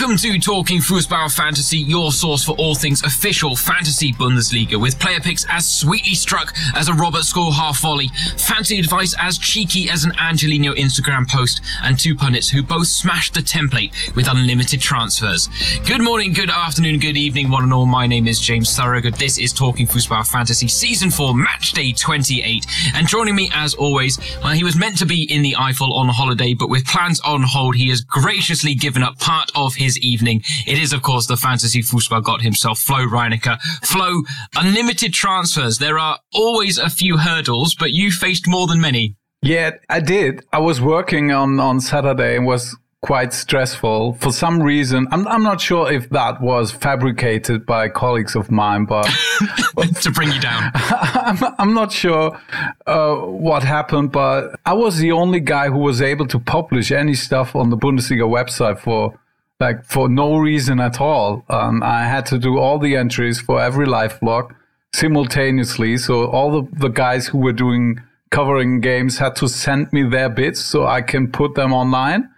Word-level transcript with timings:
Welcome 0.00 0.16
to 0.16 0.38
Talking 0.38 0.78
Fußball 0.78 1.36
Fantasy, 1.36 1.76
your 1.76 2.10
source 2.10 2.42
for 2.42 2.52
all 2.52 2.74
things 2.74 3.02
official 3.02 3.54
fantasy 3.54 4.14
Bundesliga, 4.14 4.80
with 4.80 4.98
player 4.98 5.20
picks 5.20 5.44
as 5.50 5.70
sweetly 5.70 6.14
struck 6.14 6.54
as 6.74 6.88
a 6.88 6.94
Robert 6.94 7.20
Skov 7.20 7.52
half 7.52 7.82
volley, 7.82 8.08
fancy 8.38 8.78
advice 8.78 9.14
as 9.20 9.36
cheeky 9.36 9.90
as 9.90 10.04
an 10.04 10.12
Angelino 10.18 10.72
Instagram 10.72 11.28
post, 11.28 11.60
and 11.82 11.98
two 11.98 12.14
pundits 12.16 12.48
who 12.48 12.62
both 12.62 12.86
smashed 12.86 13.34
the 13.34 13.40
template 13.40 13.92
with 14.16 14.26
unlimited 14.26 14.80
transfers. 14.80 15.50
Good 15.86 16.00
morning, 16.00 16.32
good 16.32 16.48
afternoon, 16.48 16.98
good 16.98 17.18
evening, 17.18 17.50
one 17.50 17.64
and 17.64 17.72
all. 17.74 17.84
My 17.84 18.06
name 18.06 18.26
is 18.26 18.40
James 18.40 18.74
Thorogood. 18.74 19.16
This 19.16 19.36
is 19.36 19.52
Talking 19.52 19.86
Fußball 19.86 20.26
Fantasy 20.26 20.68
Season 20.68 21.10
4, 21.10 21.34
Match 21.34 21.72
Day 21.72 21.92
28. 21.92 22.66
And 22.94 23.06
joining 23.06 23.34
me, 23.34 23.50
as 23.52 23.74
always, 23.74 24.18
well, 24.42 24.54
he 24.54 24.64
was 24.64 24.76
meant 24.76 24.96
to 24.96 25.04
be 25.04 25.24
in 25.24 25.42
the 25.42 25.56
Eifel 25.58 25.92
on 25.92 26.08
holiday, 26.08 26.54
but 26.54 26.70
with 26.70 26.86
plans 26.86 27.20
on 27.20 27.42
hold, 27.42 27.76
he 27.76 27.90
has 27.90 28.00
graciously 28.00 28.74
given 28.74 29.02
up 29.02 29.18
part 29.18 29.52
of 29.54 29.74
his 29.74 29.89
evening. 29.98 30.42
It 30.66 30.78
is, 30.78 30.92
of 30.92 31.02
course, 31.02 31.26
the 31.26 31.36
fantasy 31.36 31.82
football 31.82 32.20
god 32.20 32.42
himself, 32.42 32.78
Flo 32.78 33.06
Reinecker. 33.06 33.60
Flo, 33.82 34.22
unlimited 34.56 35.12
transfers. 35.12 35.78
There 35.78 35.98
are 35.98 36.18
always 36.32 36.78
a 36.78 36.90
few 36.90 37.18
hurdles, 37.18 37.74
but 37.74 37.90
you 37.92 38.10
faced 38.10 38.48
more 38.48 38.66
than 38.66 38.80
many. 38.80 39.16
Yeah, 39.42 39.70
I 39.88 40.00
did. 40.00 40.44
I 40.52 40.58
was 40.58 40.80
working 40.80 41.32
on, 41.32 41.60
on 41.60 41.80
Saturday 41.80 42.36
and 42.36 42.44
was 42.44 42.76
quite 43.02 43.32
stressful 43.32 44.12
for 44.14 44.30
some 44.30 44.62
reason. 44.62 45.08
I'm, 45.10 45.26
I'm 45.26 45.42
not 45.42 45.60
sure 45.60 45.90
if 45.90 46.10
that 46.10 46.40
was 46.40 46.70
fabricated 46.70 47.64
by 47.64 47.88
colleagues 47.88 48.36
of 48.36 48.50
mine, 48.50 48.84
but 48.84 49.04
to 50.02 50.10
bring 50.10 50.30
you 50.32 50.40
down. 50.40 50.70
I'm, 50.74 51.54
I'm 51.58 51.74
not 51.74 51.92
sure 51.92 52.38
uh, 52.86 53.14
what 53.16 53.62
happened, 53.62 54.12
but 54.12 54.58
I 54.66 54.74
was 54.74 54.98
the 54.98 55.12
only 55.12 55.40
guy 55.40 55.68
who 55.68 55.78
was 55.78 56.02
able 56.02 56.26
to 56.28 56.38
publish 56.38 56.92
any 56.92 57.14
stuff 57.14 57.56
on 57.56 57.70
the 57.70 57.76
Bundesliga 57.76 58.28
website 58.28 58.78
for 58.78 59.18
like 59.60 59.84
for 59.84 60.08
no 60.08 60.38
reason 60.38 60.80
at 60.80 61.00
all. 61.00 61.44
Um, 61.48 61.82
I 61.82 62.04
had 62.04 62.26
to 62.26 62.38
do 62.38 62.58
all 62.58 62.78
the 62.78 62.96
entries 62.96 63.40
for 63.40 63.60
every 63.60 63.86
live 63.86 64.18
blog 64.20 64.52
simultaneously. 64.94 65.98
So 65.98 66.26
all 66.30 66.50
the, 66.50 66.68
the 66.78 66.88
guys 66.88 67.28
who 67.28 67.38
were 67.38 67.52
doing 67.52 68.00
covering 68.30 68.80
games 68.80 69.18
had 69.18 69.36
to 69.36 69.48
send 69.48 69.92
me 69.92 70.08
their 70.08 70.30
bits 70.30 70.60
so 70.60 70.86
I 70.86 71.02
can 71.02 71.30
put 71.30 71.54
them 71.54 71.72
online. 71.72 72.30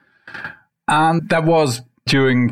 And 0.88 1.28
that 1.28 1.44
was 1.44 1.80
during 2.06 2.48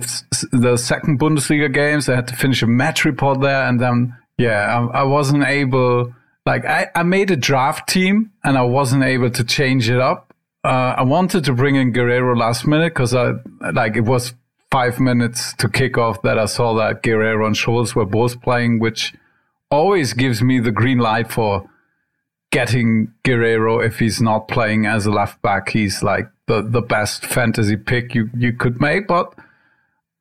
the 0.52 0.76
second 0.76 1.18
Bundesliga 1.18 1.72
games. 1.72 2.08
I 2.08 2.14
had 2.14 2.28
to 2.28 2.36
finish 2.36 2.62
a 2.62 2.66
match 2.66 3.04
report 3.04 3.40
there. 3.40 3.66
And 3.66 3.80
then, 3.80 4.16
yeah, 4.38 4.88
I, 4.92 5.00
I 5.00 5.02
wasn't 5.02 5.44
able, 5.44 6.14
like, 6.46 6.64
I, 6.64 6.88
I 6.94 7.02
made 7.02 7.30
a 7.30 7.36
draft 7.36 7.88
team 7.88 8.30
and 8.44 8.56
I 8.56 8.62
wasn't 8.62 9.02
able 9.02 9.30
to 9.30 9.44
change 9.44 9.90
it 9.90 9.98
up. 9.98 10.32
Uh, 10.62 10.94
I 10.98 11.02
wanted 11.02 11.44
to 11.44 11.54
bring 11.54 11.74
in 11.74 11.92
Guerreiro 11.92 12.36
last 12.36 12.66
minute 12.66 12.94
because 12.94 13.14
I, 13.14 13.32
like, 13.72 13.96
it 13.96 14.02
was 14.02 14.34
five 14.70 15.00
minutes 15.00 15.52
to 15.54 15.68
kick 15.68 15.98
off 15.98 16.22
that 16.22 16.38
I 16.38 16.44
saw 16.44 16.74
that 16.74 17.02
Guerreiro 17.02 17.46
and 17.46 17.56
Schulz 17.56 17.94
were 17.94 18.06
both 18.06 18.40
playing, 18.40 18.78
which 18.78 19.14
always 19.70 20.12
gives 20.12 20.42
me 20.42 20.60
the 20.60 20.70
green 20.70 20.98
light 20.98 21.30
for 21.30 21.68
getting 22.50 23.12
Guerreiro 23.24 23.84
if 23.84 23.98
he's 23.98 24.20
not 24.20 24.48
playing 24.48 24.86
as 24.86 25.06
a 25.06 25.10
left 25.10 25.40
back. 25.42 25.70
He's 25.70 26.02
like 26.02 26.28
the, 26.46 26.62
the 26.62 26.82
best 26.82 27.26
fantasy 27.26 27.76
pick 27.76 28.14
you, 28.14 28.30
you 28.36 28.52
could 28.52 28.80
make, 28.80 29.06
but 29.06 29.34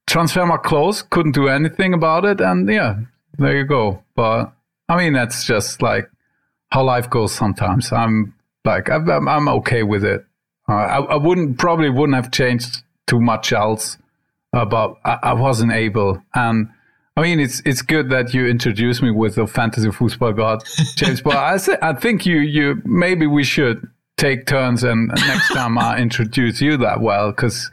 Transfermarkt 0.07 0.63
closed, 0.63 1.09
couldn't 1.11 1.33
do 1.33 1.47
anything 1.47 1.93
about 1.93 2.25
it. 2.25 2.41
And 2.41 2.67
yeah, 2.67 2.99
there 3.37 3.55
you 3.55 3.65
go. 3.65 4.03
But 4.15 4.51
I 4.87 4.97
mean, 4.97 5.13
that's 5.13 5.45
just 5.45 5.81
like 5.81 6.09
how 6.71 6.83
life 6.83 7.09
goes 7.09 7.33
sometimes. 7.33 7.91
I'm 7.91 8.33
like, 8.65 8.89
I'm, 8.89 9.27
I'm 9.27 9.47
okay 9.49 9.83
with 9.83 10.03
it. 10.03 10.25
Uh, 10.67 10.73
I, 10.73 10.97
I 11.01 11.15
wouldn't, 11.15 11.59
probably 11.59 11.89
wouldn't 11.89 12.15
have 12.15 12.31
changed 12.31 12.83
too 13.05 13.19
much 13.19 13.53
else 13.53 13.97
uh, 14.53 14.65
but 14.65 14.95
I, 15.05 15.19
I, 15.23 15.33
wasn't 15.33 15.71
able. 15.71 16.21
And 16.33 16.69
I 17.15 17.21
mean, 17.21 17.39
it's 17.39 17.61
it's 17.65 17.81
good 17.81 18.09
that 18.09 18.33
you 18.33 18.47
introduced 18.47 19.01
me 19.01 19.11
with 19.11 19.35
the 19.35 19.47
fantasy 19.47 19.91
football 19.91 20.33
god, 20.33 20.63
James. 20.95 21.21
but 21.21 21.35
I 21.35 21.57
th- 21.57 21.79
I 21.81 21.93
think 21.93 22.25
you 22.25 22.37
you 22.39 22.81
maybe 22.85 23.27
we 23.27 23.43
should 23.43 23.87
take 24.17 24.45
turns 24.45 24.83
and 24.83 25.07
next 25.07 25.49
time 25.53 25.77
I 25.77 25.97
introduce 25.97 26.61
you 26.61 26.77
that 26.77 26.99
well 26.99 27.31
because 27.31 27.71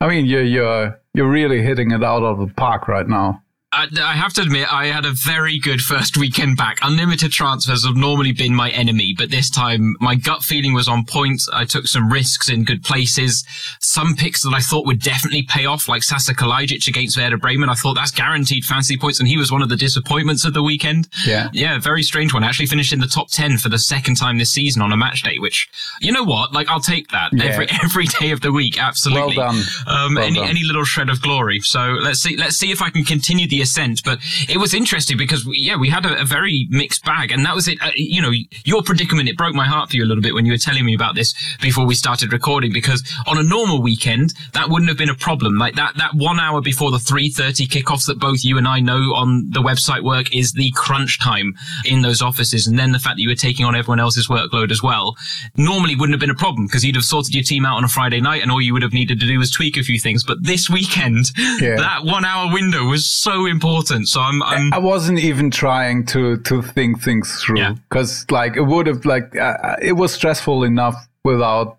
I 0.00 0.08
mean 0.08 0.26
you're 0.26 0.42
you're 0.42 1.00
you're 1.14 1.30
really 1.30 1.62
hitting 1.62 1.90
it 1.90 2.02
out 2.02 2.22
of 2.22 2.38
the 2.38 2.52
park 2.54 2.88
right 2.88 3.08
now. 3.08 3.42
I, 3.72 3.88
I, 4.00 4.14
have 4.14 4.32
to 4.34 4.42
admit, 4.42 4.72
I 4.72 4.86
had 4.86 5.04
a 5.04 5.10
very 5.10 5.58
good 5.58 5.80
first 5.80 6.16
weekend 6.16 6.56
back. 6.56 6.78
Unlimited 6.82 7.32
transfers 7.32 7.84
have 7.84 7.96
normally 7.96 8.32
been 8.32 8.54
my 8.54 8.70
enemy, 8.70 9.12
but 9.16 9.30
this 9.30 9.50
time 9.50 9.96
my 10.00 10.14
gut 10.14 10.44
feeling 10.44 10.72
was 10.72 10.86
on 10.86 11.04
point. 11.04 11.42
I 11.52 11.64
took 11.64 11.88
some 11.88 12.10
risks 12.10 12.48
in 12.48 12.64
good 12.64 12.84
places. 12.84 13.44
Some 13.80 14.14
picks 14.14 14.44
that 14.44 14.54
I 14.54 14.60
thought 14.60 14.86
would 14.86 15.00
definitely 15.00 15.42
pay 15.42 15.66
off, 15.66 15.88
like 15.88 16.04
Sasa 16.04 16.32
Kalajdzic 16.32 16.86
against 16.86 17.18
Werder 17.18 17.38
Bremen. 17.38 17.68
I 17.68 17.74
thought 17.74 17.94
that's 17.94 18.12
guaranteed 18.12 18.64
fantasy 18.64 18.96
points, 18.96 19.18
and 19.18 19.28
he 19.28 19.36
was 19.36 19.50
one 19.50 19.62
of 19.62 19.68
the 19.68 19.76
disappointments 19.76 20.44
of 20.44 20.54
the 20.54 20.62
weekend. 20.62 21.08
Yeah. 21.26 21.48
Yeah, 21.52 21.78
very 21.80 22.04
strange 22.04 22.32
one. 22.32 22.44
Actually 22.44 22.66
finished 22.66 22.92
in 22.92 23.00
the 23.00 23.08
top 23.08 23.30
10 23.30 23.58
for 23.58 23.68
the 23.68 23.80
second 23.80 24.14
time 24.14 24.38
this 24.38 24.52
season 24.52 24.80
on 24.80 24.92
a 24.92 24.96
match 24.96 25.22
day, 25.22 25.38
which, 25.38 25.68
you 26.00 26.12
know 26.12 26.24
what? 26.24 26.52
Like, 26.52 26.68
I'll 26.68 26.80
take 26.80 27.08
that 27.08 27.30
yeah. 27.32 27.44
every, 27.44 27.66
every 27.82 28.06
day 28.06 28.30
of 28.30 28.42
the 28.42 28.52
week. 28.52 28.80
Absolutely. 28.80 29.36
Well 29.36 29.52
done. 29.52 29.62
Um, 29.88 30.14
well 30.14 30.24
any, 30.24 30.36
done. 30.36 30.48
any 30.48 30.62
little 30.62 30.84
shred 30.84 31.10
of 31.10 31.20
glory. 31.20 31.60
So 31.60 31.80
let's 32.00 32.20
see, 32.20 32.36
let's 32.36 32.56
see 32.56 32.70
if 32.70 32.80
I 32.80 32.90
can 32.90 33.04
continue 33.04 33.48
the 33.48 33.55
ascent. 33.60 34.02
But 34.04 34.18
it 34.48 34.58
was 34.58 34.74
interesting 34.74 35.16
because, 35.16 35.44
we, 35.44 35.58
yeah, 35.58 35.76
we 35.76 35.88
had 35.88 36.04
a, 36.06 36.20
a, 36.20 36.24
very 36.24 36.66
mixed 36.70 37.04
bag. 37.04 37.30
And 37.30 37.44
that 37.46 37.54
was 37.54 37.68
it. 37.68 37.78
Uh, 37.80 37.90
you 37.94 38.20
know, 38.20 38.32
your 38.64 38.82
predicament, 38.82 39.28
it 39.28 39.36
broke 39.36 39.54
my 39.54 39.66
heart 39.66 39.90
for 39.90 39.96
you 39.96 40.04
a 40.04 40.06
little 40.06 40.22
bit 40.22 40.34
when 40.34 40.46
you 40.46 40.52
were 40.52 40.58
telling 40.58 40.84
me 40.84 40.94
about 40.94 41.14
this 41.14 41.34
before 41.60 41.86
we 41.86 41.94
started 41.94 42.32
recording, 42.32 42.72
because 42.72 43.02
on 43.26 43.38
a 43.38 43.42
normal 43.42 43.82
weekend, 43.82 44.34
that 44.52 44.68
wouldn't 44.68 44.88
have 44.88 44.98
been 44.98 45.10
a 45.10 45.14
problem. 45.14 45.58
Like 45.58 45.74
that, 45.76 45.96
that 45.96 46.14
one 46.14 46.40
hour 46.40 46.60
before 46.60 46.90
the 46.90 46.98
3.30 46.98 47.66
kickoffs 47.68 48.06
that 48.06 48.18
both 48.18 48.44
you 48.44 48.58
and 48.58 48.66
I 48.66 48.80
know 48.80 49.14
on 49.14 49.50
the 49.50 49.60
website 49.60 50.02
work 50.02 50.34
is 50.34 50.52
the 50.52 50.70
crunch 50.74 51.20
time 51.20 51.54
in 51.84 52.02
those 52.02 52.22
offices. 52.22 52.66
And 52.66 52.78
then 52.78 52.92
the 52.92 52.98
fact 52.98 53.16
that 53.16 53.22
you 53.22 53.28
were 53.28 53.34
taking 53.34 53.64
on 53.64 53.76
everyone 53.76 54.00
else's 54.00 54.28
workload 54.28 54.70
as 54.70 54.82
well 54.82 55.16
normally 55.56 55.94
wouldn't 55.94 56.14
have 56.14 56.20
been 56.20 56.30
a 56.30 56.34
problem 56.34 56.66
because 56.66 56.84
you'd 56.84 56.96
have 56.96 57.04
sorted 57.04 57.34
your 57.34 57.44
team 57.44 57.64
out 57.64 57.76
on 57.76 57.84
a 57.84 57.88
Friday 57.88 58.20
night 58.20 58.42
and 58.42 58.50
all 58.50 58.60
you 58.60 58.72
would 58.72 58.82
have 58.82 58.92
needed 58.92 59.20
to 59.20 59.26
do 59.26 59.38
was 59.38 59.50
tweak 59.50 59.76
a 59.76 59.82
few 59.82 59.98
things. 59.98 60.24
But 60.24 60.42
this 60.42 60.68
weekend, 60.68 61.32
yeah. 61.60 61.76
that 61.76 62.04
one 62.04 62.24
hour 62.24 62.52
window 62.52 62.84
was 62.84 63.06
so 63.06 63.45
important 63.50 63.76
important. 63.76 64.08
So 64.08 64.20
I'm, 64.20 64.42
I'm 64.42 64.72
I 64.72 64.78
wasn't 64.78 65.18
even 65.18 65.50
trying 65.50 66.06
to 66.06 66.38
to 66.38 66.62
think 66.62 67.02
things 67.02 67.42
through 67.42 67.74
because 67.88 68.26
yeah. 68.28 68.38
like 68.38 68.56
it 68.56 68.62
would 68.62 68.86
have 68.86 69.04
like 69.04 69.36
uh, 69.36 69.76
it 69.80 69.92
was 69.92 70.12
stressful 70.12 70.64
enough 70.64 70.96
without 71.24 71.78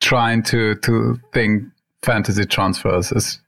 trying 0.00 0.42
to 0.44 0.74
to 0.76 1.18
think 1.32 1.64
fantasy 2.02 2.44
transfers. 2.44 3.12
As 3.12 3.40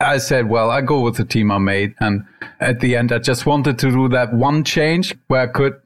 I 0.00 0.18
said, 0.18 0.48
well, 0.48 0.70
I 0.70 0.80
go 0.80 1.00
with 1.00 1.16
the 1.16 1.24
team 1.24 1.50
I 1.50 1.58
made, 1.58 1.94
and 2.00 2.24
at 2.58 2.80
the 2.80 2.96
end, 2.96 3.12
I 3.12 3.18
just 3.18 3.44
wanted 3.46 3.78
to 3.80 3.90
do 3.90 4.08
that 4.08 4.32
one 4.32 4.64
change 4.64 5.14
where 5.28 5.42
I 5.42 5.46
could 5.46 5.80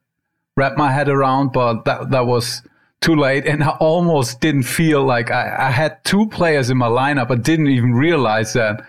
wrap 0.56 0.76
my 0.76 0.92
head 0.92 1.08
around, 1.08 1.52
but 1.52 1.84
that 1.84 2.10
that 2.10 2.26
was 2.26 2.62
too 3.00 3.16
late, 3.16 3.46
and 3.46 3.62
I 3.62 3.70
almost 3.80 4.40
didn't 4.40 4.62
feel 4.62 5.04
like 5.04 5.30
I, 5.30 5.66
I 5.66 5.70
had 5.70 6.02
two 6.04 6.26
players 6.28 6.70
in 6.70 6.78
my 6.78 6.88
lineup. 6.88 7.30
I 7.30 7.34
didn't 7.34 7.68
even 7.68 7.92
realize 7.92 8.54
that 8.54 8.82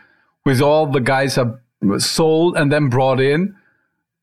with 0.46 0.62
all 0.62 0.85
the 0.85 1.02
guys 1.02 1.38
I 1.38 1.46
sold 2.00 2.57
and 2.57 2.72
then 2.72 2.90
brought 2.90 3.19
in 3.19 3.56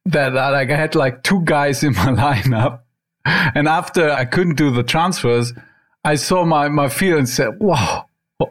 that 0.07 0.33
like 0.35 0.71
I 0.71 0.77
had 0.77 0.95
like 0.95 1.23
two 1.23 1.43
guys 1.45 1.83
in 1.83 1.95
my 1.95 2.07
lineup. 2.07 2.81
And 3.25 3.69
after 3.69 4.11
I 4.11 4.25
couldn't 4.25 4.57
do 4.57 4.71
the 4.71 4.83
transfers, 4.83 5.53
I 6.05 6.17
saw 6.17 6.45
my, 6.45 6.69
my 6.69 6.89
field 6.89 7.19
and 7.19 7.29
said, 7.29 7.61
wow, 7.61 8.07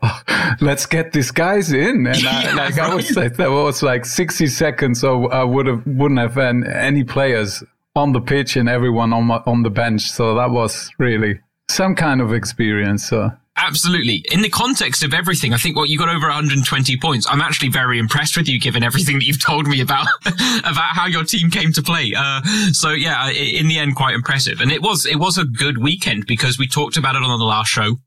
let's 0.62 0.86
get 0.86 1.12
these 1.12 1.32
guys 1.32 1.74
in. 1.74 2.08
And 2.08 2.26
I, 2.26 2.54
like 2.56 2.78
right. 2.78 2.92
I 2.92 2.96
was 2.96 3.16
like, 3.16 3.36
there 3.36 3.52
was 3.52 3.84
like 3.84 4.06
60 4.06 4.48
seconds. 4.48 5.02
So 5.02 5.30
I 5.30 5.44
would 5.44 5.66
have, 5.66 5.86
wouldn't 5.86 6.20
have 6.20 6.36
had 6.36 6.64
any 6.66 7.04
players 7.04 7.64
on 7.96 8.14
the 8.14 8.22
pitch 8.22 8.56
and 8.56 8.70
everyone 8.70 9.12
on 9.12 9.26
my, 9.26 9.42
on 9.46 9.64
the 9.64 9.70
bench. 9.70 10.10
So 10.10 10.36
that 10.36 10.52
was 10.52 10.90
really 10.98 11.42
some 11.70 11.96
kind 11.96 12.22
of 12.22 12.34
experience. 12.34 13.08
So. 13.08 13.32
Absolutely. 13.62 14.26
In 14.32 14.42
the 14.42 14.50
context 14.50 15.04
of 15.04 15.14
everything, 15.14 15.54
I 15.54 15.58
think 15.58 15.76
what 15.76 15.82
well, 15.82 15.90
you 15.90 15.98
got 15.98 16.10
over 16.10 16.28
120 16.28 16.98
points. 16.98 17.28
I'm 17.30 17.42
actually 17.42 17.70
very 17.70 18.00
impressed 18.00 18.36
with 18.36 18.48
you, 18.48 18.60
given 18.60 18.82
everything 18.82 19.20
that 19.20 19.26
you've 19.26 19.42
told 19.42 19.68
me 19.68 19.82
about 19.82 20.08
about 20.26 20.96
how 20.96 21.06
your 21.06 21.24
team 21.24 21.52
came 21.52 21.72
to 21.74 21.84
play. 21.84 22.14
Uh, 22.18 22.42
so 22.72 22.90
yeah, 22.90 23.30
in 23.30 23.68
the 23.68 23.78
end, 23.78 23.96
quite 23.96 24.16
impressive. 24.16 24.62
And 24.62 24.72
it 24.72 24.82
was 24.82 25.06
it 25.06 25.18
was 25.18 25.38
a 25.38 25.46
good 25.46 25.78
weekend 25.78 26.26
because 26.26 26.58
we 26.58 26.68
talked 26.68 26.98
about 26.98 27.16
it 27.16 27.22
on 27.22 27.38
the 27.38 27.46
last 27.46 27.70
show 27.70 27.98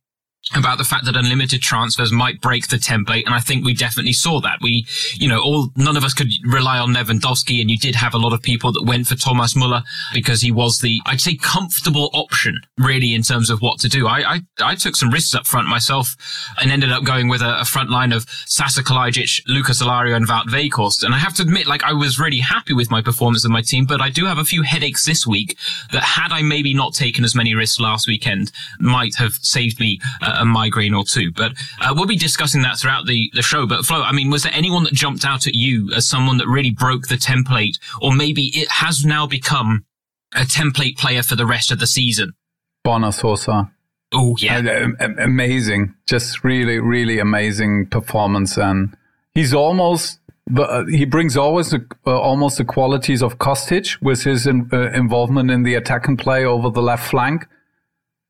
about 0.55 0.79
the 0.79 0.85
fact 0.85 1.07
that 1.07 1.17
unlimited 1.17 1.63
transfers 1.63 2.13
might 2.13 2.41
break 2.41 2.69
the 2.69 2.77
template. 2.77 3.25
And 3.25 3.35
I 3.35 3.41
think 3.41 3.65
we 3.65 3.75
definitely 3.75 4.13
saw 4.13 4.41
that. 4.43 4.59
We, 4.61 4.87
you 5.15 5.29
know, 5.29 5.41
all, 5.41 5.71
none 5.77 5.97
of 5.97 6.05
us 6.05 6.13
could 6.13 6.29
rely 6.45 6.79
on 6.79 6.95
Lewandowski. 6.95 7.61
And 7.61 7.71
you 7.71 7.79
did 7.79 7.95
have 7.95 8.15
a 8.15 8.19
lot 8.19 8.33
of 8.33 8.43
people 8.43 8.71
that 8.73 8.85
went 8.85 9.07
for 9.07 9.17
Thomas 9.17 9.57
Muller 9.57 9.83
because 10.13 10.43
he 10.43 10.53
was 10.53 10.81
the, 10.81 11.01
I'd 11.07 11.21
say, 11.21 11.37
comfortable 11.37 12.11
option 12.13 12.61
really 12.79 13.15
in 13.15 13.23
terms 13.23 13.49
of 13.49 13.61
what 13.61 13.79
to 13.81 13.89
do. 13.89 14.07
I, 14.07 14.35
I, 14.35 14.41
I 14.63 14.75
took 14.75 14.97
some 14.97 15.11
risks 15.11 15.35
up 15.35 15.47
front 15.47 15.67
myself 15.67 16.15
and 16.61 16.71
ended 16.71 16.93
up 16.93 17.05
going 17.05 17.29
with 17.29 17.41
a, 17.41 17.61
a 17.61 17.65
front 17.65 17.91
line 17.91 18.13
of 18.13 18.27
Sasa 18.47 18.83
Kalajdzic, 18.83 19.41
Lucas 19.47 19.83
Alario 19.83 20.15
and 20.15 20.29
Weghorst. 20.29 21.03
And 21.05 21.15
I 21.15 21.19
have 21.19 21.35
to 21.35 21.43
admit, 21.43 21.67
like, 21.67 21.83
I 21.85 21.95
was 21.95 22.19
really 22.19 22.41
happy 22.41 22.75
with 22.75 22.91
my 22.91 23.01
performance 23.01 23.45
of 23.45 23.51
my 23.51 23.63
team, 23.63 23.87
but 23.87 24.01
I 24.01 24.11
do 24.11 24.27
have 24.27 24.39
a 24.39 24.45
few 24.45 24.63
headaches 24.63 25.07
this 25.07 25.27
week 25.27 25.57
that 25.93 26.03
had 26.03 26.33
I 26.33 26.43
maybe 26.43 26.75
not 26.75 26.93
taken 26.93 27.25
as 27.25 27.35
many 27.35 27.55
risks 27.55 27.81
last 27.81 28.07
weekend 28.07 28.53
might 28.79 29.15
have 29.17 29.33
saved 29.35 29.81
me 29.81 30.01
uh, 30.23 30.34
a 30.41 30.45
migraine 30.45 30.95
or 30.95 31.05
two. 31.05 31.33
But 31.33 31.53
uh, 31.81 31.93
we'll 31.95 32.07
be 32.07 32.17
discussing 32.17 32.63
that 32.63 32.79
throughout 32.79 33.07
the, 33.07 33.31
the 33.35 33.43
show. 33.43 33.67
But 33.67 33.85
Flo, 33.85 34.03
I 34.03 34.13
mean, 34.13 34.31
was 34.31 34.43
there 34.43 34.53
anyone 34.55 34.85
that 34.85 34.93
jumped 34.93 35.25
out 35.25 35.47
at 35.47 35.55
you 35.55 35.91
as 35.95 36.09
someone 36.09 36.39
that 36.39 36.47
really 36.47 36.71
broke 36.71 37.09
the 37.09 37.17
template, 37.17 37.79
or 38.01 38.15
maybe 38.15 38.51
it 38.55 38.71
has 38.71 39.05
now 39.05 39.27
become 39.27 39.85
a 40.35 40.41
template 40.41 40.97
player 40.97 41.23
for 41.23 41.37
the 41.37 41.47
rest 41.47 41.71
of 41.71 41.79
the 41.79 41.87
season? 41.87 42.35
Borna 42.87 43.13
Sosa. 43.13 43.71
Oh 44.13 44.37
yeah, 44.39 44.93
uh, 45.01 45.09
amazing! 45.19 45.95
Just 46.07 46.45
really, 46.45 46.79
really 46.79 47.19
amazing 47.19 47.87
performance, 47.87 48.57
and 48.57 48.97
he's 49.35 49.53
almost 49.53 50.21
uh, 50.57 50.85
he 50.87 51.05
brings 51.05 51.37
always 51.37 51.71
the, 51.71 51.87
uh, 52.07 52.19
almost 52.19 52.59
the 52.59 52.65
qualities 52.65 53.23
of 53.23 53.39
Kostic 53.39 54.01
with 54.03 54.25
his 54.25 54.47
in, 54.47 54.69
uh, 54.73 54.91
involvement 54.93 55.51
in 55.51 55.63
the 55.63 55.75
attacking 55.75 56.17
play 56.17 56.45
over 56.45 56.71
the 56.71 56.83
left 56.83 57.09
flank. 57.11 57.47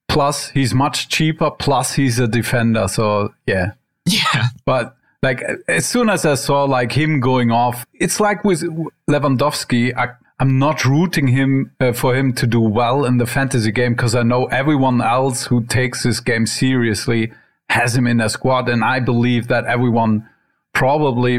Plus, 0.08 0.50
he's 0.50 0.74
much 0.74 1.08
cheaper. 1.08 1.50
Plus, 1.50 1.94
he's 1.94 2.18
a 2.18 2.28
defender. 2.28 2.88
So 2.88 3.34
yeah, 3.46 3.72
yeah. 4.06 4.48
But 4.64 4.96
like 5.22 5.42
as 5.68 5.86
soon 5.86 6.10
as 6.10 6.24
I 6.24 6.34
saw 6.34 6.64
like 6.64 6.92
him 6.92 7.20
going 7.20 7.50
off, 7.50 7.86
it's 7.94 8.20
like 8.20 8.44
with 8.44 8.62
Lewandowski. 9.08 9.96
I, 9.96 10.08
I'm 10.38 10.58
not 10.58 10.84
rooting 10.84 11.28
him 11.28 11.72
uh, 11.80 11.92
for 11.92 12.14
him 12.14 12.32
to 12.34 12.46
do 12.46 12.60
well 12.60 13.04
in 13.04 13.18
the 13.18 13.26
fantasy 13.26 13.70
game 13.70 13.94
because 13.94 14.14
I 14.14 14.22
know 14.22 14.46
everyone 14.46 15.00
else 15.00 15.46
who 15.46 15.64
takes 15.64 16.02
this 16.02 16.20
game 16.20 16.46
seriously 16.46 17.32
has 17.70 17.96
him 17.96 18.06
in 18.06 18.18
their 18.18 18.28
squad, 18.28 18.68
and 18.68 18.84
I 18.84 19.00
believe 19.00 19.48
that 19.48 19.64
everyone 19.64 20.28
probably 20.74 21.38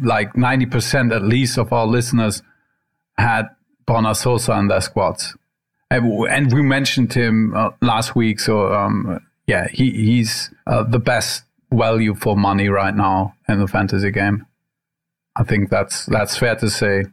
like 0.00 0.32
90% 0.34 1.14
at 1.14 1.22
least 1.22 1.58
of 1.58 1.72
our 1.72 1.86
listeners 1.86 2.42
had 3.18 3.48
Borna 3.86 4.16
Sosa 4.16 4.52
in 4.52 4.68
their 4.68 4.80
squads. 4.80 5.36
And, 5.90 6.52
we 6.52 6.62
mentioned 6.62 7.12
him 7.12 7.54
uh, 7.54 7.70
last 7.80 8.14
week. 8.14 8.38
So, 8.38 8.72
um, 8.72 9.20
yeah, 9.46 9.66
he, 9.68 9.90
he's 9.90 10.50
uh, 10.66 10.84
the 10.84 11.00
best 11.00 11.44
value 11.72 12.14
for 12.14 12.36
money 12.36 12.68
right 12.68 12.94
now 12.94 13.34
in 13.48 13.58
the 13.58 13.66
fantasy 13.66 14.10
game. 14.10 14.46
I 15.36 15.44
think 15.44 15.70
that's 15.70 16.06
that's 16.06 16.36
fair 16.36 16.56
to 16.56 16.68
say. 16.68 17.04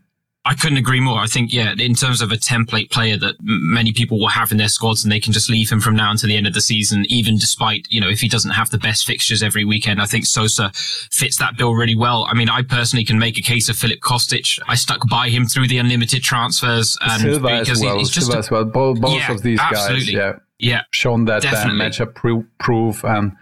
I 0.48 0.54
couldn't 0.54 0.78
agree 0.78 1.02
more. 1.02 1.20
I 1.20 1.28
think, 1.28 1.52
yeah, 1.52 1.74
in 1.78 1.94
terms 1.94 2.22
of 2.22 2.32
a 2.32 2.36
template 2.36 2.90
player 2.90 3.18
that 3.18 3.36
many 3.42 3.92
people 3.92 4.18
will 4.18 4.30
have 4.30 4.50
in 4.50 4.58
their 4.58 4.70
squads 4.70 5.04
and 5.04 5.12
they 5.12 5.20
can 5.20 5.34
just 5.34 5.50
leave 5.50 5.70
him 5.70 5.82
from 5.82 5.94
now 5.94 6.10
until 6.10 6.30
the 6.30 6.38
end 6.38 6.48
of 6.48 6.54
the 6.54 6.62
season, 6.62 7.06
even 7.10 7.36
despite, 7.36 7.86
you 7.90 8.00
know, 8.00 8.08
if 8.08 8.22
he 8.22 8.30
doesn't 8.30 8.52
have 8.52 8.70
the 8.70 8.78
best 8.78 9.06
fixtures 9.06 9.44
every 9.44 9.66
weekend, 9.66 10.02
I 10.02 10.06
think 10.06 10.26
Sosa 10.26 10.72
fits 10.74 11.38
that 11.40 11.58
bill 11.58 11.74
really 11.74 11.96
well. 11.96 12.26
I 12.30 12.34
mean, 12.34 12.48
I 12.48 12.62
personally 12.62 13.04
can 13.04 13.20
make 13.20 13.38
a 13.38 13.42
case 13.42 13.68
of 13.68 13.76
Philip 13.76 14.00
Kostic. 14.00 14.58
I 14.70 14.76
stuck 14.76 15.02
by 15.10 15.28
him 15.28 15.48
through 15.48 15.68
the 15.68 15.80
unlimited 15.80 16.24
transfers 16.24 16.98
and 17.02 17.22
Silva 17.22 17.60
because 17.60 17.82
well. 17.82 17.98
he's 17.98 18.10
just, 18.10 18.34
a, 18.34 18.38
as 18.38 18.50
well. 18.50 18.64
Both, 18.64 19.02
both 19.02 19.16
yeah, 19.16 19.32
of 19.34 19.42
these 19.42 19.60
absolutely. 19.60 20.14
guys, 20.14 20.40
yeah, 20.60 20.76
yeah, 20.76 20.82
shown 20.92 21.26
that 21.26 21.44
matchup 21.44 22.16
proof. 22.58 23.04
And 23.04 23.34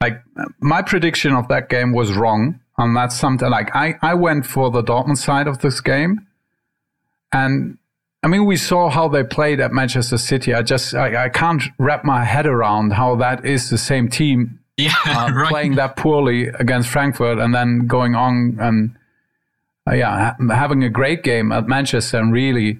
like 0.00 0.22
my 0.60 0.80
prediction 0.80 1.34
of 1.34 1.48
that 1.48 1.68
game 1.68 1.92
was 1.92 2.14
wrong. 2.14 2.60
And 2.78 2.96
that's 2.96 3.18
something 3.18 3.50
like 3.50 3.74
I, 3.74 3.98
I 4.00 4.14
went 4.14 4.46
for 4.46 4.70
the 4.70 4.82
Dortmund 4.82 5.18
side 5.18 5.48
of 5.48 5.60
this 5.60 5.80
game 5.80 6.25
and 7.32 7.78
I 8.22 8.28
mean, 8.28 8.44
we 8.44 8.56
saw 8.56 8.90
how 8.90 9.08
they 9.08 9.22
played 9.22 9.60
at 9.60 9.72
Manchester 9.72 10.18
City. 10.18 10.52
I 10.52 10.62
just 10.62 10.94
I, 10.94 11.26
I 11.26 11.28
can't 11.28 11.62
wrap 11.78 12.04
my 12.04 12.24
head 12.24 12.46
around 12.46 12.92
how 12.92 13.14
that 13.16 13.44
is 13.44 13.70
the 13.70 13.78
same 13.78 14.08
team 14.08 14.58
yeah, 14.76 14.94
uh, 15.06 15.30
right. 15.34 15.48
playing 15.48 15.76
that 15.76 15.96
poorly 15.96 16.48
against 16.48 16.88
Frankfurt 16.88 17.38
and 17.38 17.54
then 17.54 17.86
going 17.86 18.14
on 18.14 18.58
and 18.60 18.96
uh, 19.88 19.94
yeah, 19.94 20.34
ha- 20.38 20.54
having 20.54 20.82
a 20.82 20.90
great 20.90 21.22
game 21.22 21.52
at 21.52 21.68
Manchester 21.68 22.18
and 22.18 22.32
really 22.32 22.78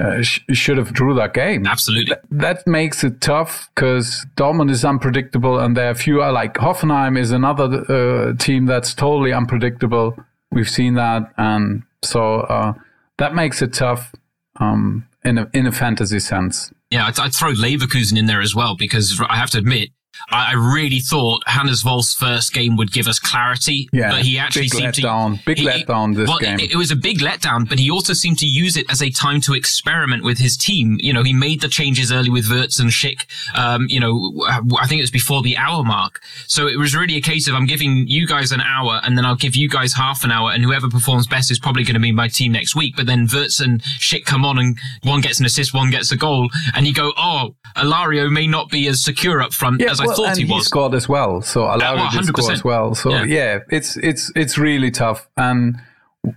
uh, 0.00 0.22
sh- 0.22 0.40
should 0.52 0.78
have 0.78 0.92
drew 0.92 1.14
that 1.14 1.34
game. 1.34 1.66
Absolutely, 1.66 2.14
Th- 2.14 2.20
that 2.30 2.66
makes 2.66 3.02
it 3.02 3.20
tough 3.20 3.68
because 3.74 4.24
Dortmund 4.36 4.70
is 4.70 4.84
unpredictable 4.84 5.58
and 5.58 5.76
there 5.76 5.90
are 5.90 5.94
fewer 5.94 6.30
like 6.30 6.54
Hoffenheim 6.54 7.18
is 7.18 7.32
another 7.32 7.84
uh, 7.90 8.36
team 8.36 8.66
that's 8.66 8.94
totally 8.94 9.32
unpredictable. 9.32 10.16
We've 10.52 10.70
seen 10.70 10.94
that, 10.94 11.32
and 11.36 11.82
so 12.02 12.40
uh, 12.42 12.74
that 13.18 13.34
makes 13.34 13.62
it 13.62 13.72
tough 13.72 14.12
um, 14.58 15.06
in 15.24 15.38
a 15.38 15.50
in 15.52 15.66
a 15.66 15.72
fantasy 15.72 16.18
sense. 16.18 16.72
Yeah, 16.90 17.06
I'd, 17.06 17.18
I'd, 17.18 17.34
throw 17.34 17.52
Leverkusen 17.52 18.18
in 18.18 18.26
there 18.26 18.40
as 18.40 18.54
well 18.54 18.74
because 18.74 19.20
I 19.28 19.36
have 19.36 19.50
to 19.50 19.58
admit 19.58 19.90
I 20.30 20.52
really 20.54 21.00
thought 21.00 21.42
Hannes 21.46 21.84
Wolf's 21.84 22.14
first 22.14 22.52
game 22.52 22.76
would 22.76 22.92
give 22.92 23.08
us 23.08 23.18
clarity, 23.18 23.88
yeah, 23.92 24.10
but 24.10 24.22
he 24.22 24.38
actually 24.38 24.64
big 24.64 24.72
seemed 24.72 24.94
to 24.96 25.38
big 25.46 25.58
he, 25.58 25.66
letdown 25.66 26.14
this 26.14 26.28
well, 26.28 26.38
game. 26.38 26.60
It, 26.60 26.72
it, 26.72 26.76
was 26.76 26.90
a 26.90 26.96
big 26.96 27.20
letdown, 27.20 27.66
but 27.66 27.78
he 27.78 27.90
also 27.90 28.12
seemed 28.12 28.38
to 28.40 28.46
use 28.46 28.76
it 28.76 28.90
as 28.90 29.02
a 29.02 29.08
time 29.08 29.40
to 29.42 29.54
experiment 29.54 30.24
with 30.24 30.38
his 30.38 30.56
team. 30.56 30.98
You 31.00 31.14
know, 31.14 31.22
he 31.22 31.32
made 31.32 31.62
the 31.62 31.68
changes 31.68 32.12
early 32.12 32.28
with 32.28 32.50
Wirtz 32.50 32.78
and 32.78 32.90
Schick. 32.90 33.24
Um, 33.56 33.86
you 33.88 34.00
know, 34.00 34.46
I 34.78 34.86
think 34.86 34.98
it 34.98 35.02
was 35.02 35.10
before 35.10 35.40
the 35.40 35.56
hour 35.56 35.82
mark, 35.82 36.20
so 36.46 36.66
it 36.66 36.78
was 36.78 36.94
really 36.94 37.16
a 37.16 37.22
case 37.22 37.48
of 37.48 37.54
I'm 37.54 37.66
giving 37.66 38.06
you 38.06 38.26
guys 38.26 38.52
an 38.52 38.60
hour, 38.60 39.00
and 39.04 39.16
then 39.16 39.24
I'll 39.24 39.36
give 39.36 39.56
you 39.56 39.68
guys 39.68 39.94
half 39.94 40.24
an 40.24 40.30
hour, 40.30 40.50
and 40.50 40.62
whoever 40.62 40.90
performs 40.90 41.26
best 41.26 41.50
is 41.50 41.58
probably 41.58 41.84
going 41.84 41.94
to 41.94 42.00
be 42.00 42.12
my 42.12 42.28
team 42.28 42.52
next 42.52 42.76
week. 42.76 42.96
But 42.96 43.06
then 43.06 43.26
Wirtz 43.32 43.60
and 43.60 43.82
Schick 43.82 44.26
come 44.26 44.44
on, 44.44 44.58
and 44.58 44.78
one 45.04 45.22
gets 45.22 45.40
an 45.40 45.46
assist, 45.46 45.72
one 45.72 45.90
gets 45.90 46.12
a 46.12 46.16
goal, 46.16 46.50
and 46.74 46.86
you 46.86 46.92
go, 46.92 47.14
oh, 47.16 47.54
Alario 47.76 48.30
may 48.30 48.46
not 48.46 48.68
be 48.68 48.86
as 48.88 49.02
secure 49.02 49.40
up 49.40 49.54
front 49.54 49.80
yeah, 49.80 49.90
as 49.90 50.00
I 50.00 50.06
well, 50.06 50.17
Thought 50.26 50.36
he 50.36 50.44
was 50.44 50.66
scored 50.66 50.94
as 50.94 51.08
well. 51.08 51.42
So 51.42 51.64
allowed 51.64 51.96
well, 51.96 52.10
to 52.10 52.24
score 52.24 52.52
as 52.52 52.64
well. 52.64 52.94
So 52.94 53.10
yeah. 53.10 53.24
yeah, 53.24 53.58
it's 53.70 53.96
it's 53.98 54.30
it's 54.34 54.58
really 54.58 54.90
tough. 54.90 55.28
And 55.36 55.80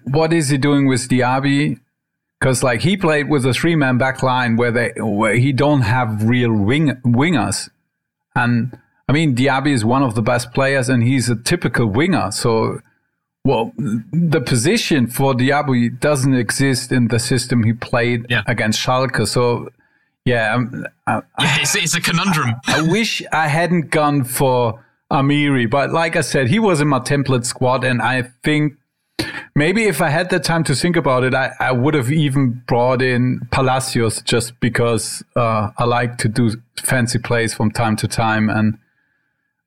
what 0.03 0.33
is 0.33 0.49
he 0.49 0.57
doing 0.57 0.87
with 0.87 1.09
Diaby? 1.09 1.79
Because 2.39 2.63
like 2.63 2.81
he 2.81 2.97
played 2.97 3.29
with 3.29 3.45
a 3.45 3.53
three 3.53 3.75
man 3.75 3.97
back 3.97 4.23
line 4.23 4.55
where 4.55 4.71
they 4.71 4.93
where 4.97 5.35
he 5.35 5.51
don't 5.51 5.81
have 5.81 6.23
real 6.23 6.53
wing 6.53 6.93
wingers, 7.05 7.69
and 8.35 8.77
I 9.07 9.13
mean 9.13 9.35
Diaby 9.35 9.71
is 9.71 9.85
one 9.85 10.03
of 10.03 10.15
the 10.15 10.21
best 10.21 10.53
players 10.53 10.89
and 10.89 11.03
he's 11.03 11.29
a 11.29 11.35
typical 11.35 11.87
winger. 11.87 12.31
So 12.31 12.79
well, 13.43 13.73
the 13.77 14.41
position 14.41 15.07
for 15.07 15.33
Diaby 15.33 15.99
doesn't 15.99 16.35
exist 16.35 16.91
in 16.91 17.07
the 17.07 17.17
system 17.17 17.63
he 17.63 17.73
played 17.73 18.27
yeah. 18.29 18.43
against 18.45 18.79
Schalke. 18.79 19.27
So 19.27 19.69
yeah, 20.25 20.55
um, 20.55 20.85
I, 21.07 21.21
yeah 21.39 21.57
it's, 21.61 21.75
it's, 21.75 21.95
a 21.95 22.01
conundrum. 22.01 22.55
I 22.67 22.81
wish 22.81 23.23
I 23.31 23.47
hadn't 23.47 23.89
gone 23.89 24.23
for 24.23 24.85
Amiri, 25.11 25.69
but 25.69 25.91
like 25.91 26.15
I 26.15 26.21
said, 26.21 26.47
he 26.47 26.59
was 26.59 26.81
in 26.81 26.87
my 26.87 26.99
template 26.99 27.45
squad, 27.45 27.83
and 27.83 28.01
I 28.01 28.23
think 28.43 28.73
maybe 29.55 29.85
if 29.85 30.01
I 30.01 30.09
had 30.09 30.29
the 30.29 30.39
time 30.39 30.63
to 30.65 30.75
think 30.75 30.95
about 30.95 31.23
it, 31.23 31.33
I, 31.33 31.51
I 31.59 31.71
would 31.71 31.93
have 31.93 32.11
even 32.11 32.63
brought 32.67 33.01
in 33.01 33.41
Palacios 33.51 34.21
just 34.21 34.59
because 34.59 35.23
uh, 35.35 35.71
I 35.77 35.85
like 35.85 36.17
to 36.19 36.27
do 36.27 36.51
fancy 36.77 37.19
plays 37.19 37.53
from 37.53 37.71
time 37.71 37.95
to 37.97 38.07
time, 38.07 38.49
and 38.49 38.77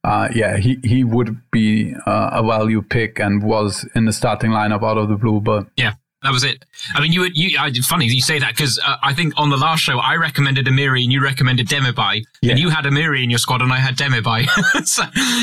uh, 0.04 0.28
yeah, 0.34 0.58
he, 0.58 0.78
he 0.84 1.02
would 1.02 1.40
be 1.50 1.94
uh, 2.06 2.30
a 2.32 2.42
value 2.46 2.82
pick 2.82 3.18
and 3.18 3.42
was 3.42 3.88
in 3.94 4.04
the 4.04 4.12
starting 4.12 4.50
lineup 4.50 4.82
out 4.82 4.98
of 4.98 5.08
the 5.08 5.16
blue, 5.16 5.40
but 5.40 5.66
yeah. 5.76 5.94
That 6.24 6.32
was 6.32 6.42
it. 6.42 6.64
I 6.94 7.02
mean, 7.02 7.12
you 7.12 7.20
were 7.20 7.28
you. 7.34 7.58
I, 7.58 7.70
funny 7.82 8.06
you 8.06 8.22
say 8.22 8.38
that 8.38 8.56
because 8.56 8.80
uh, 8.82 8.96
I 9.02 9.12
think 9.12 9.34
on 9.36 9.50
the 9.50 9.58
last 9.58 9.80
show 9.80 9.98
I 9.98 10.16
recommended 10.16 10.64
Amiri 10.64 11.02
and 11.04 11.12
you 11.12 11.22
recommended 11.22 11.68
Demirbay, 11.68 12.24
yeah. 12.40 12.50
and 12.50 12.58
you 12.58 12.70
had 12.70 12.86
Amiri 12.86 13.22
in 13.22 13.28
your 13.28 13.38
squad 13.38 13.60
and 13.60 13.70
I 13.70 13.76
had 13.76 13.94
Demirbay. 13.94 14.48
so 14.86 15.02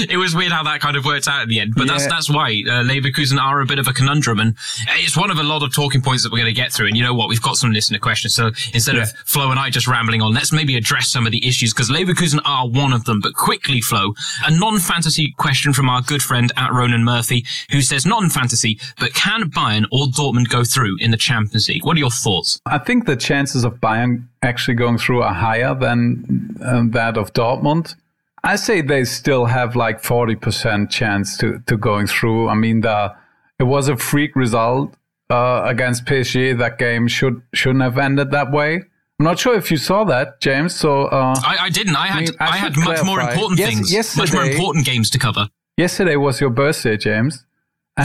it 0.10 0.18
was 0.18 0.36
weird 0.36 0.52
how 0.52 0.64
that 0.64 0.82
kind 0.82 0.98
of 0.98 1.06
worked 1.06 1.28
out 1.28 1.44
at 1.44 1.50
the 1.50 1.60
end. 1.60 1.74
But 1.78 1.86
yeah. 1.86 1.94
that's 1.94 2.08
that's 2.08 2.30
why 2.32 2.64
uh, 2.66 2.82
Leverkusen 2.82 3.40
are 3.40 3.62
a 3.62 3.66
bit 3.68 3.78
of 3.78 3.88
a 3.88 3.94
conundrum, 3.94 4.40
and 4.40 4.56
it's 4.96 5.16
one 5.16 5.30
of 5.30 5.38
a 5.38 5.44
lot 5.44 5.62
of 5.62 5.72
talking 5.72 6.02
points 6.02 6.24
that 6.24 6.32
we're 6.32 6.40
going 6.40 6.54
to 6.54 6.60
get 6.60 6.74
through. 6.74 6.88
And 6.88 6.98
you 6.98 7.04
know 7.04 7.14
what? 7.14 7.30
We've 7.30 7.42
got 7.42 7.58
some 7.58 7.72
listener 7.72 8.00
questions, 8.00 8.34
so 8.34 8.48
instead 8.74 8.96
yeah. 8.96 9.04
of 9.04 9.12
Flo 9.26 9.52
and 9.52 9.60
I 9.60 9.70
just 9.70 9.88
rambling 9.88 10.24
on, 10.24 10.34
let's 10.34 10.52
maybe 10.52 10.76
address 10.78 11.10
some 11.10 11.28
of 11.28 11.32
the 11.32 11.48
issues 11.48 11.76
because 11.76 11.92
Leverkusen 11.92 12.40
are 12.44 12.68
one 12.68 12.92
of 12.92 13.06
them. 13.06 13.20
But 13.22 13.36
quickly, 13.36 13.82
Flo, 13.82 14.16
a 14.48 14.52
non-fantasy 14.52 15.36
question 15.38 15.74
from 15.74 15.90
our 15.90 16.02
good 16.02 16.24
friend 16.24 16.52
at 16.58 16.74
Ronan 16.74 17.04
Murphy, 17.04 17.46
who 17.70 17.84
says 17.84 18.04
non-fantasy, 18.04 18.80
but 19.00 19.14
can 19.14 19.44
Bayern 19.52 19.86
or 19.92 20.08
Dortmund 20.08 20.50
go 20.50 20.64
through 20.74 20.98
in 21.00 21.12
the 21.12 21.18
Champions 21.18 21.68
League. 21.70 21.86
What 21.86 21.98
are 21.98 22.00
your 22.00 22.10
thoughts? 22.10 22.60
I 22.66 22.78
think 22.78 23.06
the 23.06 23.16
chances 23.16 23.64
of 23.64 23.76
Bayern 23.76 24.28
actually 24.42 24.76
going 24.76 24.98
through 24.98 25.22
are 25.22 25.34
higher 25.34 25.76
than 25.76 26.58
uh, 26.64 26.84
that 26.92 27.18
of 27.18 27.34
Dortmund. 27.34 27.96
I 28.44 28.56
say 28.56 28.82
they 28.82 29.04
still 29.04 29.46
have 29.46 29.76
like 29.76 30.02
40% 30.02 30.90
chance 30.90 31.38
to, 31.38 31.60
to 31.68 31.78
going 31.78 32.08
through. 32.08 32.50
I 32.50 32.56
mean, 32.56 32.82
the, 32.82 33.14
it 33.60 33.64
was 33.64 33.88
a 33.88 33.98
freak 33.98 34.36
result 34.36 34.96
uh, 35.30 35.62
against 35.66 36.06
PSG. 36.06 36.58
That 36.58 36.80
game 36.80 37.08
should, 37.08 37.42
shouldn't 37.54 37.84
have 37.84 37.98
ended 37.98 38.32
that 38.32 38.52
way. 38.52 38.76
I'm 39.20 39.26
not 39.26 39.38
sure 39.38 39.56
if 39.56 39.70
you 39.70 39.78
saw 39.78 40.04
that, 40.06 40.42
James. 40.42 40.76
So 40.76 41.04
uh, 41.04 41.36
I, 41.46 41.58
I, 41.62 41.70
didn't. 41.70 41.96
I 41.96 42.08
had 42.08 42.32
I, 42.40 42.46
I, 42.46 42.58
had 42.58 42.76
much 42.76 42.86
clarify. 42.86 43.06
more 43.06 43.22
important 43.22 43.60
yes, 43.60 43.70
things, 43.70 44.18
much 44.18 44.34
more 44.34 44.46
important 44.46 44.84
games 44.84 45.12
to 45.12 45.20
cover. 45.20 45.48
Yesterday 45.78 46.16
was 46.16 46.42
your 46.42 46.50
birthday, 46.50 46.98
James 46.98 47.46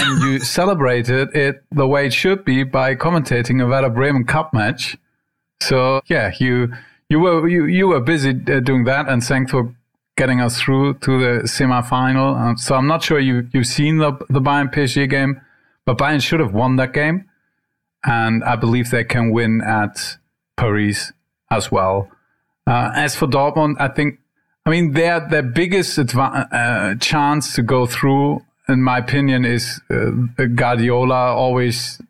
and 0.02 0.22
you 0.22 0.38
celebrated 0.58 1.34
it 1.34 1.62
the 1.70 1.86
way 1.86 2.06
it 2.06 2.12
should 2.12 2.44
be 2.44 2.62
by 2.62 2.94
commentating 2.94 3.62
a 3.62 3.66
Werder 3.66 3.90
Bremen 3.90 4.24
Cup 4.24 4.52
match. 4.52 4.96
So 5.60 6.00
yeah, 6.06 6.32
you 6.38 6.72
you 7.08 7.20
were 7.20 7.48
you, 7.48 7.66
you 7.66 7.88
were 7.88 8.00
busy 8.00 8.30
uh, 8.30 8.60
doing 8.60 8.84
that, 8.84 9.08
and 9.08 9.22
thanks 9.22 9.50
for 9.50 9.74
getting 10.16 10.40
us 10.40 10.60
through 10.60 10.94
to 10.94 11.40
the 11.40 11.48
semi-final. 11.48 12.34
Um, 12.34 12.56
so 12.56 12.74
I'm 12.74 12.86
not 12.86 13.02
sure 13.02 13.18
you 13.18 13.48
you've 13.52 13.66
seen 13.66 13.98
the 13.98 14.12
the 14.28 14.40
Bayern 14.40 14.72
PSG 14.72 15.08
game, 15.08 15.40
but 15.84 15.98
Bayern 15.98 16.22
should 16.22 16.40
have 16.40 16.52
won 16.52 16.76
that 16.76 16.92
game, 16.92 17.28
and 18.04 18.44
I 18.44 18.56
believe 18.56 18.90
they 18.90 19.04
can 19.04 19.30
win 19.30 19.62
at 19.62 20.18
Paris 20.56 21.12
as 21.50 21.70
well. 21.70 22.10
Uh, 22.66 22.90
as 22.94 23.14
for 23.14 23.28
Dortmund, 23.28 23.76
I 23.78 23.88
think 23.88 24.18
I 24.66 24.70
mean, 24.70 24.92
their 24.92 25.20
their 25.20 25.44
biggest 25.44 25.96
uh, 25.98 26.94
chance 26.96 27.54
to 27.54 27.62
go 27.62 27.86
through, 27.86 28.42
in 28.68 28.82
my 28.82 28.98
opinion, 28.98 29.44
is 29.44 29.80
uh, 29.90 30.10
Guardiola 30.54 31.34
always 31.34 32.00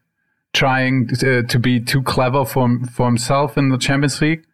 trying 0.52 1.06
to, 1.08 1.42
to, 1.42 1.58
be 1.58 1.80
too 1.80 2.02
clever 2.02 2.44
for 2.44 2.78
for 2.92 3.06
himself 3.06 3.58
in 3.58 3.68
the 3.68 3.78
Champions 3.78 4.20
League, 4.20 4.44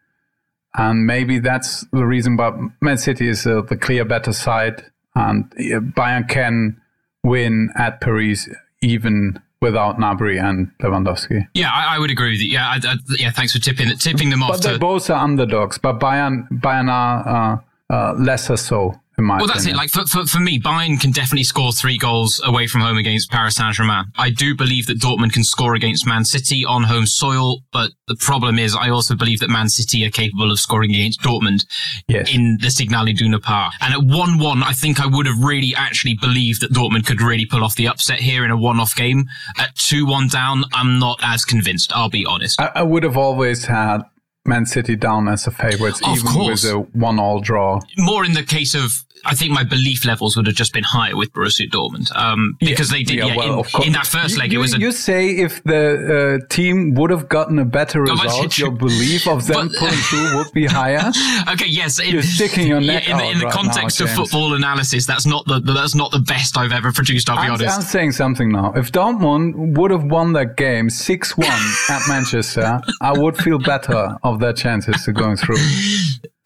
and 0.75 1.05
maybe 1.05 1.39
that's 1.39 1.85
the 1.91 2.05
reason. 2.05 2.35
But 2.35 2.55
Man 2.81 2.97
City 2.97 3.27
is 3.29 3.47
uh, 3.47 3.61
the 3.61 3.77
clear 3.77 4.03
better 4.05 4.33
side, 4.33 4.83
and 5.15 5.49
Bayern 5.95 6.27
can 6.27 6.81
win 7.23 7.69
at 7.75 8.01
Paris 8.01 8.49
even 8.81 9.41
without 9.61 9.97
Gnabry 9.97 10.43
and 10.43 10.71
Lewandowski. 10.81 11.47
Yeah, 11.53 11.71
I, 11.71 11.95
I 11.95 11.99
would 11.99 12.11
agree 12.11 12.31
with 12.31 12.41
you. 12.41 12.51
Yeah, 12.51 12.67
I, 12.67 12.79
I, 12.83 12.95
yeah. 13.17 13.31
Thanks 13.31 13.53
for 13.53 13.59
tipping 13.59 13.95
tipping 13.97 14.29
them 14.29 14.43
off. 14.43 14.61
But 14.61 14.61
they 14.63 14.77
both 14.77 15.09
are 15.09 15.23
underdogs. 15.23 15.77
But 15.77 15.99
Bayern 15.99 16.49
Bayern 16.49 16.89
are 16.91 17.61
uh, 17.89 17.93
uh, 17.93 18.13
lesser 18.19 18.57
so 18.57 18.99
well, 19.17 19.35
opinion. 19.35 19.47
that's 19.47 19.65
it. 19.67 19.75
Like 19.75 19.89
for, 19.89 20.05
for, 20.05 20.25
for 20.25 20.39
me, 20.39 20.59
Bayern 20.59 20.99
can 20.99 21.11
definitely 21.11 21.43
score 21.43 21.71
three 21.71 21.97
goals 21.97 22.41
away 22.43 22.67
from 22.67 22.81
home 22.81 22.97
against 22.97 23.29
Paris 23.29 23.55
Saint 23.55 23.75
Germain. 23.75 24.05
I 24.17 24.29
do 24.29 24.55
believe 24.55 24.87
that 24.87 24.99
Dortmund 24.99 25.33
can 25.33 25.43
score 25.43 25.75
against 25.75 26.07
Man 26.07 26.25
City 26.25 26.65
on 26.65 26.83
home 26.83 27.05
soil, 27.05 27.61
but 27.71 27.91
the 28.07 28.15
problem 28.15 28.57
is, 28.57 28.75
I 28.75 28.89
also 28.89 29.15
believe 29.15 29.39
that 29.39 29.49
Man 29.49 29.69
City 29.69 30.05
are 30.05 30.09
capable 30.09 30.51
of 30.51 30.59
scoring 30.59 30.91
against 30.91 31.21
Dortmund 31.21 31.65
yes. 32.07 32.33
in 32.33 32.57
the 32.61 32.69
Signal 32.69 33.07
Iduna 33.07 33.39
Park. 33.39 33.73
And 33.81 33.93
at 33.93 34.01
one-one, 34.03 34.63
I 34.63 34.73
think 34.73 34.99
I 34.99 35.05
would 35.05 35.25
have 35.25 35.39
really 35.43 35.73
actually 35.75 36.15
believed 36.19 36.61
that 36.61 36.71
Dortmund 36.71 37.05
could 37.05 37.21
really 37.21 37.45
pull 37.45 37.63
off 37.63 37.75
the 37.75 37.87
upset 37.87 38.19
here 38.19 38.43
in 38.43 38.51
a 38.51 38.57
one-off 38.57 38.95
game. 38.95 39.25
At 39.57 39.75
two-one 39.75 40.27
down, 40.27 40.63
I'm 40.73 40.99
not 40.99 41.19
as 41.21 41.45
convinced. 41.45 41.91
I'll 41.95 42.09
be 42.09 42.25
honest. 42.25 42.59
I, 42.59 42.71
I 42.75 42.83
would 42.83 43.03
have 43.03 43.17
always 43.17 43.65
had 43.65 44.03
Man 44.45 44.65
City 44.65 44.97
down 44.97 45.29
as 45.29 45.47
a 45.47 45.51
favourite, 45.51 46.01
even 46.05 46.27
course. 46.27 46.63
with 46.63 46.73
a 46.73 46.79
one-all 46.97 47.39
draw. 47.39 47.79
More 47.97 48.25
in 48.25 48.33
the 48.33 48.43
case 48.43 48.75
of 48.75 49.05
I 49.25 49.35
think 49.35 49.51
my 49.51 49.63
belief 49.63 50.05
levels 50.05 50.35
would 50.35 50.47
have 50.47 50.55
just 50.55 50.73
been 50.73 50.83
higher 50.83 51.15
with 51.15 51.31
Borussia 51.31 51.69
Dortmund 51.69 52.13
um, 52.15 52.57
because 52.59 52.91
yeah, 52.91 52.97
they 52.97 53.03
did. 53.03 53.17
Yeah, 53.17 53.25
yeah 53.27 53.35
well, 53.37 53.65
in, 53.75 53.83
in, 53.87 53.93
that 53.93 54.05
first 54.05 54.37
leg, 54.37 54.51
you, 54.51 54.59
it 54.59 54.61
was. 54.61 54.73
A, 54.73 54.79
you 54.79 54.91
say 54.91 55.29
if 55.29 55.63
the 55.63 56.41
uh, 56.43 56.53
team 56.53 56.93
would 56.95 57.09
have 57.09 57.29
gotten 57.29 57.57
a 57.57 57.65
better 57.65 58.01
result, 58.01 58.57
your 58.57 58.71
belief 58.77 59.27
of 59.27 59.47
them 59.47 59.69
but, 59.69 59.77
pulling 59.77 59.93
through 59.93 60.37
would 60.37 60.51
be 60.51 60.65
higher. 60.65 61.11
okay, 61.49 61.67
yes, 61.67 61.99
in, 61.99 62.09
you're 62.09 62.21
sticking 62.21 62.67
your 62.67 62.81
neck 62.81 63.07
in, 63.07 63.17
the, 63.17 63.23
in 63.23 63.39
the 63.39 63.45
right 63.45 63.53
context 63.53 63.99
now, 63.99 64.05
of 64.05 64.11
football 64.11 64.55
analysis. 64.55 65.05
That's 65.05 65.25
not 65.25 65.45
the 65.45 65.59
that's 65.59 65.95
not 65.95 66.11
the 66.11 66.19
best 66.19 66.57
I've 66.57 66.73
ever 66.73 66.91
produced. 66.91 67.29
I'll 67.29 67.37
be 67.37 67.43
I'm, 67.43 67.53
honest. 67.53 67.75
I'm 67.75 67.81
saying 67.81 68.11
something 68.11 68.51
now. 68.51 68.73
If 68.73 68.91
Dortmund 68.91 69.77
would 69.77 69.91
have 69.91 70.03
won 70.03 70.33
that 70.33 70.57
game 70.57 70.89
six 70.89 71.37
one 71.37 71.47
at 71.89 72.01
Manchester, 72.09 72.81
I 72.99 73.17
would 73.17 73.37
feel 73.37 73.59
better 73.59 74.17
of 74.23 74.39
their 74.39 74.53
chances 74.53 75.07
of 75.07 75.15
going 75.15 75.37
through 75.37 75.57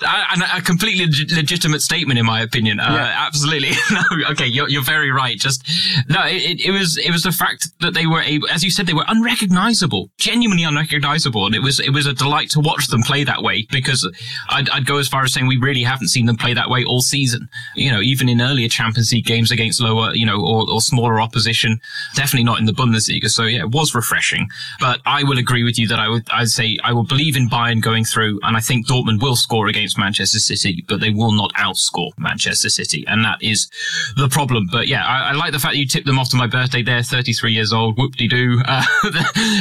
a 0.01 0.62
completely 0.62 1.06
legitimate 1.36 1.82
statement 1.82 2.20
in 2.20 2.25
my 2.25 2.42
opinion. 2.42 2.80
Uh, 2.80 2.92
yeah. 2.92 3.25
Absolutely. 3.25 3.72
no, 3.92 4.01
okay, 4.32 4.46
you're, 4.46 4.70
you're 4.70 4.84
very 4.84 5.12
right. 5.12 5.38
Just 5.38 5.68
no, 6.08 6.24
it, 6.25 6.62
it 6.66 6.72
was 6.72 6.98
it 6.98 7.12
was 7.12 7.24
the 7.24 7.32
fact 7.32 7.70
that 7.80 7.94
they 7.94 8.06
were 8.06 8.22
able, 8.22 8.48
as 8.50 8.63
you 8.63 8.70
said, 8.70 8.86
they 8.86 8.94
were 8.94 9.06
unrecognizable, 9.08 10.10
genuinely 10.18 10.63
unrecognizable, 10.63 11.46
and 11.46 11.56
it 11.56 11.62
was 11.62 11.80
it 11.80 11.92
was 11.92 12.06
a 12.06 12.13
delight 12.13 12.50
to 12.51 12.60
watch 12.60 12.88
them 12.88 13.01
play 13.01 13.24
that 13.24 13.42
way. 13.42 13.68
Because 13.72 14.10
I'd, 14.50 14.70
I'd 14.70 14.86
go 14.86 14.98
as 14.98 15.08
far 15.08 15.24
as 15.24 15.34
saying 15.34 15.48
we 15.48 15.58
really 15.58 15.84
haven't 15.84 16.10
seen 16.10 16.25
them 16.25 16.38
play 16.38 16.54
that 16.54 16.70
way 16.70 16.84
all 16.84 17.01
season. 17.01 17.50
You 17.75 17.92
know, 17.92 18.01
even 18.01 18.30
in 18.30 18.42
earlier 18.42 18.70
Champions 18.70 19.12
League 19.12 19.25
games 19.25 19.51
against 19.51 19.82
lower, 19.82 20.13
you 20.13 20.25
know, 20.25 20.39
or, 20.42 20.70
or 20.70 20.82
smaller 20.82 21.20
opposition, 21.20 21.80
definitely 22.13 22.46
not 22.46 22.60
in 22.60 22.66
the 22.66 22.72
Bundesliga. 22.72 23.30
So 23.30 23.44
yeah, 23.44 23.62
it 23.62 23.72
was 23.72 23.96
refreshing. 23.96 24.50
But 24.80 25.01
I 25.06 25.24
will 25.24 25.38
agree 25.38 25.63
with 25.63 25.80
you 25.80 25.88
that 25.88 26.00
I 26.00 26.08
would 26.08 26.27
I'd 26.32 26.50
say 26.50 26.77
I 26.84 26.94
will 26.94 27.06
believe 27.06 27.36
in 27.36 27.50
Bayern 27.50 27.82
going 27.82 28.06
through, 28.06 28.39
and 28.44 28.56
I 28.56 28.60
think 28.60 28.88
Dortmund 28.88 29.22
will 29.22 29.36
score 29.36 29.68
against 29.68 29.87
against 29.88 29.98
Manchester 29.98 30.39
City, 30.39 30.84
but 30.88 31.00
they 31.00 31.12
will 31.12 31.32
not 31.32 31.53
outscore 31.53 32.12
Manchester 32.17 32.70
City. 32.70 33.06
And 33.08 33.24
that 33.24 33.41
is 33.41 33.70
the 34.17 34.27
problem. 34.27 34.67
But 34.70 34.88
yeah, 34.88 35.06
I, 35.06 35.29
I 35.29 35.34
like 35.34 35.53
the 35.53 35.60
fact 35.60 35.74
that 35.74 35.79
you 35.79 35.88
tipped 35.88 36.06
them 36.06 36.20
off 36.20 36.29
to 36.29 36.36
my 36.36 36.48
birthday 36.48 36.84
there, 36.84 37.01
33 37.01 37.53
years 37.53 37.72
old. 37.72 37.98
Whoop 37.98 38.15
de 38.15 38.27
doo. 38.27 38.62
Uh, 38.67 38.84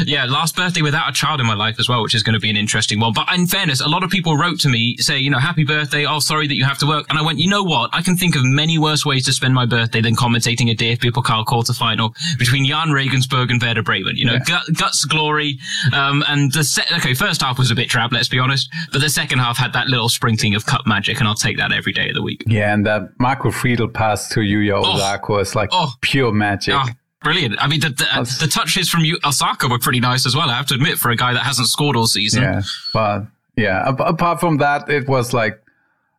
yeah, 0.05 0.25
last 0.25 0.57
birthday 0.57 0.83
without 0.83 1.09
a 1.09 1.13
child 1.13 1.41
in 1.41 1.47
my 1.47 1.55
life 1.55 1.77
as 1.79 1.89
well, 1.89 2.03
which 2.03 2.15
is 2.15 2.23
going 2.23 2.35
to 2.35 2.41
be 2.41 2.51
an 2.51 2.57
interesting 2.57 2.99
one. 2.99 3.13
But 3.13 3.33
in 3.33 3.47
fairness, 3.47 3.81
a 3.81 3.89
lot 3.89 4.03
of 4.03 4.11
people 4.11 4.37
wrote 4.37 4.59
to 4.61 4.69
me 4.69 4.97
saying, 4.99 5.25
you 5.25 5.31
know, 5.31 5.39
happy 5.39 5.65
birthday. 5.65 6.05
Oh, 6.07 6.19
sorry 6.19 6.49
that 6.49 6.57
you 6.57 6.65
have 6.65 6.79
to 6.79 6.87
work. 6.87 7.07
And 7.09 7.19
I 7.19 7.23
went, 7.23 7.39
you 7.39 7.49
know 7.49 7.63
what? 7.63 7.91
I 7.93 8.03
can 8.03 8.17
think 8.17 8.35
of 8.35 8.43
many 8.45 8.79
worse 8.79 9.07
ways 9.07 9.25
to 9.27 9.33
spend 9.33 9.55
my 9.55 9.65
birthday 9.65 10.01
than 10.01 10.17
commentating 10.17 10.71
a 10.73 10.75
DFB 10.75 11.13
Pokal 11.13 11.47
quarter 11.47 11.73
final 11.73 12.15
between 12.39 12.67
Jahn 12.67 12.91
Regensburg 12.91 13.51
and 13.51 13.63
Werder 13.63 13.83
Bremen. 13.83 14.17
You 14.17 14.27
know, 14.27 14.39
yeah. 14.49 14.61
guts, 14.75 15.05
glory. 15.05 15.59
Um, 15.93 16.25
and 16.27 16.53
the 16.53 16.65
set, 16.65 16.91
okay, 16.93 17.15
first 17.15 17.43
half 17.43 17.59
was 17.59 17.71
a 17.71 17.77
bit 17.77 17.89
drab, 17.89 18.13
let's 18.13 18.29
be 18.29 18.41
honest, 18.41 18.69
but 18.93 19.01
the 19.01 19.11
second 19.11 19.39
half 19.39 19.57
had 19.57 19.73
that 19.75 19.87
little 19.87 20.09
sprinkling 20.17 20.55
of 20.55 20.67
cup 20.67 20.87
magic, 20.87 21.19
and 21.19 21.29
I'll 21.29 21.35
take 21.35 21.59
that 21.59 21.73
every 21.73 21.93
day 21.93 22.09
of 22.09 22.15
the 22.15 22.23
week. 22.23 22.43
Yeah, 22.47 22.75
and 22.75 22.85
that 22.87 23.11
Marco 23.21 23.51
Friedl 23.51 23.93
pass 23.93 24.29
to 24.31 24.41
Yuya 24.41 24.83
oh, 24.83 24.99
Osako 24.99 25.41
is 25.41 25.55
like 25.55 25.69
oh, 25.73 25.93
pure 26.01 26.33
magic. 26.33 26.75
Oh, 26.77 26.87
brilliant. 27.23 27.57
I 27.63 27.69
mean, 27.69 27.81
the, 27.81 27.91
the, 27.91 28.37
the, 28.41 28.49
touches 28.49 28.89
from 28.89 29.03
Osako 29.03 29.71
were 29.71 29.79
pretty 29.79 30.01
nice 30.01 30.27
as 30.27 30.35
well, 30.35 30.51
I 30.51 30.57
have 30.57 30.67
to 30.67 30.75
admit, 30.75 30.99
for 30.99 31.11
a 31.11 31.17
guy 31.17 31.33
that 31.33 31.43
hasn't 31.43 31.69
scored 31.69 31.97
all 31.97 32.07
season. 32.07 32.43
Yeah, 32.43 32.63
but 32.93 33.27
yeah, 33.57 33.85
apart 33.87 34.41
from 34.41 34.57
that, 34.59 34.89
it 34.89 35.09
was 35.09 35.33
like 35.33 35.63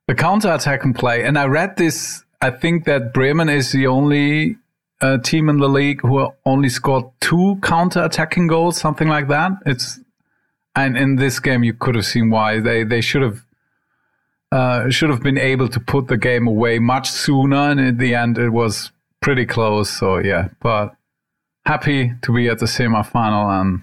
a 0.08 0.16
counter 0.16 0.54
attack 0.54 0.84
and 0.84 0.96
play. 0.96 1.24
And 1.24 1.38
I 1.38 1.46
read 1.46 1.76
this, 1.76 2.24
I 2.42 2.52
think 2.52 2.86
that 2.86 3.14
Bremen 3.14 3.50
is 3.50 3.72
the 3.72 3.88
only 3.88 4.58
uh, 5.02 5.18
team 5.20 5.50
in 5.50 5.58
the 5.58 5.70
league 5.70 6.02
who 6.02 6.32
only 6.46 6.70
scored 6.70 7.06
two 7.20 7.60
counter 7.62 8.04
attacking 8.04 8.48
goals, 8.48 8.78
something 8.78 9.08
like 9.08 9.28
that. 9.28 9.52
It's 9.66 10.00
and 10.78 10.96
in 10.96 11.16
this 11.16 11.40
game 11.40 11.64
you 11.64 11.74
could 11.74 11.96
have 11.96 12.06
seen 12.06 12.30
why 12.30 12.60
they 12.60 12.84
they 12.84 13.02
should 13.02 13.22
have 13.22 13.44
uh, 14.52 14.90
should 14.90 15.10
have 15.10 15.22
been 15.22 15.38
able 15.38 15.68
to 15.70 15.80
put 15.80 16.08
the 16.08 16.18
game 16.18 16.48
away 16.48 16.80
much 16.80 17.10
sooner, 17.10 17.72
and 17.72 17.80
in 17.80 17.98
the 17.98 18.16
end, 18.16 18.38
it 18.38 18.50
was 18.50 18.92
pretty 19.22 19.46
close. 19.46 19.90
So 19.90 20.18
yeah, 20.20 20.50
but 20.62 20.96
happy 21.66 22.14
to 22.22 22.34
be 22.34 22.48
at 22.48 22.60
the 22.60 22.68
semi-final 22.68 23.50
and 23.50 23.82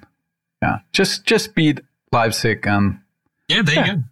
yeah, 0.62 0.78
just 0.92 1.24
just 1.24 1.54
beat 1.54 1.80
Leipzig 2.12 2.66
and 2.66 3.00
yeah, 3.48 3.62
there 3.62 3.74
yeah, 3.74 3.86
you 3.86 3.96
go. 3.96 4.02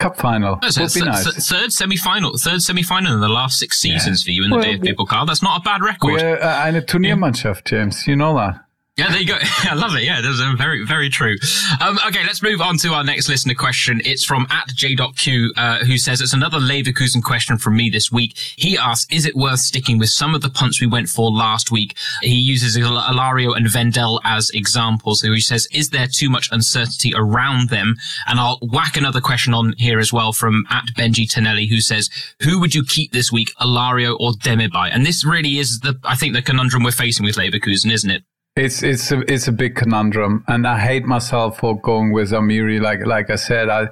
Cup 0.00 0.16
final 0.16 0.58
would 0.62 0.74
be 0.74 0.86
th- 0.86 1.04
nice. 1.04 1.24
Th- 1.24 1.36
third 1.36 1.72
semi-final, 1.72 2.38
third 2.38 2.62
semi-final 2.62 3.12
in 3.12 3.20
the 3.20 3.28
last 3.28 3.58
six 3.58 3.78
seasons 3.78 4.22
yeah. 4.22 4.26
for 4.26 4.30
you 4.32 4.44
in 4.44 4.50
the 4.50 4.56
well, 4.56 4.64
DFB 4.64 4.94
Pokal. 4.94 5.26
That's 5.26 5.42
not 5.42 5.60
a 5.60 5.62
bad 5.62 5.82
record. 5.82 6.14
We're 6.14 6.40
uh, 6.40 6.64
eine 6.64 6.80
Turniermannschaft, 6.80 7.66
James. 7.66 8.06
You 8.06 8.16
know 8.16 8.34
that. 8.36 8.64
Yeah, 9.00 9.08
there 9.08 9.20
you 9.20 9.26
go. 9.26 9.38
I 9.40 9.74
love 9.74 9.94
it. 9.94 10.02
Yeah, 10.02 10.20
that's 10.20 10.40
very, 10.58 10.84
very 10.84 11.08
true. 11.08 11.36
Um, 11.80 11.98
okay, 12.06 12.22
let's 12.24 12.42
move 12.42 12.60
on 12.60 12.76
to 12.78 12.92
our 12.92 13.02
next 13.02 13.30
listener 13.30 13.54
question. 13.54 14.02
It's 14.04 14.26
from 14.26 14.46
at 14.50 14.68
j.q, 14.68 15.52
uh, 15.56 15.78
who 15.86 15.96
says 15.96 16.20
it's 16.20 16.34
another 16.34 16.58
Leverkusen 16.58 17.22
question 17.22 17.56
from 17.56 17.76
me 17.76 17.88
this 17.88 18.12
week. 18.12 18.36
He 18.36 18.76
asks, 18.76 19.10
is 19.10 19.24
it 19.24 19.34
worth 19.34 19.60
sticking 19.60 19.98
with 19.98 20.10
some 20.10 20.34
of 20.34 20.42
the 20.42 20.50
punts 20.50 20.82
we 20.82 20.86
went 20.86 21.08
for 21.08 21.30
last 21.30 21.70
week? 21.70 21.96
He 22.20 22.34
uses 22.34 22.76
Alario 22.76 23.56
and 23.56 23.72
Wendell 23.74 24.20
as 24.22 24.50
examples. 24.50 25.22
He 25.22 25.40
says, 25.40 25.66
is 25.72 25.88
there 25.88 26.06
too 26.06 26.28
much 26.28 26.50
uncertainty 26.52 27.14
around 27.16 27.70
them? 27.70 27.96
And 28.26 28.38
I'll 28.38 28.58
whack 28.60 28.98
another 28.98 29.22
question 29.22 29.54
on 29.54 29.72
here 29.78 29.98
as 29.98 30.12
well 30.12 30.34
from 30.34 30.66
at 30.68 30.88
Benji 30.94 31.26
Tonelli, 31.26 31.68
who 31.68 31.80
says, 31.80 32.10
who 32.42 32.60
would 32.60 32.74
you 32.74 32.84
keep 32.84 33.12
this 33.12 33.32
week, 33.32 33.54
Alario 33.58 34.14
or 34.20 34.32
Demirbay? 34.32 34.90
And 34.92 35.06
this 35.06 35.24
really 35.24 35.56
is 35.56 35.80
the, 35.80 35.98
I 36.04 36.16
think 36.16 36.34
the 36.34 36.42
conundrum 36.42 36.82
we're 36.82 36.90
facing 36.90 37.24
with 37.24 37.36
Leverkusen, 37.36 37.90
isn't 37.90 38.10
it? 38.10 38.24
It's 38.60 38.82
it's 38.82 39.10
a 39.10 39.20
it's 39.20 39.48
a 39.48 39.52
big 39.52 39.74
conundrum, 39.74 40.44
and 40.46 40.66
I 40.66 40.78
hate 40.78 41.06
myself 41.06 41.60
for 41.60 41.80
going 41.80 42.12
with 42.12 42.30
Amiri. 42.30 42.78
Like 42.78 43.06
like 43.06 43.30
I 43.30 43.36
said, 43.36 43.70
I 43.70 43.88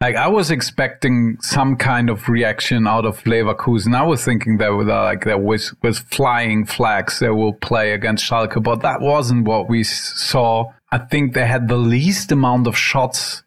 like 0.00 0.14
I 0.14 0.28
was 0.28 0.52
expecting 0.52 1.36
some 1.40 1.76
kind 1.76 2.08
of 2.08 2.28
reaction 2.28 2.86
out 2.86 3.06
of 3.06 3.24
Leverkusen. 3.24 3.96
I 3.96 4.04
was 4.04 4.24
thinking 4.24 4.58
that 4.58 4.68
with 4.68 4.88
like 4.88 5.24
there 5.24 5.38
was 5.38 5.74
was 5.82 5.98
flying 5.98 6.64
flags 6.64 7.18
they 7.18 7.30
will 7.30 7.54
play 7.54 7.92
against 7.92 8.24
Schalke, 8.30 8.62
but 8.62 8.82
that 8.82 9.00
wasn't 9.00 9.48
what 9.48 9.68
we 9.68 9.82
saw. 9.82 10.72
I 10.92 10.98
think 10.98 11.34
they 11.34 11.46
had 11.46 11.68
the 11.68 11.76
least 11.76 12.30
amount 12.30 12.66
of 12.66 12.76
shots 12.76 13.43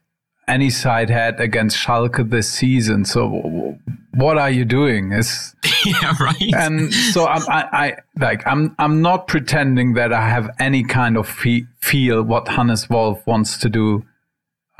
any 0.47 0.69
side 0.69 1.09
had 1.09 1.39
against 1.39 1.77
Schalke 1.77 2.29
this 2.29 2.49
season. 2.49 3.05
So 3.05 3.77
what 4.13 4.37
are 4.37 4.49
you 4.49 4.65
doing? 4.65 5.11
Is 5.11 5.55
yeah, 5.85 6.15
right. 6.19 6.53
And 6.55 6.93
so 6.93 7.27
I'm, 7.27 7.43
I, 7.49 7.63
I, 7.71 7.97
like, 8.19 8.45
I'm, 8.47 8.75
I'm 8.79 9.01
not 9.01 9.27
pretending 9.27 9.93
that 9.93 10.13
I 10.13 10.27
have 10.27 10.49
any 10.59 10.83
kind 10.83 11.17
of 11.17 11.27
fe- 11.27 11.65
feel 11.79 12.23
what 12.23 12.47
Hannes 12.47 12.89
Wolf 12.89 13.25
wants 13.27 13.57
to 13.59 13.69
do 13.69 14.05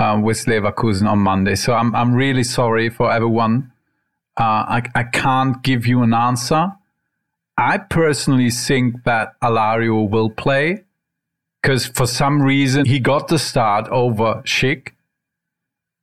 uh, 0.00 0.18
with 0.22 0.44
Leverkusen 0.46 1.08
on 1.08 1.18
Monday. 1.18 1.54
So 1.54 1.74
I'm, 1.74 1.94
I'm 1.94 2.14
really 2.14 2.44
sorry 2.44 2.88
for 2.88 3.12
everyone. 3.12 3.72
Uh, 4.38 4.80
I, 4.80 4.82
I 4.94 5.02
can't 5.02 5.62
give 5.62 5.86
you 5.86 6.02
an 6.02 6.14
answer. 6.14 6.72
I 7.56 7.78
personally 7.78 8.50
think 8.50 9.02
that 9.04 9.32
Alario 9.42 10.08
will 10.08 10.30
play 10.30 10.84
because 11.60 11.86
for 11.86 12.06
some 12.06 12.40
reason 12.40 12.86
he 12.86 13.00
got 13.00 13.28
the 13.28 13.38
start 13.38 13.88
over 13.88 14.42
Schick 14.44 14.92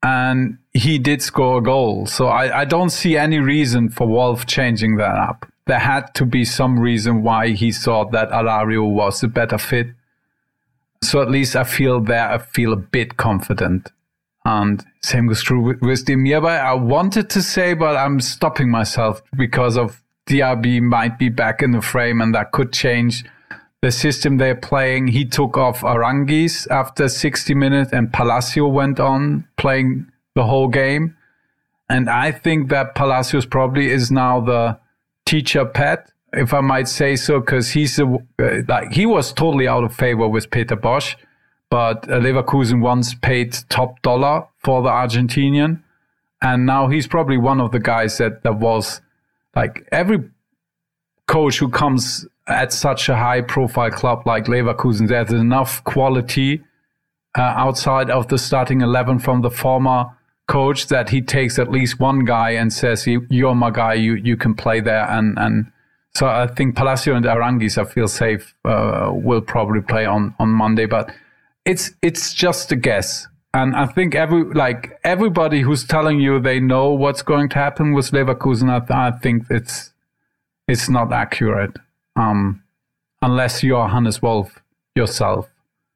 and 0.06 0.60
he 0.72 1.00
did 1.00 1.20
score 1.24 1.58
a 1.58 1.64
goal. 1.64 2.06
So 2.06 2.28
I, 2.28 2.62
I 2.62 2.66
don't 2.66 2.92
see 2.92 3.18
any 3.18 3.40
reason 3.40 3.90
for 3.90 4.06
Wolf 4.08 4.46
changing 4.46 4.98
that 4.98 5.16
up. 5.16 5.48
There 5.66 5.80
had 5.80 6.14
to 6.14 6.28
be 6.28 6.46
some 6.46 6.80
reason 6.80 7.24
why 7.24 7.50
he 7.50 7.72
thought 7.72 8.12
that 8.12 8.30
Alario 8.30 8.88
was 8.88 9.24
a 9.24 9.28
better 9.28 9.58
fit. 9.58 9.88
So 11.02 11.24
at 11.24 11.32
least 11.32 11.56
I 11.56 11.64
feel 11.64 12.02
there, 12.02 12.30
I 12.30 12.38
feel 12.38 12.72
a 12.72 12.78
bit 12.78 13.18
confident. 13.18 13.92
And 14.46 14.86
same 15.02 15.26
goes 15.28 15.42
true 15.42 15.60
with, 15.60 15.82
with 15.82 16.06
Demirbay. 16.06 16.60
I 16.60 16.76
wanted 16.76 17.32
to 17.32 17.42
say, 17.42 17.74
but 17.74 17.96
I'm 17.96 18.22
stopping 18.22 18.70
myself 18.70 19.24
because 19.36 19.76
of 19.76 20.04
DRB 20.28 20.84
might 20.84 21.18
be 21.18 21.30
back 21.30 21.64
in 21.64 21.72
the 21.72 21.82
frame 21.82 22.22
and 22.22 22.36
that 22.36 22.52
could 22.52 22.72
change 22.72 23.26
the 23.86 23.92
system 23.92 24.38
they're 24.38 24.56
playing. 24.56 25.06
He 25.06 25.26
took 25.26 25.60
off 25.60 25.82
Aránguiz 25.82 26.68
after 26.72 27.08
60 27.08 27.54
minutes 27.54 27.94
and 27.94 28.12
Palacio 28.12 28.68
went 28.68 29.00
on 29.00 29.48
playing 29.58 30.08
the 30.34 30.44
whole 30.44 30.70
game. 30.70 31.16
And 31.88 32.10
I 32.10 32.32
think 32.32 32.70
that 32.70 32.96
Palacios 32.96 33.46
probably 33.46 33.92
is 33.92 34.10
now 34.10 34.42
the 34.42 34.80
teacher 35.28 35.66
pet, 35.66 36.12
if 36.34 36.52
I 36.52 36.62
might 36.62 36.88
say 36.88 37.16
so, 37.16 37.40
because 37.40 37.70
he's 37.70 38.00
a, 38.00 38.06
uh, 38.40 38.64
like 38.68 38.92
he 38.92 39.06
was 39.06 39.32
totally 39.32 39.68
out 39.68 39.84
of 39.84 39.94
favor 39.94 40.28
with 40.28 40.50
Peter 40.50 40.76
Bosz, 40.76 41.16
but 41.70 42.08
Leverkusen 42.08 42.82
once 42.82 43.14
paid 43.14 43.56
top 43.70 44.02
dollar 44.02 44.48
for 44.58 44.82
the 44.82 44.90
Argentinian, 44.90 45.84
and 46.42 46.66
now 46.66 46.88
he's 46.88 47.06
probably 47.06 47.38
one 47.38 47.62
of 47.62 47.72
the 47.72 47.80
guys 47.80 48.18
that 48.18 48.42
that 48.42 48.56
was 48.56 49.02
like 49.56 49.88
every 49.92 50.28
coach 51.28 51.60
who 51.60 51.70
comes 51.70 52.26
at 52.48 52.72
such 52.72 53.10
a 53.10 53.16
high 53.16 53.42
profile 53.42 53.92
club 53.92 54.26
like 54.26 54.46
Leverkusen, 54.46 55.08
there's 55.08 55.32
enough 55.32 55.84
quality 55.84 56.62
uh, 57.38 57.42
outside 57.42 58.10
of 58.10 58.28
the 58.28 58.38
starting 58.38 58.82
11 58.82 59.20
from 59.20 59.42
the 59.42 59.50
former 59.50 60.06
coach 60.48 60.88
that 60.88 61.10
he 61.10 61.22
takes 61.22 61.58
at 61.58 61.72
least 61.72 62.00
one 62.00 62.24
guy 62.24 62.52
and 62.52 62.72
says, 62.72 63.08
you're 63.08 63.56
my 63.56 63.72
guy, 63.72 63.96
you, 63.96 64.14
you 64.16 64.38
can 64.38 64.54
play 64.54 64.80
there. 64.80 65.10
And, 65.10 65.38
and 65.40 65.72
so 66.14 66.28
I 66.28 66.48
think 66.48 66.76
Palacio 66.76 67.16
and 67.16 67.26
Aránguiz, 67.26 67.78
I 67.78 67.86
feel 67.86 68.08
safe, 68.08 68.54
uh, 68.64 69.10
will 69.12 69.42
probably 69.42 69.82
play 69.82 70.06
on, 70.06 70.36
on 70.40 70.50
Monday, 70.50 70.86
but 70.86 71.12
it's, 71.66 71.92
it's 72.02 72.34
just 72.34 72.72
a 72.72 72.76
guess. 72.76 73.28
And 73.54 73.76
I 73.76 73.86
think 73.88 74.16
every, 74.16 74.44
like 74.44 75.00
everybody 75.04 75.62
who's 75.62 75.86
telling 75.86 76.20
you 76.20 76.40
they 76.40 76.60
know 76.60 76.90
what's 76.90 77.22
going 77.22 77.50
to 77.50 77.56
happen 77.56 77.94
with 77.94 78.12
Leverkusen, 78.12 78.70
I, 78.70 79.08
I 79.08 79.12
think 79.12 79.46
it's, 79.50 79.94
it's 80.68 80.90
not 80.90 81.12
accurate. 81.12 81.78
Um, 82.16 82.64
unless 83.22 83.64
you're 83.64 83.88
Hannes 83.88 84.22
Wolf 84.22 84.62
yourself. 84.96 85.50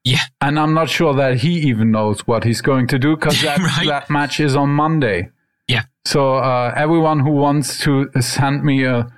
Yeah. 0.04 0.20
And 0.40 0.58
I'm 0.58 0.74
not 0.74 0.88
sure 0.88 1.14
that 1.14 1.38
he 1.38 1.58
even 1.68 1.90
knows 1.90 2.26
what 2.26 2.44
he's 2.44 2.60
going 2.60 2.86
to 2.88 2.98
do 2.98 3.16
because 3.16 3.40
that, 3.42 3.58
right. 3.58 3.86
that 3.86 4.10
match 4.10 4.40
is 4.40 4.56
on 4.56 4.70
Monday. 4.70 5.30
Yeah. 5.68 5.82
So 6.04 6.36
uh, 6.36 6.72
everyone 6.76 7.20
who 7.20 7.30
wants 7.30 7.78
to 7.80 8.10
send 8.20 8.64
me 8.64 8.84
a 8.84 9.10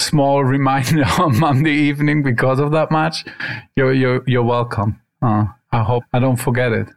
small 0.00 0.44
reminder 0.56 1.04
on 1.18 1.38
Monday 1.38 1.72
evening 1.72 2.22
because 2.22 2.58
of 2.58 2.72
that 2.72 2.90
match, 2.90 3.24
you're 3.76 3.92
you're 3.92 4.22
you're 4.26 4.42
welcome. 4.42 5.00
Uh, 5.22 5.44
I 5.72 5.82
hope 5.82 6.04
I 6.12 6.18
don't 6.18 6.36
forget 6.38 6.72
it. 6.72 6.88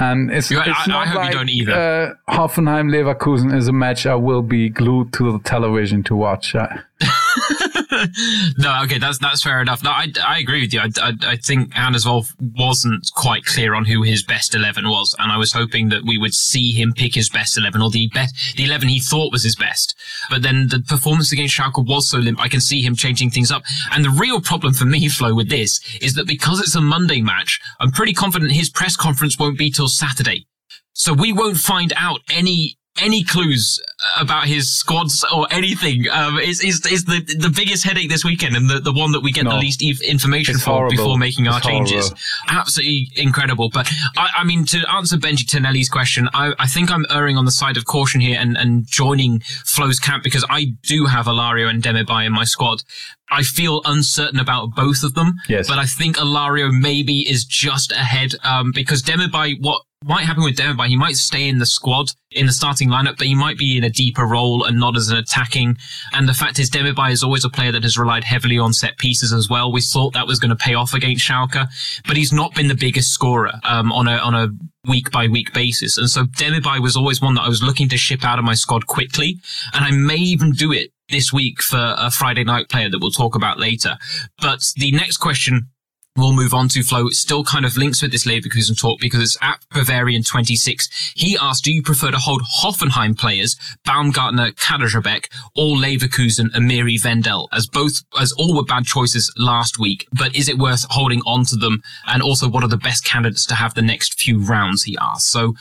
And 0.00 0.32
it's, 0.32 0.50
you, 0.50 0.58
it's 0.58 0.68
I, 0.68 0.84
not 0.88 1.06
I 1.06 1.10
hope 1.10 1.16
like, 1.18 1.32
you 1.32 1.38
don't 1.38 1.48
either. 1.48 1.72
Uh, 1.72 2.32
Hoffenheim 2.32 2.90
Leverkusen 2.90 3.56
is 3.56 3.68
a 3.68 3.72
match 3.72 4.06
I 4.06 4.16
will 4.16 4.42
be 4.42 4.68
glued 4.68 5.12
to 5.14 5.30
the 5.32 5.38
television 5.38 6.02
to 6.04 6.16
watch. 6.16 6.54
No, 8.58 8.82
okay, 8.84 8.98
that's 8.98 9.18
that's 9.18 9.42
fair 9.42 9.60
enough. 9.60 9.82
No, 9.82 9.90
I, 9.90 10.08
I 10.24 10.38
agree 10.38 10.60
with 10.62 10.72
you. 10.72 10.80
I, 10.80 10.88
I, 11.00 11.12
I 11.26 11.36
think 11.36 11.74
Hannes 11.74 12.06
Wolf 12.06 12.32
wasn't 12.40 13.10
quite 13.14 13.44
clear 13.44 13.74
on 13.74 13.84
who 13.84 14.02
his 14.02 14.22
best 14.22 14.54
eleven 14.54 14.88
was, 14.88 15.14
and 15.18 15.32
I 15.32 15.36
was 15.36 15.52
hoping 15.52 15.88
that 15.88 16.04
we 16.04 16.18
would 16.18 16.34
see 16.34 16.72
him 16.72 16.92
pick 16.92 17.14
his 17.14 17.28
best 17.28 17.58
eleven 17.58 17.82
or 17.82 17.90
the 17.90 18.08
best 18.14 18.56
the 18.56 18.64
eleven 18.64 18.88
he 18.88 19.00
thought 19.00 19.32
was 19.32 19.42
his 19.42 19.56
best. 19.56 19.96
But 20.30 20.42
then 20.42 20.68
the 20.68 20.80
performance 20.80 21.32
against 21.32 21.56
Schalke 21.56 21.84
was 21.86 22.08
so 22.08 22.18
limp. 22.18 22.40
I 22.40 22.48
can 22.48 22.60
see 22.60 22.82
him 22.82 22.94
changing 22.94 23.30
things 23.30 23.50
up. 23.50 23.62
And 23.92 24.04
the 24.04 24.10
real 24.10 24.40
problem 24.40 24.74
for 24.74 24.84
me, 24.84 25.08
Flo, 25.08 25.34
with 25.34 25.50
this 25.50 25.80
is 26.00 26.14
that 26.14 26.26
because 26.26 26.60
it's 26.60 26.74
a 26.74 26.80
Monday 26.80 27.20
match, 27.20 27.60
I'm 27.80 27.90
pretty 27.90 28.14
confident 28.14 28.52
his 28.52 28.70
press 28.70 28.96
conference 28.96 29.38
won't 29.38 29.58
be 29.58 29.70
till 29.70 29.88
Saturday. 29.88 30.46
So 30.92 31.12
we 31.12 31.32
won't 31.32 31.56
find 31.56 31.92
out 31.96 32.20
any 32.30 32.78
any 33.02 33.24
clues 33.24 33.80
about 34.18 34.46
his 34.46 34.70
squads 34.70 35.24
or 35.34 35.48
anything 35.50 36.08
um, 36.10 36.38
is, 36.38 36.62
is, 36.62 36.86
is 36.86 37.04
the, 37.04 37.20
the 37.38 37.52
biggest 37.54 37.84
headache 37.84 38.08
this 38.08 38.24
weekend 38.24 38.54
and 38.54 38.70
the, 38.70 38.78
the 38.78 38.92
one 38.92 39.10
that 39.12 39.20
we 39.20 39.32
get 39.32 39.44
no, 39.44 39.50
the 39.52 39.56
least 39.56 39.82
information 39.82 40.54
for 40.54 40.70
horrible. 40.70 40.90
before 40.90 41.18
making 41.18 41.48
our 41.48 41.58
it's 41.58 41.66
changes. 41.66 42.14
Absolutely 42.48 43.08
incredible. 43.16 43.68
But 43.68 43.90
I, 44.16 44.28
I, 44.38 44.44
mean, 44.44 44.64
to 44.66 44.84
answer 44.92 45.16
Benji 45.16 45.46
Tonelli's 45.46 45.88
question, 45.88 46.28
I, 46.34 46.52
I 46.58 46.68
think 46.68 46.90
I'm 46.90 47.04
erring 47.10 47.36
on 47.36 47.44
the 47.44 47.50
side 47.50 47.76
of 47.76 47.84
caution 47.84 48.20
here 48.20 48.38
and, 48.38 48.56
and 48.56 48.86
joining 48.86 49.40
Flo's 49.40 49.98
camp 49.98 50.22
because 50.22 50.44
I 50.48 50.66
do 50.82 51.06
have 51.06 51.26
Alario 51.26 51.68
and 51.68 51.82
Demirbay 51.82 52.26
in 52.26 52.32
my 52.32 52.44
squad. 52.44 52.84
I 53.30 53.42
feel 53.42 53.80
uncertain 53.84 54.38
about 54.38 54.74
both 54.76 55.02
of 55.02 55.14
them. 55.14 55.34
Yes. 55.48 55.66
But 55.66 55.78
I 55.78 55.86
think 55.86 56.16
Alario 56.16 56.70
maybe 56.70 57.28
is 57.28 57.44
just 57.44 57.90
ahead 57.90 58.34
um, 58.44 58.70
because 58.72 59.02
Demirbay, 59.02 59.60
what 59.60 59.82
might 60.04 60.24
happen 60.24 60.44
with 60.44 60.56
Demirbay, 60.56 60.88
he 60.88 60.96
might 60.96 61.16
stay 61.16 61.48
in 61.48 61.58
the 61.58 61.66
squad, 61.66 62.10
in 62.30 62.46
the 62.46 62.52
starting 62.52 62.88
lineup, 62.88 63.16
but 63.16 63.26
he 63.26 63.34
might 63.34 63.56
be 63.56 63.76
in 63.76 63.84
a 63.84 63.90
deeper 63.90 64.26
role 64.26 64.64
and 64.64 64.78
not 64.78 64.96
as 64.96 65.08
an 65.08 65.16
attacking. 65.16 65.76
And 66.12 66.28
the 66.28 66.34
fact 66.34 66.58
is, 66.58 66.70
Demirbay 66.70 67.10
is 67.10 67.22
always 67.22 67.44
a 67.44 67.50
player 67.50 67.72
that 67.72 67.82
has 67.82 67.96
relied 67.96 68.24
heavily 68.24 68.58
on 68.58 68.72
set 68.72 68.98
pieces 68.98 69.32
as 69.32 69.48
well. 69.48 69.72
We 69.72 69.80
thought 69.80 70.12
that 70.12 70.26
was 70.26 70.38
going 70.38 70.50
to 70.50 70.56
pay 70.56 70.74
off 70.74 70.92
against 70.94 71.26
Schalke, 71.26 71.66
but 72.06 72.16
he's 72.16 72.32
not 72.32 72.54
been 72.54 72.68
the 72.68 72.74
biggest 72.74 73.10
scorer 73.10 73.52
um, 73.64 73.92
on 73.92 74.06
a 74.06 74.16
on 74.16 74.34
a 74.34 74.48
week 74.86 75.10
by 75.10 75.26
week 75.28 75.52
basis. 75.54 75.96
And 75.96 76.10
so 76.10 76.24
Demirbay 76.24 76.80
was 76.80 76.96
always 76.96 77.22
one 77.22 77.34
that 77.34 77.42
I 77.42 77.48
was 77.48 77.62
looking 77.62 77.88
to 77.88 77.96
ship 77.96 78.24
out 78.24 78.38
of 78.38 78.44
my 78.44 78.54
squad 78.54 78.86
quickly, 78.86 79.40
and 79.72 79.84
I 79.84 79.90
may 79.90 80.16
even 80.16 80.52
do 80.52 80.72
it 80.72 80.90
this 81.10 81.32
week 81.32 81.62
for 81.62 81.94
a 81.98 82.10
Friday 82.10 82.44
night 82.44 82.68
player 82.68 82.90
that 82.90 82.98
we'll 83.00 83.10
talk 83.10 83.34
about 83.34 83.58
later. 83.58 83.96
But 84.40 84.72
the 84.76 84.92
next 84.92 85.18
question 85.18 85.68
we'll 86.16 86.32
move 86.32 86.54
on 86.54 86.68
to 86.68 86.82
Flo. 86.82 87.08
It 87.08 87.14
still 87.14 87.44
kind 87.44 87.64
of 87.64 87.76
links 87.76 88.02
with 88.02 88.12
this 88.12 88.26
Leverkusen 88.26 88.78
talk 88.78 89.00
because 89.00 89.22
it's 89.22 89.38
at 89.42 89.64
Bavarian 89.72 90.22
26. 90.22 91.12
He 91.16 91.36
asked, 91.40 91.64
do 91.64 91.72
you 91.72 91.82
prefer 91.82 92.10
to 92.10 92.18
hold 92.18 92.42
Hoffenheim 92.60 93.18
players, 93.18 93.56
Baumgartner, 93.84 94.52
Kaderabek, 94.52 95.26
or 95.56 95.76
Leverkusen, 95.76 96.50
Amiri, 96.50 97.02
Wendell, 97.04 97.48
as 97.52 97.66
both, 97.66 98.02
as 98.18 98.32
all 98.32 98.54
were 98.54 98.64
bad 98.64 98.84
choices 98.84 99.32
last 99.36 99.78
week, 99.78 100.06
but 100.12 100.34
is 100.36 100.48
it 100.48 100.58
worth 100.58 100.86
holding 100.90 101.20
on 101.26 101.44
to 101.46 101.56
them? 101.56 101.82
And 102.06 102.22
also, 102.22 102.48
what 102.48 102.62
are 102.62 102.68
the 102.68 102.76
best 102.76 103.04
candidates 103.04 103.46
to 103.46 103.54
have 103.54 103.74
the 103.74 103.82
next 103.82 104.20
few 104.20 104.38
rounds? 104.38 104.84
He 104.84 104.96
asked. 105.00 105.28
So 105.28 105.54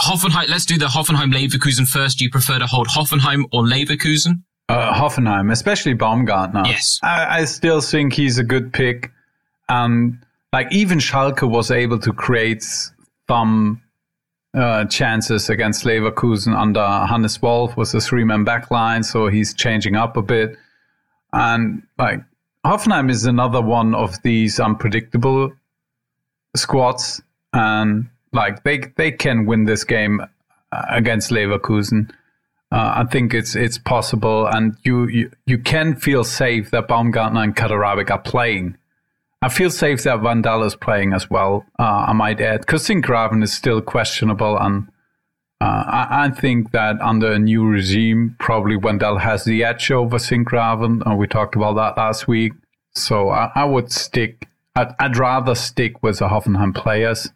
Hoffenheim, 0.00 0.48
let's 0.48 0.66
do 0.66 0.78
the 0.78 0.86
Hoffenheim 0.86 1.32
Leverkusen 1.32 1.86
first. 1.86 2.18
Do 2.18 2.24
you 2.24 2.30
prefer 2.30 2.58
to 2.58 2.66
hold 2.66 2.88
Hoffenheim 2.88 3.44
or 3.52 3.62
Leverkusen? 3.62 4.42
Uh, 4.68 4.92
Hoffenheim, 4.94 5.52
especially 5.52 5.92
Baumgartner. 5.92 6.62
Yes. 6.66 6.98
I, 7.02 7.40
I 7.40 7.44
still 7.44 7.80
think 7.80 8.14
he's 8.14 8.38
a 8.38 8.44
good 8.44 8.72
pick. 8.72 9.10
And 9.68 10.18
like 10.52 10.72
even 10.72 10.98
Schalke 10.98 11.48
was 11.48 11.70
able 11.70 11.98
to 12.00 12.12
create 12.12 12.64
some 13.28 13.80
uh, 14.54 14.84
chances 14.84 15.48
against 15.48 15.84
Leverkusen 15.84 16.54
under 16.54 16.86
Hannes 17.06 17.40
Wolf 17.40 17.76
with 17.76 17.94
a 17.94 18.00
three-man 18.00 18.44
backline, 18.44 19.04
so 19.04 19.28
he's 19.28 19.54
changing 19.54 19.96
up 19.96 20.16
a 20.16 20.22
bit. 20.22 20.56
And 21.32 21.82
like 21.98 22.20
Hoffenheim 22.66 23.10
is 23.10 23.24
another 23.24 23.62
one 23.62 23.94
of 23.94 24.20
these 24.22 24.60
unpredictable 24.60 25.52
squads, 26.54 27.22
and 27.52 28.10
like 28.32 28.62
they 28.64 28.92
they 28.96 29.10
can 29.10 29.46
win 29.46 29.64
this 29.64 29.84
game 29.84 30.20
uh, 30.72 30.84
against 30.90 31.30
Leverkusen. 31.30 32.10
Uh, 32.70 32.92
I 32.96 33.04
think 33.10 33.34
it's 33.34 33.54
it's 33.54 33.78
possible, 33.78 34.46
and 34.46 34.76
you, 34.82 35.06
you 35.08 35.30
you 35.46 35.58
can 35.58 35.96
feel 35.96 36.24
safe 36.24 36.70
that 36.70 36.88
Baumgartner 36.88 37.42
and 37.42 37.56
Kaderabek 37.56 38.10
are 38.10 38.18
playing 38.18 38.76
I 39.42 39.48
feel 39.48 39.70
safe 39.70 40.04
that 40.04 40.22
Wendell 40.22 40.62
is 40.62 40.76
playing 40.76 41.12
as 41.12 41.28
well. 41.28 41.64
Uh, 41.76 42.04
I 42.06 42.12
might 42.12 42.40
add 42.40 42.60
because 42.60 42.86
Sinkgraven 42.86 43.42
is 43.42 43.52
still 43.52 43.82
questionable, 43.82 44.56
and 44.56 44.86
uh, 45.60 45.84
I, 45.86 46.26
I, 46.26 46.30
think 46.30 46.70
that 46.70 47.00
under 47.00 47.32
a 47.32 47.40
new 47.40 47.66
regime, 47.66 48.36
probably 48.38 48.76
Wendell 48.76 49.18
has 49.18 49.44
the 49.44 49.64
edge 49.64 49.90
over 49.90 50.18
Sinkgraven. 50.18 51.04
And 51.04 51.18
we 51.18 51.26
talked 51.26 51.56
about 51.56 51.74
that 51.74 52.00
last 52.00 52.28
week. 52.28 52.52
So 52.94 53.30
I, 53.30 53.50
I 53.56 53.64
would 53.64 53.90
stick. 53.90 54.46
I'd, 54.76 54.94
I'd, 55.00 55.16
rather 55.16 55.56
stick 55.56 56.04
with 56.04 56.20
the 56.20 56.28
Hoffenheim 56.28 56.72
players, 56.72 57.28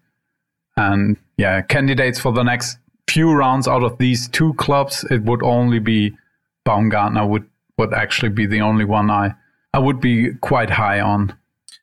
and 0.76 1.16
yeah, 1.36 1.60
candidates 1.62 2.20
for 2.20 2.32
the 2.32 2.44
next 2.44 2.78
few 3.08 3.32
rounds 3.32 3.66
out 3.66 3.82
of 3.82 3.98
these 3.98 4.28
two 4.28 4.54
clubs. 4.54 5.04
It 5.10 5.24
would 5.24 5.42
only 5.42 5.80
be 5.80 6.16
Baumgartner 6.64 7.26
would 7.26 7.48
would 7.78 7.92
actually 7.92 8.28
be 8.28 8.46
the 8.46 8.60
only 8.60 8.84
one 8.84 9.10
I 9.10 9.34
I 9.74 9.80
would 9.80 10.00
be 10.00 10.34
quite 10.34 10.70
high 10.70 11.00
on. 11.00 11.36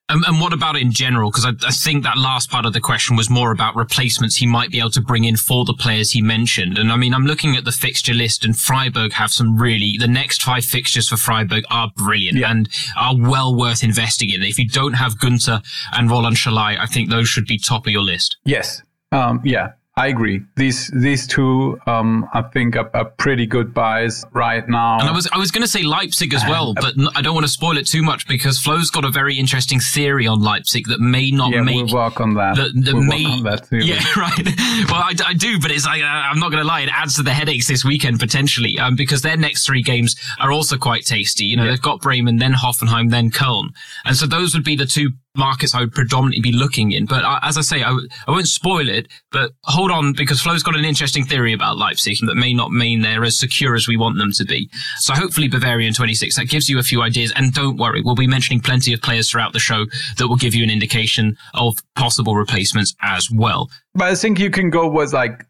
And, 0.10 0.24
and, 0.26 0.42
what 0.42 0.52
about 0.52 0.76
in 0.76 0.92
general? 0.92 1.32
Because 1.32 1.46
I, 1.46 1.52
I, 1.66 1.72
think 1.72 2.04
that 2.04 2.18
last 2.18 2.50
part 2.50 2.66
of 2.66 2.74
the 2.74 2.82
question 2.82 3.16
was 3.16 3.30
more 3.30 3.52
about 3.52 3.76
replacements 3.76 4.36
he 4.36 4.46
might 4.46 4.70
be 4.70 4.80
able 4.80 4.89
to 4.92 5.02
bring 5.02 5.24
in 5.24 5.38
for 5.38 5.63
the 5.63 5.74
players 5.74 6.12
he 6.12 6.22
mentioned. 6.22 6.78
And 6.78 6.92
I 6.92 6.98
mean, 6.98 7.13
I'm 7.13 7.26
looking 7.26 7.56
at 7.56 7.63
the 7.63 7.72
fixture 7.72 8.13
list 8.13 8.44
and 8.44 8.58
Freiburg 8.58 9.13
have 9.13 9.32
some 9.32 9.58
really, 9.58 9.96
the 9.98 10.08
next 10.08 10.44
five 10.44 10.66
fixtures 10.66 11.08
for 11.08 11.16
Freiburg 11.16 11.63
are 11.70 11.89
brilliant 11.96 12.38
yeah. 12.38 12.52
and 12.52 12.68
are 12.98 13.16
well 13.18 13.56
worth 13.56 13.82
investing 13.82 14.30
in. 14.30 14.44
If 14.44 14.60
you 14.60 14.68
don't 14.68 14.94
have 14.94 15.13
Günter 15.20 15.63
and 15.94 16.12
Roland 16.12 16.36
Sallai, 16.38 16.78
I 16.78 16.86
think 16.86 17.10
those 17.10 17.30
should 17.30 17.46
be 17.46 17.58
top 17.58 17.88
of 17.88 17.94
your 17.94 18.04
list. 18.04 18.36
Yes. 18.44 18.84
Um, 19.13 19.39
yeah. 19.46 19.72
I 19.95 20.08
agree. 20.08 20.41
These 20.56 20.88
these 20.88 21.27
two, 21.27 21.79
um, 21.86 22.27
I 22.34 22.41
think, 22.41 22.75
are, 22.75 22.89
are, 22.95 23.06
pretty 23.06 23.45
good 23.45 23.75
buys 23.75 24.25
right 24.34 24.67
now. 24.67 24.99
And 24.99 25.08
I 25.08 25.12
was 25.12 25.29
I 25.32 25.38
was 25.38 25.51
going 25.51 25.62
to 25.62 25.67
say 25.67 25.84
Leipzig 25.84 26.34
as 26.34 26.41
well, 26.49 26.73
but 26.82 26.95
I 27.15 27.21
don't 27.21 27.36
want 27.36 27.45
to 27.45 27.51
spoil 27.51 27.77
it 27.77 27.86
too 27.86 28.01
much 28.01 28.27
because 28.27 28.58
Flo's 28.58 28.89
got 28.89 29.06
a 29.06 29.12
very 29.12 29.38
interesting 29.38 29.79
theory 29.79 30.25
on 30.25 30.41
Leipzig 30.41 30.88
that 30.88 30.99
may 30.99 31.29
not 31.29 31.51
yeah, 31.51 31.62
make. 31.62 31.75
we'll 31.75 31.93
work 31.93 32.19
on 32.19 32.34
that. 32.34 32.56
That, 32.56 32.71
that 32.86 32.93
we'll 32.95 33.03
may, 33.03 33.23
on 33.25 33.43
that 33.43 33.69
too. 33.69 33.77
Yeah, 33.84 34.01
right. 34.17 34.45
Well, 34.89 35.03
I, 35.03 35.13
I 35.27 35.34
do, 35.34 35.60
but 35.60 35.69
it's 35.69 35.86
like 35.86 36.01
uh, 36.01 36.06
I'm 36.06 36.39
not 36.39 36.49
going 36.49 36.63
to 36.63 36.67
lie. 36.67 36.82
It 36.82 36.89
adds 36.91 37.15
to 37.17 37.23
the 37.23 37.34
headaches 37.34 37.67
this 37.67 37.86
weekend 37.86 38.19
potentially, 38.19 38.79
um, 38.79 38.95
because 38.95 39.21
their 39.21 39.38
next 39.38 39.67
three 39.67 39.84
games 39.84 40.15
are 40.39 40.51
also 40.51 40.75
quite 40.75 41.06
tasty. 41.06 41.45
You 41.45 41.58
know, 41.58 41.65
yeah. 41.65 41.71
they've 41.71 41.82
got 41.82 42.01
Bremen, 42.01 42.38
then 42.38 42.53
Hoffenheim, 42.53 43.12
then 43.12 43.29
Köln, 43.29 43.69
and 44.06 44.15
so 44.15 44.25
those 44.25 44.56
would 44.56 44.63
be 44.63 44.75
the 44.75 44.88
two 44.88 45.12
markets 45.36 45.74
I 45.74 45.80
would 45.80 45.93
predominantly 45.93 46.41
be 46.41 46.52
looking 46.52 46.91
in. 46.91 47.06
But 47.06 47.24
as 47.41 47.58
I 47.58 47.62
say, 47.62 47.78
I 47.82 47.89
w- 47.89 48.08
I 48.28 48.32
won't 48.32 48.48
spoil 48.48 48.88
it, 48.88 49.08
but 49.32 49.52
hold 49.63 49.91
on 49.91 50.13
because 50.13 50.41
Flo's 50.41 50.63
got 50.63 50.76
an 50.76 50.86
interesting 50.86 51.26
theory 51.26 51.54
about 51.54 51.78
Leipzig 51.78 52.17
that 52.26 52.36
may 52.36 52.54
not 52.54 52.72
mean 52.72 53.02
they're 53.02 53.24
as 53.24 53.38
secure 53.38 53.76
as 53.76 53.88
we 53.88 53.98
want 53.98 54.17
them 54.17 54.32
to 54.34 54.46
be. 54.46 54.69
So 55.00 55.13
hopefully 55.13 55.48
Bavarian 55.48 55.93
26, 55.93 56.36
that 56.36 56.50
gives 56.50 56.69
you 56.69 56.78
a 56.80 56.84
few 56.84 57.02
ideas. 57.02 57.34
And 57.36 57.54
don't 57.54 57.78
worry, 57.78 58.02
we'll 58.04 58.15
be 58.15 58.28
mentioning 58.28 58.60
plenty 58.62 58.93
of 58.93 59.02
players 59.02 59.30
throughout 59.30 59.54
the 59.54 59.60
show 59.60 59.86
that 60.17 60.28
will 60.28 60.36
give 60.38 60.54
you 60.54 60.63
an 60.63 60.69
indication 60.69 61.38
of 61.56 61.76
possible 61.96 62.36
replacements 62.36 62.96
as 63.02 63.30
well. 63.32 63.69
But 63.96 64.10
I 64.10 64.15
think 64.15 64.39
you 64.39 64.52
can 64.52 64.69
go 64.69 64.88
with 64.88 65.13
like 65.13 65.46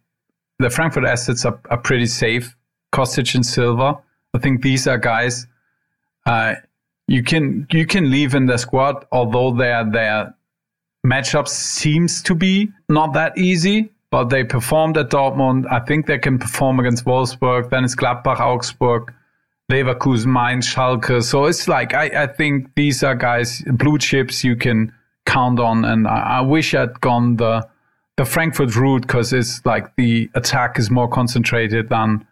the 0.60 0.70
Frankfurt 0.70 1.06
assets 1.06 1.46
are, 1.46 1.60
are 1.70 1.78
pretty 1.78 2.06
safe. 2.06 2.56
Kostic 2.94 3.34
and 3.36 3.46
Silva. 3.46 3.98
I 4.36 4.40
think 4.40 4.62
these 4.62 4.88
are 4.88 4.98
guys 4.98 5.48
uh, 6.26 6.56
you 7.08 7.24
can 7.24 7.68
you 7.72 7.86
can 7.86 8.10
leave 8.10 8.36
in 8.36 8.46
the 8.46 8.58
squad, 8.58 9.06
although 9.12 9.52
their 9.52 9.90
their 9.90 10.34
matchup 11.06 11.48
seems 11.48 12.22
to 12.24 12.36
be 12.36 12.72
not 12.90 13.14
that 13.14 13.38
easy. 13.38 13.90
But 14.10 14.26
they 14.26 14.44
performed 14.44 14.96
at 14.98 15.10
Dortmund. 15.10 15.66
I 15.72 15.80
think 15.80 16.06
they 16.06 16.20
can 16.20 16.38
perform 16.38 16.80
against 16.80 17.04
Wolfsburg. 17.04 17.72
Then 17.72 17.84
it's 17.84 17.96
Gladbach, 17.96 18.40
Augsburg, 18.40 19.12
Leverkusen, 19.72 20.28
Mainz, 20.28 20.68
Schalke. 20.72 21.24
So 21.24 21.46
it's 21.46 21.68
like 21.68 21.96
I, 21.96 22.24
I 22.24 22.28
think 22.28 22.76
these 22.76 23.04
are 23.04 23.16
guys 23.16 23.64
blue 23.66 23.98
chips 23.98 24.44
you 24.44 24.56
can 24.56 24.94
count 25.26 25.60
on. 25.60 25.84
And 25.84 26.08
I, 26.08 26.38
I 26.38 26.42
wish 26.42 26.76
I'd 26.76 27.02
gone 27.02 27.38
the 27.38 27.68
the 28.18 28.26
Frankfurt 28.26 28.76
route 28.76 29.02
because 29.02 29.34
it's 29.34 29.66
like 29.66 29.96
the 29.96 30.30
attack 30.36 30.78
is 30.78 30.92
more 30.92 31.08
concentrated 31.08 31.90
than 31.90 32.28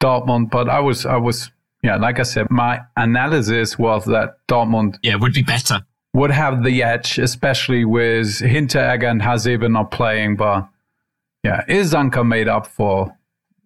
Dortmund. 0.00 0.50
But 0.50 0.68
I 0.68 0.78
was 0.78 1.06
I 1.06 1.16
was 1.16 1.50
yeah, 1.86 1.96
like 1.98 2.18
I 2.18 2.24
said, 2.24 2.50
my 2.50 2.80
analysis 2.96 3.78
was 3.78 4.06
that 4.06 4.38
Dortmund 4.48 4.98
yeah 5.04 5.14
would 5.14 5.32
be 5.32 5.44
better, 5.44 5.86
would 6.14 6.32
have 6.32 6.64
the 6.64 6.82
edge, 6.82 7.16
especially 7.16 7.84
with 7.84 8.26
Hinteregger 8.40 9.08
and 9.08 9.22
Hasebe 9.22 9.70
not 9.70 9.92
playing. 9.92 10.34
But 10.34 10.68
yeah, 11.44 11.64
Ilsanker 11.68 12.26
made 12.26 12.48
up 12.48 12.66
for 12.66 13.16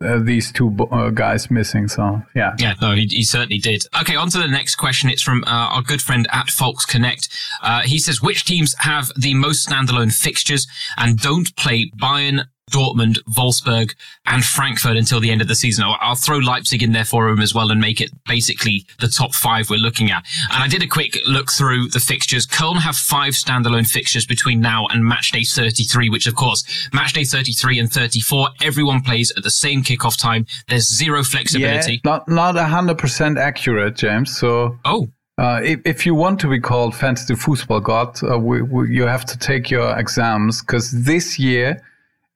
uh, 0.03 0.19
these 0.19 0.53
two 0.53 0.77
uh, 0.91 1.09
guys 1.09 1.51
missing. 1.51 1.89
So 1.89 2.21
yeah, 2.37 2.55
yeah, 2.59 2.75
no, 2.83 2.93
he, 2.93 3.07
he, 3.11 3.23
certainly 3.23 3.57
did. 3.57 3.85
Okay, 4.03 4.17
on 4.17 4.29
to 4.29 4.39
the 4.39 4.49
next 4.49 4.75
question. 4.75 5.09
It's 5.09 5.23
from 5.23 5.43
uh, 5.47 5.77
our 5.77 5.83
good 5.83 6.03
friend 6.03 6.29
at 6.31 6.51
Folks 6.51 6.85
Connect. 6.85 7.27
Uh, 7.63 7.81
he 7.81 7.99
says, 7.99 8.21
which 8.21 8.45
teams 8.45 8.75
have 8.81 9.11
the 9.17 9.33
most 9.33 9.67
standalone 9.67 10.13
fixtures 10.13 10.67
and 10.99 11.19
don't 11.19 11.57
play 11.57 11.91
Bayern, 11.97 12.45
Dortmund, 12.71 13.19
Wolfsburg, 13.37 13.95
and 14.27 14.45
Frankfurt 14.45 14.97
until 14.97 15.21
the 15.21 15.31
end 15.31 15.43
of 15.43 15.49
the 15.49 15.55
season. 15.55 15.85
I'll, 15.85 15.97
I'll, 16.01 16.15
throw 16.15 16.39
Leipzig 16.39 16.83
in 16.83 16.93
there 16.93 17.05
for 17.05 17.29
him 17.29 17.41
as 17.41 17.55
well 17.55 17.71
and 17.71 17.81
make 17.81 18.01
it 18.01 18.11
basically 18.27 18.87
the 19.01 19.09
top 19.09 19.35
five 19.35 19.71
we're 19.71 19.79
looking 19.79 20.11
at. 20.11 20.25
And 20.53 20.63
I 20.63 20.69
did 20.69 20.83
a 20.83 20.87
quick 20.87 21.19
look 21.27 21.51
through 21.51 21.89
the 21.89 22.01
fixtures. 22.01 22.47
Köln 22.47 22.77
have 22.77 22.95
five 22.95 23.33
standalone 23.33 23.87
fixtures 23.87 24.27
between 24.27 24.61
now 24.61 24.87
and 24.87 25.05
match 25.05 25.33
day 25.33 25.45
33, 25.45 26.11
which 26.11 26.27
of 26.27 26.35
course, 26.35 26.89
match 26.93 27.13
day 27.13 27.25
33 27.25 27.79
and 27.79 27.93
34, 27.93 28.49
everyone 28.63 29.01
plays 29.01 29.33
at 29.37 29.43
the 29.43 29.51
same 29.51 29.83
kickoff 29.83 30.19
time. 30.19 30.47
There's 30.69 30.89
zero 30.89 31.23
flexibility. 31.23 31.95
Yeah, 31.95 32.01
not, 32.05 32.29
not 32.29 32.55
100% 32.55 33.39
accurate, 33.39 33.97
James. 33.97 34.37
So. 34.37 34.79
Oh. 34.85 35.09
Uh, 35.39 35.59
if, 35.65 35.81
if, 35.87 36.05
you 36.05 36.15
want 36.15 36.39
to 36.39 36.47
be 36.47 36.61
called 36.61 36.95
fantasy 36.95 37.35
football 37.35 37.81
god, 37.81 38.23
uh, 38.23 38.39
we, 38.39 38.61
we, 38.61 38.95
you 38.95 39.07
have 39.07 39.25
to 39.25 39.39
take 39.39 39.71
your 39.71 39.99
exams 39.99 40.61
because 40.61 40.91
this 41.05 41.39
year 41.39 41.83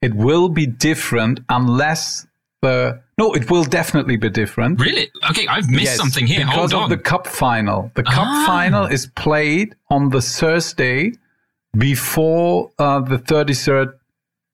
it 0.04 0.14
will 0.14 0.48
be 0.50 0.66
different 0.66 1.40
unless 1.48 2.26
the 2.60 3.00
no, 3.16 3.32
it 3.32 3.50
will 3.50 3.64
definitely 3.64 4.16
be 4.16 4.28
different. 4.28 4.80
Really? 4.80 5.08
Okay, 5.30 5.46
I've 5.46 5.70
missed 5.70 5.84
yes, 5.84 5.96
something 5.96 6.26
here. 6.26 6.44
Because 6.44 6.72
Hold 6.72 6.84
of 6.84 6.90
the 6.90 6.98
cup 6.98 7.26
final. 7.26 7.90
The 7.94 8.02
cup 8.02 8.26
ah. 8.26 8.44
final 8.46 8.86
is 8.86 9.06
played 9.14 9.76
on 9.88 10.10
the 10.10 10.20
Thursday 10.20 11.12
before 11.78 12.72
uh, 12.78 13.00
the 13.00 13.18
33rd 13.18 13.94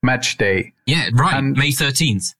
match 0.02 0.36
day. 0.36 0.72
Yeah, 0.86 1.08
right. 1.14 1.34
And, 1.34 1.56
May 1.56 1.70
13th. 1.70 2.34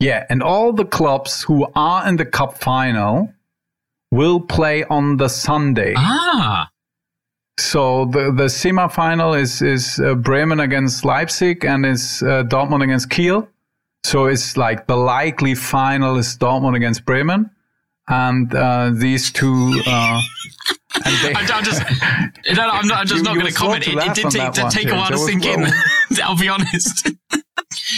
Yeah, 0.00 0.24
and 0.30 0.42
all 0.42 0.72
the 0.72 0.86
clubs 0.86 1.42
who 1.42 1.66
are 1.74 2.08
in 2.08 2.16
the 2.16 2.24
cup 2.24 2.58
final 2.58 3.32
will 4.10 4.40
play 4.40 4.84
on 4.84 5.18
the 5.18 5.28
Sunday. 5.28 5.92
Ah. 5.96 6.70
So 7.58 8.06
the 8.06 8.32
the 8.32 8.48
semi-final 8.48 9.34
is 9.34 9.62
is 9.62 10.00
uh, 10.00 10.14
Bremen 10.14 10.60
against 10.60 11.04
Leipzig 11.04 11.64
and 11.64 11.86
is 11.86 12.22
uh, 12.22 12.42
Dortmund 12.44 12.82
against 12.82 13.10
Kiel. 13.10 13.48
So 14.02 14.26
it's 14.26 14.56
like 14.56 14.86
the 14.86 14.96
likely 14.96 15.54
final 15.54 16.18
is 16.18 16.36
Dortmund 16.36 16.76
against 16.76 17.04
Bremen, 17.04 17.50
and 18.08 18.54
uh, 18.54 18.90
these 18.92 19.30
two. 19.32 19.80
They, 21.02 21.32
I'm, 21.34 21.64
just, 21.64 21.82
no, 22.54 22.68
I'm, 22.68 22.86
not, 22.86 22.98
I'm 22.98 23.06
just 23.06 23.18
you, 23.18 23.22
not 23.22 23.34
going 23.34 23.46
to 23.46 23.52
comment. 23.52 23.86
It, 23.88 23.94
it, 23.94 24.14
did 24.14 24.30
take, 24.30 24.70
take 24.70 24.88
a 24.88 24.94
while 24.94 25.10
to 25.10 25.18
sink 25.18 25.44
in. 25.44 25.66
I'll 26.22 26.38
be 26.38 26.48
honest. 26.48 27.08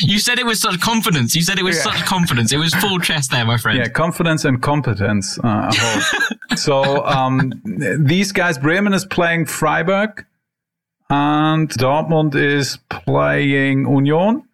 You 0.00 0.18
said 0.18 0.38
it 0.38 0.46
with 0.46 0.56
such 0.56 0.80
confidence. 0.80 1.34
You 1.34 1.42
said 1.42 1.58
it 1.58 1.62
with 1.62 1.74
yeah. 1.74 1.82
such 1.82 2.04
confidence. 2.06 2.50
It 2.50 2.56
was 2.56 2.74
full 2.74 2.98
chest 2.98 3.30
there, 3.30 3.44
my 3.44 3.58
friend. 3.58 3.78
Yeah, 3.78 3.88
confidence 3.88 4.44
and 4.44 4.62
competence. 4.62 5.38
Uh, 5.42 5.70
so 6.56 7.04
um, 7.04 7.52
these 7.98 8.32
guys, 8.32 8.58
Bremen 8.58 8.94
is 8.94 9.04
playing 9.04 9.46
Freiburg, 9.46 10.24
and 11.10 11.68
Dortmund 11.68 12.34
is 12.34 12.78
playing 12.88 13.86
Union, 13.86 14.44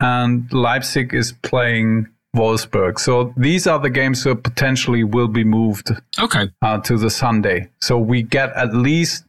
and 0.00 0.52
Leipzig 0.52 1.12
is 1.12 1.32
playing 1.42 2.08
Wolfsburg. 2.34 2.98
So 2.98 3.32
these 3.36 3.66
are 3.66 3.78
the 3.78 3.90
games 3.90 4.24
that 4.24 4.42
potentially 4.42 5.04
will 5.04 5.28
be 5.28 5.44
moved. 5.44 5.90
Okay. 6.18 6.50
Uh, 6.60 6.78
to 6.80 6.96
the 6.98 7.10
Sunday. 7.10 7.68
So 7.80 7.98
we 7.98 8.22
get 8.22 8.50
at 8.54 8.74
least 8.74 9.24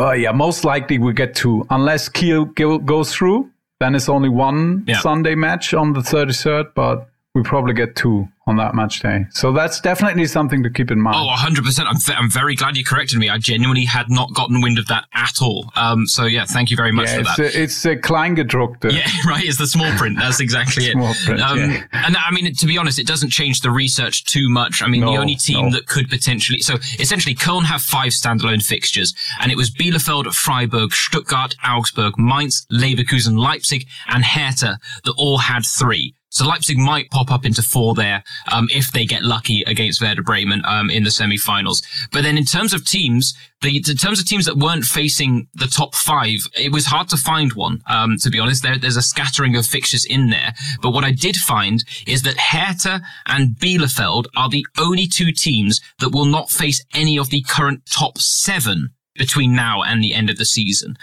uh, 0.00 0.12
yeah, 0.12 0.32
most 0.32 0.64
likely 0.64 0.98
we 0.98 1.12
get 1.12 1.34
two, 1.34 1.66
unless 1.68 2.08
Kiel 2.08 2.46
goes 2.46 3.14
through. 3.14 3.50
Then 3.80 3.94
it's 3.94 4.08
only 4.08 4.30
one 4.30 4.84
yeah. 4.86 4.98
Sunday 5.00 5.34
match 5.34 5.74
on 5.74 5.92
the 5.92 6.00
33rd, 6.00 6.72
but 6.74 7.09
we 7.34 7.42
probably 7.42 7.74
get 7.74 7.94
two 7.94 8.26
on 8.46 8.56
that 8.56 8.74
match 8.74 9.00
day. 9.00 9.24
So 9.30 9.52
that's 9.52 9.80
definitely 9.80 10.26
something 10.26 10.64
to 10.64 10.70
keep 10.70 10.90
in 10.90 11.00
mind. 11.00 11.16
Oh, 11.16 11.32
100%. 11.32 11.86
I'm, 11.86 11.96
th- 11.96 12.18
I'm 12.18 12.28
very 12.28 12.56
glad 12.56 12.76
you 12.76 12.84
corrected 12.84 13.20
me. 13.20 13.28
I 13.28 13.38
genuinely 13.38 13.84
had 13.84 14.10
not 14.10 14.34
gotten 14.34 14.60
wind 14.60 14.80
of 14.80 14.88
that 14.88 15.04
at 15.14 15.40
all. 15.40 15.70
Um, 15.76 16.08
so, 16.08 16.24
yeah, 16.24 16.44
thank 16.44 16.72
you 16.72 16.76
very 16.76 16.90
much 16.90 17.06
yeah, 17.06 17.14
for 17.14 17.20
it's 17.20 17.36
that. 17.36 17.54
A, 17.54 17.62
it's 17.62 17.84
a 17.84 17.96
Kleingedruckte. 17.96 18.90
Yeah, 18.90 19.08
right. 19.30 19.44
It's 19.44 19.58
the 19.58 19.68
small 19.68 19.90
print. 19.92 20.18
That's 20.18 20.40
exactly 20.40 20.86
it. 20.86 20.94
Print, 21.24 21.40
um, 21.40 21.58
yeah. 21.58 21.84
And 21.92 22.16
I 22.16 22.32
mean, 22.32 22.52
to 22.52 22.66
be 22.66 22.76
honest, 22.76 22.98
it 22.98 23.06
doesn't 23.06 23.30
change 23.30 23.60
the 23.60 23.70
research 23.70 24.24
too 24.24 24.48
much. 24.48 24.82
I 24.82 24.88
mean, 24.88 25.02
no, 25.02 25.12
the 25.12 25.18
only 25.18 25.36
team 25.36 25.66
no. 25.66 25.76
that 25.76 25.86
could 25.86 26.10
potentially. 26.10 26.58
So 26.58 26.74
essentially, 26.98 27.36
Köln 27.36 27.62
have 27.62 27.80
five 27.80 28.10
standalone 28.10 28.62
fixtures, 28.64 29.14
and 29.40 29.52
it 29.52 29.56
was 29.56 29.70
Bielefeld, 29.70 30.32
Freiburg, 30.34 30.92
Stuttgart, 30.92 31.54
Augsburg, 31.64 32.18
Mainz, 32.18 32.66
Leverkusen, 32.72 33.38
Leipzig, 33.38 33.86
and 34.08 34.24
Hertha 34.24 34.80
that 35.04 35.14
all 35.16 35.38
had 35.38 35.64
three. 35.64 36.16
So 36.30 36.46
Leipzig 36.46 36.78
might 36.78 37.10
pop 37.10 37.30
up 37.30 37.44
into 37.44 37.60
four 37.60 37.94
there 37.94 38.22
um, 38.52 38.68
if 38.72 38.92
they 38.92 39.04
get 39.04 39.22
lucky 39.22 39.62
against 39.66 40.00
Werder 40.00 40.22
Bremen 40.22 40.62
um, 40.64 40.88
in 40.88 41.02
the 41.02 41.10
semi-finals. 41.10 41.82
But 42.12 42.22
then 42.22 42.38
in 42.38 42.44
terms 42.44 42.72
of 42.72 42.86
teams, 42.86 43.34
the, 43.62 43.76
in 43.76 43.96
terms 43.96 44.20
of 44.20 44.26
teams 44.26 44.46
that 44.46 44.56
weren't 44.56 44.84
facing 44.84 45.48
the 45.54 45.66
top 45.66 45.94
five, 45.94 46.38
it 46.56 46.72
was 46.72 46.86
hard 46.86 47.08
to 47.08 47.16
find 47.16 47.52
one. 47.54 47.82
Um, 47.86 48.16
to 48.18 48.30
be 48.30 48.38
honest, 48.38 48.62
there, 48.62 48.78
there's 48.78 48.96
a 48.96 49.02
scattering 49.02 49.56
of 49.56 49.66
fixtures 49.66 50.04
in 50.04 50.30
there. 50.30 50.54
But 50.80 50.92
what 50.92 51.04
I 51.04 51.10
did 51.10 51.36
find 51.36 51.84
is 52.06 52.22
that 52.22 52.38
Hertha 52.38 53.02
and 53.26 53.56
Bielefeld 53.56 54.26
are 54.36 54.48
the 54.48 54.66
only 54.78 55.06
two 55.06 55.32
teams 55.32 55.80
that 55.98 56.10
will 56.10 56.26
not 56.26 56.48
face 56.48 56.84
any 56.94 57.18
of 57.18 57.30
the 57.30 57.42
current 57.42 57.82
top 57.90 58.18
seven 58.18 58.90
between 59.16 59.54
now 59.54 59.82
and 59.82 60.02
the 60.02 60.14
end 60.14 60.30
of 60.30 60.38
the 60.38 60.44
season 60.44 60.96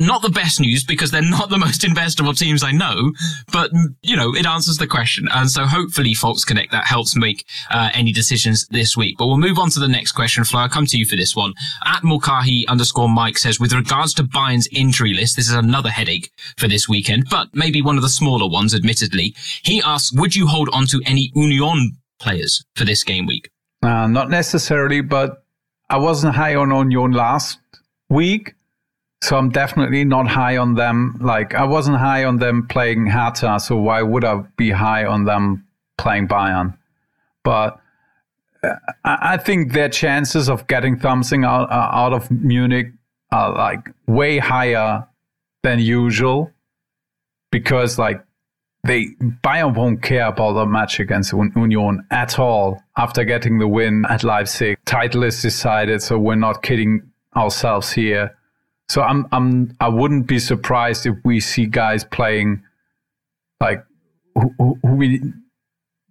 not 0.00 0.22
the 0.22 0.30
best 0.30 0.60
news 0.60 0.82
because 0.82 1.10
they're 1.10 1.22
not 1.22 1.50
the 1.50 1.58
most 1.58 1.82
investable 1.90 2.36
teams 2.36 2.64
I 2.64 2.72
know, 2.72 3.12
but 3.52 3.70
you 4.02 4.16
know, 4.16 4.34
it 4.34 4.46
answers 4.46 4.78
the 4.78 4.86
question. 4.86 5.28
And 5.32 5.50
so 5.50 5.66
hopefully 5.66 6.14
Folks 6.14 6.44
Connect 6.44 6.72
that 6.72 6.86
helps 6.86 7.14
make 7.14 7.44
uh, 7.70 7.90
any 7.92 8.12
decisions 8.12 8.66
this 8.68 8.96
week. 8.96 9.18
But 9.18 9.26
we'll 9.26 9.38
move 9.38 9.58
on 9.58 9.70
to 9.70 9.80
the 9.80 9.88
next 9.88 10.12
question. 10.12 10.44
Flo, 10.44 10.60
I'll 10.60 10.68
come 10.68 10.86
to 10.86 10.96
you 10.96 11.04
for 11.04 11.16
this 11.16 11.36
one. 11.36 11.52
At 11.84 12.02
Mulcahy 12.02 12.66
underscore 12.66 13.08
Mike 13.08 13.38
says, 13.38 13.60
with 13.60 13.72
regards 13.72 14.14
to 14.14 14.22
Bayern's 14.22 14.68
injury 14.72 15.12
list, 15.12 15.36
this 15.36 15.48
is 15.48 15.54
another 15.54 15.90
headache 15.90 16.30
for 16.56 16.66
this 16.66 16.88
weekend, 16.88 17.26
but 17.30 17.48
maybe 17.52 17.82
one 17.82 17.96
of 17.96 18.02
the 18.02 18.08
smaller 18.08 18.48
ones, 18.48 18.74
admittedly. 18.74 19.34
He 19.62 19.82
asks, 19.84 20.12
would 20.12 20.34
you 20.34 20.46
hold 20.46 20.70
on 20.72 20.86
to 20.88 21.00
any 21.04 21.30
Union 21.34 21.98
players 22.18 22.64
for 22.74 22.84
this 22.84 23.04
game 23.04 23.26
week? 23.26 23.50
Uh, 23.82 24.06
not 24.06 24.30
necessarily, 24.30 25.00
but 25.00 25.44
I 25.88 25.98
wasn't 25.98 26.34
high 26.34 26.54
on 26.54 26.70
Union 26.70 27.12
last 27.12 27.58
week. 28.08 28.54
So 29.22 29.36
I'm 29.36 29.50
definitely 29.50 30.04
not 30.04 30.28
high 30.28 30.56
on 30.56 30.74
them. 30.74 31.18
Like 31.20 31.54
I 31.54 31.64
wasn't 31.64 31.98
high 31.98 32.24
on 32.24 32.38
them 32.38 32.66
playing 32.68 33.06
Hertha, 33.06 33.60
so 33.60 33.76
why 33.76 34.02
would 34.02 34.24
I 34.24 34.42
be 34.56 34.70
high 34.70 35.04
on 35.04 35.24
them 35.24 35.66
playing 35.98 36.28
Bayern? 36.28 36.76
But 37.44 37.78
uh, 38.62 38.76
I 39.04 39.36
think 39.36 39.72
their 39.72 39.88
chances 39.88 40.48
of 40.48 40.66
getting 40.66 40.98
something 41.00 41.44
out, 41.44 41.70
uh, 41.70 41.90
out 41.92 42.12
of 42.12 42.30
Munich 42.30 42.92
are 43.30 43.52
like 43.52 43.90
way 44.06 44.38
higher 44.38 45.06
than 45.62 45.78
usual 45.78 46.50
because 47.50 47.98
like 47.98 48.24
they 48.84 49.08
Bayern 49.44 49.74
won't 49.74 50.02
care 50.02 50.26
about 50.26 50.52
the 50.54 50.64
match 50.64 51.00
against 51.00 51.32
Union 51.32 52.06
at 52.10 52.38
all 52.38 52.82
after 52.96 53.24
getting 53.24 53.58
the 53.58 53.68
win 53.68 54.06
at 54.08 54.24
Leipzig. 54.24 54.78
Title 54.86 55.22
is 55.24 55.42
decided, 55.42 56.02
so 56.02 56.18
we're 56.18 56.34
not 56.34 56.62
kidding 56.62 57.02
ourselves 57.36 57.92
here. 57.92 58.36
So 58.90 59.02
I'm 59.02 59.24
I'm 59.30 59.76
I 59.78 59.88
wouldn't 59.88 60.26
be 60.26 60.40
surprised 60.40 61.06
if 61.06 61.14
we 61.24 61.38
see 61.38 61.66
guys 61.66 62.02
playing 62.02 62.60
like 63.60 63.84
who, 64.34 64.52
who 64.82 64.94
we 64.96 65.22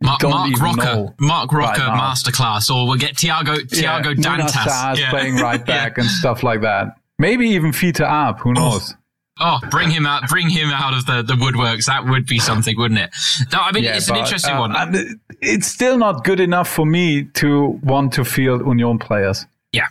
Mark, 0.01 0.23
Marc 0.23 0.57
Roca, 0.61 0.77
know. 0.77 1.13
Marc 1.19 1.51
Roca 1.51 1.81
right 1.81 1.99
masterclass, 1.99 2.73
or 2.73 2.87
we'll 2.87 2.97
get 2.97 3.17
Tiago 3.17 3.55
Thiago 3.55 4.15
yeah, 4.15 4.37
Dantas 4.37 4.97
yeah. 4.97 5.09
playing 5.09 5.35
right 5.41 5.65
back 5.65 5.97
yeah. 5.97 6.03
and 6.03 6.09
stuff 6.09 6.41
like 6.41 6.61
that. 6.61 6.95
Maybe 7.17 7.49
even 7.49 7.73
Fiete 7.73 8.09
Arp. 8.09 8.39
Who 8.39 8.53
knows? 8.53 8.95
Oh, 9.41 9.59
bring 9.69 9.89
him 9.89 10.05
out! 10.05 10.29
Bring 10.29 10.47
him 10.47 10.69
out 10.69 10.93
of 10.93 11.05
the, 11.05 11.21
the 11.21 11.33
woodworks. 11.33 11.87
That 11.87 12.05
would 12.05 12.25
be 12.25 12.39
something, 12.39 12.77
wouldn't 12.77 13.01
it? 13.01 13.09
No, 13.51 13.59
I 13.59 13.73
mean 13.73 13.83
yeah, 13.83 13.97
it's 13.97 14.07
but, 14.07 14.19
an 14.19 14.23
interesting 14.23 14.55
uh, 14.55 14.59
one. 14.59 15.19
It's 15.41 15.67
still 15.67 15.97
not 15.97 16.23
good 16.23 16.39
enough 16.39 16.69
for 16.69 16.85
me 16.85 17.25
to 17.25 17.77
want 17.83 18.13
to 18.13 18.23
field 18.23 18.61
Union 18.61 18.99
players. 18.99 19.47
Yeah, 19.73 19.87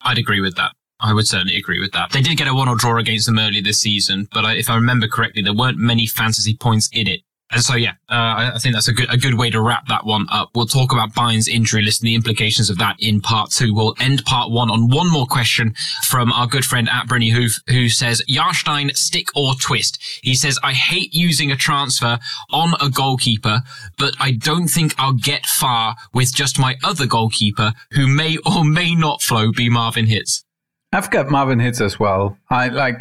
I'd 0.00 0.18
agree 0.18 0.40
with 0.40 0.56
that. 0.56 0.72
I 1.02 1.12
would 1.12 1.26
certainly 1.26 1.56
agree 1.56 1.80
with 1.80 1.92
that. 1.92 2.12
They 2.12 2.22
did 2.22 2.38
get 2.38 2.48
a 2.48 2.54
one-or 2.54 2.76
draw 2.76 2.96
against 2.98 3.26
them 3.26 3.38
early 3.38 3.60
this 3.60 3.80
season, 3.80 4.28
but 4.32 4.44
if 4.56 4.70
I 4.70 4.76
remember 4.76 5.08
correctly, 5.08 5.42
there 5.42 5.54
weren't 5.54 5.78
many 5.78 6.06
fantasy 6.06 6.56
points 6.56 6.88
in 6.92 7.08
it. 7.08 7.20
And 7.52 7.62
so, 7.62 7.74
yeah, 7.74 7.90
uh, 8.08 8.54
I 8.54 8.58
think 8.58 8.74
that's 8.74 8.88
a 8.88 8.94
good, 8.94 9.12
a 9.12 9.18
good 9.18 9.34
way 9.34 9.50
to 9.50 9.60
wrap 9.60 9.86
that 9.88 10.06
one 10.06 10.26
up. 10.30 10.48
We'll 10.54 10.64
talk 10.64 10.90
about 10.90 11.14
Bayern's 11.14 11.48
injury 11.48 11.82
list 11.82 12.00
and 12.00 12.08
the 12.08 12.14
implications 12.14 12.70
of 12.70 12.78
that 12.78 12.96
in 12.98 13.20
part 13.20 13.50
two. 13.50 13.74
We'll 13.74 13.94
end 14.00 14.24
part 14.24 14.50
one 14.50 14.70
on 14.70 14.88
one 14.88 15.10
more 15.10 15.26
question 15.26 15.74
from 16.04 16.32
our 16.32 16.46
good 16.46 16.64
friend 16.64 16.88
at 16.88 17.08
Brynny 17.08 17.30
Hoof, 17.30 17.60
who 17.68 17.90
says, 17.90 18.22
Jarstein, 18.26 18.96
stick 18.96 19.26
or 19.36 19.52
twist? 19.60 19.98
He 20.22 20.34
says, 20.34 20.58
I 20.62 20.72
hate 20.72 21.12
using 21.12 21.52
a 21.52 21.56
transfer 21.56 22.18
on 22.50 22.72
a 22.80 22.88
goalkeeper, 22.88 23.60
but 23.98 24.14
I 24.18 24.30
don't 24.32 24.68
think 24.68 24.94
I'll 24.96 25.12
get 25.12 25.44
far 25.44 25.96
with 26.14 26.34
just 26.34 26.58
my 26.58 26.76
other 26.82 27.06
goalkeeper 27.06 27.74
who 27.90 28.06
may 28.06 28.38
or 28.46 28.64
may 28.64 28.94
not 28.94 29.20
flow 29.20 29.52
be 29.52 29.68
Marvin 29.68 30.06
Hitz. 30.06 30.42
I've 30.92 31.10
got 31.10 31.30
Marvin 31.30 31.58
Hitz 31.58 31.80
as 31.80 31.98
well. 31.98 32.36
I 32.50 32.68
like, 32.68 33.00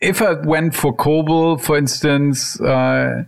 if 0.00 0.20
I 0.20 0.32
went 0.32 0.74
for 0.74 0.94
Kobel, 0.94 1.56
for 1.56 1.78
instance, 1.78 2.60
uh, 2.60 3.24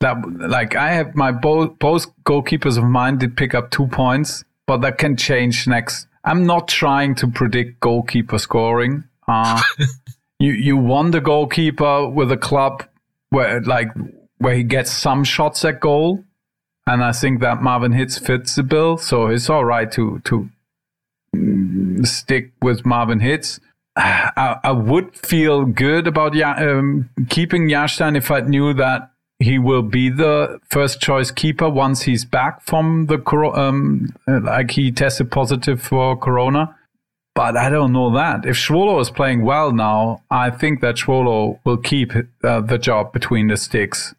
that 0.00 0.16
like 0.38 0.76
I 0.76 0.92
have 0.92 1.14
my 1.14 1.32
both 1.32 1.78
both 1.78 2.06
goalkeepers 2.24 2.76
of 2.78 2.84
mine 2.84 3.18
did 3.18 3.36
pick 3.36 3.54
up 3.54 3.70
two 3.70 3.86
points, 3.86 4.44
but 4.66 4.78
that 4.78 4.98
can 4.98 5.16
change 5.16 5.66
next. 5.66 6.06
I'm 6.24 6.44
not 6.44 6.68
trying 6.68 7.14
to 7.16 7.28
predict 7.28 7.80
goalkeeper 7.80 8.38
scoring. 8.38 9.04
Uh, 9.26 9.62
you 10.38 10.52
you 10.52 10.76
want 10.76 11.12
the 11.12 11.20
goalkeeper 11.20 12.08
with 12.08 12.30
a 12.30 12.36
club 12.36 12.84
where 13.30 13.60
like 13.62 13.88
where 14.38 14.54
he 14.54 14.62
gets 14.62 14.90
some 14.90 15.24
shots 15.24 15.64
at 15.64 15.80
goal, 15.80 16.24
and 16.86 17.02
I 17.02 17.12
think 17.12 17.40
that 17.40 17.62
Marvin 17.62 17.92
Hitz 17.92 18.18
fits 18.18 18.54
the 18.54 18.62
bill, 18.62 18.98
so 18.98 19.28
it's 19.28 19.48
all 19.48 19.64
right 19.64 19.90
to 19.92 20.20
to 20.24 20.50
stick 22.04 22.52
with 22.62 22.84
Marvin 22.84 23.20
Hitz. 23.20 23.60
I, 23.96 24.56
I 24.62 24.72
would 24.72 25.16
feel 25.16 25.64
good 25.64 26.06
about 26.06 26.38
um, 26.40 27.08
keeping 27.28 27.68
Jarstein 27.68 28.16
if 28.16 28.30
I 28.30 28.40
knew 28.40 28.74
that 28.74 29.10
he 29.38 29.58
will 29.58 29.82
be 29.82 30.08
the 30.08 30.60
first 30.68 31.00
choice 31.00 31.30
keeper 31.30 31.68
once 31.68 32.02
he's 32.02 32.24
back 32.24 32.62
from 32.62 33.06
the 33.06 33.18
um, 33.54 34.14
like 34.26 34.70
he 34.72 34.90
tested 34.90 35.30
positive 35.30 35.80
for 35.82 36.16
corona. 36.16 36.74
But 37.34 37.54
I 37.56 37.68
don't 37.68 37.92
know 37.92 38.14
that. 38.14 38.46
If 38.46 38.56
Schwolow 38.56 38.98
is 38.98 39.10
playing 39.10 39.44
well 39.44 39.70
now, 39.70 40.22
I 40.30 40.48
think 40.48 40.80
that 40.80 40.94
Schwolow 40.94 41.58
will 41.64 41.76
keep 41.76 42.12
uh, 42.42 42.62
the 42.62 42.78
job 42.78 43.12
between 43.12 43.48
the 43.48 43.58
sticks. 43.58 44.14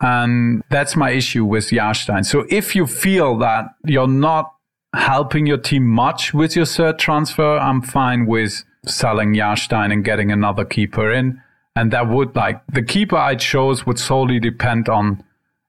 And 0.00 0.62
that's 0.70 0.94
my 0.94 1.10
issue 1.10 1.44
with 1.44 1.64
Jarstein. 1.70 2.24
So 2.24 2.46
if 2.48 2.76
you 2.76 2.86
feel 2.86 3.36
that 3.38 3.66
you're 3.84 4.06
not 4.06 4.52
helping 4.94 5.46
your 5.46 5.58
team 5.58 5.86
much 5.86 6.34
with 6.34 6.56
your 6.56 6.66
third 6.66 6.98
transfer, 6.98 7.58
I'm 7.58 7.82
fine 7.82 8.26
with 8.26 8.64
selling 8.86 9.34
Jarstein 9.34 9.92
and 9.92 10.04
getting 10.04 10.32
another 10.32 10.64
keeper 10.64 11.12
in 11.12 11.40
and 11.76 11.92
that 11.92 12.08
would 12.08 12.34
like 12.34 12.60
the 12.66 12.82
keeper 12.82 13.16
I 13.16 13.36
chose 13.36 13.86
would 13.86 13.98
solely 13.98 14.40
depend 14.40 14.88
on 14.88 15.24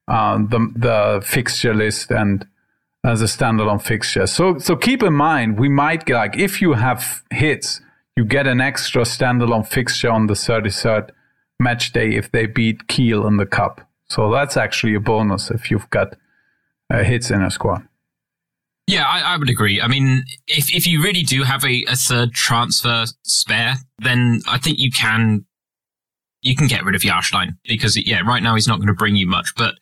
uh, 0.07 0.37
the 0.37 0.71
the 0.75 1.21
fixture 1.25 1.73
list 1.73 2.11
and 2.11 2.45
as 3.03 3.21
a 3.21 3.25
standalone 3.25 3.81
fixture. 3.81 4.27
So 4.27 4.57
so 4.57 4.75
keep 4.75 5.03
in 5.03 5.13
mind 5.13 5.59
we 5.59 5.69
might 5.69 6.05
get 6.05 6.15
like 6.15 6.37
if 6.37 6.61
you 6.61 6.73
have 6.73 7.23
Hitz, 7.29 7.81
you 8.15 8.25
get 8.25 8.47
an 8.47 8.61
extra 8.61 9.03
standalone 9.03 9.67
fixture 9.67 10.09
on 10.09 10.27
the 10.27 10.33
33rd 10.33 11.11
match 11.59 11.93
day 11.93 12.15
if 12.15 12.31
they 12.31 12.45
beat 12.45 12.87
Kiel 12.87 13.25
in 13.27 13.37
the 13.37 13.45
cup. 13.45 13.87
So 14.09 14.31
that's 14.31 14.57
actually 14.57 14.95
a 14.95 14.99
bonus 14.99 15.51
if 15.51 15.71
you've 15.71 15.89
got 15.89 16.15
uh, 16.89 17.03
Hitz 17.03 17.31
in 17.31 17.41
a 17.41 17.51
squad. 17.51 17.87
Yeah, 18.87 19.05
I, 19.05 19.33
I, 19.33 19.37
would 19.37 19.49
agree. 19.49 19.79
I 19.79 19.87
mean, 19.87 20.23
if 20.47 20.73
if 20.75 20.85
you 20.85 21.01
really 21.01 21.21
do 21.21 21.43
have 21.43 21.63
a, 21.63 21.85
a 21.87 21.95
third 21.95 22.33
transfer 22.33 23.05
spare, 23.23 23.75
then 23.99 24.41
I 24.47 24.57
think 24.57 24.79
you 24.79 24.91
can 24.91 25.45
you 26.41 26.55
can 26.55 26.67
get 26.67 26.83
rid 26.83 26.95
of 26.95 27.01
Jarstein 27.01 27.57
because, 27.67 27.95
yeah, 27.95 28.21
right 28.21 28.41
now 28.41 28.55
he's 28.55 28.67
not 28.67 28.77
going 28.77 28.87
to 28.87 28.93
bring 28.93 29.15
you 29.15 29.27
much. 29.27 29.53
But 29.55 29.75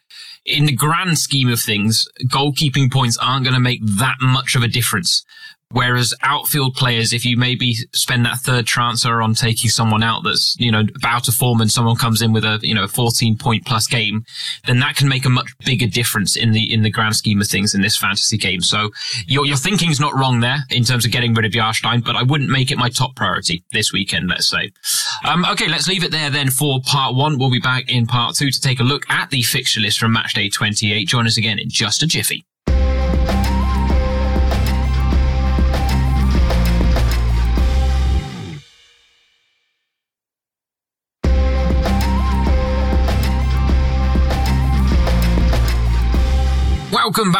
in 0.46 0.66
the 0.66 0.74
grand 0.74 1.18
scheme 1.18 1.50
of 1.50 1.60
things, 1.60 2.08
goalkeeping 2.26 2.92
points 2.92 3.18
aren't 3.18 3.46
going 3.46 3.54
to 3.54 3.60
make 3.60 3.80
that 3.84 4.18
much 4.22 4.56
of 4.56 4.64
a 4.64 4.68
difference. 4.68 5.24
Whereas 5.72 6.16
outfield 6.24 6.74
players, 6.74 7.14
if 7.14 7.24
you 7.26 7.38
maybe 7.38 7.74
spend 7.94 8.26
that 8.26 8.40
third 8.40 8.66
transfer 8.66 9.22
on 9.22 9.36
taking 9.36 9.70
someone 9.70 10.02
out 10.02 10.24
that's, 10.24 10.56
you 10.60 10.72
know, 10.72 10.84
about 10.96 11.26
to 11.26 11.32
form 11.32 11.62
and 11.62 11.72
someone 11.72 11.96
comes 11.96 12.24
in 12.24 12.34
with 12.34 12.44
a, 12.44 12.58
you 12.64 12.74
know, 12.74 12.88
14 12.88 13.38
point 13.38 13.66
plus 13.66 13.86
game, 13.86 14.26
then 14.66 14.80
that 14.80 14.96
can 14.96 15.08
make 15.08 15.26
a 15.26 15.30
much 15.30 15.56
bigger 15.64 15.86
difference 15.86 16.36
in 16.36 16.54
the, 16.54 16.74
in 16.74 16.82
the 16.82 16.90
grand 16.90 17.16
scheme 17.16 17.40
of 17.40 17.48
things 17.48 17.76
in 17.76 17.82
this 17.82 17.96
fantasy 17.96 18.36
game. 18.36 18.62
So 18.62 18.90
your, 19.28 19.46
your 19.46 19.58
thinking's 19.58 20.00
not 20.00 20.18
wrong 20.18 20.40
there 20.40 20.58
in 20.72 20.84
terms 20.84 21.06
of 21.06 21.12
getting 21.12 21.36
rid 21.36 21.46
of 21.46 21.52
Jarstein, 21.52 22.04
but 22.04 22.16
I 22.16 22.24
wouldn't 22.24 22.50
make 22.50 22.72
it 22.72 22.80
my 22.80 22.90
top 22.90 23.16
priority 23.16 23.64
this 23.72 23.94
weekend, 23.94 24.28
let's 24.28 24.48
say. 24.48 24.72
Um, 25.24 25.46
okay, 25.46 25.68
let's 25.68 25.88
leave 25.88 26.04
it 26.04 26.10
there 26.10 26.32
then 26.32 26.50
for 26.50 26.80
part 26.84 27.14
one. 27.14 27.38
We'll 27.38 27.52
be 27.52 27.60
back 27.60 27.92
in 27.92 28.08
part 28.08 28.36
two 28.36 28.50
to 28.50 28.60
take 28.60 28.80
a 28.80 28.84
look 28.84 29.08
at 29.12 29.30
the 29.30 29.44
fixture 29.44 29.82
list 29.82 30.00
from 30.00 30.14
match 30.14 30.34
day 30.34 30.50
28. 30.50 31.08
Join 31.08 31.28
us 31.28 31.38
again 31.38 31.60
in 31.60 31.70
just 31.70 32.02
a 32.02 32.08
jiffy. 32.08 32.44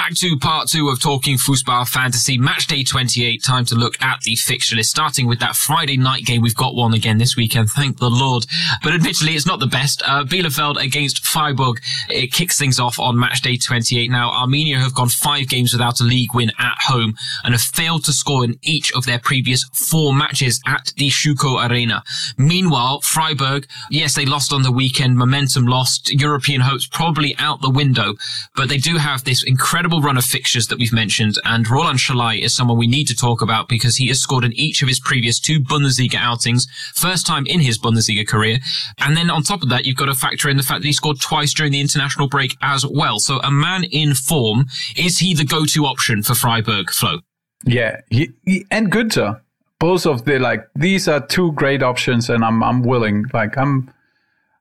Back 0.10 0.18
to 0.18 0.38
part 0.38 0.68
two 0.68 0.90
of 0.90 1.00
Talking 1.00 1.38
Fußball 1.38 1.88
Fantasy 1.88 2.40
Match 2.40 2.66
Day 2.66 2.84
28. 2.84 3.44
Time 3.44 3.64
to 3.66 3.76
look 3.76 4.02
at 4.02 4.22
the 4.22 4.36
fixture 4.36 4.76
list, 4.76 4.90
starting 4.90 5.28
with 5.28 5.40
that 5.40 5.56
Friday 5.56 5.98
night 5.98 6.26
game. 6.26 6.42
We've 6.42 6.56
got 6.56 6.74
one 6.74 6.96
again 6.96 7.20
this 7.20 7.36
weekend, 7.36 7.70
thank 7.70 8.00
the 8.00 8.10
Lord. 8.10 8.48
But 8.82 8.96
admittedly, 8.96 9.36
it's 9.36 9.46
not 9.46 9.60
the 9.60 9.68
best. 9.68 10.02
Uh, 10.04 10.24
Bielefeld 10.24 10.84
against 10.84 11.24
Freiburg. 11.24 11.80
It 12.10 12.34
kicks 12.34 12.58
things 12.58 12.80
off 12.80 12.98
on 12.98 13.20
Match 13.20 13.42
Day 13.42 13.58
28. 13.58 14.10
Now, 14.10 14.32
Arminia 14.32 14.78
have 14.80 14.96
gone 14.96 15.10
five 15.10 15.48
games 15.48 15.74
without 15.74 16.00
a 16.00 16.04
league 16.04 16.34
win 16.34 16.50
at 16.58 16.78
home 16.88 17.14
and 17.44 17.54
have 17.54 17.62
failed 17.62 18.04
to 18.06 18.12
score 18.12 18.44
in 18.44 18.58
each 18.64 18.92
of 18.94 19.06
their 19.06 19.20
previous 19.20 19.64
four 19.76 20.16
matches 20.16 20.60
at 20.66 20.92
the 20.98 21.10
Schüco 21.10 21.70
Arena. 21.70 22.02
Meanwhile, 22.36 23.02
Freiburg, 23.02 23.68
yes, 23.92 24.16
they 24.16 24.26
lost 24.26 24.54
on 24.54 24.64
the 24.64 24.72
weekend, 24.72 25.18
momentum 25.18 25.68
lost, 25.68 26.12
European 26.12 26.62
hopes 26.62 26.88
probably 26.88 27.36
out 27.38 27.62
the 27.62 27.70
window, 27.70 28.16
but 28.56 28.70
they 28.70 28.78
do 28.78 28.98
have 28.98 29.24
this 29.24 29.44
incredible 29.44 29.99
run 30.02 30.18
of 30.18 30.24
fixtures 30.24 30.68
that 30.68 30.80
we've 30.80 30.94
mentioned, 30.94 31.36
and 31.46 31.70
Roland 31.70 32.00
Sallai 32.00 32.42
is 32.42 32.56
someone 32.56 32.78
we 32.78 32.88
need 32.88 33.08
to 33.08 33.16
talk 33.16 33.42
about 33.42 33.68
because 33.68 33.98
he 33.98 34.08
has 34.08 34.20
scored 34.20 34.44
in 34.44 34.54
each 34.54 34.82
of 34.82 34.88
his 34.88 35.00
previous 35.00 35.40
two 35.40 35.60
Bundesliga 35.60 36.16
outings, 36.16 36.68
first 36.96 37.26
time 37.26 37.46
in 37.46 37.60
his 37.60 37.78
Bundesliga 37.78 38.28
career. 38.28 38.60
And 39.00 39.16
then 39.16 39.30
on 39.30 39.44
top 39.44 39.62
of 39.62 39.70
that, 39.70 39.86
you've 39.86 39.98
got 39.98 40.06
to 40.06 40.14
factor 40.14 40.50
in 40.50 40.58
the 40.58 40.64
fact 40.64 40.82
that 40.82 40.88
he 40.88 40.94
scored 40.94 41.20
twice 41.20 41.54
during 41.54 41.72
the 41.72 41.82
international 41.82 42.28
break 42.28 42.56
as 42.62 42.86
well. 42.86 43.20
So 43.20 43.40
a 43.40 43.52
man 43.52 43.84
in 43.86 44.14
form, 44.14 44.66
is 44.96 45.20
he 45.20 45.34
the 45.34 45.46
go-to 45.46 45.86
option 45.86 46.24
for 46.24 46.36
Freiburg, 46.36 46.92
Flo? 46.92 47.20
Yeah, 47.66 48.02
he, 48.10 48.32
he, 48.46 48.66
and 48.72 48.92
Günter. 48.92 49.42
Both 49.80 50.06
of 50.06 50.26
the 50.26 50.40
like 50.40 50.68
these 50.76 51.08
are 51.08 51.26
two 51.26 51.54
great 51.54 51.82
options, 51.82 52.30
and 52.30 52.44
I'm 52.44 52.62
I'm 52.62 52.82
willing. 52.82 53.26
Like 53.34 53.58
I'm 53.58 53.90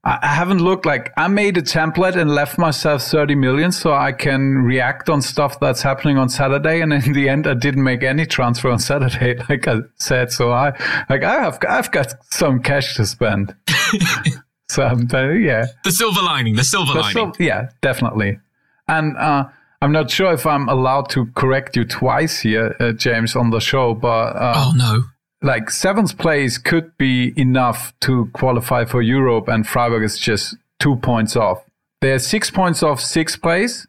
I 0.09 0.29
haven't 0.29 0.61
looked 0.61 0.87
like 0.87 1.12
I 1.18 1.29
made 1.29 1.59
a 1.59 1.62
template 1.62 2.16
and 2.16 2.31
left 2.31 2.57
myself 2.57 3.03
30 3.03 3.35
million 3.35 3.73
so 3.73 3.92
I 3.92 4.12
can 4.12 4.55
react 4.55 5.11
on 5.11 5.21
stuff 5.21 5.61
that's 5.61 5.83
happening 5.83 6.16
on 6.16 6.31
Saturday. 6.31 6.81
And 6.81 6.94
in 6.94 7.12
the 7.12 7.29
end, 7.29 7.47
I 7.47 7.53
didn't 7.53 7.85
make 7.85 8.03
any 8.03 8.25
transfer 8.25 8.71
on 8.71 8.79
Saturday, 8.79 9.38
like 9.51 9.68
I 9.68 9.81
said. 9.97 10.33
So 10.33 10.51
I, 10.51 10.71
like, 11.11 11.25
I 11.25 11.35
have, 11.42 11.59
I've 11.68 11.90
got 11.90 12.14
some 12.33 12.62
cash 12.62 12.97
to 12.97 13.05
spend. 13.05 13.55
so 14.71 14.85
uh, 14.85 15.29
yeah. 15.33 15.66
The 15.85 15.92
silver 15.92 16.23
lining, 16.23 16.57
the 16.57 16.64
silver 16.64 16.94
the 16.94 17.01
lining. 17.01 17.35
Sil- 17.35 17.37
yeah, 17.38 17.68
definitely. 17.83 18.38
And, 18.88 19.14
uh, 19.18 19.44
I'm 19.83 19.92
not 19.92 20.11
sure 20.11 20.33
if 20.33 20.47
I'm 20.47 20.68
allowed 20.68 21.11
to 21.11 21.27
correct 21.37 21.77
you 21.77 21.85
twice 21.85 22.40
here, 22.40 22.75
uh, 22.81 22.92
James, 22.92 23.37
on 23.37 23.51
the 23.51 23.61
show, 23.61 23.94
but. 23.94 24.35
Uh, 24.35 24.55
oh, 24.57 24.73
no 24.75 25.05
like 25.42 25.70
seventh 25.70 26.18
place 26.18 26.59
could 26.59 26.96
be 26.98 27.33
enough 27.37 27.92
to 28.01 28.31
qualify 28.33 28.85
for 28.85 29.03
Europe, 29.03 29.48
and 29.48 29.66
Freiburg 29.66 30.03
is 30.03 30.18
just 30.18 30.57
two 30.79 30.96
points 30.96 31.37
off. 31.37 31.64
They're 32.01 32.18
six 32.18 32.51
points 32.51 32.83
off 32.83 33.01
sixth 33.01 33.40
place, 33.40 33.87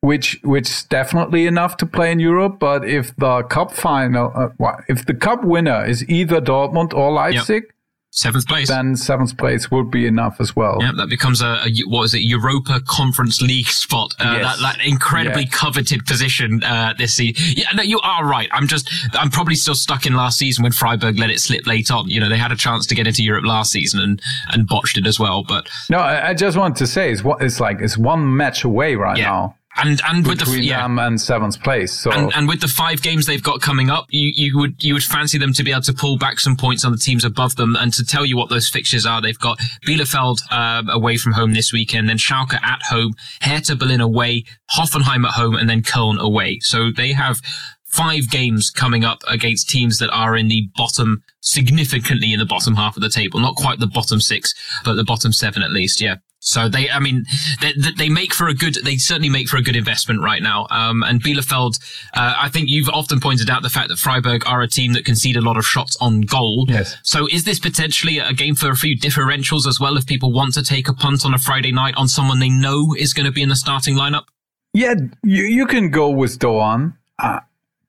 which 0.00 0.40
which 0.42 0.68
is 0.68 0.82
definitely 0.84 1.46
enough 1.46 1.76
to 1.78 1.86
play 1.86 2.12
in 2.12 2.20
Europe. 2.20 2.58
But 2.58 2.86
if 2.88 3.14
the 3.16 3.42
cup 3.44 3.72
final, 3.72 4.32
uh, 4.34 4.72
if 4.88 5.06
the 5.06 5.14
cup 5.14 5.44
winner 5.44 5.84
is 5.84 6.08
either 6.08 6.40
Dortmund 6.40 6.94
or 6.94 7.12
Leipzig, 7.12 7.64
yep 7.64 7.75
seventh 8.16 8.48
place. 8.48 8.68
Then 8.68 8.96
seventh 8.96 9.36
place 9.36 9.70
would 9.70 9.90
be 9.90 10.06
enough 10.06 10.40
as 10.40 10.56
well. 10.56 10.78
Yeah, 10.80 10.92
that 10.96 11.08
becomes 11.08 11.42
a, 11.42 11.58
a 11.64 11.70
what 11.86 12.04
is 12.04 12.14
it, 12.14 12.22
Europa 12.22 12.80
Conference 12.86 13.40
League 13.40 13.66
spot. 13.66 14.14
Uh, 14.18 14.38
yes. 14.40 14.60
that, 14.60 14.76
that 14.78 14.86
incredibly 14.86 15.46
coveted 15.46 16.04
position 16.06 16.64
uh, 16.64 16.94
this 16.98 17.14
season. 17.14 17.54
Yeah, 17.56 17.68
no, 17.74 17.82
you 17.82 18.00
are 18.00 18.26
right. 18.26 18.48
I'm 18.52 18.66
just, 18.66 18.90
I'm 19.12 19.30
probably 19.30 19.54
still 19.54 19.74
stuck 19.74 20.06
in 20.06 20.14
last 20.14 20.38
season 20.38 20.62
when 20.62 20.72
Freiburg 20.72 21.18
let 21.18 21.30
it 21.30 21.40
slip 21.40 21.66
late 21.66 21.90
on. 21.90 22.08
You 22.08 22.20
know, 22.20 22.28
they 22.28 22.38
had 22.38 22.52
a 22.52 22.56
chance 22.56 22.86
to 22.86 22.94
get 22.94 23.06
into 23.06 23.22
Europe 23.22 23.44
last 23.44 23.70
season 23.70 24.00
and 24.00 24.22
and 24.52 24.66
botched 24.66 24.96
it 24.98 25.06
as 25.06 25.20
well. 25.20 25.44
But 25.44 25.68
no, 25.90 25.98
I, 25.98 26.30
I 26.30 26.34
just 26.34 26.56
want 26.56 26.76
to 26.76 26.86
say, 26.86 27.12
it's 27.12 27.22
what 27.22 27.42
it's 27.42 27.60
like. 27.60 27.80
It's 27.80 27.98
one 27.98 28.36
match 28.36 28.64
away 28.64 28.96
right 28.96 29.18
yeah. 29.18 29.26
now 29.26 29.56
and 29.78 30.00
and 30.06 30.26
with 30.26 30.40
the 30.40 30.60
yeah, 30.62 30.82
them 30.82 30.98
and 30.98 31.20
seventh 31.20 31.62
place. 31.62 31.92
So 31.92 32.10
and, 32.10 32.34
and, 32.34 32.48
with 32.48 32.60
the 32.60 32.68
five 32.68 33.02
games 33.02 33.26
they've 33.26 33.42
got 33.42 33.60
coming 33.60 33.90
up, 33.90 34.06
you, 34.10 34.32
you 34.34 34.58
would 34.58 34.82
you 34.82 34.94
would 34.94 35.02
fancy 35.02 35.38
them 35.38 35.52
to 35.54 35.62
be 35.62 35.70
able 35.70 35.82
to 35.82 35.92
pull 35.92 36.18
back 36.18 36.40
some 36.40 36.56
points 36.56 36.84
on 36.84 36.92
the 36.92 36.98
teams 36.98 37.24
above 37.24 37.56
them. 37.56 37.76
And 37.76 37.92
to 37.94 38.04
tell 38.04 38.24
you 38.24 38.36
what 38.36 38.48
those 38.50 38.68
fixtures 38.68 39.06
are, 39.06 39.20
they've 39.20 39.38
got 39.38 39.58
Bielefeld 39.86 40.42
uh, 40.50 40.82
away 40.90 41.16
from 41.16 41.32
home 41.32 41.54
this 41.54 41.72
weekend, 41.72 42.08
then 42.08 42.18
Schalke 42.18 42.54
at 42.62 42.82
home, 42.88 43.14
Hertha 43.42 43.76
Berlin 43.76 44.00
away, 44.00 44.44
Hoffenheim 44.70 45.26
at 45.26 45.32
home, 45.32 45.54
and 45.54 45.68
then 45.68 45.82
Köln 45.82 46.18
away. 46.18 46.58
So 46.60 46.90
they 46.90 47.12
have 47.12 47.40
five 47.86 48.30
games 48.30 48.70
coming 48.70 49.04
up 49.04 49.22
against 49.28 49.68
teams 49.68 49.98
that 49.98 50.10
are 50.10 50.36
in 50.36 50.48
the 50.48 50.68
bottom, 50.76 51.22
significantly 51.40 52.32
in 52.32 52.38
the 52.38 52.46
bottom 52.46 52.74
half 52.74 52.96
of 52.96 53.02
the 53.02 53.08
table. 53.08 53.40
Not 53.40 53.56
quite 53.56 53.78
the 53.78 53.86
bottom 53.86 54.20
six, 54.20 54.54
but 54.84 54.94
the 54.94 55.04
bottom 55.04 55.32
seven 55.32 55.62
at 55.62 55.70
least. 55.70 56.00
Yeah. 56.00 56.16
So 56.38 56.68
they, 56.68 56.88
I 56.88 57.00
mean, 57.00 57.24
they, 57.60 57.72
they 57.96 58.08
make 58.08 58.32
for 58.32 58.46
a 58.46 58.54
good, 58.54 58.76
they 58.84 58.98
certainly 58.98 59.28
make 59.28 59.48
for 59.48 59.56
a 59.56 59.62
good 59.62 59.74
investment 59.74 60.20
right 60.22 60.40
now. 60.40 60.68
Um, 60.70 61.02
and 61.02 61.20
Bielefeld, 61.20 61.80
uh, 62.14 62.34
I 62.38 62.48
think 62.50 62.68
you've 62.68 62.88
often 62.88 63.18
pointed 63.18 63.50
out 63.50 63.62
the 63.62 63.68
fact 63.68 63.88
that 63.88 63.98
Freiburg 63.98 64.46
are 64.46 64.60
a 64.62 64.68
team 64.68 64.92
that 64.92 65.04
concede 65.04 65.36
a 65.36 65.40
lot 65.40 65.56
of 65.56 65.66
shots 65.66 65.96
on 66.00 66.20
goal. 66.20 66.66
Yes. 66.68 66.96
So 67.02 67.26
is 67.32 67.44
this 67.44 67.58
potentially 67.58 68.18
a 68.18 68.32
game 68.32 68.54
for 68.54 68.70
a 68.70 68.76
few 68.76 68.96
differentials 68.96 69.66
as 69.66 69.80
well 69.80 69.96
if 69.96 70.06
people 70.06 70.32
want 70.32 70.54
to 70.54 70.62
take 70.62 70.88
a 70.88 70.94
punt 70.94 71.26
on 71.26 71.34
a 71.34 71.38
Friday 71.38 71.72
night 71.72 71.94
on 71.96 72.06
someone 72.06 72.38
they 72.38 72.50
know 72.50 72.94
is 72.96 73.12
going 73.12 73.26
to 73.26 73.32
be 73.32 73.42
in 73.42 73.48
the 73.48 73.56
starting 73.56 73.96
lineup? 73.96 74.26
Yeah, 74.72 74.94
you, 75.24 75.42
you 75.44 75.66
can 75.66 75.90
go 75.90 76.10
with 76.10 76.38
Doan. 76.38 76.96
Uh, 77.18 77.40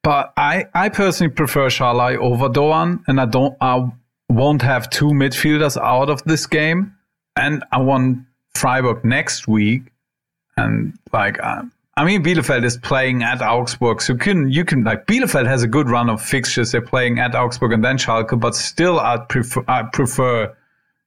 but 0.08 0.32
I, 0.38 0.68
I 0.74 0.88
personally 0.88 1.34
prefer 1.34 1.68
Sallai 1.68 2.16
over 2.16 2.48
Doan, 2.48 3.04
and 3.10 3.20
I 3.20 3.26
don't, 3.26 3.58
I 3.60 3.92
won't 4.30 4.62
have 4.62 4.90
two 4.90 5.08
midfielders 5.08 5.76
out 5.76 6.10
of 6.10 6.24
this 6.24 6.48
game. 6.48 6.96
And 7.36 7.66
I 7.74 7.82
want 7.82 8.20
Freiburg 8.56 9.04
next 9.04 9.50
week, 9.50 9.82
and 10.56 10.98
like 11.12 11.44
uh, 11.44 11.64
I 11.98 12.06
mean, 12.06 12.24
Bielefeld 12.24 12.64
is 12.64 12.78
playing 12.78 13.22
at 13.22 13.42
Augsburg, 13.42 14.02
so 14.02 14.14
you 14.14 14.20
can 14.20 14.50
you 14.50 14.64
can 14.64 14.86
like 14.86 15.08
Bielefeld 15.08 15.46
has 15.46 15.64
a 15.64 15.68
good 15.68 15.90
run 15.90 16.10
of 16.10 16.22
fixtures. 16.22 16.72
They're 16.72 16.82
playing 16.82 17.20
at 17.20 17.36
Augsburg 17.36 17.74
and 17.74 17.84
then 17.84 17.98
Schalke, 17.98 18.40
but 18.40 18.56
still, 18.56 19.02
I 19.02 19.18
prefer 19.18 19.66
I 19.68 19.84
prefer 19.84 20.56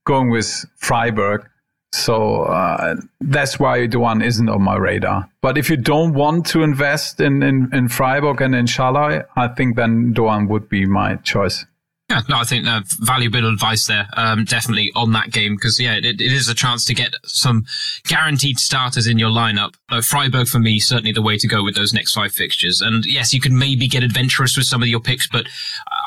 going 0.04 0.28
with 0.28 0.66
Freiburg. 0.76 1.48
So 1.92 2.42
uh, 2.42 2.96
that's 3.20 3.58
why 3.58 3.86
Doan 3.86 4.22
isn't 4.22 4.48
on 4.48 4.62
my 4.62 4.76
radar. 4.76 5.28
But 5.40 5.58
if 5.58 5.68
you 5.68 5.76
don't 5.76 6.14
want 6.14 6.46
to 6.46 6.62
invest 6.62 7.20
in, 7.20 7.42
in, 7.42 7.68
in 7.72 7.88
Freiburg 7.88 8.40
and 8.40 8.54
in 8.54 8.66
Sallai, 8.66 9.22
I 9.36 9.48
think 9.48 9.76
then 9.76 10.12
Doan 10.12 10.48
would 10.48 10.68
be 10.68 10.86
my 10.86 11.16
choice. 11.16 11.66
Yeah, 12.10 12.22
no, 12.28 12.38
I 12.38 12.44
think 12.44 12.66
uh, 12.66 12.80
valuable 12.98 13.48
advice 13.48 13.86
there, 13.86 14.08
um, 14.16 14.44
definitely 14.44 14.90
on 14.96 15.12
that 15.12 15.30
game 15.30 15.54
because 15.54 15.78
yeah, 15.78 15.94
it, 15.94 16.04
it 16.04 16.20
is 16.20 16.48
a 16.48 16.54
chance 16.54 16.84
to 16.86 16.94
get 16.94 17.14
some 17.24 17.64
guaranteed 18.04 18.58
starters 18.58 19.06
in 19.06 19.18
your 19.18 19.30
lineup. 19.30 19.74
Uh, 19.88 20.00
Freiburg 20.00 20.48
for 20.48 20.58
me 20.58 20.78
certainly 20.78 21.12
the 21.12 21.22
way 21.22 21.36
to 21.36 21.46
go 21.46 21.62
with 21.62 21.76
those 21.76 21.92
next 21.92 22.12
five 22.12 22.32
fixtures. 22.32 22.80
And 22.80 23.04
yes, 23.06 23.32
you 23.32 23.40
can 23.40 23.56
maybe 23.56 23.86
get 23.86 24.02
adventurous 24.02 24.56
with 24.56 24.66
some 24.66 24.82
of 24.82 24.88
your 24.88 25.00
picks, 25.00 25.28
but 25.28 25.46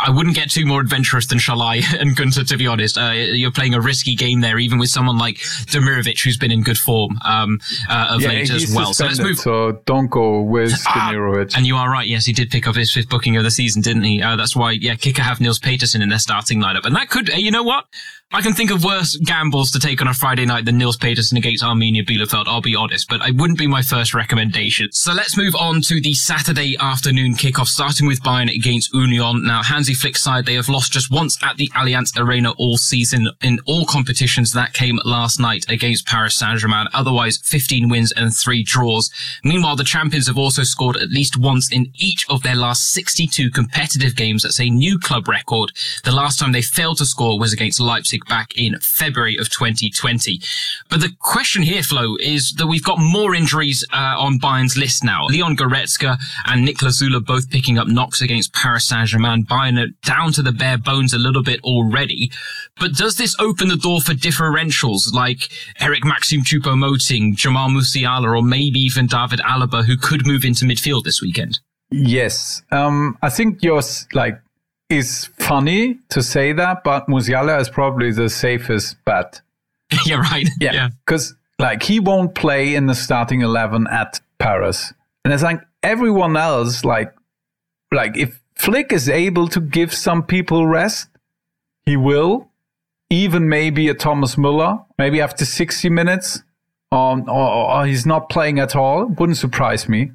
I 0.05 0.09
wouldn't 0.09 0.35
get 0.35 0.51
too 0.51 0.65
more 0.65 0.81
adventurous 0.81 1.27
than 1.27 1.39
Sallai 1.39 1.81
and 1.99 2.17
Günter 2.17 2.45
to 2.47 2.57
be 2.57 2.67
honest. 2.67 2.97
Uh, 2.97 3.11
you're 3.11 3.51
playing 3.51 3.73
a 3.73 3.81
risky 3.81 4.15
game 4.15 4.41
there, 4.41 4.59
even 4.59 4.79
with 4.79 4.89
someone 4.89 5.17
like 5.17 5.35
Demirovic 5.35 6.21
who's 6.21 6.37
been 6.37 6.51
in 6.51 6.63
good 6.63 6.77
form 6.77 7.17
um, 7.23 7.59
uh, 7.89 8.07
of 8.11 8.21
yeah, 8.21 8.29
late 8.29 8.49
as 8.49 8.73
well. 8.75 8.93
So 8.93 9.05
let's 9.05 9.19
move. 9.19 9.37
So 9.37 9.81
don't 9.85 10.09
go 10.09 10.41
with 10.41 10.73
ah, 10.87 11.11
Demirovic. 11.13 11.55
And 11.55 11.65
you 11.65 11.77
are 11.77 11.89
right. 11.89 12.07
Yes, 12.07 12.25
he 12.25 12.33
did 12.33 12.49
pick 12.49 12.67
up 12.67 12.75
his 12.75 12.91
fifth 12.91 13.09
booking 13.09 13.37
of 13.37 13.43
the 13.43 13.51
season, 13.51 13.81
didn't 13.81 14.03
he? 14.03 14.21
Uh, 14.21 14.35
that's 14.35 14.55
why 14.55 14.71
yeah, 14.71 14.95
kicker 14.95 15.21
have 15.21 15.39
Nils 15.39 15.59
Petersen 15.93 16.01
in 16.01 16.10
their 16.10 16.19
starting 16.19 16.60
lineup. 16.60 16.86
And 16.86 16.95
that 16.95 17.10
could, 17.10 17.29
you 17.29 17.51
know 17.51 17.63
what? 17.63 17.86
I 18.35 18.41
can 18.41 18.53
think 18.53 18.71
of 18.71 18.83
worse 18.83 19.15
gambles 19.17 19.69
to 19.71 19.79
take 19.79 20.01
on 20.01 20.07
a 20.07 20.13
Friday 20.15 20.43
night 20.43 20.65
than 20.65 20.79
Nils 20.79 20.97
Petersen 20.97 21.37
against 21.37 21.63
Arminia 21.63 22.03
Bielefeld, 22.03 22.45
I'll 22.47 22.61
be 22.61 22.75
honest, 22.75 23.07
but 23.07 23.21
it 23.21 23.35
wouldn't 23.35 23.59
be 23.59 23.67
my 23.67 23.83
first 23.83 24.15
recommendation. 24.15 24.91
So 24.91 25.13
let's 25.13 25.37
move 25.37 25.53
on 25.53 25.83
to 25.83 26.01
the 26.01 26.15
Saturday 26.15 26.75
afternoon 26.79 27.35
kickoff, 27.35 27.67
starting 27.67 28.07
with 28.07 28.23
Bayern 28.23 28.51
against 28.51 28.91
Union. 28.91 29.43
Now, 29.45 29.61
Hansi 29.61 29.93
Flick's 29.93 30.23
side, 30.23 30.47
they 30.47 30.55
have 30.55 30.67
lost 30.67 30.91
just 30.93 31.11
once 31.11 31.37
at 31.43 31.57
the 31.57 31.69
Allianz 31.75 32.19
Arena 32.19 32.53
all 32.53 32.77
season 32.77 33.29
in 33.43 33.59
all 33.67 33.85
competitions. 33.85 34.51
That 34.51 34.73
came 34.73 34.99
last 35.05 35.39
night 35.39 35.69
against 35.69 36.07
Paris 36.07 36.35
Saint-Germain. 36.35 36.87
Otherwise, 36.91 37.37
15 37.37 37.87
wins 37.87 38.11
and 38.13 38.35
three 38.35 38.63
draws. 38.63 39.11
Meanwhile, 39.43 39.75
the 39.75 39.83
champions 39.83 40.25
have 40.25 40.39
also 40.39 40.63
scored 40.63 40.97
at 40.97 41.09
least 41.09 41.37
once 41.37 41.71
in 41.71 41.91
each 41.99 42.27
of 42.31 42.41
their 42.41 42.55
last 42.55 42.93
62 42.93 43.51
competitive 43.51 44.15
games. 44.15 44.41
That's 44.41 44.59
a 44.59 44.71
new 44.71 44.97
club 44.97 45.27
record. 45.27 45.71
The 46.03 46.11
last 46.11 46.39
time 46.39 46.51
they 46.51 46.63
failed 46.63 46.97
to 46.97 47.05
score 47.05 47.37
was 47.37 47.53
against 47.53 47.79
Leipzig 47.79 48.22
back 48.27 48.57
in 48.57 48.77
February 48.79 49.38
of 49.38 49.49
2020. 49.49 50.41
But 50.89 51.01
the 51.01 51.12
question 51.19 51.63
here, 51.63 51.83
Flo, 51.83 52.15
is 52.19 52.53
that 52.53 52.67
we've 52.67 52.83
got 52.83 52.99
more 52.99 53.36
injuries 53.36 53.86
uh, 53.93 54.15
on 54.17 54.39
Bayern's 54.39 54.77
list 54.77 55.03
now. 55.03 55.25
Leon 55.25 55.55
Goretzka 55.57 56.17
and 56.47 56.67
Niklas 56.67 57.01
Süle 57.01 57.23
both 57.25 57.49
picking 57.49 57.77
up 57.77 57.88
knocks 57.88 58.21
against 58.21 58.53
Paris 58.53 58.88
Saint-Germain. 58.88 59.45
Bayern 59.45 59.79
are 59.79 59.91
down 60.05 60.31
to 60.33 60.41
the 60.41 60.51
bare 60.51 60.77
bones 60.77 61.13
a 61.13 61.17
little 61.17 61.43
bit 61.43 61.62
already. 61.62 62.31
But 62.79 62.95
does 62.95 63.17
this 63.17 63.36
open 63.39 63.69
the 63.69 63.77
door 63.77 64.01
for 64.01 64.13
differentials 64.13 65.13
like 65.13 65.49
Eric 65.79 66.03
Maxim 66.05 66.41
Choupo-Moting, 66.41 67.36
Jamal 67.36 67.69
Musiala, 67.69 68.38
or 68.38 68.41
maybe 68.41 68.79
even 68.79 69.07
David 69.07 69.39
Alaba, 69.39 69.86
who 69.86 69.97
could 69.97 70.25
move 70.25 70.43
into 70.43 70.65
midfield 70.65 71.03
this 71.03 71.21
weekend? 71.21 71.59
Yes. 71.91 72.63
Um, 72.71 73.17
I 73.21 73.29
think 73.29 73.62
you're 73.62 73.81
like 74.13 74.39
is 74.97 75.29
funny 75.39 75.99
to 76.10 76.21
say 76.21 76.53
that, 76.53 76.84
but 76.84 77.08
Musiala 77.08 77.60
is 77.60 77.69
probably 77.69 78.12
the 78.12 78.29
safest 78.29 79.03
bet. 79.06 79.41
yeah, 80.06 80.15
right. 80.15 80.47
Yeah, 80.60 80.89
because 81.06 81.36
yeah. 81.60 81.67
like 81.67 81.84
he 81.84 81.99
won't 81.99 82.36
play 82.36 82.75
in 82.75 82.88
the 82.88 82.95
starting 82.95 83.41
eleven 83.41 83.88
at 83.88 84.21
Paris, 84.39 84.93
and 85.23 85.34
it's 85.34 85.43
like 85.43 85.62
everyone 85.82 86.38
else, 86.38 86.86
like 86.86 87.13
like 87.91 88.17
if 88.17 88.41
Flick 88.56 88.91
is 88.91 89.10
able 89.10 89.47
to 89.49 89.60
give 89.60 89.93
some 89.93 90.23
people 90.23 90.67
rest, 90.67 91.10
he 91.86 91.97
will. 91.97 92.49
Even 93.10 93.47
maybe 93.47 93.89
a 93.89 93.93
Thomas 93.93 94.38
Muller, 94.39 94.79
maybe 94.97 95.21
after 95.21 95.45
sixty 95.45 95.88
minutes, 95.89 96.41
um, 96.91 97.29
or, 97.29 97.69
or 97.69 97.86
he's 97.86 98.08
not 98.08 98.29
playing 98.29 98.60
at 98.60 98.75
all. 98.75 99.06
Wouldn't 99.06 99.38
surprise 99.38 99.88
me. 99.88 100.12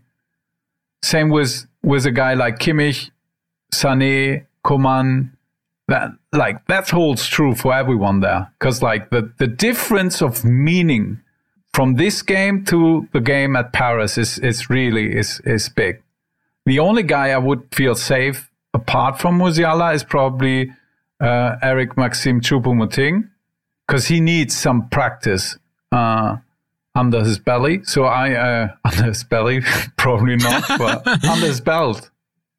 Same 1.04 1.28
with 1.28 1.66
with 1.84 2.06
a 2.06 2.10
guy 2.10 2.34
like 2.34 2.58
Kimmich, 2.58 3.10
Sané, 3.72 4.46
Coman, 4.68 5.36
that 5.88 6.10
like 6.32 6.66
that 6.66 6.90
holds 6.90 7.26
true 7.26 7.54
for 7.54 7.72
everyone 7.74 8.20
there 8.20 8.52
because 8.58 8.82
like 8.82 9.08
the 9.08 9.32
the 9.38 9.46
difference 9.46 10.20
of 10.22 10.44
meaning 10.44 11.20
from 11.72 11.94
this 11.94 12.20
game 12.22 12.64
to 12.66 13.08
the 13.12 13.20
game 13.20 13.56
at 13.56 13.72
Paris 13.72 14.18
is 14.18 14.38
is 14.38 14.68
really 14.68 15.16
is 15.16 15.40
is 15.44 15.68
big. 15.70 16.02
The 16.66 16.78
only 16.78 17.02
guy 17.02 17.30
I 17.30 17.38
would 17.38 17.62
feel 17.72 17.94
safe 17.94 18.50
apart 18.74 19.18
from 19.18 19.38
Musiala 19.38 19.94
is 19.94 20.04
probably 20.04 20.70
uh, 21.20 21.56
Eric 21.62 21.96
Maxim 21.96 22.42
Choupo-Moting 22.42 23.30
because 23.86 24.08
he 24.08 24.20
needs 24.20 24.54
some 24.54 24.88
practice 24.90 25.56
uh, 25.92 26.36
under 26.94 27.24
his 27.24 27.38
belly. 27.38 27.82
So 27.84 28.04
I 28.04 28.34
uh, 28.34 28.68
under 28.84 29.04
his 29.04 29.24
belly 29.24 29.62
probably 29.96 30.36
not, 30.36 30.64
but 30.76 31.06
under 31.24 31.46
his 31.46 31.62
belt. 31.62 32.10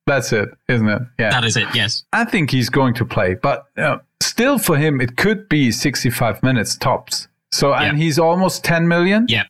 That's 0.10 0.34
it, 0.34 0.50
isn't 0.68 0.90
it? 0.90 1.02
Yeah. 1.20 1.30
That 1.30 1.46
is 1.46 1.56
it, 1.56 1.68
yes. 1.76 2.04
I 2.14 2.26
think 2.26 2.50
he's 2.50 2.70
going 2.70 2.96
to 2.96 3.06
play, 3.06 3.36
but 3.36 3.68
uh, 3.78 4.00
still 4.22 4.58
for 4.58 4.76
him, 4.76 5.00
it 5.00 5.18
could 5.18 5.48
be 5.48 5.72
65 5.72 6.42
minutes 6.42 6.76
tops. 6.76 7.28
So, 7.52 7.76
and 7.76 7.96
yeah. 7.96 8.04
he's 8.04 8.18
almost 8.18 8.64
10 8.64 8.88
million. 8.88 9.28
Yeah. 9.30 9.44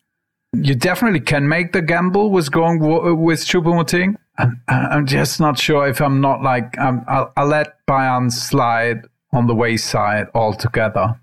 You 0.52 0.76
definitely 0.76 1.22
can 1.22 1.48
make 1.48 1.72
the 1.72 1.82
gamble 1.82 2.30
with 2.32 2.52
going 2.52 2.80
w- 2.80 3.16
with 3.16 3.40
Choupo-Moting. 3.40 4.18
I'm, 4.38 4.62
I'm 4.68 5.06
just 5.06 5.40
not 5.40 5.58
sure 5.58 5.88
if 5.88 6.02
I'm 6.02 6.20
not 6.20 6.42
like, 6.42 6.78
um, 6.78 7.06
I'll, 7.08 7.32
I'll 7.38 7.48
let 7.48 7.86
Bayern 7.88 8.30
slide 8.30 9.06
on 9.32 9.48
the 9.48 9.56
wayside 9.56 10.28
altogether. 10.34 11.22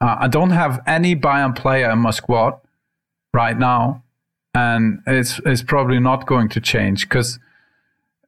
Uh, 0.00 0.16
I 0.20 0.28
don't 0.28 0.50
have 0.50 0.82
any 0.86 1.16
Bayern 1.16 1.56
player 1.56 1.90
in 1.90 1.98
my 1.98 2.10
squad 2.10 2.60
right 3.34 3.58
now, 3.58 4.04
and 4.54 5.00
it's 5.06 5.40
it's 5.44 5.62
probably 5.62 5.98
not 5.98 6.26
going 6.26 6.48
to 6.50 6.60
change 6.60 7.08
because 7.08 7.40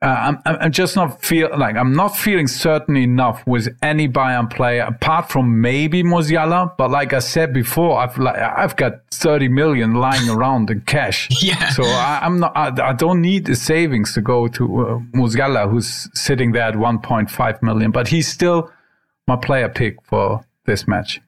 uh, 0.02 0.06
I'm, 0.46 0.56
I'm 0.60 0.72
just 0.72 0.96
not 0.96 1.22
feel 1.22 1.50
like 1.58 1.76
I'm 1.76 1.94
not 1.94 2.16
feeling 2.16 2.46
certain 2.46 2.96
enough 2.96 3.46
with 3.46 3.68
any 3.82 4.08
Bayern 4.08 4.48
player 4.48 4.82
apart 4.82 5.30
from 5.30 5.60
maybe 5.60 6.02
Musiala. 6.02 6.74
But 6.78 6.90
like 6.90 7.12
I 7.12 7.18
said 7.18 7.52
before, 7.52 7.98
I've 7.98 8.16
like 8.16 8.36
I've 8.36 8.76
got 8.76 9.04
30 9.10 9.48
million 9.48 9.94
lying 9.94 10.30
around 10.36 10.70
in 10.70 10.80
cash. 10.82 11.28
Yeah. 11.42 11.68
So 11.70 11.82
I, 11.84 12.20
am 12.22 12.40
not. 12.40 12.56
I, 12.56 12.90
I, 12.90 12.92
don't 12.94 13.20
need 13.20 13.44
the 13.44 13.54
savings 13.54 14.14
to 14.14 14.22
go 14.22 14.48
to 14.48 14.80
uh, 14.80 14.98
Musiala, 15.14 15.70
who's 15.70 16.08
sitting 16.18 16.52
there 16.52 16.62
at 16.62 16.74
1.5 16.74 17.62
million. 17.62 17.90
But 17.90 18.08
he's 18.08 18.26
still 18.26 18.70
my 19.26 19.36
player 19.36 19.68
pick 19.68 20.02
for 20.02 20.40
this 20.64 20.88
match. 20.88 21.20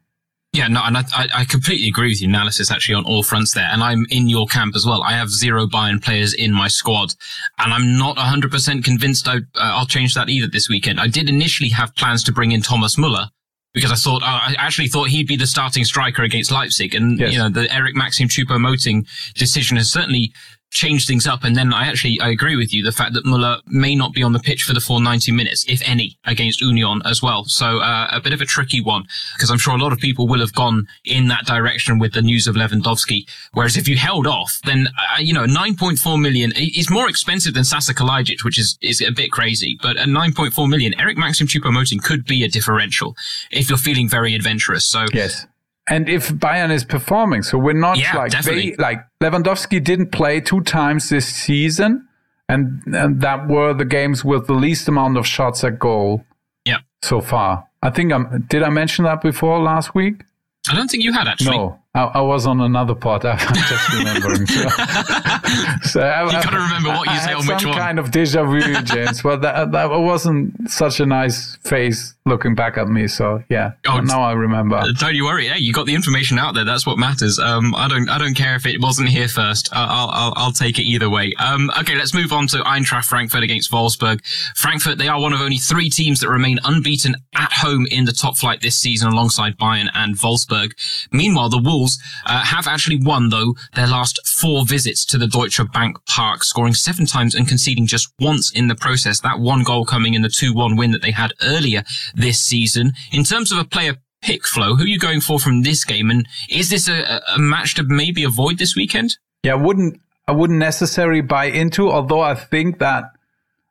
Yeah, 0.53 0.68
no, 0.68 0.82
and 0.84 0.98
I, 0.98 1.05
I 1.34 1.44
completely 1.46 1.88
agree 1.88 2.11
with 2.11 2.20
your 2.20 2.28
analysis 2.28 2.70
actually 2.70 2.96
on 2.96 3.07
all 3.07 3.22
fronts 3.22 3.55
there. 3.55 3.68
And 3.72 3.82
I'm 3.82 4.05
in 4.11 4.28
your 4.28 4.46
camp 4.46 4.76
as 4.76 4.84
well. 4.84 5.03
I 5.03 5.12
have 5.12 5.30
zero 5.30 5.66
Bayern 5.66 6.03
players 6.03 6.34
in 6.34 6.53
my 6.53 6.68
squad, 6.68 7.14
and 7.59 7.72
I'm 7.72 7.96
not 7.96 8.18
100% 8.18 8.84
convinced 8.84 9.26
I, 9.28 9.36
uh, 9.36 9.40
I'll 9.55 9.86
change 9.86 10.14
that 10.14 10.28
either 10.28 10.46
this 10.46 10.68
weekend. 10.68 11.00
I 11.00 11.09
did 11.09 11.30
initially 11.30 11.70
have 11.70 11.94
plans 11.96 12.22
to 12.24 12.32
bring 12.32 12.53
in 12.53 12.61
Thomas 12.61 12.98
Muller 12.98 13.30
because 13.72 13.90
I 13.90 13.94
thought, 13.94 14.22
uh, 14.22 14.26
I 14.26 14.55
actually 14.59 14.88
thought 14.88 15.09
he'd 15.09 15.26
be 15.26 15.36
the 15.36 15.46
starting 15.46 15.84
striker 15.86 16.22
against 16.22 16.50
Leipzig. 16.50 16.94
And, 16.94 17.18
yes. 17.18 17.32
you 17.32 17.38
know, 17.38 17.48
the 17.48 17.72
Eric 17.74 17.96
Maxim 17.96 18.28
Choupo-Moting 18.28 19.07
decision 19.34 19.78
has 19.78 19.90
certainly 19.90 20.34
change 20.72 21.06
things 21.06 21.26
up. 21.26 21.44
And 21.44 21.54
then 21.54 21.72
I 21.72 21.86
actually, 21.86 22.18
I 22.20 22.30
agree 22.30 22.56
with 22.56 22.72
you. 22.74 22.82
The 22.82 22.92
fact 22.92 23.12
that 23.12 23.24
Muller 23.24 23.58
may 23.66 23.94
not 23.94 24.12
be 24.12 24.22
on 24.22 24.32
the 24.32 24.40
pitch 24.40 24.64
for 24.64 24.72
the 24.72 24.80
full 24.80 25.00
90 25.00 25.30
minutes, 25.30 25.64
if 25.68 25.86
any, 25.86 26.18
against 26.24 26.60
Union 26.60 27.02
as 27.04 27.22
well. 27.22 27.44
So, 27.44 27.78
uh, 27.78 28.08
a 28.10 28.20
bit 28.20 28.32
of 28.32 28.40
a 28.40 28.46
tricky 28.46 28.80
one 28.80 29.04
because 29.36 29.50
I'm 29.50 29.58
sure 29.58 29.74
a 29.74 29.78
lot 29.78 29.92
of 29.92 29.98
people 29.98 30.26
will 30.26 30.40
have 30.40 30.54
gone 30.54 30.88
in 31.04 31.28
that 31.28 31.44
direction 31.44 31.98
with 31.98 32.14
the 32.14 32.22
news 32.22 32.46
of 32.46 32.56
Lewandowski. 32.56 33.28
Whereas 33.52 33.76
if 33.76 33.86
you 33.86 33.96
held 33.96 34.26
off, 34.26 34.58
then, 34.64 34.88
uh, 34.88 35.20
you 35.20 35.34
know, 35.34 35.44
9.4 35.44 36.20
million 36.20 36.52
is 36.56 36.90
more 36.90 37.08
expensive 37.08 37.54
than 37.54 37.64
Sasa 37.64 37.94
Kalajdzic, 37.94 38.42
which 38.42 38.58
is, 38.58 38.78
is 38.80 39.02
a 39.02 39.12
bit 39.12 39.30
crazy. 39.30 39.78
But 39.82 39.98
at 39.98 40.08
9.4 40.08 40.68
million, 40.68 40.98
Eric 40.98 41.18
Maxim 41.18 41.46
Choupo-Moting 41.46 42.02
could 42.02 42.24
be 42.24 42.42
a 42.44 42.48
differential 42.48 43.14
if 43.50 43.68
you're 43.68 43.78
feeling 43.78 44.08
very 44.08 44.34
adventurous. 44.34 44.86
So, 44.86 45.04
yes 45.12 45.46
and 45.88 46.08
if 46.08 46.28
Bayern 46.30 46.70
is 46.70 46.84
performing. 46.84 47.42
So 47.42 47.58
we're 47.58 47.72
not 47.72 47.98
yeah, 47.98 48.16
like 48.16 48.32
they, 48.42 48.74
like 48.76 49.04
Lewandowski 49.22 49.82
didn't 49.82 50.12
play 50.12 50.40
two 50.40 50.60
times 50.62 51.08
this 51.08 51.26
season, 51.26 52.06
and, 52.48 52.82
and 52.86 53.20
that 53.20 53.48
were 53.48 53.74
the 53.74 53.84
games 53.84 54.24
with 54.24 54.46
the 54.46 54.54
least 54.54 54.88
amount 54.88 55.16
of 55.16 55.26
shots 55.26 55.64
at 55.64 55.78
goal. 55.78 56.24
Yeah. 56.64 56.78
So 57.02 57.20
far, 57.20 57.68
I 57.82 57.90
think 57.90 58.12
I'm. 58.12 58.46
Did 58.48 58.62
I 58.62 58.70
mention 58.70 59.04
that 59.04 59.20
before 59.22 59.60
last 59.60 59.94
week? 59.94 60.22
I 60.70 60.76
don't 60.76 60.88
think 60.88 61.02
you 61.02 61.12
had 61.12 61.26
actually. 61.26 61.56
No, 61.56 61.81
I, 61.95 62.05
I 62.05 62.20
was 62.22 62.47
on 62.47 62.61
another 62.62 62.95
part. 62.95 63.24
I'm 63.26 63.38
just 63.38 63.93
remembering. 63.93 64.47
So, 64.47 64.68
so 65.82 66.01
I, 66.01 66.24
you 66.24 66.32
got 66.32 66.51
to 66.51 66.57
remember 66.57 66.88
what 66.88 67.11
you 67.11 67.18
say 67.18 67.34
on 67.34 67.40
which 67.40 67.49
one. 67.49 67.61
Some 67.61 67.72
kind 67.74 67.99
of 67.99 68.11
deja 68.11 68.45
vu, 68.45 68.61
James. 68.82 69.22
Well, 69.22 69.38
that 69.40 69.72
that 69.72 69.90
wasn't 69.90 70.70
such 70.70 71.01
a 71.01 71.07
nice 71.07 71.57
face 71.57 72.14
looking 72.24 72.55
back 72.55 72.78
at 72.78 72.88
me. 72.88 73.09
So 73.09 73.43
yeah, 73.51 73.72
oh, 73.86 74.01
now 74.01 74.22
I 74.22 74.32
remember. 74.32 74.76
Uh, 74.76 74.93
don't 74.99 75.14
you 75.14 75.24
worry. 75.24 75.49
Hey, 75.49 75.59
you 75.59 75.74
got 75.74 75.84
the 75.84 75.95
information 75.95 76.38
out 76.38 76.55
there. 76.55 76.64
That's 76.64 76.86
what 76.86 76.97
matters. 76.97 77.38
Um, 77.38 77.74
I 77.74 77.88
don't 77.88 78.09
I 78.09 78.16
don't 78.16 78.34
care 78.34 78.55
if 78.57 78.64
it 78.64 78.80
wasn't 78.80 79.11
here 79.11 79.28
first. 79.28 79.68
I'll 79.72 80.09
I'll, 80.09 80.32
I'll 80.36 80.53
take 80.53 80.78
it 80.78 80.84
either 80.84 81.11
way. 81.11 81.34
Um, 81.38 81.70
okay, 81.78 81.95
let's 81.95 82.14
move 82.14 82.32
on 82.32 82.47
to 82.49 82.59
Eintracht 82.59 83.05
Frankfurt 83.05 83.43
against 83.43 83.70
Wolfsburg. 83.70 84.24
Frankfurt, 84.57 84.97
they 84.97 85.09
are 85.09 85.20
one 85.20 85.34
of 85.34 85.43
only 85.43 85.59
three 85.59 85.90
teams 85.90 86.20
that 86.20 86.30
remain 86.30 86.59
unbeaten 86.64 87.16
at 87.34 87.53
home 87.53 87.86
in 87.90 88.07
the 88.07 88.12
top 88.12 88.38
flight 88.38 88.62
this 88.62 88.76
season, 88.76 89.12
alongside 89.12 89.59
Bayern 89.59 89.90
and 89.93 90.16
Wolfsburg. 90.16 90.72
Meanwhile, 91.12 91.51
the 91.51 91.59
Wolves 91.59 91.81
uh, 92.26 92.44
have 92.44 92.66
actually 92.66 93.00
won, 93.00 93.28
though, 93.28 93.54
their 93.74 93.86
last 93.86 94.20
four 94.26 94.64
visits 94.64 95.04
to 95.06 95.18
the 95.18 95.26
Deutsche 95.26 95.60
Bank 95.72 95.96
Park, 96.06 96.44
scoring 96.44 96.74
seven 96.74 97.06
times 97.06 97.34
and 97.34 97.48
conceding 97.48 97.86
just 97.86 98.12
once 98.18 98.50
in 98.50 98.68
the 98.68 98.74
process. 98.74 99.20
That 99.20 99.40
one 99.40 99.62
goal 99.62 99.84
coming 99.84 100.14
in 100.14 100.22
the 100.22 100.28
2-1 100.28 100.76
win 100.78 100.92
that 100.92 101.02
they 101.02 101.10
had 101.10 101.32
earlier 101.42 101.84
this 102.14 102.40
season. 102.40 102.92
In 103.12 103.24
terms 103.24 103.52
of 103.52 103.58
a 103.58 103.64
player 103.64 103.96
pick 104.22 104.46
Flo, 104.46 104.76
who 104.76 104.84
are 104.84 104.86
you 104.86 104.98
going 104.98 105.20
for 105.20 105.38
from 105.38 105.62
this 105.62 105.84
game? 105.84 106.10
And 106.10 106.26
is 106.48 106.70
this 106.70 106.88
a, 106.88 107.20
a 107.34 107.38
match 107.38 107.74
to 107.74 107.82
maybe 107.82 108.24
avoid 108.24 108.58
this 108.58 108.76
weekend? 108.76 109.18
Yeah, 109.42 109.52
I 109.52 109.56
wouldn't, 109.56 110.00
I 110.28 110.32
wouldn't 110.32 110.58
necessarily 110.58 111.20
buy 111.20 111.46
into, 111.46 111.90
although 111.90 112.20
I 112.20 112.34
think 112.34 112.78
that, 112.78 113.04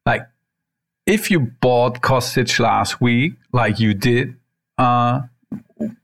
like, 0.05 0.28
if 1.05 1.32
you 1.32 1.39
bought 1.39 2.01
Kostic 2.01 2.59
last 2.59 3.01
week, 3.01 3.34
like 3.51 3.80
you 3.80 3.93
did, 3.93 4.36
uh, 4.78 5.22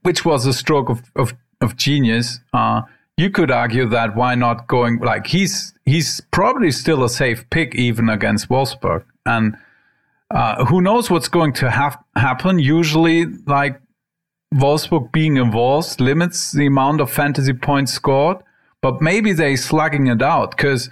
which 0.01 0.25
was 0.25 0.45
a 0.45 0.53
stroke 0.53 0.89
of, 0.89 1.03
of 1.15 1.33
of 1.61 1.75
genius, 1.75 2.39
uh, 2.53 2.83
you 3.17 3.29
could 3.29 3.49
argue 3.49 3.87
that 3.89 4.15
why 4.15 4.35
not 4.35 4.67
going 4.67 4.99
like 4.99 5.27
he's 5.27 5.73
he's 5.85 6.21
probably 6.31 6.71
still 6.71 7.03
a 7.03 7.09
safe 7.09 7.49
pick 7.49 7.73
even 7.75 8.09
against 8.09 8.49
Wolfsburg, 8.49 9.03
and 9.25 9.57
uh, 10.29 10.65
who 10.65 10.81
knows 10.81 11.09
what's 11.09 11.27
going 11.27 11.53
to 11.53 11.69
happen. 12.15 12.59
Usually, 12.59 13.25
like 13.47 13.81
Wolfsburg 14.53 15.11
being 15.11 15.37
involved 15.37 15.99
limits 15.99 16.51
the 16.51 16.67
amount 16.67 17.01
of 17.01 17.11
fantasy 17.11 17.53
points 17.53 17.93
scored, 17.93 18.37
but 18.81 19.01
maybe 19.01 19.33
they 19.33 19.55
slugging 19.55 20.07
it 20.07 20.21
out 20.21 20.51
because 20.51 20.89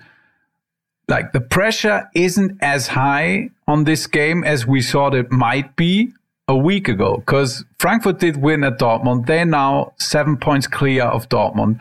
like 1.08 1.32
the 1.32 1.42
pressure 1.42 2.10
isn't 2.16 2.58
as 2.62 2.88
high 2.88 3.52
on 3.68 3.84
this 3.84 4.08
game 4.08 4.44
as 4.44 4.66
we 4.66 4.82
thought 4.82 5.14
it 5.14 5.32
might 5.32 5.76
be 5.76 6.12
a 6.48 6.56
week 6.56 6.88
ago 6.88 7.18
because 7.18 7.66
Frankfurt 7.80 8.20
did 8.20 8.38
win 8.38 8.64
at 8.64 8.80
Dortmund. 8.80 9.26
They're 9.26 9.46
now 9.46 9.94
seven 9.98 10.38
points 10.38 10.68
clear 10.68 11.04
of 11.04 11.28
Dortmund. 11.30 11.80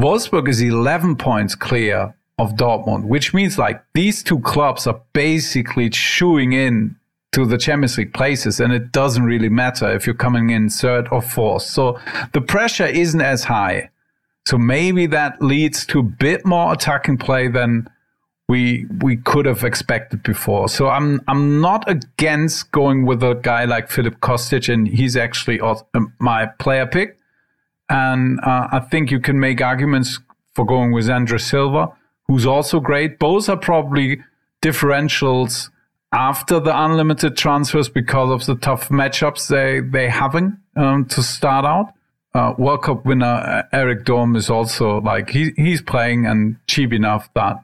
Wolfsburg 0.00 0.48
is 0.48 0.60
11 0.60 1.16
points 1.16 1.54
clear 1.54 2.14
of 2.38 2.54
Dortmund, 2.54 3.04
which 3.04 3.34
means 3.34 3.58
like 3.58 3.82
these 3.92 4.22
two 4.22 4.40
clubs 4.40 4.86
are 4.86 5.00
basically 5.12 5.90
chewing 5.90 6.52
in 6.52 6.96
to 7.32 7.44
the 7.44 7.58
Champions 7.58 7.96
League 7.96 8.12
places, 8.12 8.58
and 8.58 8.72
it 8.72 8.90
doesn't 8.90 9.22
really 9.22 9.48
matter 9.48 9.88
if 9.94 10.06
you're 10.06 10.14
coming 10.14 10.50
in 10.50 10.68
third 10.68 11.06
or 11.12 11.22
fourth. 11.22 11.62
So 11.62 12.00
the 12.32 12.40
pressure 12.40 12.86
isn't 12.86 13.20
as 13.20 13.44
high. 13.44 13.90
So 14.46 14.58
maybe 14.58 15.06
that 15.06 15.40
leads 15.40 15.86
to 15.86 16.00
a 16.00 16.02
bit 16.02 16.44
more 16.44 16.72
attacking 16.72 17.18
play 17.18 17.46
than 17.46 17.88
we 18.50 18.84
we 19.00 19.16
could 19.16 19.46
have 19.46 19.62
expected 19.62 20.24
before. 20.24 20.68
So 20.68 20.88
I'm 20.88 21.20
I'm 21.28 21.60
not 21.60 21.88
against 21.88 22.72
going 22.72 23.06
with 23.06 23.22
a 23.22 23.34
guy 23.34 23.64
like 23.64 23.88
Filip 23.88 24.18
Kostic, 24.20 24.68
and 24.72 24.88
he's 24.88 25.16
actually 25.16 25.60
um, 25.60 26.12
my 26.18 26.46
player 26.58 26.84
pick. 26.84 27.16
And 27.88 28.40
uh, 28.40 28.66
I 28.72 28.80
think 28.80 29.12
you 29.12 29.20
can 29.20 29.38
make 29.38 29.60
arguments 29.60 30.18
for 30.54 30.66
going 30.66 30.90
with 30.92 31.08
Andre 31.08 31.38
Silva, 31.38 31.92
who's 32.26 32.44
also 32.44 32.80
great. 32.80 33.20
Both 33.20 33.48
are 33.48 33.56
probably 33.56 34.20
differentials 34.62 35.70
after 36.12 36.58
the 36.58 36.76
unlimited 36.84 37.36
transfers 37.36 37.88
because 37.88 38.30
of 38.30 38.46
the 38.46 38.56
tough 38.56 38.88
matchups 38.88 39.46
they 39.46 39.78
they 39.78 40.08
having 40.08 40.58
um, 40.74 41.04
to 41.04 41.22
start 41.22 41.64
out. 41.64 41.94
Uh, 42.34 42.54
World 42.58 42.82
Cup 42.82 43.04
winner 43.06 43.68
Erik 43.72 44.04
Durm 44.04 44.36
is 44.36 44.50
also 44.50 45.00
like 45.00 45.30
he 45.30 45.52
he's 45.56 45.82
playing 45.82 46.26
and 46.26 46.56
cheap 46.66 46.92
enough 46.92 47.32
that 47.34 47.56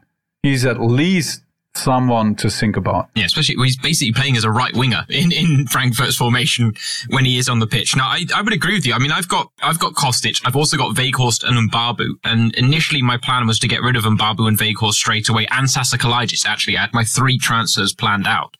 he's 0.46 0.64
at 0.64 0.80
least 0.80 1.42
someone 1.76 2.34
to 2.36 2.48
think 2.48 2.76
about. 2.76 3.08
Yeah, 3.14 3.26
especially 3.26 3.56
he's 3.56 3.76
basically 3.76 4.12
playing 4.12 4.36
as 4.36 4.44
a 4.44 4.50
right 4.50 4.74
winger 4.74 5.04
in, 5.08 5.30
in 5.32 5.66
Frankfurt's 5.66 6.16
formation 6.16 6.72
when 7.08 7.24
he 7.24 7.38
is 7.38 7.48
on 7.48 7.58
the 7.58 7.66
pitch. 7.66 7.94
Now, 7.94 8.06
I, 8.08 8.24
I 8.34 8.42
would 8.42 8.52
agree 8.52 8.74
with 8.74 8.86
you. 8.86 8.94
I 8.94 8.98
mean, 8.98 9.12
I've 9.12 9.28
got 9.28 9.50
I've 9.62 9.78
got 9.78 9.94
Kostic, 9.94 10.40
I've 10.44 10.56
also 10.56 10.76
got 10.76 10.96
Weghorst 10.96 11.44
and 11.44 11.70
Mbabu, 11.70 12.14
and 12.24 12.54
initially 12.54 13.02
my 13.02 13.18
plan 13.18 13.46
was 13.46 13.58
to 13.60 13.68
get 13.68 13.82
rid 13.82 13.96
of 13.96 14.04
Mbabu 14.04 14.48
and 14.48 14.58
Weghorst 14.58 14.94
straight 14.94 15.28
away, 15.28 15.46
and 15.50 15.68
Sasa 15.68 15.98
Kalajdzic, 15.98 16.46
actually. 16.46 16.76
I 16.76 16.82
had 16.82 16.94
my 16.94 17.04
three 17.04 17.38
transfers 17.38 17.94
planned 17.94 18.26
out. 18.26 18.56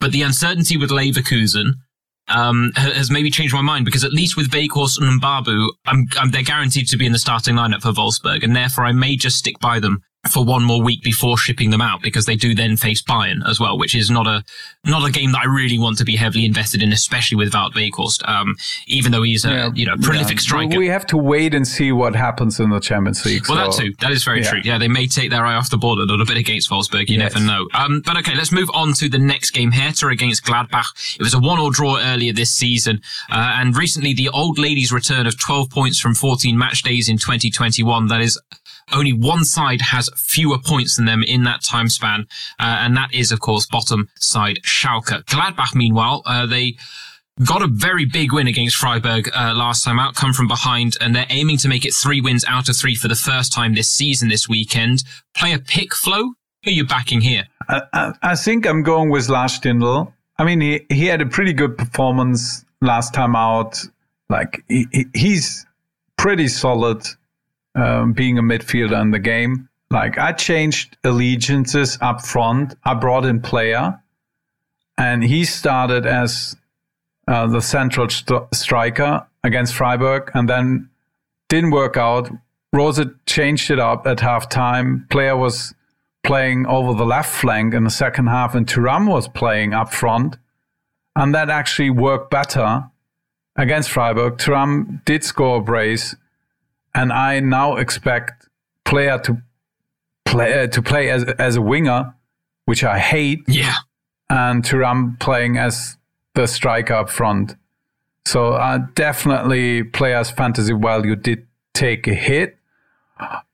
But 0.00 0.12
the 0.12 0.22
uncertainty 0.22 0.76
with 0.76 0.90
Leverkusen 0.90 1.74
um, 2.28 2.72
has 2.76 3.10
maybe 3.10 3.30
changed 3.30 3.54
my 3.54 3.62
mind 3.62 3.84
because 3.84 4.04
at 4.04 4.12
least 4.12 4.36
with 4.36 4.50
Weghorst 4.50 5.00
and 5.00 5.20
Mbabu, 5.20 5.68
I'm, 5.86 6.06
I'm, 6.18 6.30
they're 6.30 6.42
guaranteed 6.42 6.88
to 6.88 6.96
be 6.96 7.06
in 7.06 7.12
the 7.12 7.18
starting 7.18 7.54
lineup 7.54 7.82
for 7.82 7.92
Wolfsburg, 7.92 8.44
and 8.44 8.54
therefore 8.54 8.84
I 8.84 8.92
may 8.92 9.16
just 9.16 9.38
stick 9.38 9.58
by 9.60 9.80
them 9.80 10.02
for 10.28 10.44
one 10.44 10.62
more 10.62 10.82
week 10.82 11.02
before 11.02 11.36
shipping 11.36 11.70
them 11.70 11.80
out 11.80 12.02
because 12.02 12.26
they 12.26 12.36
do 12.36 12.54
then 12.54 12.76
face 12.76 13.02
Bayern 13.02 13.46
as 13.48 13.58
well, 13.58 13.78
which 13.78 13.94
is 13.94 14.10
not 14.10 14.26
a 14.26 14.44
not 14.84 15.06
a 15.06 15.10
game 15.10 15.32
that 15.32 15.42
I 15.42 15.46
really 15.46 15.78
want 15.78 15.98
to 15.98 16.04
be 16.04 16.16
heavily 16.16 16.44
invested 16.44 16.82
in, 16.82 16.92
especially 16.92 17.36
with 17.36 17.52
Wout 17.52 17.72
Weghorst. 17.72 18.26
Um, 18.28 18.56
even 18.86 19.12
though 19.12 19.22
he's 19.22 19.44
a 19.44 19.50
yeah, 19.50 19.70
you 19.74 19.86
know 19.86 19.96
prolific 19.96 20.36
yeah. 20.36 20.40
striker, 20.40 20.78
we 20.78 20.88
have 20.88 21.06
to 21.06 21.16
wait 21.16 21.54
and 21.54 21.66
see 21.66 21.92
what 21.92 22.14
happens 22.14 22.60
in 22.60 22.70
the 22.70 22.80
Champions 22.80 23.24
League. 23.24 23.48
Well, 23.48 23.72
so. 23.72 23.82
that 23.82 23.84
too, 23.84 23.94
that 24.00 24.10
is 24.10 24.24
very 24.24 24.42
yeah. 24.42 24.50
true. 24.50 24.60
Yeah, 24.64 24.78
they 24.78 24.88
may 24.88 25.06
take 25.06 25.30
their 25.30 25.44
eye 25.44 25.54
off 25.54 25.70
the 25.70 25.78
ball 25.78 26.00
a 26.00 26.04
little 26.04 26.26
bit 26.26 26.36
against 26.36 26.70
Wolfsburg. 26.70 27.08
You 27.08 27.18
yes. 27.18 27.34
never 27.34 27.44
know. 27.44 27.68
Um, 27.74 28.02
but 28.04 28.16
okay, 28.18 28.34
let's 28.34 28.52
move 28.52 28.70
on 28.72 28.92
to 28.94 29.08
the 29.08 29.18
next 29.18 29.50
game. 29.50 29.72
Hertha 29.72 30.08
against 30.08 30.44
Gladbach. 30.44 31.16
It 31.18 31.22
was 31.22 31.34
a 31.34 31.40
one-all 31.40 31.70
draw 31.70 31.98
earlier 32.00 32.32
this 32.32 32.50
season, 32.50 33.00
uh, 33.30 33.56
and 33.56 33.76
recently 33.76 34.14
the 34.14 34.28
old 34.28 34.58
ladies' 34.58 34.92
return 34.92 35.26
of 35.26 35.38
12 35.38 35.70
points 35.70 35.98
from 35.98 36.14
14 36.14 36.56
match 36.56 36.82
days 36.82 37.08
in 37.08 37.18
2021. 37.18 38.08
That 38.08 38.20
is 38.20 38.40
only 38.92 39.12
one 39.12 39.44
side 39.44 39.80
has 39.80 40.10
fewer 40.16 40.58
points 40.58 40.96
than 40.96 41.04
them 41.04 41.22
in 41.22 41.44
that 41.44 41.62
time 41.62 41.88
span, 41.88 42.26
uh, 42.58 42.78
and 42.80 42.96
that 42.96 43.12
is, 43.12 43.32
of 43.32 43.40
course, 43.40 43.66
bottom 43.66 44.08
side 44.16 44.60
Schalke. 44.64 45.24
Gladbach, 45.24 45.74
meanwhile, 45.74 46.22
uh, 46.26 46.46
they 46.46 46.76
got 47.44 47.62
a 47.62 47.68
very 47.68 48.04
big 48.04 48.32
win 48.32 48.46
against 48.46 48.76
Freiburg 48.76 49.30
uh, 49.34 49.54
last 49.54 49.84
time 49.84 49.98
out, 49.98 50.14
come 50.14 50.32
from 50.32 50.48
behind, 50.48 50.96
and 51.00 51.14
they're 51.14 51.26
aiming 51.30 51.58
to 51.58 51.68
make 51.68 51.84
it 51.84 51.94
three 51.94 52.20
wins 52.20 52.44
out 52.48 52.68
of 52.68 52.76
three 52.76 52.94
for 52.94 53.08
the 53.08 53.14
first 53.14 53.52
time 53.52 53.74
this 53.74 53.88
season 53.88 54.28
this 54.28 54.48
weekend. 54.48 55.04
Player 55.36 55.58
pick 55.58 55.94
Flo. 55.94 56.32
Who 56.64 56.70
are 56.70 56.74
you 56.74 56.86
backing 56.86 57.20
here? 57.20 57.44
I, 57.68 58.12
I, 58.22 58.34
think 58.34 58.66
I'm 58.66 58.82
going 58.82 59.10
with 59.10 59.28
Lars 59.28 59.58
Stindl. 59.60 60.12
I 60.38 60.44
mean, 60.44 60.60
he, 60.60 60.86
he 60.88 61.06
had 61.06 61.20
a 61.20 61.26
pretty 61.26 61.52
good 61.52 61.76
performance 61.76 62.64
last 62.80 63.14
time 63.14 63.36
out. 63.36 63.78
Like 64.28 64.64
he, 64.68 65.06
he's 65.14 65.66
pretty 66.16 66.48
solid 66.48 67.06
um, 67.78 68.12
being 68.12 68.38
a 68.38 68.42
midfielder 68.42 69.00
in 69.00 69.10
the 69.10 69.18
game. 69.18 69.68
Like 69.90 70.18
I 70.18 70.32
changed 70.32 70.96
allegiances 71.04 71.96
up 72.00 72.20
front. 72.24 72.74
I 72.84 72.94
brought 72.94 73.24
in 73.24 73.40
Pléa, 73.40 74.00
and 74.98 75.24
he 75.24 75.44
started 75.44 76.04
as 76.04 76.56
uh, 77.26 77.46
the 77.46 77.60
central 77.60 78.08
st- 78.08 78.54
striker 78.54 79.26
against 79.44 79.74
Freiburg, 79.74 80.30
and 80.34 80.48
then 80.48 80.90
didn't 81.48 81.70
work 81.70 81.96
out. 81.96 82.30
Rose 82.72 83.00
changed 83.24 83.70
it 83.70 83.78
up 83.78 84.06
at 84.06 84.18
halftime. 84.18 85.08
Pléa 85.08 85.38
was 85.38 85.74
playing 86.22 86.66
over 86.66 86.92
the 86.92 87.06
left 87.06 87.32
flank 87.32 87.72
in 87.72 87.84
the 87.84 87.90
second 87.90 88.26
half, 88.26 88.54
and 88.54 88.66
Thuram 88.66 89.08
was 89.08 89.28
playing 89.28 89.72
up 89.72 89.94
front, 89.94 90.36
and 91.16 91.34
that 91.34 91.48
actually 91.48 91.88
worked 91.88 92.30
better 92.30 92.90
against 93.56 93.90
Freiburg. 93.90 94.36
Thuram 94.36 95.02
did 95.06 95.24
score 95.24 95.58
a 95.58 95.62
brace 95.62 96.14
and 96.94 97.12
I 97.12 97.40
now 97.40 97.76
expect 97.76 98.48
Pléa 98.84 99.22
to 99.24 99.42
play 100.24 100.62
uh, 100.62 100.66
to 100.68 100.82
play 100.82 101.10
as 101.10 101.24
as 101.24 101.56
a 101.56 101.62
winger, 101.62 102.14
which 102.64 102.84
I 102.84 102.98
hate. 102.98 103.40
Yeah, 103.46 103.76
and 104.30 104.62
Thuram 104.62 105.18
playing 105.18 105.58
as 105.58 105.96
the 106.34 106.46
striker 106.46 106.94
up 106.94 107.10
front. 107.10 107.56
So 108.24 108.52
uh, 108.52 108.78
definitely 108.94 109.84
Pléa's 109.84 110.30
fantasy 110.30 110.74
value 110.74 111.16
did 111.16 111.46
take 111.72 112.06
a 112.06 112.14
hit. 112.14 112.58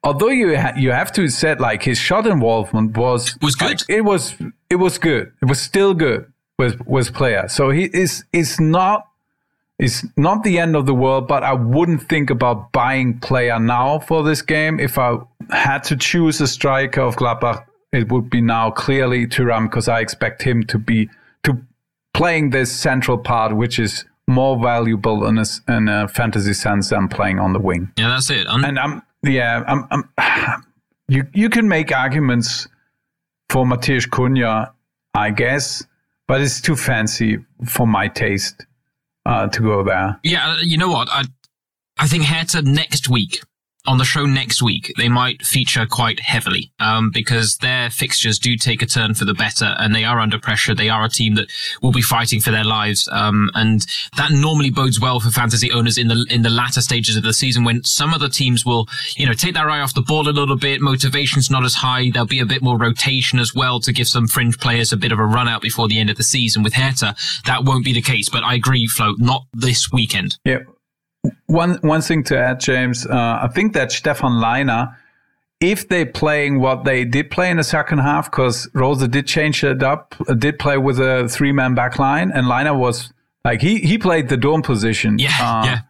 Although 0.02 0.28
you 0.28 0.58
ha- 0.58 0.74
you 0.76 0.90
have 0.90 1.12
to 1.12 1.28
say 1.28 1.54
like 1.54 1.82
his 1.82 1.98
shot 1.98 2.26
involvement 2.26 2.96
was 2.96 3.38
was 3.40 3.54
good. 3.54 3.82
It 3.88 4.04
was 4.04 4.34
it 4.68 4.76
was 4.76 4.98
good. 4.98 5.32
It 5.40 5.46
was 5.46 5.60
still 5.60 5.94
good 5.94 6.30
with 6.58 6.80
with 6.86 7.12
Pléa. 7.14 7.50
So 7.50 7.70
he 7.70 7.84
is 7.84 8.24
is 8.32 8.60
not 8.60 9.06
it's 9.78 10.04
not 10.16 10.44
the 10.44 10.58
end 10.58 10.76
of 10.76 10.86
the 10.86 10.94
world, 10.94 11.26
but 11.26 11.42
I 11.42 11.52
wouldn't 11.52 12.08
think 12.08 12.30
about 12.30 12.70
buying 12.72 13.18
Pléa 13.18 13.62
now 13.62 13.98
for 13.98 14.22
this 14.22 14.40
game. 14.42 14.78
If 14.78 14.98
I 14.98 15.16
had 15.50 15.82
to 15.84 15.96
choose 15.96 16.40
a 16.40 16.46
striker 16.46 17.00
of 17.00 17.16
Gladbach, 17.16 17.64
it 17.92 18.10
would 18.10 18.30
be 18.30 18.40
now 18.40 18.70
clearly 18.70 19.26
Thuram 19.26 19.64
because 19.64 19.88
I 19.88 20.00
expect 20.00 20.42
him 20.42 20.64
to 20.64 20.78
be 20.78 21.10
to 21.42 21.58
playing 22.12 22.50
this 22.50 22.70
central 22.72 23.18
part, 23.18 23.56
which 23.56 23.78
is 23.78 24.04
more 24.26 24.58
valuable 24.62 25.26
in 25.26 25.38
a, 25.38 25.44
in 25.68 25.88
a 25.88 26.08
fantasy 26.08 26.54
sense 26.54 26.90
than 26.90 27.08
playing 27.08 27.38
on 27.38 27.52
the 27.52 27.58
wing. 27.60 27.90
Yeah, 27.98 28.08
that's 28.08 28.30
it. 28.30 28.46
I'm- 28.46 28.64
and 28.64 28.78
I'm 28.78 29.02
yeah, 29.22 29.64
I'm, 29.66 29.86
I'm 29.90 30.64
you 31.08 31.26
you 31.34 31.50
can 31.50 31.68
make 31.68 31.92
arguments 31.92 32.68
for 33.50 33.64
Matheus 33.64 34.08
Cunha, 34.08 34.72
I 35.14 35.30
guess, 35.30 35.84
but 36.28 36.40
it's 36.40 36.60
too 36.60 36.76
fancy 36.76 37.38
for 37.66 37.86
my 37.86 38.08
taste 38.08 38.66
uh, 39.26 39.48
to 39.48 39.60
go 39.60 39.82
there. 39.82 40.18
Yeah, 40.22 40.56
you 40.62 40.76
know 40.76 40.90
what? 40.90 41.08
I 41.10 41.24
I 41.98 42.06
think 42.06 42.24
Hertha 42.24 42.62
next 42.62 43.08
week 43.08 43.42
on 43.86 43.98
the 43.98 44.04
show 44.04 44.24
next 44.24 44.62
week, 44.62 44.92
they 44.96 45.08
might 45.08 45.44
feature 45.44 45.86
quite 45.86 46.20
heavily 46.20 46.72
um, 46.80 47.10
because 47.12 47.58
their 47.58 47.90
fixtures 47.90 48.38
do 48.38 48.56
take 48.56 48.82
a 48.82 48.86
turn 48.86 49.14
for 49.14 49.24
the 49.24 49.34
better 49.34 49.74
and 49.78 49.94
they 49.94 50.04
are 50.04 50.20
under 50.20 50.38
pressure. 50.38 50.74
They 50.74 50.88
are 50.88 51.04
a 51.04 51.08
team 51.08 51.34
that 51.34 51.50
will 51.82 51.92
be 51.92 52.02
fighting 52.02 52.40
for 52.40 52.50
their 52.50 52.64
lives. 52.64 53.08
Um, 53.12 53.50
and 53.54 53.86
that 54.16 54.30
normally 54.30 54.70
bodes 54.70 55.00
well 55.00 55.20
for 55.20 55.30
fantasy 55.30 55.70
owners 55.70 55.98
in 55.98 56.08
the 56.08 56.26
in 56.30 56.42
the 56.42 56.50
latter 56.50 56.80
stages 56.80 57.16
of 57.16 57.22
the 57.22 57.34
season 57.34 57.64
when 57.64 57.84
some 57.84 58.14
other 58.14 58.28
teams 58.28 58.64
will, 58.64 58.88
you 59.16 59.26
know, 59.26 59.34
take 59.34 59.54
their 59.54 59.68
eye 59.68 59.80
off 59.80 59.94
the 59.94 60.02
ball 60.02 60.28
a 60.28 60.30
little 60.30 60.56
bit. 60.56 60.80
Motivation's 60.80 61.50
not 61.50 61.64
as 61.64 61.74
high. 61.74 62.10
There'll 62.10 62.26
be 62.26 62.40
a 62.40 62.46
bit 62.46 62.62
more 62.62 62.78
rotation 62.78 63.38
as 63.38 63.54
well 63.54 63.80
to 63.80 63.92
give 63.92 64.08
some 64.08 64.26
fringe 64.26 64.58
players 64.58 64.92
a 64.92 64.96
bit 64.96 65.12
of 65.12 65.18
a 65.18 65.24
run 65.24 65.48
out 65.48 65.60
before 65.60 65.88
the 65.88 65.98
end 65.98 66.10
of 66.10 66.16
the 66.16 66.24
season. 66.24 66.62
With 66.62 66.74
Hertha, 66.74 67.14
that 67.44 67.64
won't 67.64 67.84
be 67.84 67.92
the 67.92 68.02
case. 68.02 68.28
But 68.30 68.44
I 68.44 68.54
agree, 68.54 68.86
Flo, 68.86 69.14
not 69.18 69.44
this 69.52 69.92
weekend. 69.92 70.38
Yeah, 70.44 70.60
one 71.46 71.78
one 71.82 72.00
thing 72.00 72.24
to 72.24 72.38
add, 72.38 72.60
James. 72.60 73.06
Uh, 73.06 73.40
I 73.42 73.48
think 73.48 73.74
that 73.74 73.92
Stefan 73.92 74.40
Lainer, 74.40 74.96
if 75.60 75.88
they're 75.88 76.06
playing 76.06 76.60
what 76.60 76.84
they 76.84 77.04
did 77.04 77.30
play 77.30 77.50
in 77.50 77.56
the 77.56 77.64
second 77.64 77.98
half, 77.98 78.30
because 78.30 78.68
Rose 78.74 79.06
did 79.08 79.26
change 79.26 79.62
it 79.64 79.82
up, 79.82 80.14
did 80.38 80.58
play 80.58 80.78
with 80.78 80.98
a 80.98 81.28
three 81.28 81.52
man 81.52 81.74
back 81.74 81.98
line, 81.98 82.30
and 82.32 82.46
Lainer 82.46 82.76
was 82.76 83.12
like 83.44 83.60
he 83.60 83.78
he 83.78 83.98
played 83.98 84.28
the 84.28 84.36
dome 84.36 84.62
position. 84.62 85.18
Yeah, 85.18 85.30
uh, 85.40 85.64
yeah. 85.64 85.80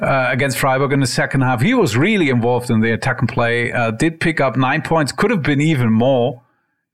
Uh, 0.00 0.28
against 0.30 0.56
Freiburg 0.56 0.92
in 0.92 1.00
the 1.00 1.06
second 1.06 1.42
half, 1.42 1.60
he 1.60 1.74
was 1.74 1.94
really 1.94 2.30
involved 2.30 2.70
in 2.70 2.80
the 2.80 2.90
attack 2.92 3.20
and 3.20 3.28
play. 3.28 3.70
Uh, 3.70 3.90
did 3.90 4.18
pick 4.18 4.40
up 4.40 4.56
nine 4.56 4.80
points, 4.80 5.12
could 5.12 5.30
have 5.30 5.42
been 5.42 5.60
even 5.60 5.92
more. 5.92 6.40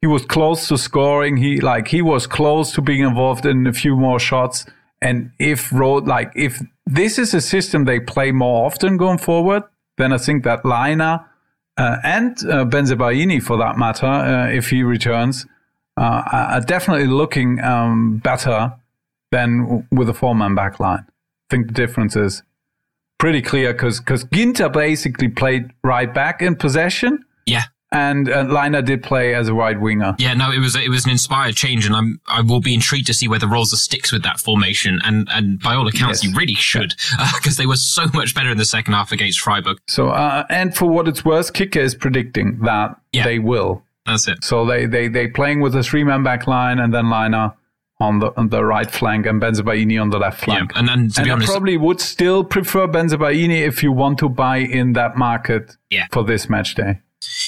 He 0.01 0.07
was 0.07 0.25
close 0.25 0.67
to 0.67 0.77
scoring. 0.77 1.37
He 1.37 1.59
like 1.61 1.87
he 1.87 2.01
was 2.01 2.27
close 2.27 2.73
to 2.73 2.81
being 2.81 3.01
involved 3.01 3.45
in 3.45 3.65
a 3.65 3.73
few 3.73 3.95
more 3.95 4.19
shots. 4.19 4.65
And 5.01 5.31
if 5.39 5.71
road 5.71 6.07
like 6.07 6.31
if 6.35 6.61
this 6.85 7.19
is 7.19 7.33
a 7.33 7.41
system 7.41 7.85
they 7.85 7.99
play 7.99 8.31
more 8.31 8.65
often 8.65 8.97
going 8.97 9.19
forward, 9.19 9.63
then 9.97 10.11
I 10.13 10.17
think 10.17 10.43
that 10.43 10.63
Lainer 10.63 11.25
uh, 11.77 11.97
and 12.03 12.31
uh, 12.45 12.65
Bensebaini, 12.65 13.41
for 13.41 13.57
that 13.57 13.77
matter, 13.77 14.07
uh, 14.07 14.49
if 14.49 14.69
he 14.71 14.81
returns, 14.81 15.45
uh, 15.95 16.23
are 16.31 16.61
definitely 16.61 17.07
looking 17.07 17.61
um, 17.63 18.17
better 18.17 18.73
than 19.31 19.87
with 19.91 20.09
a 20.09 20.13
four-man 20.13 20.55
back 20.55 20.79
line. 20.79 21.05
I 21.07 21.47
think 21.49 21.67
the 21.67 21.73
difference 21.73 22.15
is 22.15 22.43
pretty 23.19 23.41
clear 23.41 23.73
because 23.73 23.99
because 23.99 24.25
Ginter 24.25 24.71
basically 24.71 25.27
played 25.27 25.71
right 25.83 26.11
back 26.11 26.41
in 26.41 26.55
possession. 26.55 27.23
Yeah 27.45 27.63
and 27.91 28.29
uh, 28.29 28.43
Lainer 28.43 28.83
did 28.83 29.01
play 29.01 29.33
as 29.33 29.47
a 29.47 29.55
wide 29.55 29.81
winger. 29.81 30.15
Yeah, 30.19 30.33
no, 30.33 30.51
it 30.51 30.59
was 30.59 30.75
it 30.75 30.89
was 30.89 31.05
an 31.05 31.11
inspired 31.11 31.55
change, 31.55 31.85
and 31.85 31.95
I'm 31.95 32.19
I 32.27 32.41
will 32.41 32.59
be 32.59 32.73
intrigued 32.73 33.07
to 33.07 33.13
see 33.13 33.27
whether 33.27 33.47
Rose 33.47 33.79
sticks 33.79 34.11
with 34.11 34.23
that 34.23 34.39
formation. 34.39 34.99
And 35.03 35.27
and 35.31 35.59
by 35.59 35.75
all 35.75 35.87
accounts, 35.87 36.23
yes. 36.23 36.31
he 36.31 36.37
really 36.37 36.55
should 36.55 36.95
because 37.35 37.57
uh, 37.59 37.61
they 37.61 37.65
were 37.65 37.77
so 37.77 38.05
much 38.13 38.35
better 38.35 38.51
in 38.51 38.57
the 38.57 38.65
second 38.65 38.93
half 38.93 39.11
against 39.11 39.39
Freiburg. 39.39 39.77
So, 39.87 40.09
uh, 40.09 40.45
and 40.49 40.75
for 40.75 40.87
what 40.87 41.07
it's 41.07 41.23
worth, 41.23 41.53
Kicker 41.53 41.79
is 41.79 41.95
predicting 41.95 42.59
that 42.63 42.99
yeah. 43.13 43.23
they 43.23 43.39
will. 43.39 43.83
That's 44.05 44.27
it. 44.27 44.43
So 44.43 44.65
they 44.65 44.85
they 44.85 45.07
they 45.07 45.27
playing 45.27 45.61
with 45.61 45.75
a 45.75 45.83
three 45.83 46.03
man 46.03 46.23
back 46.23 46.47
line, 46.47 46.79
and 46.79 46.93
then 46.93 47.05
Lainer 47.05 47.53
on 47.99 48.19
the 48.19 48.37
on 48.37 48.49
the 48.49 48.63
right 48.63 48.89
flank 48.91 49.25
and 49.25 49.41
Bensebaini 49.41 49.99
on 50.01 50.09
the 50.09 50.19
left 50.19 50.41
flank. 50.41 50.71
Yeah, 50.73 50.79
and 50.79 50.87
then 50.89 51.09
to 51.09 51.19
and 51.19 51.25
be 51.25 51.29
I 51.29 51.33
honest, 51.33 51.51
probably 51.51 51.77
would 51.77 52.01
still 52.01 52.43
prefer 52.43 52.87
Bensebaini 52.87 53.65
if 53.65 53.81
you 53.81 53.91
want 53.91 54.19
to 54.19 54.29
buy 54.29 54.57
in 54.57 54.93
that 54.93 55.17
market 55.17 55.77
yeah. 55.89 56.07
for 56.11 56.23
this 56.23 56.49
match 56.49 56.75
day. 56.75 56.99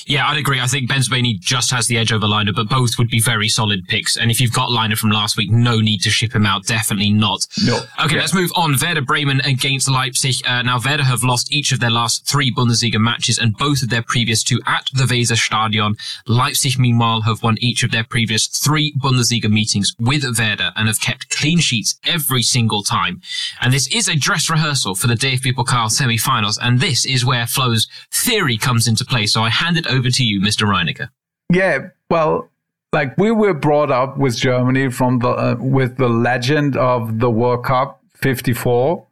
Yeah, 0.06 0.28
I'd 0.28 0.38
agree. 0.38 0.60
I 0.60 0.66
think 0.68 0.90
Bensebaini 0.90 1.40
just 1.40 1.72
has 1.72 1.88
the 1.88 1.98
edge 1.98 2.12
over 2.12 2.26
Lainer, 2.26 2.54
but 2.56 2.68
both 2.68 2.98
would 2.98 3.10
be 3.10 3.20
very 3.20 3.48
solid 3.48 3.88
picks. 3.88 4.18
And 4.18 4.32
if 4.32 4.42
you've 4.42 4.54
got 4.54 4.70
Lainer 4.70 4.98
from 4.98 5.12
last 5.12 5.38
week, 5.38 5.52
no 5.52 5.80
need 5.80 6.00
to 6.00 6.10
ship 6.10 6.34
him 6.34 6.46
out. 6.46 6.66
Definitely 6.66 7.12
not. 7.12 7.46
No. 7.64 7.80
Okay, 8.04 8.16
yeah. 8.16 8.22
let's 8.22 8.34
move 8.34 8.50
on. 8.56 8.76
Werder 8.82 9.02
Bremen 9.02 9.42
against 9.42 9.90
Leipzig. 9.90 10.36
Uh, 10.48 10.64
now, 10.64 10.80
Werder 10.84 11.04
have 11.04 11.24
lost 11.24 11.52
each 11.54 11.72
of 11.72 11.80
their 11.80 11.92
last 11.92 12.28
three 12.28 12.52
Bundesliga 12.52 13.00
matches 13.00 13.38
and 13.38 13.56
both 13.56 13.84
of 13.84 13.90
their 13.90 14.02
previous 14.02 14.44
two 14.44 14.60
at 14.66 14.90
the 14.94 15.04
Weser 15.04 15.38
Stadion. 15.38 15.96
Leipzig, 16.26 16.80
meanwhile, 16.80 17.22
have 17.22 17.44
won 17.44 17.58
each 17.60 17.84
of 17.84 17.92
their 17.92 18.04
previous 18.04 18.48
three 18.48 18.94
Bundesliga 19.00 19.50
meetings 19.50 19.94
with 20.00 20.24
Werder 20.24 20.72
and 20.76 20.88
have 20.88 21.00
kept 21.00 21.30
clean 21.30 21.60
sheets 21.60 22.00
every 22.06 22.42
single 22.42 22.82
time. 22.82 23.22
And 23.62 23.72
this 23.72 23.88
is 23.94 24.08
a 24.08 24.16
dress 24.16 24.50
rehearsal 24.50 24.96
for 24.96 25.06
the 25.06 25.14
DFB 25.14 25.54
Pokal 25.54 25.92
semi-finals. 25.92 26.58
And 26.60 26.80
this 26.80 27.06
is 27.06 27.24
where 27.24 27.46
Flo's 27.46 27.88
theory 28.12 28.58
comes 28.58 28.88
into 28.88 29.06
play. 29.06 29.28
So 29.28 29.44
I 29.44 29.50
hand 29.60 29.78
it 29.78 29.88
over 29.88 30.10
to 30.10 30.24
you, 30.24 30.40
Mr. 30.42 30.68
Reinecker. 30.68 31.10
Yeah, 31.52 31.90
well, 32.10 32.50
like 32.92 33.18
we 33.18 33.32
were 33.32 33.54
brought 33.54 33.92
up 33.92 34.18
with 34.18 34.36
Germany 34.38 34.90
from 34.90 35.20
the 35.20 35.30
uh, 35.30 35.56
with 35.60 35.98
the 35.98 36.10
legend 36.10 36.78
of 36.78 37.20
the 37.20 37.30
World 37.30 37.66
Cup 37.66 38.02
54. 38.16 39.06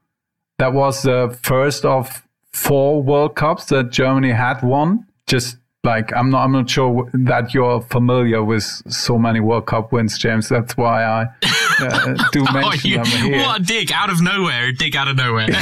That 0.59 0.73
was 0.73 1.03
the 1.03 1.37
first 1.43 1.85
of 1.85 2.23
four 2.51 3.03
World 3.03 3.35
Cups 3.35 3.65
that 3.65 3.91
Germany 3.91 4.31
had 4.31 4.61
won. 4.63 5.05
Just 5.27 5.57
like 5.83 6.13
I'm 6.13 6.29
not 6.29 6.43
I'm 6.43 6.51
not 6.51 6.69
sure 6.69 7.09
that 7.13 7.53
you're 7.53 7.81
familiar 7.81 8.43
with 8.43 8.63
so 8.63 9.17
many 9.17 9.39
World 9.39 9.67
Cup 9.67 9.91
wins, 9.91 10.17
James. 10.17 10.49
That's 10.49 10.75
why 10.75 11.03
I 11.03 11.27
uh, 11.82 12.30
do 12.32 12.43
mention 12.53 12.99
oh, 12.99 13.03
them 13.03 13.05
here. 13.05 13.41
What 13.41 13.61
a 13.61 13.63
dig 13.63 13.91
out 13.91 14.09
of 14.09 14.21
nowhere! 14.21 14.71
dig 14.71 14.95
out 14.95 15.07
of 15.07 15.15
nowhere. 15.15 15.47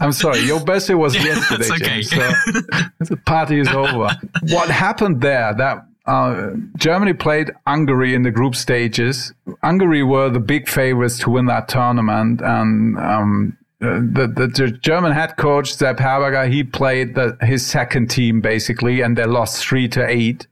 I'm 0.00 0.12
sorry, 0.12 0.40
your 0.40 0.60
birthday 0.60 0.94
was 0.94 1.14
yesterday, 1.24 1.68
okay. 1.74 2.02
James. 2.02 2.10
So 2.10 3.14
the 3.14 3.20
party 3.26 3.60
is 3.60 3.68
over. 3.68 4.10
what 4.48 4.68
happened 4.70 5.20
there? 5.20 5.54
That 5.54 5.86
uh, 6.06 6.50
Germany 6.76 7.12
played 7.12 7.52
Hungary 7.66 8.14
in 8.14 8.22
the 8.22 8.30
group 8.30 8.56
stages. 8.56 9.32
Hungary 9.62 10.02
were 10.02 10.30
the 10.30 10.40
big 10.40 10.68
favorites 10.68 11.18
to 11.20 11.30
win 11.30 11.46
that 11.46 11.68
tournament, 11.68 12.40
and 12.42 12.98
um, 12.98 13.56
the, 13.78 14.32
the, 14.34 14.46
the 14.46 14.70
German 14.70 15.12
head 15.12 15.36
coach 15.36 15.74
Sepp 15.74 15.98
Herberger 15.98 16.50
he 16.50 16.62
played 16.62 17.14
the, 17.14 17.36
his 17.40 17.66
second 17.66 18.10
team 18.10 18.40
basically, 18.40 19.00
and 19.00 19.16
they 19.16 19.26
lost 19.26 19.64
three 19.64 19.88
to 19.88 20.06
eight, 20.08 20.46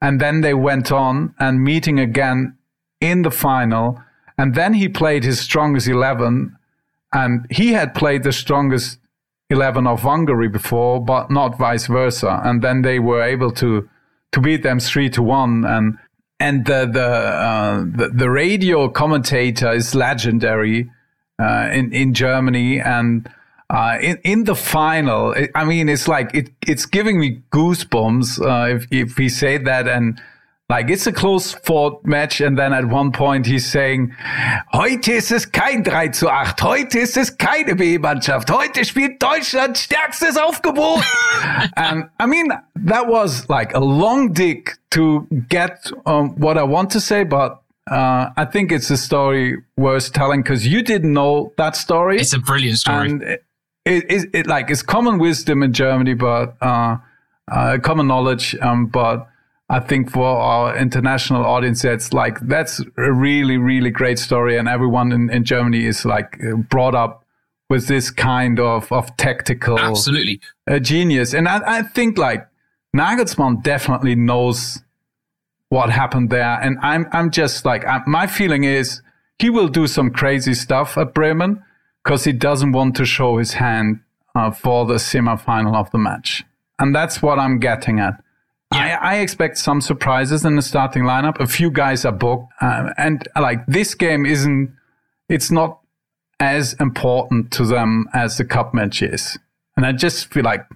and 0.00 0.20
then 0.20 0.40
they 0.40 0.54
went 0.54 0.90
on 0.90 1.34
and 1.38 1.62
meeting 1.62 1.98
again 1.98 2.56
in 3.02 3.22
the 3.22 3.30
final, 3.30 4.00
and 4.38 4.54
then 4.54 4.74
he 4.74 4.88
played 4.88 5.24
his 5.24 5.40
strongest 5.40 5.88
eleven, 5.88 6.56
and 7.12 7.46
he 7.50 7.72
had 7.72 7.94
played 7.94 8.22
the 8.22 8.32
strongest 8.32 8.98
eleven 9.50 9.86
of 9.86 10.02
Hungary 10.02 10.48
before, 10.48 11.04
but 11.04 11.30
not 11.30 11.58
vice 11.58 11.86
versa, 11.86 12.40
and 12.44 12.62
then 12.62 12.82
they 12.82 12.98
were 12.98 13.22
able 13.22 13.50
to 13.52 13.88
to 14.32 14.40
beat 14.40 14.62
them 14.62 14.80
three 14.80 15.10
to 15.10 15.22
one 15.22 15.64
and 15.64 15.98
and 16.42 16.64
the 16.66 16.86
the 16.86 17.10
uh, 17.46 17.84
the, 17.84 18.08
the, 18.08 18.28
radio 18.28 18.88
commentator 18.88 19.70
is 19.72 19.94
legendary 19.94 20.90
uh, 21.38 21.68
in 21.72 21.92
in 21.92 22.14
Germany 22.14 22.80
and 22.80 23.30
uh, 23.70 23.96
in 24.00 24.18
in 24.24 24.44
the 24.44 24.56
final. 24.56 25.34
I 25.54 25.64
mean, 25.64 25.88
it's 25.88 26.08
like 26.08 26.34
it 26.34 26.50
it's 26.66 26.84
giving 26.84 27.20
me 27.20 27.42
goosebumps 27.52 28.28
uh, 28.40 28.74
if 28.74 28.86
if 28.90 29.18
we 29.18 29.28
say 29.28 29.56
that 29.58 29.86
and 29.86 30.20
like 30.72 30.88
it's 30.88 31.06
a 31.06 31.12
close 31.12 31.52
fought 31.52 32.02
match 32.06 32.40
and 32.40 32.56
then 32.56 32.72
at 32.72 32.86
one 32.86 33.12
point 33.12 33.44
he's 33.44 33.70
saying, 33.70 34.14
heute 34.72 35.12
ist 35.12 35.30
es 35.30 35.52
kein 35.52 35.84
3 35.84 36.08
zu 36.08 36.30
8, 36.30 36.62
heute 36.62 36.98
ist 36.98 37.18
es 37.18 37.36
keine 37.36 37.76
B-Mannschaft, 37.76 38.50
heute 38.50 38.82
spielt 38.86 39.22
Deutschland 39.22 39.76
stärkstes 39.76 40.38
Aufgebot. 40.38 41.04
and 41.76 42.08
I 42.18 42.26
mean, 42.26 42.54
that 42.86 43.06
was 43.06 43.46
like 43.50 43.74
a 43.74 43.80
long 43.80 44.32
dig 44.32 44.78
to 44.92 45.26
get 45.50 45.92
um, 46.06 46.40
what 46.40 46.56
I 46.56 46.62
want 46.62 46.90
to 46.92 47.00
say, 47.00 47.24
but 47.24 47.62
uh, 47.90 48.30
I 48.34 48.46
think 48.46 48.72
it's 48.72 48.90
a 48.90 48.96
story 48.96 49.58
worth 49.76 50.14
telling 50.14 50.42
because 50.42 50.66
you 50.66 50.80
didn't 50.82 51.12
know 51.12 51.52
that 51.58 51.76
story. 51.76 52.16
It's 52.18 52.32
a 52.32 52.38
brilliant 52.38 52.78
story. 52.78 53.10
And 53.10 53.22
it, 53.22 53.44
it, 53.84 54.30
it 54.32 54.46
like 54.46 54.70
it's 54.70 54.82
common 54.82 55.18
wisdom 55.18 55.62
in 55.62 55.74
Germany, 55.74 56.14
but 56.14 56.56
uh, 56.62 56.96
uh, 57.50 57.76
common 57.82 58.06
knowledge. 58.06 58.56
Um, 58.62 58.86
but 58.86 59.28
I 59.72 59.80
think 59.80 60.10
for 60.10 60.26
our 60.26 60.76
international 60.76 61.46
audience, 61.46 61.80
that's 61.80 62.12
like 62.12 62.38
that's 62.40 62.80
a 62.98 63.10
really, 63.10 63.56
really 63.56 63.88
great 63.88 64.18
story, 64.18 64.58
and 64.58 64.68
everyone 64.68 65.12
in, 65.12 65.30
in 65.30 65.44
Germany 65.44 65.86
is 65.86 66.04
like 66.04 66.38
brought 66.68 66.94
up 66.94 67.24
with 67.70 67.88
this 67.88 68.10
kind 68.10 68.60
of 68.60 68.92
of 68.92 69.16
tactical 69.16 69.78
absolutely 69.78 70.40
uh, 70.70 70.78
genius. 70.78 71.32
And 71.32 71.48
I, 71.48 71.78
I 71.78 71.82
think 71.82 72.18
like 72.18 72.46
Nagelsmann 72.94 73.62
definitely 73.62 74.14
knows 74.14 74.82
what 75.70 75.88
happened 75.88 76.28
there, 76.28 76.60
and 76.60 76.76
I'm 76.82 77.06
I'm 77.10 77.30
just 77.30 77.64
like 77.64 77.86
I, 77.86 78.02
my 78.06 78.26
feeling 78.26 78.64
is 78.64 79.00
he 79.38 79.48
will 79.48 79.68
do 79.68 79.86
some 79.86 80.10
crazy 80.10 80.52
stuff 80.52 80.98
at 80.98 81.14
Bremen 81.14 81.64
because 82.04 82.24
he 82.24 82.32
doesn't 82.32 82.72
want 82.72 82.94
to 82.96 83.06
show 83.06 83.38
his 83.38 83.54
hand 83.54 84.00
uh, 84.34 84.50
for 84.50 84.84
the 84.84 84.98
semi-final 84.98 85.74
of 85.74 85.90
the 85.92 85.98
match, 85.98 86.44
and 86.78 86.94
that's 86.94 87.22
what 87.22 87.38
I'm 87.38 87.58
getting 87.58 88.00
at. 88.00 88.22
Yeah. 88.72 88.98
I, 89.00 89.14
I, 89.14 89.18
expect 89.18 89.58
some 89.58 89.80
surprises 89.80 90.44
in 90.44 90.56
the 90.56 90.62
starting 90.62 91.04
lineup. 91.04 91.40
A 91.40 91.46
few 91.46 91.70
guys 91.70 92.04
are 92.04 92.12
booked, 92.12 92.52
uh, 92.60 92.90
and 92.96 93.26
like 93.38 93.66
this 93.66 93.94
game 93.94 94.26
isn't. 94.26 94.74
It's 95.28 95.50
not 95.50 95.80
as 96.40 96.74
important 96.74 97.50
to 97.52 97.64
them 97.64 98.06
as 98.12 98.38
the 98.38 98.44
cup 98.44 98.74
match 98.74 99.02
is, 99.02 99.38
and 99.76 99.86
I 99.86 99.92
just 99.92 100.32
feel 100.32 100.44
like 100.44 100.66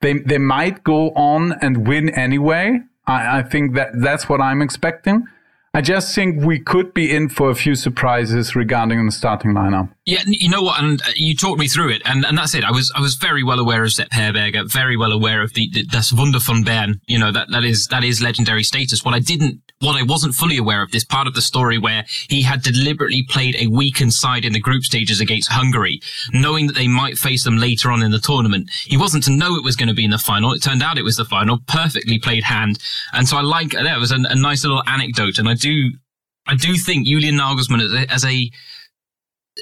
they 0.00 0.14
they 0.18 0.38
might 0.38 0.84
go 0.84 1.10
on 1.10 1.52
and 1.60 1.86
win 1.86 2.08
anyway. 2.10 2.80
I, 3.06 3.38
I 3.38 3.42
think 3.42 3.74
that 3.74 3.90
that's 3.94 4.28
what 4.28 4.40
I'm 4.40 4.62
expecting. 4.62 5.26
I 5.74 5.82
just 5.82 6.14
think 6.14 6.42
we 6.42 6.58
could 6.58 6.94
be 6.94 7.14
in 7.14 7.28
for 7.28 7.50
a 7.50 7.54
few 7.54 7.74
surprises 7.74 8.56
regarding 8.56 9.04
the 9.04 9.12
starting 9.12 9.52
lineup. 9.52 9.90
Yeah, 10.08 10.22
you 10.24 10.48
know 10.48 10.62
what, 10.62 10.80
and 10.80 11.02
uh, 11.02 11.06
you 11.16 11.34
talked 11.34 11.58
me 11.58 11.66
through 11.66 11.88
it, 11.90 12.02
and, 12.04 12.24
and 12.24 12.38
that's 12.38 12.54
it. 12.54 12.62
I 12.62 12.70
was 12.70 12.92
I 12.94 13.00
was 13.00 13.16
very 13.16 13.42
well 13.42 13.58
aware 13.58 13.82
of 13.82 13.90
Sepp 13.90 14.10
Herberger, 14.10 14.70
very 14.70 14.96
well 14.96 15.10
aware 15.10 15.42
of 15.42 15.52
the, 15.54 15.68
the 15.72 15.82
das 15.82 16.12
Wunder 16.12 16.38
von 16.38 16.62
Bern. 16.62 17.00
You 17.08 17.18
know 17.18 17.32
that 17.32 17.48
that 17.50 17.64
is 17.64 17.88
that 17.88 18.04
is 18.04 18.22
legendary 18.22 18.62
status. 18.62 19.04
What 19.04 19.14
I 19.14 19.18
didn't, 19.18 19.62
what 19.80 20.00
I 20.00 20.04
wasn't 20.04 20.36
fully 20.36 20.58
aware 20.58 20.80
of, 20.80 20.92
this 20.92 21.02
part 21.02 21.26
of 21.26 21.34
the 21.34 21.42
story 21.42 21.76
where 21.76 22.04
he 22.28 22.42
had 22.42 22.62
deliberately 22.62 23.24
played 23.28 23.56
a 23.56 23.66
weakened 23.66 24.14
side 24.14 24.44
in 24.44 24.52
the 24.52 24.60
group 24.60 24.84
stages 24.84 25.20
against 25.20 25.50
Hungary, 25.50 26.00
knowing 26.32 26.68
that 26.68 26.76
they 26.76 26.86
might 26.86 27.18
face 27.18 27.42
them 27.42 27.56
later 27.56 27.90
on 27.90 28.00
in 28.00 28.12
the 28.12 28.20
tournament. 28.20 28.70
He 28.84 28.96
wasn't 28.96 29.24
to 29.24 29.32
know 29.32 29.56
it 29.56 29.64
was 29.64 29.74
going 29.74 29.88
to 29.88 29.94
be 29.94 30.04
in 30.04 30.12
the 30.12 30.18
final. 30.18 30.52
It 30.52 30.62
turned 30.62 30.84
out 30.84 30.98
it 30.98 31.02
was 31.02 31.16
the 31.16 31.24
final. 31.24 31.58
Perfectly 31.66 32.20
played 32.20 32.44
hand, 32.44 32.78
and 33.12 33.26
so 33.26 33.38
I 33.38 33.40
like 33.40 33.72
that 33.72 33.98
was 33.98 34.12
a, 34.12 34.18
a 34.30 34.36
nice 34.36 34.62
little 34.62 34.84
anecdote, 34.86 35.38
and 35.38 35.48
I 35.48 35.54
do 35.54 35.90
I 36.46 36.54
do 36.54 36.76
think 36.76 37.08
Julian 37.08 37.38
Nagelsmann 37.38 37.82
as 37.82 37.92
a, 37.92 38.12
as 38.12 38.24
a 38.24 38.52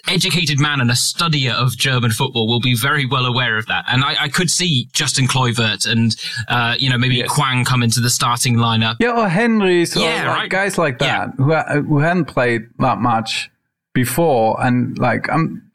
educated 0.08 0.58
man 0.60 0.80
and 0.80 0.90
a 0.90 0.94
studier 0.94 1.52
of 1.52 1.76
German 1.76 2.10
football 2.10 2.46
will 2.46 2.60
be 2.60 2.74
very 2.74 3.06
well 3.06 3.26
aware 3.26 3.56
of 3.56 3.66
that. 3.66 3.84
And 3.88 4.04
I, 4.04 4.24
I 4.24 4.28
could 4.28 4.50
see 4.50 4.88
Justin 4.92 5.26
Kluivert 5.26 5.86
and, 5.90 6.16
uh, 6.48 6.74
you 6.78 6.90
know, 6.90 6.98
maybe 6.98 7.16
yes. 7.16 7.34
Hwang 7.34 7.64
come 7.64 7.82
into 7.82 8.00
the 8.00 8.10
starting 8.10 8.56
lineup. 8.56 8.96
Yeah, 9.00 9.18
or 9.18 9.28
Henrichs, 9.28 9.96
yeah, 9.96 10.28
like 10.28 10.36
right. 10.36 10.50
guys 10.50 10.78
like 10.78 10.98
that 10.98 11.32
yeah. 11.38 11.74
who, 11.76 11.82
who 11.82 11.98
hadn't 11.98 12.26
played 12.26 12.62
that 12.78 12.98
much 12.98 13.50
before. 13.92 14.62
And 14.64 14.98
like, 14.98 15.28
I'm, 15.30 15.70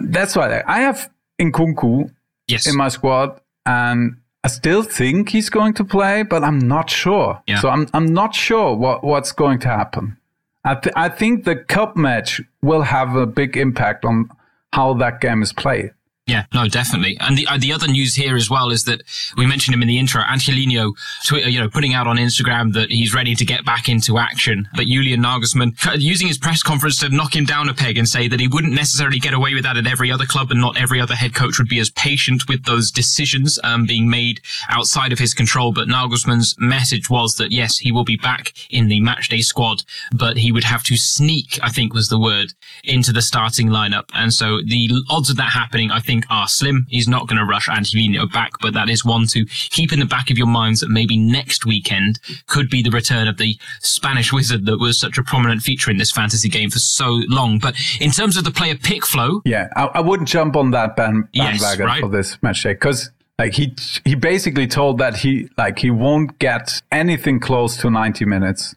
that's 0.00 0.34
why 0.34 0.62
I 0.66 0.80
have 0.80 1.10
Nkunku 1.40 2.10
yes. 2.48 2.66
in 2.66 2.76
my 2.76 2.88
squad 2.88 3.40
and 3.66 4.16
I 4.44 4.48
still 4.48 4.82
think 4.82 5.28
he's 5.28 5.50
going 5.50 5.74
to 5.74 5.84
play, 5.84 6.24
but 6.24 6.42
I'm 6.42 6.58
not 6.58 6.90
sure. 6.90 7.40
Yeah. 7.46 7.60
So 7.60 7.68
I'm, 7.68 7.86
I'm 7.94 8.12
not 8.12 8.34
sure 8.34 8.74
what, 8.74 9.04
what's 9.04 9.30
going 9.30 9.60
to 9.60 9.68
happen. 9.68 10.16
I, 10.64 10.74
th- 10.76 10.94
I 10.96 11.08
think 11.08 11.44
the 11.44 11.56
cup 11.56 11.96
match 11.96 12.40
will 12.62 12.82
have 12.82 13.16
a 13.16 13.26
big 13.26 13.56
impact 13.56 14.04
on 14.04 14.30
how 14.72 14.94
that 14.94 15.20
game 15.20 15.42
is 15.42 15.52
played. 15.52 15.90
Yeah, 16.28 16.44
no, 16.54 16.68
definitely. 16.68 17.16
And 17.18 17.36
the 17.36 17.48
uh, 17.48 17.58
the 17.58 17.72
other 17.72 17.88
news 17.88 18.14
here 18.14 18.36
as 18.36 18.48
well 18.48 18.70
is 18.70 18.84
that 18.84 19.02
we 19.36 19.44
mentioned 19.44 19.74
him 19.74 19.82
in 19.82 19.88
the 19.88 19.98
intro. 19.98 20.22
Angelino, 20.22 20.92
Twitter, 21.26 21.48
you 21.48 21.58
know, 21.58 21.68
putting 21.68 21.94
out 21.94 22.06
on 22.06 22.16
Instagram 22.16 22.74
that 22.74 22.92
he's 22.92 23.12
ready 23.12 23.34
to 23.34 23.44
get 23.44 23.64
back 23.64 23.88
into 23.88 24.18
action. 24.18 24.68
But 24.76 24.86
Julian 24.86 25.20
Nagelsmann 25.20 25.74
using 26.00 26.28
his 26.28 26.38
press 26.38 26.62
conference 26.62 27.00
to 27.00 27.08
knock 27.08 27.34
him 27.34 27.44
down 27.44 27.68
a 27.68 27.74
peg 27.74 27.98
and 27.98 28.08
say 28.08 28.28
that 28.28 28.38
he 28.38 28.46
wouldn't 28.46 28.72
necessarily 28.72 29.18
get 29.18 29.34
away 29.34 29.52
with 29.52 29.64
that 29.64 29.76
at 29.76 29.88
every 29.88 30.12
other 30.12 30.24
club, 30.24 30.52
and 30.52 30.60
not 30.60 30.80
every 30.80 31.00
other 31.00 31.16
head 31.16 31.34
coach 31.34 31.58
would 31.58 31.68
be 31.68 31.80
as 31.80 31.90
patient 31.90 32.46
with 32.48 32.66
those 32.66 32.92
decisions 32.92 33.58
um, 33.64 33.84
being 33.84 34.08
made 34.08 34.40
outside 34.68 35.12
of 35.12 35.18
his 35.18 35.34
control. 35.34 35.72
But 35.72 35.88
Nagelsmann's 35.88 36.54
message 36.56 37.10
was 37.10 37.34
that 37.34 37.50
yes, 37.50 37.78
he 37.78 37.90
will 37.90 38.04
be 38.04 38.16
back 38.16 38.52
in 38.70 38.86
the 38.86 39.00
matchday 39.00 39.42
squad, 39.42 39.82
but 40.14 40.36
he 40.36 40.52
would 40.52 40.64
have 40.64 40.84
to 40.84 40.96
sneak, 40.96 41.58
I 41.64 41.70
think 41.70 41.92
was 41.92 42.10
the 42.10 42.20
word, 42.20 42.54
into 42.84 43.12
the 43.12 43.22
starting 43.22 43.70
lineup. 43.70 44.04
And 44.14 44.32
so 44.32 44.60
the 44.64 44.88
odds 45.10 45.28
of 45.28 45.36
that 45.38 45.50
happening, 45.50 45.90
I 45.90 45.98
think 45.98 46.11
think 46.12 46.26
are 46.30 46.46
slim. 46.46 46.86
He's 46.90 47.08
not 47.08 47.26
going 47.26 47.38
to 47.38 47.44
rush 47.44 47.68
Angelino 47.68 48.26
back, 48.26 48.52
but 48.60 48.74
that 48.74 48.90
is 48.90 49.04
one 49.04 49.26
to 49.28 49.46
keep 49.46 49.92
in 49.92 49.98
the 49.98 50.06
back 50.06 50.30
of 50.30 50.36
your 50.36 50.46
minds 50.46 50.80
that 50.80 50.90
maybe 50.90 51.16
next 51.16 51.64
weekend 51.64 52.18
could 52.46 52.68
be 52.68 52.82
the 52.82 52.90
return 52.90 53.28
of 53.28 53.38
the 53.38 53.56
Spanish 53.80 54.32
wizard 54.32 54.66
that 54.66 54.78
was 54.78 55.00
such 55.00 55.16
a 55.16 55.22
prominent 55.22 55.62
feature 55.62 55.90
in 55.90 55.96
this 55.96 56.12
fantasy 56.12 56.48
game 56.48 56.70
for 56.70 56.78
so 56.78 57.22
long. 57.28 57.58
But 57.58 57.76
in 58.00 58.10
terms 58.10 58.36
of 58.36 58.44
the 58.44 58.50
player 58.50 58.76
pick 58.76 59.06
Flo, 59.06 59.40
yeah, 59.44 59.68
I, 59.74 59.84
I 59.94 60.00
wouldn't 60.00 60.28
jump 60.28 60.54
on 60.54 60.70
that 60.72 60.96
band, 60.96 61.28
bandwagon 61.32 61.58
yes, 61.60 61.78
right? 61.78 62.00
for 62.00 62.08
this 62.08 62.40
match 62.42 62.66
eh, 62.66 62.70
day 62.70 62.74
because 62.74 63.10
like 63.38 63.54
he 63.54 63.74
he 64.04 64.14
basically 64.14 64.66
told 64.66 64.98
that 64.98 65.16
he 65.16 65.48
like 65.56 65.78
he 65.78 65.90
won't 65.90 66.38
get 66.38 66.82
anything 66.90 67.40
close 67.40 67.76
to 67.78 67.90
90 67.90 68.26
minutes 68.26 68.74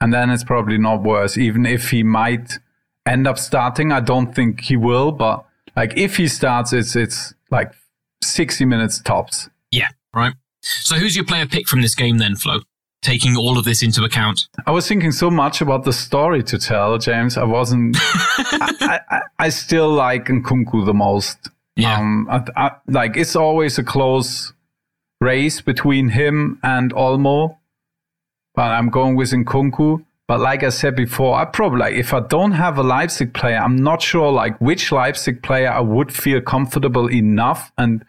and 0.00 0.14
then 0.14 0.30
it's 0.30 0.44
probably 0.44 0.78
not 0.78 1.02
worse 1.02 1.36
even 1.36 1.66
if 1.66 1.90
he 1.90 2.02
might 2.02 2.58
end 3.04 3.26
up 3.26 3.38
starting 3.38 3.92
i 3.92 4.00
don't 4.00 4.34
think 4.34 4.60
he 4.62 4.76
will 4.76 5.10
but 5.12 5.45
like 5.76 5.96
if 5.96 6.16
he 6.16 6.26
starts, 6.26 6.72
it's 6.72 6.96
it's 6.96 7.34
like 7.50 7.72
sixty 8.22 8.64
minutes 8.64 9.00
tops. 9.00 9.48
Yeah, 9.70 9.88
right. 10.14 10.34
So 10.62 10.96
who's 10.96 11.14
your 11.14 11.24
player 11.24 11.46
pick 11.46 11.68
from 11.68 11.82
this 11.82 11.94
game 11.94 12.18
then, 12.18 12.34
Flo? 12.34 12.60
Taking 13.02 13.36
all 13.36 13.56
of 13.58 13.64
this 13.64 13.82
into 13.82 14.02
account, 14.02 14.48
I 14.66 14.72
was 14.72 14.88
thinking 14.88 15.12
so 15.12 15.30
much 15.30 15.60
about 15.60 15.84
the 15.84 15.92
story 15.92 16.42
to 16.44 16.58
tell, 16.58 16.98
James. 16.98 17.36
I 17.36 17.44
wasn't. 17.44 17.96
I, 18.00 19.00
I, 19.10 19.20
I, 19.38 19.48
still 19.50 19.90
like 19.90 20.24
Nkunku 20.24 20.84
the 20.84 20.94
most. 20.94 21.50
Yeah. 21.76 21.98
Um, 21.98 22.26
I, 22.28 22.42
I, 22.56 22.70
like 22.88 23.16
it's 23.16 23.36
always 23.36 23.78
a 23.78 23.84
close 23.84 24.54
race 25.20 25.60
between 25.60 26.08
him 26.08 26.58
and 26.62 26.92
Olmo, 26.94 27.58
but 28.54 28.70
I'm 28.72 28.88
going 28.88 29.14
with 29.14 29.30
Nkunku. 29.30 30.04
But 30.28 30.40
like 30.40 30.64
I 30.64 30.70
said 30.70 30.96
before, 30.96 31.36
I 31.36 31.44
probably 31.44 31.78
like 31.78 31.94
if 31.94 32.12
I 32.12 32.20
don't 32.20 32.52
have 32.52 32.78
a 32.78 32.82
Leipzig 32.82 33.32
player, 33.32 33.58
I'm 33.58 33.76
not 33.76 34.02
sure 34.02 34.32
like 34.32 34.60
which 34.60 34.90
Leipzig 34.90 35.42
player 35.42 35.70
I 35.70 35.80
would 35.80 36.12
feel 36.12 36.40
comfortable 36.40 37.08
enough 37.10 37.70
and 37.78 38.04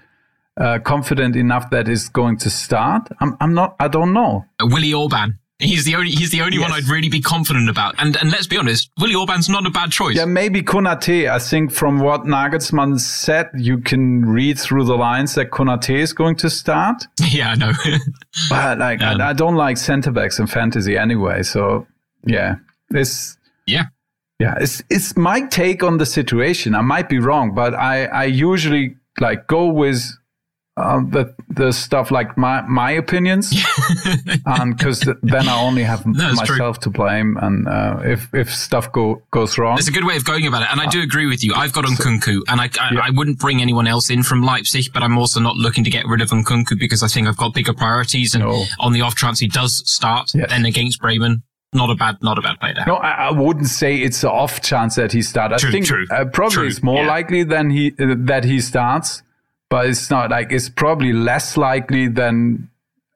uh, 0.57 0.79
confident 0.79 1.35
enough 1.35 1.69
that 1.69 1.87
is 1.87 2.09
going 2.09 2.37
to 2.37 2.49
start. 2.49 3.09
I'm, 3.19 3.37
I'm 3.39 3.53
not. 3.53 3.75
I 3.79 3.87
don't 3.87 4.13
know. 4.13 4.45
Willi 4.59 4.91
Orbán. 4.91 5.37
He's 5.59 5.85
the 5.85 5.95
only 5.95 6.11
he's 6.11 6.29
the 6.29 6.41
only 6.41 6.57
yes. 6.57 6.69
one 6.69 6.71
I'd 6.71 6.87
really 6.87 7.09
be 7.09 7.19
confident 7.19 7.67
about. 7.67 7.95
And 7.97 8.15
and 8.17 8.31
let's 8.31 8.45
be 8.45 8.57
honest, 8.57 8.91
Willi 8.99 9.15
Orbán's 9.15 9.49
not 9.49 9.65
a 9.65 9.71
bad 9.71 9.91
choice. 9.91 10.15
Yeah, 10.15 10.25
maybe 10.25 10.61
Konate. 10.61 11.27
I 11.29 11.39
think 11.39 11.71
from 11.71 11.99
what 11.99 12.25
Nagelsmann 12.25 12.99
said, 12.99 13.49
you 13.55 13.79
can 13.79 14.23
read 14.23 14.59
through 14.59 14.85
the 14.85 14.95
lines 14.95 15.33
that 15.33 15.49
Konate 15.49 15.97
is 15.97 16.13
going 16.13 16.35
to 16.37 16.49
start. 16.49 17.03
Yeah, 17.29 17.51
I 17.51 17.55
know. 17.55 17.73
but 18.49 18.77
like 18.77 19.01
um, 19.01 19.19
I, 19.19 19.29
I, 19.29 19.33
don't 19.33 19.55
like 19.55 19.77
centre 19.77 20.11
backs 20.11 20.39
in 20.39 20.47
fantasy 20.47 20.97
anyway. 20.97 21.43
So 21.43 21.85
yeah, 22.27 22.55
it's 22.89 23.37
yeah. 23.65 23.85
Yeah, 24.39 24.53
it's 24.59 24.83
it's 24.89 25.17
my 25.17 25.41
take 25.41 25.81
on 25.81 25.97
the 25.97 26.05
situation. 26.05 26.75
I 26.75 26.81
might 26.81 27.09
be 27.09 27.17
wrong, 27.17 27.55
but 27.55 27.73
I 27.73 28.05
I 28.05 28.25
usually 28.25 28.95
like 29.19 29.47
go 29.47 29.65
with 29.65 30.03
um, 30.77 31.09
the 31.09 31.33
the 31.49 31.71
stuff 31.73 32.11
like 32.11 32.37
my 32.37 32.61
my 32.61 32.91
opinions, 32.91 33.51
and 34.45 34.77
because 34.77 34.99
then 35.23 35.49
I 35.49 35.59
only 35.59 35.81
have 35.81 36.05
no, 36.05 36.33
myself 36.33 36.79
true. 36.79 36.91
to 36.91 36.97
blame, 36.97 37.35
and 37.41 37.67
uh, 37.67 37.99
if 38.03 38.31
if 38.33 38.53
stuff 38.53 38.91
go 38.91 39.23
goes 39.31 39.57
wrong, 39.57 39.79
it's 39.79 39.87
a 39.87 39.91
good 39.91 40.05
way 40.05 40.15
of 40.15 40.23
going 40.23 40.45
about 40.45 40.61
it. 40.61 40.67
And 40.71 40.79
I 40.79 40.85
do 40.85 41.01
agree 41.01 41.25
with 41.25 41.43
you. 41.43 41.55
I've 41.55 41.73
got 41.73 41.85
Nkunku, 41.85 42.41
and 42.47 42.61
I 42.61 42.69
I, 42.79 42.93
yeah. 42.93 42.99
I, 43.05 43.09
wouldn't 43.09 43.39
bring 43.39 43.59
anyone 43.59 43.87
else 43.87 44.11
in 44.11 44.21
from 44.21 44.43
Leipzig, 44.43 44.93
but 44.93 45.01
I'm 45.01 45.17
also 45.17 45.39
not 45.39 45.55
looking 45.55 45.83
to 45.83 45.89
get 45.89 46.05
rid 46.05 46.21
of 46.21 46.29
Nkunku 46.29 46.77
because 46.79 47.01
I 47.01 47.07
think 47.07 47.27
I've 47.27 47.37
got 47.37 47.55
bigger 47.55 47.73
priorities. 47.73 48.35
And 48.35 48.43
no. 48.43 48.65
on 48.79 48.93
the 48.93 49.01
off 49.01 49.15
chance 49.15 49.39
he 49.39 49.47
does 49.47 49.81
start, 49.89 50.29
yes. 50.35 50.51
then 50.51 50.65
against 50.65 51.01
Bremen, 51.01 51.41
not 51.73 51.89
a 51.89 51.95
bad 51.95 52.17
not 52.21 52.37
a 52.37 52.41
bad 52.41 52.59
play 52.59 52.73
to 52.73 52.79
have. 52.79 52.87
No, 52.87 52.95
I, 52.95 53.27
I 53.27 53.31
wouldn't 53.31 53.67
say 53.67 53.97
it's 53.97 54.23
an 54.23 54.29
off 54.29 54.61
chance 54.61 54.95
that 54.95 55.11
he 55.11 55.21
starts. 55.21 55.63
I 55.63 55.71
think 55.71 55.85
true. 55.85 56.05
Uh, 56.09 56.25
probably 56.25 56.55
true. 56.55 56.67
it's 56.67 56.81
more 56.81 57.03
yeah. 57.03 57.07
likely 57.07 57.43
than 57.43 57.69
he 57.69 57.93
uh, 57.99 58.15
that 58.17 58.45
he 58.45 58.59
starts 58.61 59.21
but 59.69 59.87
it's 59.87 60.09
not 60.09 60.31
like 60.31 60.51
it's 60.51 60.69
probably 60.69 61.13
less 61.13 61.57
likely 61.57 62.07
than 62.07 62.69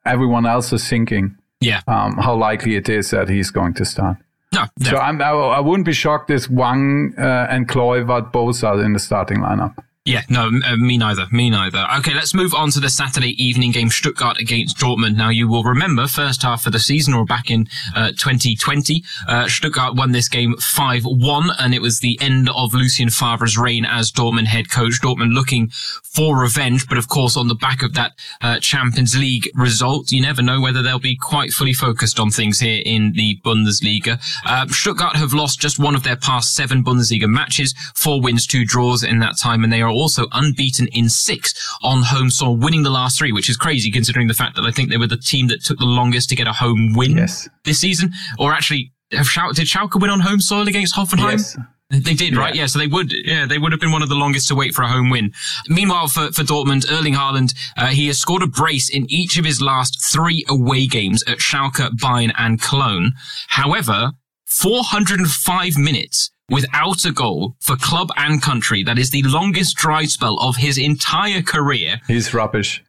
everyone 0.06 0.46
else 0.46 0.74
is 0.74 0.88
thinking. 0.88 1.38
Yeah. 1.60 1.82
Um, 1.88 2.18
how 2.18 2.36
likely 2.36 2.76
it 2.76 2.90
is 2.90 3.12
that 3.12 3.30
he's 3.30 3.52
going 3.52 3.74
to 3.76 3.86
start. 3.86 4.18
No, 4.54 4.66
no. 4.80 4.90
So 4.90 4.98
I'm, 4.98 5.22
I, 5.22 5.30
I 5.30 5.60
wouldn't 5.60 5.86
be 5.86 5.94
shocked 5.94 6.30
if 6.30 6.46
Hwang 6.46 7.14
uh, 7.18 7.48
and 7.50 7.70
Kluivert 7.70 8.32
both 8.32 8.64
are 8.64 8.82
in 8.84 8.94
the 8.94 9.00
starting 9.00 9.38
lineup. 9.38 9.78
Yeah, 10.04 10.24
no, 10.30 10.48
uh, 10.66 10.78
me 10.78 10.98
neither. 10.98 11.28
Me 11.32 11.52
neither. 11.52 11.86
Okay, 12.00 12.16
let's 12.16 12.34
move 12.34 12.56
on 12.56 12.72
to 12.72 12.80
the 12.80 12.90
Saturday 12.90 13.36
evening 13.42 13.72
game, 13.72 13.92
Stuttgart 13.92 14.40
against 14.40 14.78
Dortmund. 14.78 15.16
Now, 15.16 15.30
you 15.30 15.48
will 15.48 15.64
remember 15.64 16.08
first 16.08 16.42
half 16.42 16.66
of 16.66 16.74
the 16.74 16.80
season 16.80 17.14
or 17.14 17.24
back 17.24 17.52
in 17.52 17.68
uh, 17.96 18.10
2020, 18.10 19.04
uh, 19.28 19.48
Stuttgart 19.48 19.94
won 19.94 20.12
this 20.12 20.28
game 20.28 20.56
5-1 20.56 21.52
and 21.60 21.76
it 21.76 21.84
was 21.84 22.00
the 22.00 22.18
end 22.20 22.50
of 22.50 22.74
Lucien 22.74 23.12
Favre's 23.12 23.60
reign 23.60 23.86
as 23.86 24.12
Dortmund 24.12 24.48
head 24.48 24.72
coach. 24.72 25.00
Dortmund 25.00 25.36
looking 25.36 25.70
for 25.70 26.42
revenge, 26.42 26.88
but 26.90 26.98
of 26.98 27.08
course 27.08 27.38
on 27.38 27.48
the 27.48 27.54
back 27.54 27.84
of 27.84 27.94
that 27.94 28.14
uh, 28.42 28.60
Champions 28.60 29.16
League 29.16 29.52
result, 29.54 30.12
you 30.12 30.20
never 30.20 30.42
know 30.42 30.60
whether 30.60 30.82
they'll 30.82 30.98
be 30.98 31.16
quite 31.16 31.52
fully 31.52 31.74
focused 31.74 32.20
on 32.20 32.32
things 32.32 32.60
here 32.60 32.82
in 32.84 33.14
the 33.14 33.40
Bundesliga. 33.46 34.20
Uh, 34.48 34.66
Stuttgart 34.70 35.16
have 35.16 35.34
lost 35.34 35.62
just 35.62 35.78
one 35.78 35.94
of 35.94 36.02
their 36.02 36.18
past 36.18 36.56
seven 36.56 36.84
Bundesliga 36.84 37.30
matches, 37.30 37.76
four 37.94 38.20
wins, 38.20 38.48
two 38.48 38.66
draws 38.66 39.04
in 39.04 39.20
that 39.20 39.38
time, 39.38 39.64
and 39.64 39.72
they 39.72 39.84
are 39.84 39.91
are 39.92 39.94
also 39.94 40.28
unbeaten 40.32 40.88
in 40.88 41.10
six 41.10 41.54
on 41.84 42.04
home 42.04 42.30
soil, 42.30 42.56
winning 42.56 42.84
the 42.84 42.90
last 42.90 43.18
three, 43.18 43.32
which 43.32 43.50
is 43.50 43.58
crazy 43.58 43.92
considering 43.92 44.28
the 44.28 44.34
fact 44.34 44.56
that 44.56 44.64
I 44.64 44.72
think 44.72 44.90
they 44.90 44.98
were 44.98 45.08
the 45.08 45.18
team 45.18 45.48
that 45.48 45.64
took 45.64 45.78
the 45.78 45.86
longest 45.86 46.30
to 46.30 46.36
get 46.36 46.48
a 46.48 46.54
home 46.54 46.94
win 46.96 47.18
yes. 47.18 47.50
this 47.66 47.80
season. 47.80 48.12
Or 48.40 48.54
actually, 48.54 48.94
did 49.10 49.26
Schalke 49.68 50.00
win 50.00 50.10
on 50.10 50.22
home 50.22 50.40
soil 50.40 50.68
against 50.68 50.96
Hoffenheim? 50.96 51.32
Yes. 51.32 51.58
They 51.90 52.14
did, 52.14 52.38
right? 52.38 52.56
Yeah. 52.56 52.62
yeah. 52.62 52.68
So 52.68 52.80
they 52.80 52.88
would, 52.88 53.12
yeah, 53.12 53.46
they 53.46 53.58
would 53.58 53.74
have 53.74 53.82
been 53.82 53.92
one 53.92 54.02
of 54.02 54.08
the 54.08 54.16
longest 54.16 54.48
to 54.48 54.56
wait 54.56 54.74
for 54.74 54.82
a 54.82 54.88
home 54.88 55.10
win. 55.10 55.34
Meanwhile, 55.68 56.08
for, 56.08 56.32
for 56.32 56.44
Dortmund, 56.44 56.90
Erling 56.90 57.16
Haaland, 57.16 57.54
uh, 57.76 57.88
he 57.88 58.08
has 58.08 58.18
scored 58.18 58.44
a 58.44 58.48
brace 58.48 58.90
in 58.90 59.06
each 59.12 59.38
of 59.38 59.44
his 59.44 59.62
last 59.62 60.02
three 60.02 60.46
away 60.48 60.88
games 60.88 61.22
at 61.28 61.40
Schalke, 61.40 61.90
Bayern 61.98 62.32
and 62.38 62.62
Cologne. 62.62 63.12
However, 63.50 64.12
405 64.46 65.78
minutes 65.78 66.32
without 66.52 67.06
a 67.06 67.12
goal 67.12 67.56
for 67.60 67.76
club 67.78 68.10
and 68.18 68.42
country. 68.42 68.84
That 68.84 69.00
is 69.00 69.10
the 69.10 69.24
longest 69.24 69.78
dry 69.78 70.06
spell 70.06 70.38
of 70.40 70.58
his 70.58 70.78
entire 70.78 71.42
career. 71.42 72.02
He's 72.08 72.34
rubbish. 72.34 72.84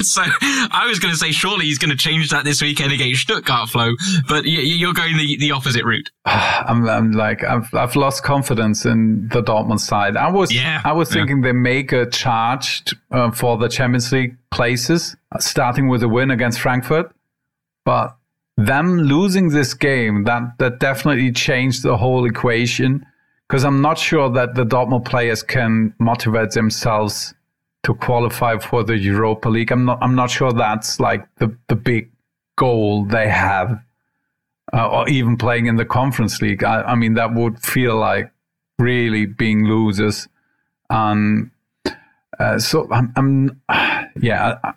so 0.00 0.22
I 0.24 0.86
was 0.88 0.98
going 0.98 1.12
to 1.12 1.18
say, 1.18 1.30
surely 1.30 1.66
he's 1.66 1.78
going 1.78 1.90
to 1.90 1.96
change 1.96 2.30
that 2.30 2.44
this 2.44 2.60
weekend 2.60 2.92
against 2.92 3.20
Stuttgart, 3.20 3.68
Flo. 3.68 3.92
But 4.28 4.44
you're 4.44 4.92
going 4.92 5.16
the, 5.16 5.36
the 5.38 5.52
opposite 5.52 5.84
route. 5.84 6.10
I'm, 6.24 6.88
I'm 6.88 7.12
like 7.12 7.44
I've 7.44 7.72
I've 7.74 7.94
lost 7.94 8.24
confidence 8.24 8.84
in 8.84 9.28
the 9.28 9.40
Dortmund 9.40 9.78
side. 9.78 10.16
I 10.16 10.30
was 10.30 10.52
yeah, 10.52 10.80
I 10.84 10.92
was 10.92 11.12
thinking 11.12 11.38
yeah. 11.38 11.48
they 11.48 11.52
make 11.52 11.92
a 11.92 12.06
charge 12.06 12.82
uh, 13.12 13.30
for 13.30 13.56
the 13.56 13.68
Champions 13.68 14.10
League 14.10 14.36
places, 14.50 15.16
starting 15.38 15.86
with 15.86 16.02
a 16.02 16.08
win 16.08 16.32
against 16.32 16.58
Frankfurt, 16.58 17.14
but 17.84 18.16
them 18.66 18.98
losing 18.98 19.48
this 19.48 19.74
game 19.74 20.24
that 20.24 20.42
that 20.58 20.78
definitely 20.78 21.32
changed 21.32 21.82
the 21.82 21.96
whole 21.96 22.24
equation 22.24 23.04
because 23.48 23.64
I'm 23.64 23.82
not 23.82 23.98
sure 23.98 24.30
that 24.30 24.54
the 24.54 24.64
Dortmund 24.64 25.04
players 25.04 25.42
can 25.42 25.94
motivate 25.98 26.52
themselves 26.52 27.34
to 27.82 27.94
qualify 27.94 28.58
for 28.58 28.84
the 28.84 28.96
Europa 28.96 29.48
League. 29.48 29.72
I'm 29.72 29.84
not 29.84 29.98
I'm 30.00 30.14
not 30.14 30.30
sure 30.30 30.52
that's 30.52 31.00
like 31.00 31.26
the 31.36 31.56
the 31.68 31.76
big 31.76 32.10
goal 32.56 33.04
they 33.04 33.28
have, 33.28 33.78
uh, 34.72 34.88
or 34.88 35.08
even 35.08 35.36
playing 35.36 35.66
in 35.66 35.76
the 35.76 35.84
Conference 35.84 36.40
League. 36.40 36.64
I, 36.64 36.82
I 36.82 36.94
mean 36.94 37.14
that 37.14 37.34
would 37.34 37.58
feel 37.58 37.96
like 37.96 38.30
really 38.78 39.26
being 39.26 39.66
losers. 39.66 40.28
Um, 40.90 41.50
uh, 42.38 42.58
so 42.58 42.88
I'm, 42.90 43.12
I'm 43.16 43.60
yeah. 44.20 44.58
I, 44.62 44.72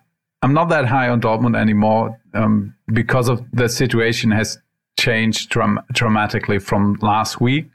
I'm 0.45 0.53
not 0.53 0.69
that 0.69 0.85
high 0.85 1.09
on 1.09 1.21
Dortmund 1.21 1.57
anymore 1.57 2.21
um, 2.35 2.75
because 2.93 3.29
of 3.29 3.43
the 3.51 3.67
situation 3.67 4.29
has 4.29 4.59
changed 4.95 5.49
dram- 5.49 5.79
dramatically 5.91 6.59
from 6.59 6.99
last 7.01 7.41
week, 7.41 7.71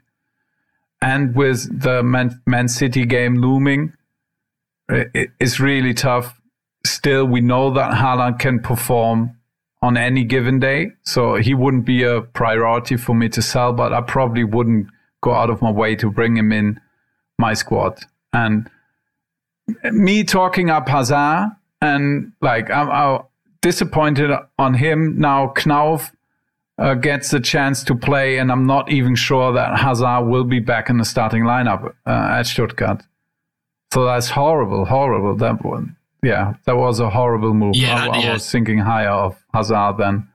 and 1.01 1.35
with 1.35 1.81
the 1.81 2.01
Man, 2.01 2.41
Man 2.45 2.69
City 2.69 3.05
game 3.05 3.35
looming, 3.35 3.91
it, 4.87 5.31
it's 5.37 5.59
really 5.59 5.93
tough. 5.93 6.39
Still, 6.85 7.25
we 7.25 7.41
know 7.41 7.71
that 7.71 7.91
Haaland 7.91 8.39
can 8.39 8.61
perform 8.61 9.35
on 9.81 9.97
any 9.97 10.23
given 10.23 10.61
day, 10.61 10.93
so 11.01 11.35
he 11.35 11.53
wouldn't 11.53 11.83
be 11.83 12.03
a 12.03 12.21
priority 12.21 12.95
for 12.95 13.13
me 13.13 13.27
to 13.27 13.41
sell. 13.41 13.73
But 13.73 13.91
I 13.91 13.99
probably 13.99 14.45
wouldn't 14.45 14.87
go 15.19 15.33
out 15.33 15.49
of 15.49 15.61
my 15.61 15.71
way 15.71 15.97
to 15.97 16.09
bring 16.09 16.37
him 16.37 16.53
in 16.53 16.79
my 17.37 17.53
squad. 17.53 17.99
And 18.31 18.69
me 19.91 20.23
talking 20.23 20.69
up 20.69 20.87
Hazard 20.87 21.51
and 21.81 22.31
like 22.41 22.69
I'm, 22.69 22.89
I'm 22.89 23.21
disappointed 23.61 24.31
on 24.57 24.73
him 24.73 25.17
now. 25.19 25.53
Knauf 25.55 26.11
uh, 26.77 26.93
gets 26.95 27.31
the 27.31 27.39
chance 27.39 27.83
to 27.83 27.95
play, 27.95 28.37
and 28.37 28.51
I'm 28.51 28.65
not 28.65 28.91
even 28.91 29.15
sure 29.15 29.51
that 29.53 29.77
Hazard 29.77 30.27
will 30.27 30.43
be 30.43 30.59
back 30.59 30.89
in 30.89 30.97
the 30.97 31.05
starting 31.05 31.43
lineup 31.43 31.93
uh, 32.05 32.37
at 32.37 32.43
Stuttgart. 32.43 33.03
So 33.93 34.05
that's 34.05 34.29
horrible, 34.29 34.85
horrible. 34.85 35.35
That 35.35 35.63
one, 35.65 35.95
yeah, 36.23 36.53
that 36.65 36.77
was 36.77 36.99
a 36.99 37.09
horrible 37.09 37.53
move. 37.53 37.75
Yeah, 37.75 38.07
I, 38.09 38.21
I 38.21 38.33
was 38.33 38.49
thinking 38.49 38.77
higher 38.77 39.09
of 39.09 39.43
Hazard 39.53 39.97
than 39.97 40.27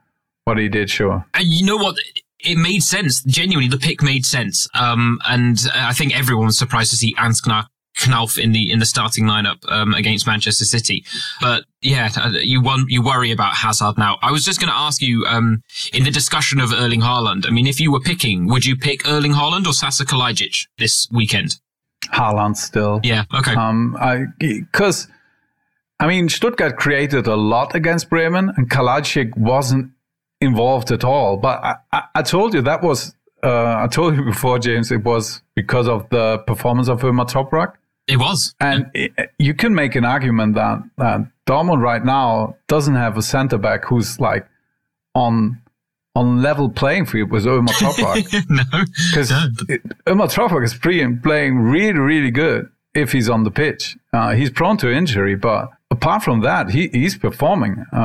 what 0.45 0.57
he 0.57 0.69
did. 0.69 0.89
Sure, 0.89 1.25
and 1.33 1.45
you 1.45 1.65
know 1.65 1.77
what? 1.77 1.95
It 2.39 2.55
made 2.55 2.83
sense. 2.83 3.23
Genuinely, 3.23 3.67
the 3.67 3.79
pick 3.79 4.03
made 4.03 4.23
sense. 4.23 4.67
Um, 4.75 5.19
and 5.27 5.57
I 5.73 5.91
think 5.93 6.15
everyone 6.15 6.45
was 6.45 6.57
surprised 6.57 6.91
to 6.91 6.95
see 6.95 7.15
Ansgar 7.15 7.65
Knauf 7.97 8.37
in 8.37 8.51
the 8.51 8.71
in 8.71 8.79
the 8.79 8.85
starting 8.85 9.25
lineup 9.25 9.59
um, 9.69 9.93
against 9.93 10.27
Manchester 10.27 10.65
City. 10.65 11.03
But 11.41 11.65
yeah, 11.81 12.09
uh, 12.15 12.31
you 12.41 12.61
want 12.61 12.89
you 12.89 13.01
worry 13.03 13.31
about 13.31 13.55
Hazard 13.55 13.97
now. 13.97 14.17
I 14.21 14.31
was 14.31 14.43
just 14.43 14.59
going 14.59 14.71
to 14.71 14.77
ask 14.77 15.01
you 15.01 15.25
um, 15.27 15.63
in 15.93 16.03
the 16.03 16.11
discussion 16.11 16.59
of 16.59 16.71
Erling 16.71 17.01
Haaland. 17.01 17.45
I 17.47 17.51
mean, 17.51 17.67
if 17.67 17.79
you 17.79 17.91
were 17.91 17.99
picking, 17.99 18.47
would 18.47 18.65
you 18.65 18.75
pick 18.75 19.07
Erling 19.07 19.33
Haaland 19.33 19.65
or 19.67 19.73
Sasa 19.73 20.05
Kalajdzic 20.05 20.67
this 20.77 21.07
weekend? 21.11 21.59
Haaland 22.13 22.55
still. 22.57 22.99
Yeah. 23.03 23.25
Okay. 23.33 23.55
Um, 23.55 23.97
because. 24.39 25.07
I 25.99 26.05
mean, 26.05 26.29
Stuttgart 26.29 26.77
created 26.77 27.25
a 27.25 27.35
lot 27.35 27.73
against 27.73 28.07
Bremen, 28.11 28.53
and 28.55 28.69
Kalajdzic 28.69 29.35
wasn't 29.35 29.89
involved 30.39 30.91
at 30.91 31.03
all. 31.03 31.37
But 31.37 31.63
I, 31.63 31.75
I, 31.91 32.03
I 32.13 32.21
told 32.21 32.53
you 32.53 32.61
that 32.61 32.83
was 32.83 33.15
uh, 33.43 33.75
I 33.83 33.87
told 33.87 34.15
you 34.15 34.23
before, 34.23 34.59
James, 34.59 34.91
it 34.91 35.03
was 35.03 35.41
because 35.55 35.87
of 35.87 36.09
the 36.09 36.39
performance 36.39 36.87
of 36.87 37.01
Ömer 37.01 37.25
Toprak. 37.29 37.73
It 38.07 38.17
was. 38.17 38.55
And 38.59 38.89
it, 38.93 39.11
you 39.37 39.53
can 39.53 39.75
make 39.75 39.95
an 39.95 40.05
argument 40.05 40.55
that, 40.55 40.81
that 40.97 41.27
Dortmund 41.45 41.81
right 41.81 42.03
now 42.03 42.55
doesn't 42.67 42.95
have 42.95 43.17
a 43.17 43.21
center 43.21 43.57
back 43.57 43.85
who's 43.85 44.19
like 44.19 44.47
on 45.13 45.61
on 46.15 46.41
level 46.41 46.67
playing 46.69 47.05
field 47.05 47.29
with 47.29 47.45
Ömer 47.45 47.67
Toprak. 47.79 48.49
no. 48.49 48.63
Because 49.11 49.29
no. 49.29 49.47
Ömer 50.07 50.27
Toprak 50.27 50.63
is 50.63 50.73
playing 50.73 51.59
really, 51.59 51.99
really 51.99 52.31
good 52.31 52.69
if 52.95 53.11
he's 53.11 53.29
on 53.29 53.43
the 53.43 53.51
pitch. 53.51 53.95
Uh, 54.13 54.31
he's 54.31 54.49
prone 54.49 54.77
to 54.77 54.91
injury, 54.91 55.35
but 55.35 55.69
apart 55.97 56.23
from 56.23 56.41
that, 56.41 56.69
he, 56.69 56.89
he's 56.89 57.17
performing 57.17 57.83
uh, 57.91 57.97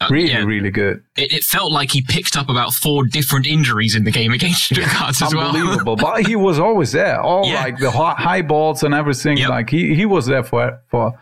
uh 0.00 0.08
really, 0.10 0.32
uh, 0.32 0.38
yeah. 0.38 0.44
really 0.44 0.70
good. 0.70 1.02
It, 1.16 1.32
it, 1.32 1.44
felt 1.44 1.70
like 1.72 1.92
he 1.92 2.02
picked 2.02 2.36
up 2.36 2.48
about 2.48 2.72
four 2.72 3.04
different 3.04 3.46
injuries 3.46 3.94
in 3.94 4.04
the 4.04 4.10
game 4.10 4.32
against 4.32 4.64
Stuttgart 4.64 5.20
as 5.22 5.34
well. 5.34 5.54
Unbelievable, 5.54 5.96
but 6.08 6.26
he 6.26 6.36
was 6.36 6.58
always 6.58 6.92
there. 6.92 7.20
All 7.20 7.46
yeah. 7.46 7.62
like 7.64 7.78
the 7.78 7.90
high 7.90 8.42
balls 8.42 8.82
and 8.82 8.94
everything. 8.94 9.36
Yep. 9.36 9.50
Like 9.50 9.70
he, 9.70 9.94
he 9.94 10.06
was 10.06 10.26
there 10.26 10.42
for 10.42 10.80
for 10.88 11.18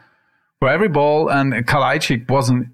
for 0.61 0.69
every 0.69 0.89
ball, 0.89 1.31
and 1.31 1.53
Kalajdzic 1.53 2.31
wasn't 2.31 2.69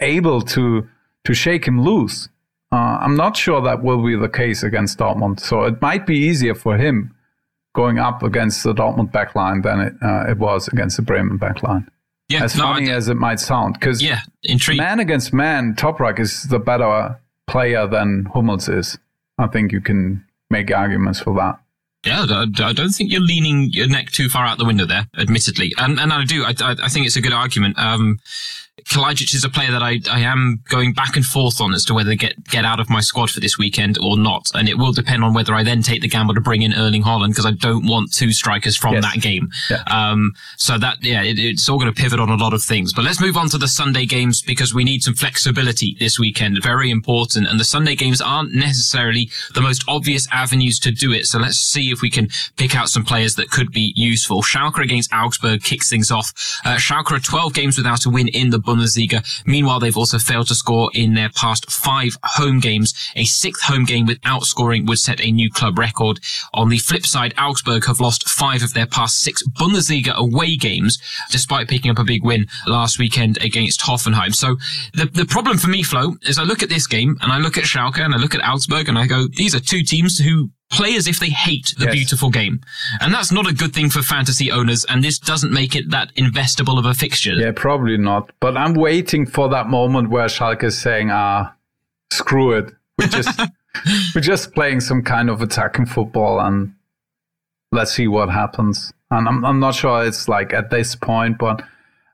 able 0.00 0.42
to 0.42 0.88
to 1.24 1.34
shake 1.34 1.66
him 1.66 1.80
loose. 1.82 2.28
Uh, 2.72 2.98
I'm 3.00 3.16
not 3.16 3.36
sure 3.36 3.60
that 3.62 3.82
will 3.82 4.04
be 4.04 4.16
the 4.16 4.28
case 4.28 4.62
against 4.62 4.98
Dortmund. 4.98 5.40
So 5.40 5.64
it 5.64 5.80
might 5.80 6.04
be 6.04 6.16
easier 6.16 6.54
for 6.54 6.76
him 6.76 7.14
going 7.74 7.98
up 7.98 8.22
against 8.22 8.64
the 8.64 8.74
Dortmund 8.74 9.12
backline 9.12 9.62
than 9.62 9.80
it, 9.80 9.94
uh, 10.02 10.30
it 10.30 10.38
was 10.38 10.66
against 10.68 10.96
the 10.96 11.02
Bremen 11.02 11.38
backline. 11.38 11.86
Yeah, 12.28 12.44
as 12.44 12.56
no, 12.56 12.64
funny 12.64 12.90
as 12.90 13.08
it 13.08 13.14
might 13.16 13.38
sound, 13.38 13.74
because 13.74 14.02
yeah, 14.02 14.20
intrigued. 14.42 14.78
man 14.78 14.98
against 14.98 15.32
man, 15.32 15.74
Toprak 15.74 16.18
is 16.18 16.44
the 16.44 16.58
better 16.58 17.20
player 17.46 17.86
than 17.86 18.26
Hummels 18.34 18.68
is. 18.68 18.98
I 19.38 19.46
think 19.46 19.70
you 19.70 19.80
can 19.80 20.24
make 20.50 20.72
arguments 20.72 21.20
for 21.20 21.34
that. 21.36 21.60
Yeah, 22.04 22.24
I 22.60 22.72
don't 22.72 22.90
think 22.90 23.10
you're 23.10 23.20
leaning 23.20 23.70
your 23.72 23.88
neck 23.88 24.10
too 24.10 24.28
far 24.28 24.44
out 24.44 24.58
the 24.58 24.64
window 24.64 24.86
there, 24.86 25.06
admittedly. 25.18 25.72
And, 25.76 25.98
and 25.98 26.12
I 26.12 26.24
do. 26.24 26.44
I, 26.44 26.54
I 26.60 26.88
think 26.88 27.06
it's 27.06 27.16
a 27.16 27.20
good 27.20 27.32
argument. 27.32 27.78
Um, 27.78 28.20
Kalajdzic 28.84 29.34
is 29.34 29.42
a 29.42 29.48
player 29.48 29.70
that 29.70 29.82
I, 29.82 30.00
I 30.10 30.20
am 30.20 30.62
going 30.68 30.92
back 30.92 31.16
and 31.16 31.24
forth 31.24 31.62
on 31.62 31.72
as 31.72 31.82
to 31.86 31.94
whether 31.94 32.10
to 32.10 32.16
get, 32.16 32.44
get 32.44 32.66
out 32.66 32.78
of 32.78 32.90
my 32.90 33.00
squad 33.00 33.30
for 33.30 33.40
this 33.40 33.56
weekend 33.56 33.96
or 33.98 34.18
not. 34.18 34.50
And 34.54 34.68
it 34.68 34.76
will 34.76 34.92
depend 34.92 35.24
on 35.24 35.32
whether 35.32 35.54
I 35.54 35.62
then 35.62 35.80
take 35.80 36.02
the 36.02 36.08
gamble 36.08 36.34
to 36.34 36.42
bring 36.42 36.60
in 36.60 36.74
Erling 36.74 37.02
Haaland 37.02 37.28
because 37.28 37.46
I 37.46 37.52
don't 37.52 37.86
want 37.86 38.12
two 38.12 38.32
strikers 38.32 38.76
from 38.76 38.94
yes. 38.94 39.04
that 39.04 39.22
game. 39.22 39.48
Yeah. 39.70 39.82
Um, 39.86 40.34
so 40.58 40.76
that, 40.76 41.02
yeah, 41.02 41.22
it, 41.22 41.38
it's 41.38 41.70
all 41.70 41.78
going 41.78 41.92
to 41.92 42.00
pivot 42.00 42.20
on 42.20 42.28
a 42.28 42.36
lot 42.36 42.52
of 42.52 42.62
things. 42.62 42.92
But 42.92 43.06
let's 43.06 43.18
move 43.18 43.38
on 43.38 43.48
to 43.48 43.58
the 43.58 43.66
Sunday 43.66 44.04
games 44.04 44.42
because 44.42 44.74
we 44.74 44.84
need 44.84 45.02
some 45.02 45.14
flexibility 45.14 45.96
this 45.98 46.18
weekend. 46.18 46.62
Very 46.62 46.90
important. 46.90 47.48
And 47.48 47.58
the 47.58 47.64
Sunday 47.64 47.94
games 47.94 48.20
aren't 48.20 48.54
necessarily 48.54 49.30
the 49.54 49.62
most 49.62 49.84
obvious 49.88 50.28
avenues 50.30 50.78
to 50.80 50.90
do 50.90 51.12
it. 51.12 51.24
So 51.24 51.38
let's 51.38 51.58
see 51.58 51.90
if 51.90 52.02
we 52.02 52.10
can 52.10 52.28
pick 52.56 52.76
out 52.76 52.90
some 52.90 53.06
players 53.06 53.36
that 53.36 53.50
could 53.50 53.72
be 53.72 53.94
useful. 53.96 54.42
Schalke 54.42 54.82
against 54.82 55.10
Augsburg 55.14 55.62
kicks 55.62 55.88
things 55.88 56.10
off. 56.10 56.34
Uh, 56.66 56.76
Schalke 56.76 57.12
are 57.12 57.18
12 57.18 57.54
games 57.54 57.78
without 57.78 58.04
a 58.04 58.10
win 58.10 58.28
in 58.28 58.50
the 58.50 58.65
Bundesliga. 58.66 59.24
Meanwhile, 59.46 59.80
they've 59.80 59.96
also 59.96 60.18
failed 60.18 60.48
to 60.48 60.54
score 60.54 60.90
in 60.94 61.14
their 61.14 61.30
past 61.30 61.70
five 61.70 62.16
home 62.22 62.60
games. 62.60 62.92
A 63.14 63.24
sixth 63.24 63.62
home 63.62 63.84
game 63.84 64.06
without 64.06 64.44
scoring 64.44 64.86
would 64.86 64.98
set 64.98 65.20
a 65.20 65.30
new 65.30 65.50
club 65.50 65.78
record. 65.78 66.20
On 66.52 66.68
the 66.68 66.78
flip 66.78 67.06
side, 67.06 67.34
Augsburg 67.38 67.86
have 67.86 68.00
lost 68.00 68.28
five 68.28 68.62
of 68.62 68.74
their 68.74 68.86
past 68.86 69.20
six 69.20 69.42
Bundesliga 69.48 70.14
away 70.14 70.56
games, 70.56 70.98
despite 71.30 71.68
picking 71.68 71.90
up 71.90 71.98
a 71.98 72.04
big 72.04 72.24
win 72.24 72.46
last 72.66 72.98
weekend 72.98 73.38
against 73.42 73.80
Hoffenheim. 73.80 74.34
So 74.34 74.56
the, 74.94 75.06
the 75.06 75.26
problem 75.26 75.58
for 75.58 75.68
me, 75.68 75.82
Flo, 75.82 76.16
is 76.22 76.38
I 76.38 76.42
look 76.42 76.62
at 76.62 76.68
this 76.68 76.86
game 76.86 77.16
and 77.20 77.32
I 77.32 77.38
look 77.38 77.56
at 77.56 77.64
Schalke 77.64 78.00
and 78.00 78.14
I 78.14 78.18
look 78.18 78.34
at 78.34 78.44
Augsburg 78.44 78.88
and 78.88 78.98
I 78.98 79.06
go, 79.06 79.26
these 79.36 79.54
are 79.54 79.60
two 79.60 79.82
teams 79.82 80.18
who 80.18 80.50
play 80.70 80.96
as 80.96 81.06
if 81.06 81.20
they 81.20 81.30
hate 81.30 81.74
the 81.78 81.86
yes. 81.86 81.94
beautiful 81.94 82.30
game. 82.30 82.60
And 83.00 83.12
that's 83.12 83.30
not 83.30 83.48
a 83.48 83.54
good 83.54 83.72
thing 83.72 83.90
for 83.90 84.02
fantasy 84.02 84.50
owners, 84.50 84.84
and 84.88 85.02
this 85.02 85.18
doesn't 85.18 85.52
make 85.52 85.74
it 85.74 85.90
that 85.90 86.14
investable 86.16 86.78
of 86.78 86.86
a 86.86 86.94
fixture. 86.94 87.34
Yeah, 87.34 87.52
probably 87.54 87.96
not. 87.96 88.30
But 88.40 88.56
I'm 88.56 88.74
waiting 88.74 89.26
for 89.26 89.48
that 89.50 89.68
moment 89.68 90.10
where 90.10 90.26
Schalke 90.26 90.64
is 90.64 90.78
saying, 90.78 91.10
ah, 91.10 91.54
screw 92.10 92.52
it. 92.52 92.72
We're 92.98 93.06
just, 93.08 93.40
we're 94.14 94.20
just 94.20 94.54
playing 94.54 94.80
some 94.80 95.02
kind 95.02 95.30
of 95.30 95.40
attacking 95.40 95.86
football 95.86 96.40
and 96.40 96.74
let's 97.72 97.92
see 97.92 98.08
what 98.08 98.30
happens. 98.30 98.92
And 99.10 99.28
I'm, 99.28 99.44
I'm 99.44 99.60
not 99.60 99.74
sure 99.74 100.04
it's 100.04 100.28
like 100.28 100.52
at 100.52 100.70
this 100.70 100.96
point, 100.96 101.38
but 101.38 101.62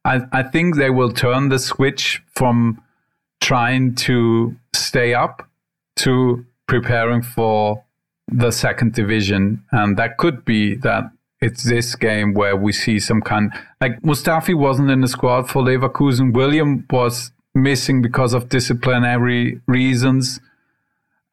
I, 0.05 0.23
I 0.33 0.43
think 0.43 0.77
they 0.77 0.91
will 0.91 1.13
turn 1.13 1.49
the 1.49 1.59
switch 1.59 2.23
from 2.35 2.83
trying 3.41 3.95
to 3.95 4.57
stay 4.75 5.15
up 5.15 5.49
to 5.97 6.45
preparing 6.67 7.23
for 7.23 7.85
the 8.33 8.51
second 8.51 8.95
division, 8.95 9.65
and 9.73 9.97
that 9.97 10.17
could 10.19 10.45
be 10.45 10.75
that 10.77 11.05
it's 11.41 11.65
this 11.65 11.95
game 11.97 12.35
where 12.35 12.57
we 12.57 12.73
see 12.73 12.99
some 12.99 13.21
kind 13.21 13.53
like 13.81 14.01
Mustafi 14.03 14.55
wasn't 14.55 14.91
in 14.91 15.01
the 15.01 15.09
squad 15.09 15.51
for 15.51 15.63
Leverkusen. 15.63 16.33
William 16.33 16.87
was 16.91 17.33
missing 17.55 18.01
because 18.01 18.33
of 18.33 18.49
disciplinary 18.49 19.61
reasons, 19.67 20.41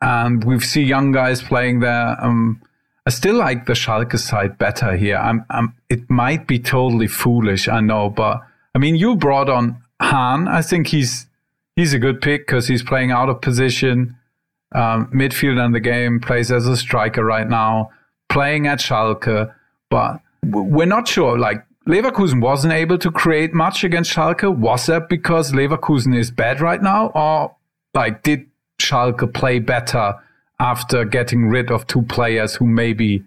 and 0.02 0.44
we 0.44 0.60
see 0.60 0.84
young 0.84 1.12
guys 1.12 1.42
playing 1.42 1.80
there. 1.80 2.18
Um, 2.24 2.62
I 3.06 3.12
still 3.12 3.36
like 3.36 3.66
the 3.66 3.74
Schalke 3.74 4.20
side 4.20 4.58
better 4.58 4.96
here. 4.96 5.18
I'm, 5.18 5.46
I'm, 5.50 5.74
it 5.90 6.10
might 6.10 6.48
be 6.48 6.60
totally 6.60 7.08
foolish, 7.08 7.68
I 7.68 7.80
know, 7.80 8.10
but 8.10 8.42
I 8.76 8.80
mean, 8.80 8.96
you 8.96 9.16
brought 9.16 9.50
on 9.50 9.82
Hahn. 10.02 10.48
I 10.48 10.62
think 10.62 10.88
he's 10.88 11.28
he's 11.76 11.94
a 11.94 12.00
good 12.00 12.22
pick 12.22 12.46
because 12.46 12.68
he's 12.68 12.84
playing 12.84 13.12
out 13.12 13.30
of 13.30 13.42
position 13.42 14.16
um, 14.74 15.08
midfielder 15.08 15.66
in 15.66 15.72
the 15.72 15.80
game, 15.80 16.20
plays 16.20 16.52
as 16.52 16.68
a 16.68 16.78
striker 16.78 17.24
right 17.24 17.48
now, 17.48 17.90
playing 18.30 18.68
at 18.68 18.80
Schalke, 18.80 19.54
but 19.90 20.20
we're 20.44 20.86
not 20.86 21.08
sure. 21.08 21.38
Like 21.38 21.66
Leverkusen 21.88 22.42
wasn't 22.42 22.74
able 22.74 22.98
to 23.00 23.12
create 23.12 23.54
much 23.54 23.84
against 23.84 24.14
Schalke. 24.14 24.56
Was 24.56 24.86
that 24.86 25.10
because 25.10 25.52
Leverkusen 25.52 26.16
is 26.16 26.32
bad 26.32 26.62
right 26.62 26.82
now, 26.82 27.08
or 27.08 27.56
like 27.94 28.24
did 28.24 28.46
Schalke 28.80 29.34
play 29.34 29.60
better 29.60 30.14
after 30.60 31.06
getting 31.06 31.48
rid 31.48 31.72
of 31.72 31.88
two 31.88 32.04
players 32.04 32.56
who 32.56 32.68
maybe 32.68 33.24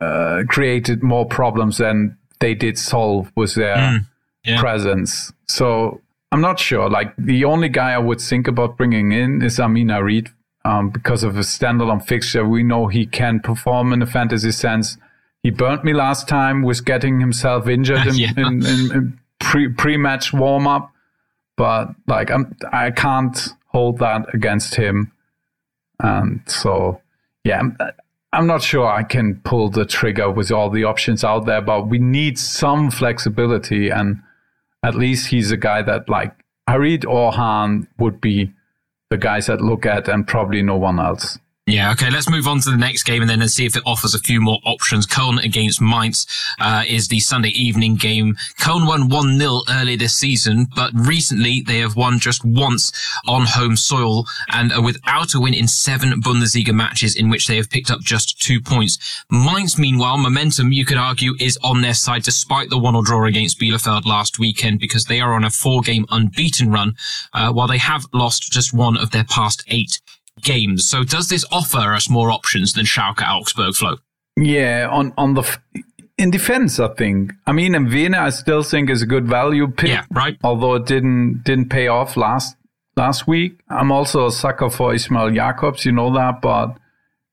uh, 0.00 0.42
created 0.48 1.02
more 1.02 1.24
problems 1.24 1.78
than 1.78 2.16
they 2.40 2.54
did 2.54 2.76
solve 2.76 3.32
with 3.34 3.54
their 3.54 3.76
mm, 3.76 4.06
yeah. 4.44 4.60
presence? 4.60 5.32
So 5.48 6.02
I'm 6.32 6.42
not 6.42 6.60
sure. 6.60 6.90
Like 6.90 7.14
the 7.16 7.44
only 7.44 7.70
guy 7.70 7.92
I 7.92 7.98
would 7.98 8.20
think 8.20 8.46
about 8.46 8.76
bringing 8.76 9.12
in 9.12 9.40
is 9.42 9.58
Amine 9.58 9.88
Harit 9.88 10.28
um, 10.66 10.90
because 10.90 11.22
of 11.22 11.36
a 11.36 11.40
standalone 11.40 12.04
fixture. 12.04 12.46
We 12.46 12.62
know 12.62 12.88
he 12.88 13.06
can 13.06 13.40
perform 13.40 13.92
in 13.92 14.02
a 14.02 14.06
fantasy 14.06 14.50
sense. 14.50 14.98
He 15.42 15.50
burnt 15.50 15.84
me 15.84 15.94
last 15.94 16.28
time 16.28 16.62
with 16.62 16.84
getting 16.84 17.20
himself 17.20 17.68
injured 17.68 18.06
in, 18.06 18.14
yeah. 18.16 18.32
in, 18.36 18.66
in, 18.66 18.92
in 18.92 19.20
pre 19.38 19.68
pre 19.68 19.96
match 19.96 20.32
warm 20.32 20.66
up, 20.66 20.90
but 21.56 21.88
like 22.08 22.30
I'm 22.30 22.56
I 22.72 22.90
can't 22.90 23.38
hold 23.68 23.98
that 23.98 24.34
against 24.34 24.74
him, 24.74 25.12
and 26.00 26.40
so 26.46 27.00
yeah. 27.44 27.60
I'm, 27.60 27.78
I'm 28.32 28.46
not 28.46 28.62
sure 28.62 28.86
I 28.86 29.02
can 29.02 29.40
pull 29.44 29.70
the 29.70 29.86
trigger 29.86 30.30
with 30.30 30.50
all 30.50 30.68
the 30.68 30.84
options 30.84 31.24
out 31.24 31.46
there, 31.46 31.62
but 31.62 31.88
we 31.88 31.98
need 31.98 32.38
some 32.38 32.90
flexibility. 32.90 33.88
And 33.88 34.20
at 34.82 34.94
least 34.94 35.28
he's 35.28 35.52
a 35.52 35.56
guy 35.56 35.80
that, 35.82 36.10
like, 36.10 36.34
Harit 36.68 37.06
or 37.06 37.32
Hahn 37.32 37.88
would 37.98 38.20
be 38.20 38.52
the 39.10 39.16
guys 39.16 39.46
that 39.46 39.60
look 39.60 39.86
at 39.86 40.08
and 40.08 40.26
probably 40.26 40.62
no 40.62 40.76
one 40.76 40.98
else. 40.98 41.38
Yeah, 41.68 41.90
okay, 41.90 42.10
let's 42.10 42.30
move 42.30 42.46
on 42.46 42.60
to 42.60 42.70
the 42.70 42.76
next 42.76 43.02
game 43.02 43.22
and 43.22 43.28
then 43.28 43.48
see 43.48 43.66
if 43.66 43.74
it 43.74 43.82
offers 43.84 44.14
a 44.14 44.20
few 44.20 44.40
more 44.40 44.60
options. 44.64 45.04
Köln 45.04 45.42
against 45.42 45.80
Mainz 45.80 46.24
uh, 46.60 46.84
is 46.86 47.08
the 47.08 47.18
Sunday 47.18 47.48
evening 47.48 47.96
game. 47.96 48.36
Köln 48.60 48.86
won 48.86 49.10
1-0 49.10 49.62
early 49.68 49.96
this 49.96 50.14
season, 50.14 50.68
but 50.76 50.92
recently 50.94 51.62
they 51.66 51.80
have 51.80 51.96
won 51.96 52.20
just 52.20 52.44
once 52.44 52.92
on 53.26 53.46
home 53.46 53.76
soil 53.76 54.26
and 54.52 54.72
are 54.72 54.80
without 54.80 55.34
a 55.34 55.40
win 55.40 55.54
in 55.54 55.66
seven 55.66 56.22
Bundesliga 56.22 56.72
matches 56.72 57.16
in 57.16 57.30
which 57.30 57.48
they 57.48 57.56
have 57.56 57.68
picked 57.68 57.90
up 57.90 58.00
just 58.00 58.40
two 58.40 58.60
points. 58.60 59.24
Mainz, 59.28 59.76
meanwhile, 59.76 60.18
momentum, 60.18 60.70
you 60.70 60.84
could 60.84 60.98
argue, 60.98 61.34
is 61.40 61.58
on 61.64 61.80
their 61.80 61.94
side 61.94 62.22
despite 62.22 62.70
the 62.70 62.78
one-or 62.78 63.02
draw 63.02 63.24
against 63.24 63.58
Bielefeld 63.58 64.06
last 64.06 64.38
weekend 64.38 64.78
because 64.78 65.06
they 65.06 65.20
are 65.20 65.32
on 65.32 65.42
a 65.42 65.50
four-game 65.50 66.06
unbeaten 66.10 66.70
run, 66.70 66.94
uh, 67.32 67.52
while 67.52 67.66
they 67.66 67.78
have 67.78 68.06
lost 68.12 68.52
just 68.52 68.72
one 68.72 68.96
of 68.96 69.10
their 69.10 69.24
past 69.24 69.64
eight 69.66 70.00
games. 70.42 70.88
So 70.88 71.04
does 71.04 71.28
this 71.28 71.44
offer 71.50 71.92
us 71.92 72.08
more 72.08 72.30
options 72.30 72.72
than 72.72 72.84
Schalke 72.84 73.22
Augsburg 73.22 73.74
Flo? 73.74 73.96
Yeah, 74.36 74.88
on 74.90 75.12
on 75.16 75.34
the 75.34 75.58
in 76.18 76.30
defense, 76.30 76.78
I 76.80 76.88
think. 76.88 77.32
I 77.46 77.52
mean, 77.52 77.74
in 77.74 77.88
Vienna, 77.88 78.20
I 78.20 78.30
still 78.30 78.62
think 78.62 78.90
is 78.90 79.02
a 79.02 79.06
good 79.06 79.26
value 79.26 79.68
pick. 79.68 79.90
Yeah, 79.90 80.04
right. 80.10 80.36
Although 80.42 80.74
it 80.74 80.86
didn't 80.86 81.42
didn't 81.44 81.68
pay 81.68 81.88
off 81.88 82.16
last 82.16 82.56
last 82.96 83.26
week. 83.26 83.60
I'm 83.68 83.92
also 83.92 84.26
a 84.26 84.32
sucker 84.32 84.70
for 84.70 84.94
Ismail 84.94 85.30
Jakobs, 85.30 85.84
you 85.84 85.92
know 85.92 86.12
that, 86.14 86.40
but 86.40 86.78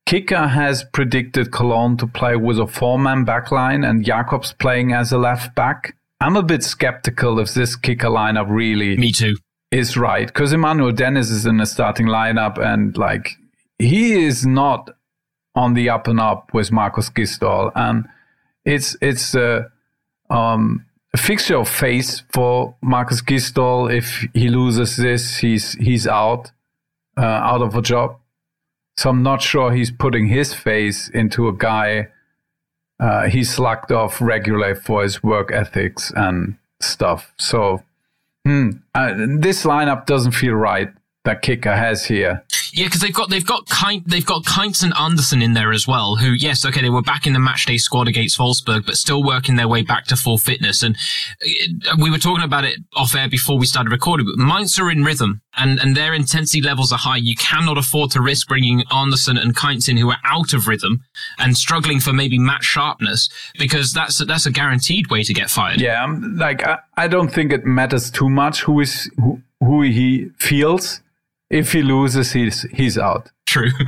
Kicker 0.05 0.47
has 0.47 0.83
predicted 0.91 1.51
Cologne 1.51 1.97
to 1.97 2.07
play 2.07 2.35
with 2.35 2.59
a 2.59 2.67
four-man 2.67 3.25
backline 3.25 3.87
and 3.87 4.03
Jakobs 4.03 4.53
playing 4.53 4.91
as 4.91 5.11
a 5.13 5.17
left 5.17 5.55
back. 5.55 5.95
I'm 6.19 6.35
a 6.35 6.43
bit 6.43 6.63
skeptical 6.63 7.39
if 7.39 7.53
this 7.53 7.75
kicker 7.75 8.07
lineup 8.07 8.47
really 8.49 8.97
Me 8.97 9.11
too 9.11 9.35
is 9.73 9.97
right 9.97 10.27
because 10.27 10.53
Emmanuel 10.53 10.91
Dennis 10.91 11.29
is 11.29 11.45
in 11.45 11.57
the 11.57 11.65
starting 11.65 12.05
lineup 12.05 12.57
and 12.57 12.95
like 12.97 13.37
he 13.79 14.23
is 14.23 14.45
not 14.45 14.91
on 15.55 15.73
the 15.73 15.89
up 15.89 16.07
and 16.07 16.19
up 16.19 16.53
with 16.53 16.71
Markus 16.71 17.09
Gisdol 17.09 17.71
and 17.75 18.07
it's 18.65 18.95
it's 19.01 19.35
a, 19.35 19.71
um, 20.29 20.85
a 21.13 21.17
fixture 21.17 21.57
of 21.57 21.67
face 21.67 22.23
for 22.31 22.75
Markus 22.81 23.21
Gisdol. 23.21 23.93
If 23.93 24.25
he 24.33 24.47
loses 24.47 24.95
this, 24.95 25.37
he's 25.37 25.73
he's 25.73 26.07
out 26.07 26.51
uh, 27.17 27.21
out 27.51 27.61
of 27.61 27.75
a 27.75 27.81
job. 27.81 28.17
So 28.97 29.09
I'm 29.09 29.23
not 29.23 29.41
sure 29.41 29.71
he's 29.71 29.91
putting 29.91 30.27
his 30.27 30.53
face 30.53 31.09
into 31.09 31.47
a 31.47 31.53
guy 31.53 32.09
uh, 32.99 33.27
he's 33.27 33.53
slugged 33.53 33.91
off 33.91 34.21
regularly 34.21 34.75
for 34.75 35.03
his 35.03 35.23
work 35.23 35.51
ethics 35.51 36.11
and 36.15 36.57
stuff. 36.79 37.33
So 37.37 37.83
Hmm. 38.45 38.69
Uh, 38.93 39.13
this 39.39 39.63
lineup 39.63 40.05
doesn't 40.05 40.33
feel 40.33 40.53
right 40.53 40.89
that 41.25 41.41
Kicker 41.41 41.75
has 41.75 42.05
here. 42.05 42.43
Yeah, 42.73 42.85
because 42.85 43.01
they've 43.01 43.13
got 43.13 43.29
they've 43.29 43.45
got 43.45 43.67
kind 43.69 44.03
they've 44.07 44.25
got 44.25 44.45
Kainz 44.45 44.83
and 44.83 44.93
Anderson 44.95 45.43
in 45.43 45.53
there 45.53 45.71
as 45.71 45.87
well. 45.87 46.15
Who, 46.15 46.31
yes, 46.31 46.65
okay, 46.65 46.81
they 46.81 46.89
were 46.89 47.03
back 47.03 47.27
in 47.27 47.33
the 47.33 47.39
matchday 47.39 47.79
squad 47.79 48.07
against 48.07 48.39
Wolfsburg, 48.39 48.87
but 48.87 48.95
still 48.95 49.23
working 49.23 49.55
their 49.55 49.67
way 49.67 49.83
back 49.83 50.05
to 50.05 50.15
full 50.15 50.39
fitness. 50.39 50.81
And 50.81 50.97
uh, 51.87 51.97
we 52.01 52.09
were 52.09 52.17
talking 52.17 52.43
about 52.43 52.65
it 52.65 52.79
off 52.95 53.15
air 53.15 53.29
before 53.29 53.59
we 53.59 53.67
started 53.67 53.91
recording. 53.91 54.25
But 54.25 54.43
Mainz 54.43 54.79
are 54.79 54.89
in 54.89 55.03
rhythm, 55.03 55.41
and 55.55 55.79
and 55.79 55.95
their 55.95 56.15
intensity 56.15 56.63
levels 56.63 56.91
are 56.91 56.97
high. 56.97 57.17
You 57.17 57.35
cannot 57.35 57.77
afford 57.77 58.09
to 58.11 58.21
risk 58.21 58.47
bringing 58.47 58.83
Anderson 58.91 59.37
and 59.37 59.55
Kainz 59.55 59.87
in, 59.87 59.97
who 59.97 60.09
are 60.09 60.19
out 60.23 60.53
of 60.53 60.67
rhythm 60.67 61.03
and 61.37 61.55
struggling 61.55 61.99
for 61.99 62.11
maybe 62.11 62.39
match 62.39 62.63
sharpness, 62.63 63.29
because 63.59 63.93
that's 63.93 64.19
a, 64.19 64.25
that's 64.25 64.47
a 64.47 64.51
guaranteed 64.51 65.11
way 65.11 65.21
to 65.23 65.33
get 65.33 65.51
fired. 65.51 65.79
Yeah, 65.79 66.03
um, 66.03 66.37
like 66.37 66.65
I, 66.65 66.79
I 66.97 67.07
don't 67.07 67.31
think 67.31 67.53
it 67.53 67.65
matters 67.65 68.09
too 68.09 68.29
much 68.29 68.63
who 68.63 68.79
is 68.79 69.11
who, 69.17 69.39
who 69.59 69.83
he 69.83 70.31
feels 70.39 71.01
if 71.53 71.71
he 71.71 71.83
loses, 71.83 72.31
he's 72.33 72.63
he's 72.73 72.97
out. 72.97 73.29
True. 73.45 73.71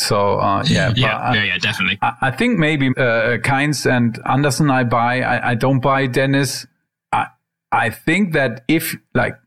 So 0.00 0.40
uh, 0.40 0.64
yeah, 0.66 0.92
yeah, 0.96 1.32
yeah, 1.32 1.44
yeah, 1.44 1.58
definitely. 1.58 1.98
I, 2.02 2.14
I 2.22 2.30
think 2.32 2.58
maybe 2.58 2.88
uh, 2.88 3.38
Kainz 3.38 3.88
and 3.88 4.18
Anderson 4.26 4.68
I 4.68 4.82
buy. 4.82 5.20
I, 5.20 5.50
I 5.50 5.54
don't 5.54 5.78
buy 5.78 6.08
Dennis. 6.08 6.66
I 7.12 7.26
I 7.70 7.90
think 7.90 8.32
that 8.32 8.64
if 8.66 8.96
like 9.14 9.38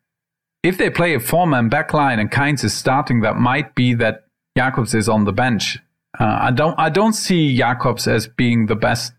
if 0.63 0.77
they 0.77 0.89
play 0.89 1.13
a 1.15 1.19
four 1.19 1.47
man 1.47 1.69
backline 1.69 2.17
and 2.17 2.31
Kainz 2.31 2.63
is 2.63 2.73
starting, 2.73 3.19
that 3.21 3.35
might 3.35 3.75
be 3.75 3.93
that 3.95 4.25
Jakobs 4.57 4.95
is 4.95 5.09
on 5.09 5.25
the 5.25 5.33
bench. 5.33 5.79
Uh, 6.17 6.37
I 6.43 6.51
don't 6.51 6.79
I 6.79 6.89
don't 6.89 7.13
see 7.13 7.57
Jakobs 7.57 8.07
as 8.07 8.29
being 8.29 8.67
the 8.67 8.75
best 8.75 9.11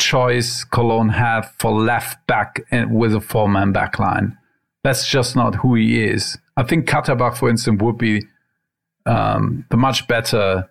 choice 0.00 0.64
Cologne 0.64 1.10
have 1.10 1.52
for 1.60 1.70
left 1.70 2.26
back 2.26 2.60
with 2.90 3.14
a 3.14 3.20
four 3.20 3.48
man 3.48 3.72
backline. 3.72 4.36
That's 4.86 5.04
just 5.08 5.34
not 5.34 5.56
who 5.56 5.74
he 5.74 6.04
is. 6.04 6.38
I 6.56 6.62
think 6.62 6.86
Katterbach, 6.86 7.36
for 7.36 7.50
instance, 7.50 7.82
would 7.82 7.98
be 7.98 8.24
um, 9.04 9.64
the 9.68 9.76
much 9.76 10.06
better 10.06 10.70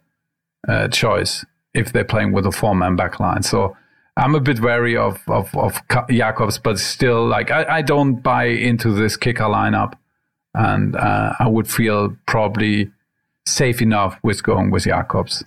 uh, 0.69 0.87
choice 0.87 1.43
if 1.73 1.91
they're 1.91 2.05
playing 2.05 2.31
with 2.31 2.45
a 2.45 2.51
four-man 2.53 2.95
backline. 2.95 3.43
So 3.43 3.75
I'm 4.15 4.33
a 4.33 4.39
bit 4.39 4.61
wary 4.61 4.95
of 4.95 5.19
of, 5.27 5.53
of 5.57 5.81
Jakobs, 6.09 6.57
but 6.59 6.79
still, 6.79 7.27
like 7.27 7.51
I, 7.51 7.79
I 7.79 7.81
don't 7.81 8.21
buy 8.21 8.45
into 8.45 8.93
this 8.93 9.17
kicker 9.17 9.49
lineup, 9.49 9.95
and 10.53 10.95
uh, 10.95 11.33
I 11.37 11.49
would 11.49 11.69
feel 11.69 12.15
probably 12.25 12.91
safe 13.45 13.81
enough 13.81 14.17
with 14.23 14.43
going 14.43 14.71
with 14.71 14.85
Jakobs. 14.85 15.43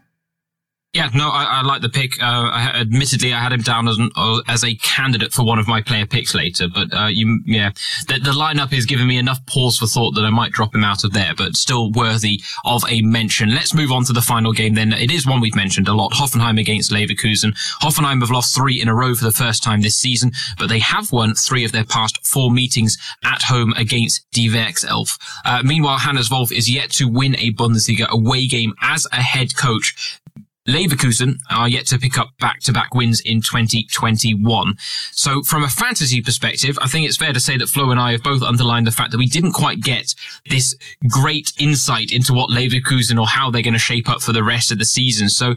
Yeah, 0.94 1.10
no, 1.14 1.28
I, 1.28 1.44
I 1.44 1.62
like 1.62 1.82
the 1.82 1.90
pick. 1.90 2.20
Uh, 2.20 2.48
I, 2.50 2.70
admittedly, 2.80 3.34
I 3.34 3.40
had 3.42 3.52
him 3.52 3.60
down 3.60 3.88
as, 3.88 3.98
an, 3.98 4.10
uh, 4.16 4.40
as 4.48 4.64
a 4.64 4.74
candidate 4.76 5.34
for 5.34 5.44
one 5.44 5.58
of 5.58 5.68
my 5.68 5.82
player 5.82 6.06
picks 6.06 6.34
later, 6.34 6.66
but 6.66 6.88
uh, 6.94 7.08
you, 7.08 7.42
yeah, 7.44 7.72
the, 8.08 8.18
the 8.18 8.30
lineup 8.30 8.72
is 8.72 8.86
giving 8.86 9.06
me 9.06 9.18
enough 9.18 9.44
pause 9.44 9.76
for 9.76 9.86
thought 9.86 10.12
that 10.12 10.24
I 10.24 10.30
might 10.30 10.52
drop 10.52 10.74
him 10.74 10.84
out 10.84 11.04
of 11.04 11.12
there, 11.12 11.34
but 11.36 11.56
still 11.56 11.92
worthy 11.92 12.40
of 12.64 12.84
a 12.88 13.02
mention. 13.02 13.54
Let's 13.54 13.74
move 13.74 13.92
on 13.92 14.04
to 14.04 14.14
the 14.14 14.22
final 14.22 14.54
game 14.54 14.74
then. 14.74 14.94
It 14.94 15.10
is 15.10 15.26
one 15.26 15.42
we've 15.42 15.54
mentioned 15.54 15.88
a 15.88 15.92
lot. 15.92 16.12
Hoffenheim 16.12 16.58
against 16.58 16.90
Leverkusen. 16.90 17.52
Hoffenheim 17.82 18.22
have 18.22 18.30
lost 18.30 18.54
three 18.54 18.80
in 18.80 18.88
a 18.88 18.94
row 18.94 19.14
for 19.14 19.26
the 19.26 19.30
first 19.30 19.62
time 19.62 19.82
this 19.82 19.96
season, 19.96 20.32
but 20.58 20.70
they 20.70 20.78
have 20.78 21.12
won 21.12 21.34
three 21.34 21.66
of 21.66 21.72
their 21.72 21.84
past 21.84 22.26
four 22.26 22.50
meetings 22.50 22.96
at 23.24 23.42
home 23.42 23.74
against 23.76 24.24
Die 24.32 24.48
Werkself. 24.48 25.18
Uh, 25.44 25.62
meanwhile, 25.62 25.98
Hannes 25.98 26.30
Wolf 26.30 26.50
is 26.50 26.70
yet 26.70 26.90
to 26.92 27.08
win 27.08 27.36
a 27.36 27.52
Bundesliga 27.52 28.08
away 28.08 28.46
game 28.46 28.72
as 28.80 29.06
a 29.12 29.20
head 29.20 29.54
coach. 29.54 30.18
Leverkusen 30.68 31.38
are 31.50 31.68
yet 31.68 31.86
to 31.86 31.98
pick 31.98 32.18
up 32.18 32.30
back-to-back 32.38 32.94
wins 32.94 33.20
in 33.20 33.40
2021. 33.40 34.76
So 35.12 35.42
from 35.42 35.64
a 35.64 35.68
fantasy 35.68 36.20
perspective, 36.20 36.78
I 36.82 36.88
think 36.88 37.06
it's 37.06 37.16
fair 37.16 37.32
to 37.32 37.40
say 37.40 37.56
that 37.56 37.68
Flo 37.68 37.90
and 37.90 37.98
I 37.98 38.12
have 38.12 38.22
both 38.22 38.42
underlined 38.42 38.86
the 38.86 38.92
fact 38.92 39.12
that 39.12 39.18
we 39.18 39.26
didn't 39.26 39.52
quite 39.52 39.80
get 39.80 40.14
this 40.50 40.76
great 41.08 41.52
insight 41.58 42.12
into 42.12 42.34
what 42.34 42.50
Leverkusen 42.50 43.18
or 43.18 43.26
how 43.26 43.50
they're 43.50 43.62
going 43.62 43.72
to 43.72 43.78
shape 43.78 44.08
up 44.08 44.20
for 44.20 44.32
the 44.32 44.44
rest 44.44 44.70
of 44.70 44.78
the 44.78 44.84
season. 44.84 45.30
So 45.30 45.54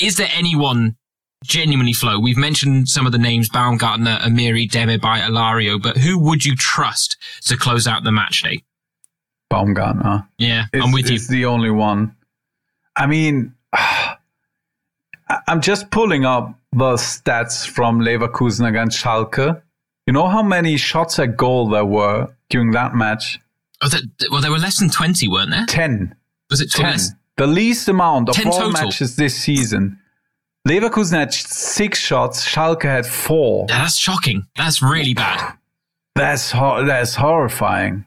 is 0.00 0.16
there 0.16 0.30
anyone 0.34 0.96
genuinely 1.44 1.92
Flo? 1.92 2.18
We've 2.18 2.38
mentioned 2.38 2.88
some 2.88 3.04
of 3.04 3.12
the 3.12 3.18
names, 3.18 3.50
Baumgartner, 3.50 4.18
Amiri, 4.20 4.66
Demirbay, 4.66 5.20
Alario, 5.20 5.80
but 5.80 5.98
who 5.98 6.18
would 6.18 6.44
you 6.44 6.56
trust 6.56 7.18
to 7.42 7.56
close 7.56 7.86
out 7.86 8.02
the 8.02 8.12
match 8.12 8.42
day? 8.42 8.62
Baumgartner. 9.50 10.26
Yeah, 10.38 10.64
I'm 10.72 10.90
with 10.90 11.10
you. 11.10 11.16
It's 11.16 11.28
the 11.28 11.44
only 11.44 11.70
one. 11.70 12.16
I 12.96 13.06
mean, 13.06 13.54
I'm 15.48 15.60
just 15.60 15.90
pulling 15.90 16.24
up 16.24 16.58
the 16.72 16.94
stats 16.94 17.66
from 17.66 18.00
Leverkusen 18.00 18.68
against 18.68 19.02
Schalke. 19.02 19.60
You 20.06 20.12
know 20.12 20.28
how 20.28 20.42
many 20.42 20.76
shots 20.76 21.18
at 21.18 21.36
goal 21.36 21.68
there 21.68 21.84
were 21.84 22.28
during 22.48 22.70
that 22.72 22.94
match? 22.94 23.40
Oh, 23.82 23.88
that, 23.88 24.02
well, 24.30 24.40
there 24.40 24.52
were 24.52 24.58
less 24.58 24.78
than 24.78 24.88
20, 24.88 25.28
weren't 25.28 25.50
there? 25.50 25.66
10. 25.66 26.14
Was 26.50 26.60
it 26.60 26.70
10? 26.70 26.98
The 27.36 27.46
least 27.46 27.88
amount 27.88 28.28
of 28.28 28.36
all 28.46 28.52
total. 28.52 28.70
matches 28.70 29.16
this 29.16 29.34
season. 29.34 29.98
Leverkusen 30.66 31.12
had 31.12 31.32
six 31.34 31.98
shots, 31.98 32.46
Schalke 32.46 32.84
had 32.84 33.06
four. 33.06 33.66
Yeah, 33.68 33.78
that's 33.82 33.98
shocking. 33.98 34.46
That's 34.56 34.82
really 34.82 35.14
bad. 35.14 35.54
That's 36.14 36.50
ho- 36.50 36.84
that's 36.84 37.14
horrifying. 37.14 38.04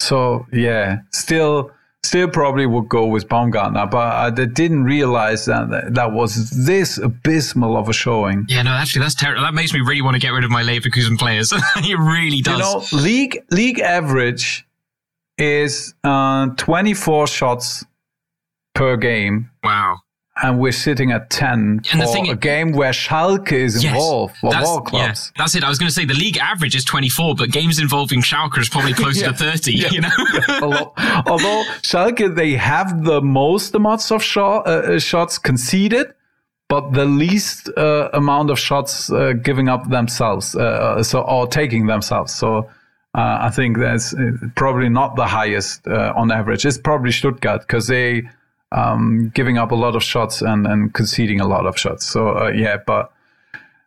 So 0.00 0.46
yeah, 0.52 0.98
still 1.12 1.70
still 2.04 2.28
probably 2.28 2.66
would 2.66 2.88
go 2.88 3.06
with 3.06 3.28
Baumgartner, 3.28 3.86
but 3.86 4.12
I 4.12 4.30
didn't 4.30 4.84
realize 4.84 5.44
that 5.46 5.94
that 5.94 6.12
was 6.12 6.50
this 6.50 6.98
abysmal 6.98 7.76
of 7.76 7.88
a 7.88 7.92
showing. 7.92 8.44
Yeah, 8.48 8.62
no, 8.62 8.70
actually, 8.70 9.02
that's 9.02 9.14
terrible. 9.14 9.42
That 9.42 9.54
makes 9.54 9.72
me 9.72 9.80
really 9.80 10.02
want 10.02 10.14
to 10.14 10.20
get 10.20 10.30
rid 10.30 10.44
of 10.44 10.50
my 10.50 10.62
Leverkusen 10.62 11.18
players. 11.18 11.52
it 11.76 11.98
really 11.98 12.40
does. 12.40 12.92
You 12.92 12.98
know, 12.98 13.02
league 13.02 13.44
league 13.50 13.78
average 13.78 14.66
is 15.38 15.94
uh, 16.04 16.48
24 16.56 17.26
shots 17.26 17.84
per 18.74 18.96
game. 18.96 19.50
Wow 19.62 19.98
and 20.42 20.58
we're 20.58 20.72
sitting 20.72 21.12
at 21.12 21.30
10 21.30 21.82
and 21.92 22.02
for 22.02 22.32
a 22.32 22.36
game 22.36 22.72
where 22.72 22.90
Schalke 22.90 23.52
is 23.52 23.82
yes, 23.82 23.92
involved 23.92 24.36
for 24.38 24.54
all 24.54 24.80
clubs. 24.80 25.32
Yeah, 25.34 25.42
that's 25.42 25.54
it. 25.54 25.62
I 25.62 25.68
was 25.68 25.78
going 25.78 25.88
to 25.88 25.94
say 25.94 26.04
the 26.04 26.14
league 26.14 26.36
average 26.36 26.74
is 26.74 26.84
24, 26.84 27.36
but 27.36 27.50
games 27.50 27.78
involving 27.78 28.22
Schalke 28.22 28.58
is 28.58 28.68
probably 28.68 28.92
closer 29.02 29.26
yeah, 29.26 29.32
to 29.32 29.34
30, 29.34 29.72
yeah, 29.72 29.90
you 29.90 30.00
know? 30.00 30.10
although, 30.62 30.92
although, 31.26 31.62
Schalke, 31.82 32.34
they 32.34 32.52
have 32.52 33.04
the 33.04 33.22
most 33.22 33.74
amounts 33.74 34.10
of 34.10 34.22
shot, 34.22 34.66
uh, 34.66 34.70
uh, 34.70 34.98
shots 34.98 35.38
conceded, 35.38 36.12
but 36.68 36.92
the 36.92 37.04
least 37.04 37.70
uh, 37.76 38.08
amount 38.12 38.50
of 38.50 38.58
shots 38.58 39.12
uh, 39.12 39.34
giving 39.34 39.68
up 39.68 39.90
themselves, 39.90 40.56
uh, 40.56 40.60
uh, 40.60 41.02
so 41.02 41.20
or 41.20 41.46
taking 41.46 41.86
themselves. 41.86 42.34
So 42.34 42.68
I 43.14 43.50
think 43.50 43.78
that's 43.78 44.14
probably 44.56 44.88
not 44.88 45.16
the 45.16 45.26
highest 45.26 45.86
on 45.86 46.32
average. 46.32 46.64
It's 46.64 46.78
probably 46.78 47.12
Stuttgart 47.12 47.60
because 47.60 47.86
they 47.88 48.22
um, 48.72 49.30
giving 49.34 49.58
up 49.58 49.70
a 49.70 49.74
lot 49.74 49.94
of 49.94 50.02
shots 50.02 50.42
and, 50.42 50.66
and 50.66 50.94
conceding 50.94 51.40
a 51.40 51.46
lot 51.46 51.66
of 51.66 51.78
shots. 51.78 52.06
So 52.06 52.36
uh, 52.36 52.48
yeah, 52.48 52.78
but 52.86 53.12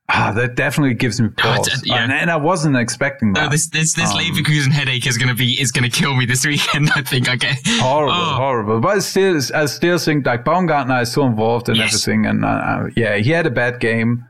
ah, 0.09 0.31
that 0.36 0.55
definitely 0.55 0.93
gives 0.93 1.19
me 1.19 1.29
pause. 1.29 1.67
Uh, 1.67 1.77
yeah. 1.83 2.03
and, 2.03 2.11
and, 2.11 2.29
I 2.31 2.36
wasn't 2.36 2.77
expecting 2.77 3.33
that. 3.33 3.43
No, 3.45 3.49
this 3.49 3.67
this 3.67 3.93
this 3.93 4.11
um, 4.11 4.17
Leverkusen 4.19 4.71
headache 4.71 5.07
is 5.07 5.17
gonna 5.17 5.36
be 5.36 5.59
is 5.59 5.71
gonna 5.71 5.89
kill 5.89 6.15
me 6.15 6.25
this 6.25 6.45
weekend. 6.51 6.89
I 6.95 7.01
think. 7.01 7.29
I 7.29 7.36
get 7.36 7.57
horrible, 7.65 8.13
oh. 8.13 8.36
horrible. 8.36 8.79
But 8.79 9.01
still, 9.01 9.39
I 9.53 9.65
still 9.65 9.97
think 9.97 10.25
like 10.25 10.45
Baumgartner 10.45 11.01
is 11.01 11.11
so 11.11 11.25
involved 11.25 11.69
in 11.69 11.75
yes. 11.75 11.88
everything, 11.88 12.25
and 12.25 12.45
uh, 12.45 12.47
uh, 12.47 12.89
yeah, 12.95 13.17
he 13.17 13.31
had 13.31 13.45
a 13.47 13.51
bad 13.51 13.79
game 13.79 14.27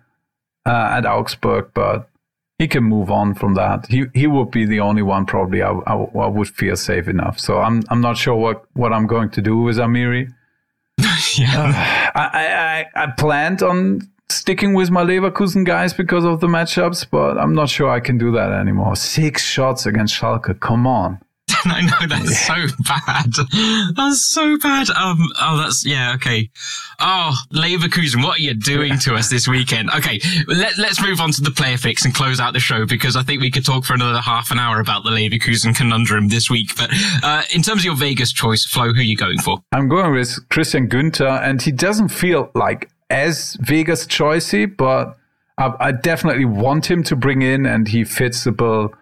uh, 0.65 0.95
at 0.97 1.05
Augsburg, 1.05 1.71
but 1.73 2.09
he 2.57 2.67
can 2.67 2.83
move 2.83 3.11
on 3.11 3.33
from 3.33 3.55
that. 3.55 3.87
He 3.87 4.05
he 4.13 4.27
would 4.27 4.51
be 4.51 4.65
the 4.65 4.79
only 4.79 5.01
one 5.01 5.25
probably 5.25 5.61
I, 5.61 5.71
I, 5.71 5.95
I 5.95 6.27
would 6.27 6.47
feel 6.47 6.77
safe 6.77 7.07
enough. 7.07 7.39
So 7.39 7.59
I'm 7.59 7.83
I'm 7.89 8.01
not 8.01 8.17
sure 8.17 8.35
what 8.35 8.65
what 8.73 8.93
I'm 8.93 9.07
going 9.07 9.29
to 9.31 9.41
do 9.41 9.57
with 9.57 9.77
Amiri. 9.77 10.33
yeah. 11.37 12.11
Uh, 12.15 12.19
I, 12.19 12.85
I, 12.95 13.03
I 13.03 13.11
planned 13.11 13.61
on 13.61 14.01
sticking 14.29 14.73
with 14.73 14.89
my 14.89 15.03
Leverkusen 15.03 15.65
guys 15.65 15.93
because 15.93 16.25
of 16.25 16.39
the 16.39 16.47
matchups, 16.47 17.07
but 17.09 17.37
I'm 17.37 17.53
not 17.53 17.69
sure 17.69 17.89
I 17.89 17.99
can 17.99 18.17
do 18.17 18.31
that 18.31 18.51
anymore. 18.51 18.95
Six 18.95 19.43
shots 19.43 19.85
against 19.85 20.19
Schalke. 20.19 20.59
Come 20.59 20.87
on. 20.87 21.19
I 21.69 21.81
know 21.81 22.07
that's 22.07 22.45
so 22.45 22.53
bad. 22.83 23.95
That's 23.95 24.21
so 24.21 24.57
bad. 24.57 24.89
Um. 24.91 25.17
Oh, 25.41 25.57
that's 25.57 25.85
yeah. 25.85 26.13
Okay. 26.15 26.49
Oh, 26.99 27.33
Leverkusen, 27.51 28.23
what 28.23 28.39
are 28.39 28.41
you 28.41 28.53
doing 28.53 28.97
to 28.99 29.15
us 29.15 29.29
this 29.29 29.47
weekend? 29.47 29.89
Okay, 29.89 30.19
let, 30.47 30.77
let's 30.77 31.01
move 31.01 31.19
on 31.19 31.31
to 31.31 31.41
the 31.41 31.51
player 31.51 31.77
fix 31.77 32.05
and 32.05 32.13
close 32.13 32.39
out 32.39 32.53
the 32.53 32.59
show 32.59 32.85
because 32.85 33.15
I 33.15 33.23
think 33.23 33.41
we 33.41 33.51
could 33.51 33.65
talk 33.65 33.83
for 33.83 33.93
another 33.93 34.21
half 34.21 34.51
an 34.51 34.59
hour 34.59 34.79
about 34.79 35.03
the 35.03 35.09
Leverkusen 35.09 35.75
conundrum 35.75 36.29
this 36.29 36.49
week. 36.49 36.75
But 36.77 36.91
uh, 37.23 37.41
in 37.53 37.61
terms 37.61 37.81
of 37.81 37.85
your 37.85 37.95
Vegas 37.95 38.31
choice, 38.31 38.65
Flo, 38.65 38.93
who 38.93 38.99
are 38.99 39.03
you 39.03 39.17
going 39.17 39.39
for? 39.39 39.59
I'm 39.73 39.89
going 39.89 40.13
with 40.13 40.37
Christian 40.49 40.87
Günter, 40.87 41.41
and 41.41 41.61
he 41.61 41.71
doesn't 41.71 42.09
feel 42.09 42.51
like 42.53 42.89
as 43.09 43.57
Vegas 43.61 44.05
choicey, 44.05 44.65
but 44.75 45.17
I, 45.57 45.73
I 45.79 45.91
definitely 45.91 46.45
want 46.45 46.89
him 46.89 47.03
to 47.03 47.15
bring 47.15 47.41
in, 47.41 47.65
and 47.65 47.87
he 47.87 48.03
fits 48.03 48.43
the 48.43 48.51
bill 48.51 48.93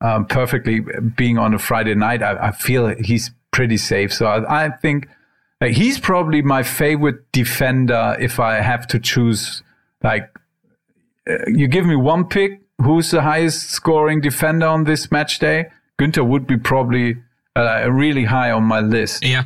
um, 0.00 0.26
perfectly 0.26 0.80
being 1.16 1.38
on 1.38 1.54
a 1.54 1.58
Friday 1.58 1.94
night. 1.94 2.22
I, 2.22 2.48
I 2.48 2.50
feel 2.52 2.94
he's 3.00 3.30
pretty 3.50 3.76
safe. 3.76 4.12
So 4.12 4.26
I, 4.26 4.66
I 4.66 4.70
think 4.70 5.08
like, 5.60 5.72
he's 5.72 5.98
probably 5.98 6.42
my 6.42 6.62
favorite 6.62 7.30
defender 7.32 8.16
if 8.20 8.38
I 8.38 8.60
have 8.60 8.86
to 8.88 8.98
choose. 8.98 9.62
Like, 10.02 10.30
uh, 11.28 11.34
you 11.46 11.66
give 11.66 11.84
me 11.84 11.96
one 11.96 12.24
pick, 12.24 12.60
who's 12.80 13.10
the 13.10 13.22
highest 13.22 13.70
scoring 13.70 14.20
defender 14.20 14.66
on 14.66 14.84
this 14.84 15.10
match 15.10 15.38
day? 15.38 15.70
Günter 15.98 16.26
would 16.26 16.46
be 16.46 16.56
probably 16.56 17.16
uh, 17.56 17.90
really 17.90 18.24
high 18.24 18.52
on 18.52 18.62
my 18.62 18.80
list. 18.80 19.24
Yeah. 19.24 19.44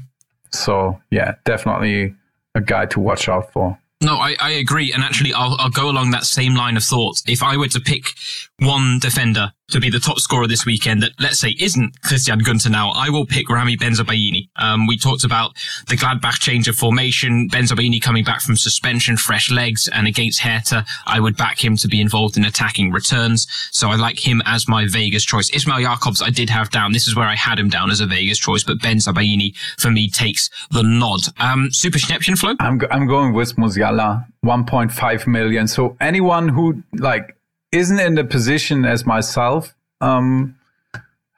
So 0.50 1.00
yeah, 1.11 1.36
definitely 1.44 2.14
a 2.55 2.61
guy 2.61 2.84
to 2.86 3.00
watch 3.00 3.28
out 3.28 3.50
for. 3.53 3.78
No, 4.03 4.16
I, 4.16 4.36
I 4.40 4.50
agree. 4.50 4.92
And 4.92 5.03
actually, 5.03 5.32
I'll, 5.32 5.57
I'll 5.59 5.70
go 5.70 5.88
along 5.88 6.11
that 6.11 6.24
same 6.24 6.55
line 6.57 6.76
of 6.76 6.82
thought. 6.82 7.22
If 7.26 7.42
I 7.42 7.57
were 7.57 7.68
to 7.68 7.80
pick 7.80 8.12
one 8.59 8.98
defender 8.98 9.53
to 9.72 9.80
be 9.80 9.90
the 9.90 9.98
top 9.98 10.18
scorer 10.18 10.46
this 10.46 10.64
weekend 10.64 11.02
that, 11.02 11.12
let's 11.18 11.38
say, 11.40 11.54
isn't 11.58 12.00
Christian 12.02 12.40
Günter 12.40 12.70
now, 12.70 12.90
I 12.94 13.10
will 13.10 13.26
pick 13.26 13.48
Rami 13.48 13.76
Bensebaini. 13.76 14.48
Um, 14.56 14.86
we 14.86 14.96
talked 14.96 15.24
about 15.24 15.52
the 15.88 15.96
Gladbach 15.96 16.38
change 16.40 16.68
of 16.68 16.76
formation, 16.76 17.48
Bensebaini 17.48 18.00
coming 18.00 18.24
back 18.24 18.40
from 18.40 18.56
suspension, 18.56 19.16
fresh 19.16 19.50
legs, 19.50 19.88
and 19.88 20.06
against 20.06 20.40
Hertha, 20.40 20.84
I 21.06 21.20
would 21.20 21.36
back 21.36 21.62
him 21.62 21.76
to 21.78 21.88
be 21.88 22.00
involved 22.00 22.36
in 22.36 22.44
attacking 22.44 22.92
returns. 22.92 23.46
So 23.70 23.88
I 23.88 23.96
like 23.96 24.26
him 24.26 24.42
as 24.46 24.68
my 24.68 24.86
Vegas 24.88 25.24
choice. 25.24 25.50
Ismail 25.50 25.80
Jakobs, 25.80 26.22
I 26.22 26.30
did 26.30 26.50
have 26.50 26.70
down. 26.70 26.92
This 26.92 27.06
is 27.06 27.16
where 27.16 27.26
I 27.26 27.34
had 27.34 27.58
him 27.58 27.68
down 27.68 27.90
as 27.90 28.00
a 28.00 28.06
Vegas 28.06 28.38
choice, 28.38 28.62
but 28.64 28.78
Bensebaini, 28.78 29.54
for 29.78 29.90
me, 29.90 30.08
takes 30.08 30.50
the 30.70 30.82
nod. 30.82 31.20
Um, 31.40 31.70
Super 31.72 31.98
Schnäppchen 31.98 32.38
Flo? 32.38 32.54
I'm, 32.60 32.78
go- 32.78 32.88
I'm 32.90 33.06
going 33.06 33.32
with 33.32 33.56
Musiala, 33.56 34.26
1.5 34.44 35.26
million. 35.26 35.66
So 35.66 35.96
anyone 36.00 36.48
who, 36.48 36.82
like, 36.92 37.36
isn't 37.72 37.98
in 37.98 38.14
the 38.14 38.24
position 38.24 38.84
as 38.84 39.04
myself, 39.06 39.74
um, 40.00 40.56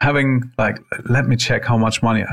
having 0.00 0.52
like, 0.58 0.78
let 1.08 1.26
me 1.26 1.36
check 1.36 1.64
how 1.64 1.78
much 1.78 2.02
money. 2.02 2.24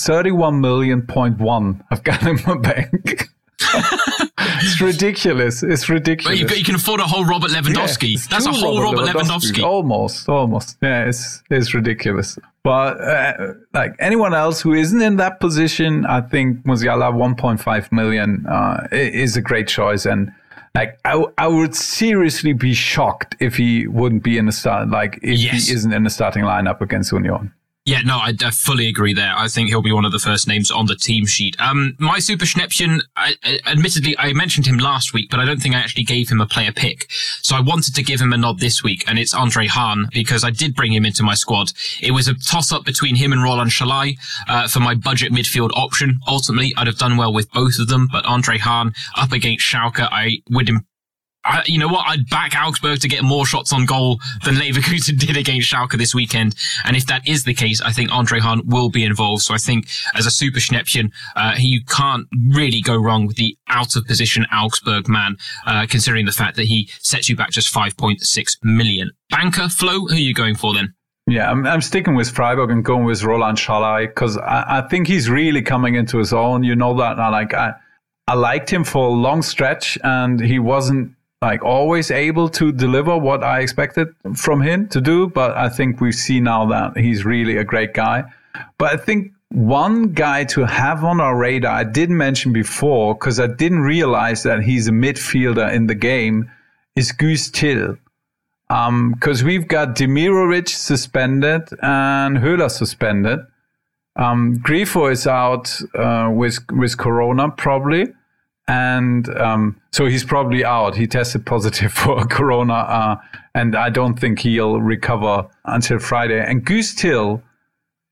31 0.00 0.60
million 0.60 1.02
point 1.06 1.38
one 1.38 1.84
I've 1.90 2.02
got 2.02 2.22
in 2.26 2.38
my 2.46 2.56
bank. 2.56 3.28
it's 3.74 4.80
ridiculous. 4.80 5.62
It's 5.62 5.88
ridiculous. 5.88 6.40
But 6.40 6.50
you, 6.50 6.56
you 6.56 6.64
can 6.64 6.74
afford 6.74 7.00
a 7.00 7.04
whole 7.04 7.24
Robert 7.24 7.50
Lewandowski. 7.50 8.14
Yeah, 8.14 8.26
That's 8.30 8.46
a 8.46 8.52
whole 8.52 8.82
Robert, 8.82 9.06
Robert 9.06 9.18
Lewandowski. 9.18 9.52
Lewandowski. 9.52 9.64
Almost, 9.64 10.28
almost. 10.28 10.76
Yeah, 10.82 11.04
it's 11.06 11.42
it's 11.50 11.74
ridiculous. 11.74 12.38
But 12.64 13.00
uh, 13.00 13.54
like 13.74 13.94
anyone 13.98 14.34
else 14.34 14.60
who 14.60 14.72
isn't 14.72 15.00
in 15.00 15.16
that 15.16 15.40
position, 15.40 16.06
I 16.06 16.20
think 16.20 16.64
Musiala 16.64 17.12
1.5 17.12 17.92
million 17.92 18.46
uh, 18.46 18.86
is 18.92 19.36
a 19.36 19.40
great 19.40 19.68
choice. 19.68 20.06
And 20.06 20.32
like 20.74 20.98
I, 21.04 21.24
I 21.36 21.48
would 21.48 21.74
seriously 21.74 22.52
be 22.52 22.72
shocked 22.72 23.36
if 23.40 23.56
he 23.56 23.86
wouldn't 23.86 24.22
be 24.22 24.38
in 24.38 24.46
the 24.46 24.52
start. 24.52 24.88
Like 24.88 25.18
if 25.22 25.38
yes. 25.38 25.66
he 25.66 25.74
isn't 25.74 25.92
in 25.92 26.04
the 26.04 26.10
starting 26.10 26.44
lineup 26.44 26.80
against 26.80 27.12
Union. 27.12 27.52
Yeah, 27.84 28.02
no, 28.02 28.18
I, 28.18 28.32
I, 28.44 28.50
fully 28.52 28.86
agree 28.86 29.12
there. 29.12 29.34
I 29.36 29.48
think 29.48 29.68
he'll 29.68 29.82
be 29.82 29.90
one 29.90 30.04
of 30.04 30.12
the 30.12 30.20
first 30.20 30.46
names 30.46 30.70
on 30.70 30.86
the 30.86 30.94
team 30.94 31.26
sheet. 31.26 31.60
Um, 31.60 31.96
my 31.98 32.20
super 32.20 32.44
Schnäppchen, 32.44 33.00
I, 33.16 33.34
I, 33.42 33.58
admittedly, 33.66 34.16
I 34.18 34.32
mentioned 34.34 34.66
him 34.66 34.78
last 34.78 35.12
week, 35.12 35.28
but 35.28 35.40
I 35.40 35.44
don't 35.44 35.60
think 35.60 35.74
I 35.74 35.80
actually 35.80 36.04
gave 36.04 36.30
him 36.30 36.40
a 36.40 36.46
player 36.46 36.70
pick. 36.70 37.10
So 37.10 37.56
I 37.56 37.60
wanted 37.60 37.96
to 37.96 38.04
give 38.04 38.20
him 38.20 38.32
a 38.32 38.36
nod 38.36 38.60
this 38.60 38.84
week, 38.84 39.02
and 39.08 39.18
it's 39.18 39.34
Andre 39.34 39.66
Hahn, 39.66 40.06
because 40.12 40.44
I 40.44 40.50
did 40.50 40.76
bring 40.76 40.92
him 40.92 41.04
into 41.04 41.24
my 41.24 41.34
squad. 41.34 41.72
It 42.00 42.12
was 42.12 42.28
a 42.28 42.34
toss 42.34 42.70
up 42.70 42.84
between 42.84 43.16
him 43.16 43.32
and 43.32 43.42
Roland 43.42 43.72
Sallai, 43.72 44.14
uh, 44.48 44.68
for 44.68 44.78
my 44.78 44.94
budget 44.94 45.32
midfield 45.32 45.70
option. 45.74 46.20
Ultimately, 46.28 46.72
I'd 46.76 46.86
have 46.86 46.98
done 46.98 47.16
well 47.16 47.32
with 47.32 47.50
both 47.50 47.80
of 47.80 47.88
them, 47.88 48.08
but 48.12 48.24
Andre 48.26 48.58
Hahn 48.58 48.92
up 49.16 49.32
against 49.32 49.66
Schalke, 49.66 50.06
I 50.08 50.38
would 50.50 50.70
I, 51.44 51.62
you 51.66 51.78
know 51.78 51.88
what? 51.88 52.06
I'd 52.06 52.28
back 52.28 52.54
Augsburg 52.56 53.00
to 53.00 53.08
get 53.08 53.22
more 53.24 53.44
shots 53.44 53.72
on 53.72 53.84
goal 53.84 54.20
than 54.44 54.54
Leverkusen 54.56 55.18
did 55.18 55.36
against 55.36 55.72
Schalke 55.72 55.98
this 55.98 56.14
weekend. 56.14 56.54
And 56.84 56.96
if 56.96 57.06
that 57.06 57.26
is 57.26 57.44
the 57.44 57.54
case, 57.54 57.80
I 57.80 57.92
think 57.92 58.12
Andre 58.12 58.38
Hahn 58.38 58.62
will 58.66 58.90
be 58.90 59.04
involved. 59.04 59.42
So 59.42 59.54
I 59.54 59.58
think 59.58 59.88
as 60.14 60.26
a 60.26 60.30
super 60.30 60.60
Schnäppchen, 60.60 61.10
uh, 61.34 61.54
you 61.58 61.84
can't 61.84 62.26
really 62.50 62.80
go 62.80 62.96
wrong 62.96 63.26
with 63.26 63.36
the 63.36 63.56
out 63.68 63.96
of 63.96 64.06
position 64.06 64.46
Augsburg 64.52 65.08
man, 65.08 65.36
uh, 65.66 65.86
considering 65.88 66.26
the 66.26 66.32
fact 66.32 66.56
that 66.56 66.66
he 66.66 66.88
sets 67.00 67.28
you 67.28 67.36
back 67.36 67.50
just 67.50 67.74
5.6 67.74 68.56
million. 68.62 69.10
Banker, 69.30 69.68
Flo, 69.68 70.06
who 70.06 70.14
are 70.14 70.14
you 70.14 70.34
going 70.34 70.54
for 70.54 70.74
then? 70.74 70.94
Yeah, 71.26 71.50
I'm, 71.50 71.66
I'm 71.66 71.80
sticking 71.80 72.14
with 72.14 72.30
Freiburg 72.30 72.70
and 72.70 72.84
going 72.84 73.04
with 73.04 73.22
Roland 73.22 73.58
Sallai 73.58 74.06
because 74.06 74.36
I, 74.38 74.78
I 74.78 74.80
think 74.88 75.06
he's 75.06 75.30
really 75.30 75.62
coming 75.62 75.94
into 75.94 76.18
his 76.18 76.32
own. 76.32 76.64
You 76.64 76.74
know 76.74 76.94
that. 76.98 77.18
I 77.18 77.28
like, 77.28 77.54
I, 77.54 77.74
I 78.26 78.34
liked 78.34 78.70
him 78.70 78.84
for 78.84 79.06
a 79.06 79.10
long 79.10 79.42
stretch 79.42 79.96
and 80.02 80.40
he 80.40 80.58
wasn't 80.58 81.14
like 81.42 81.64
always 81.64 82.10
able 82.12 82.48
to 82.48 82.70
deliver 82.70 83.18
what 83.18 83.42
I 83.42 83.60
expected 83.60 84.08
from 84.34 84.62
him 84.62 84.88
to 84.88 85.00
do. 85.00 85.28
But 85.28 85.56
I 85.56 85.68
think 85.68 86.00
we 86.00 86.12
see 86.12 86.40
now 86.40 86.66
that 86.66 86.96
he's 86.96 87.24
really 87.24 87.56
a 87.56 87.64
great 87.64 87.94
guy. 87.94 88.24
But 88.78 88.94
I 88.94 88.96
think 88.96 89.32
one 89.48 90.12
guy 90.12 90.44
to 90.44 90.64
have 90.64 91.04
on 91.04 91.20
our 91.20 91.36
radar, 91.36 91.74
I 91.74 91.84
didn't 91.84 92.16
mention 92.16 92.52
before 92.52 93.14
because 93.14 93.40
I 93.40 93.48
didn't 93.48 93.80
realize 93.80 94.44
that 94.44 94.62
he's 94.62 94.86
a 94.86 94.92
midfielder 94.92 95.70
in 95.72 95.88
the 95.88 95.96
game, 95.96 96.50
is 96.94 97.12
Guus 97.12 97.52
Til. 97.52 97.98
Because 98.68 99.42
um, 99.42 99.46
we've 99.46 99.68
got 99.68 99.96
Demirovic 99.96 100.68
suspended 100.68 101.68
and 101.82 102.38
Höler 102.38 102.70
suspended. 102.70 103.40
Um, 104.16 104.60
Grifo 104.60 105.10
is 105.10 105.26
out 105.26 105.78
uh, 105.94 106.30
with 106.32 106.58
with 106.70 106.96
Corona 106.96 107.50
probably 107.50 108.06
and 108.72 109.28
um, 109.38 109.76
so 109.90 110.06
he's 110.06 110.24
probably 110.24 110.64
out. 110.64 110.96
He 110.96 111.06
tested 111.06 111.44
positive 111.44 111.92
for 112.02 112.24
corona, 112.24 112.74
uh, 112.74 113.16
and 113.54 113.76
I 113.76 113.90
don't 113.90 114.18
think 114.18 114.38
he'll 114.40 114.80
recover 114.80 115.46
until 115.66 115.98
Friday. 115.98 116.40
And 116.40 116.64
Guus 116.64 116.96
Til 116.96 117.42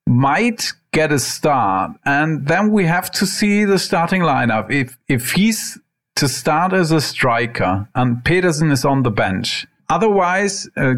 might 0.07 0.73
get 0.93 1.13
a 1.13 1.19
start, 1.19 1.93
and 2.05 2.47
then 2.47 2.73
we 2.73 2.85
have 2.85 3.11
to 3.13 3.27
see 3.27 3.65
the 3.65 3.79
starting 3.79 4.23
lineup. 4.23 4.71
If 4.71 4.99
if 5.09 5.33
he's 5.33 5.79
to 6.17 6.29
start 6.29 6.73
as 6.75 6.93
a 6.93 7.01
striker 7.01 7.89
and 7.95 8.23
Petersen 8.25 8.71
is 8.71 8.85
on 8.85 9.03
the 9.03 9.11
bench. 9.11 9.67
Otherwise, 9.89 10.69
uh, 10.77 10.95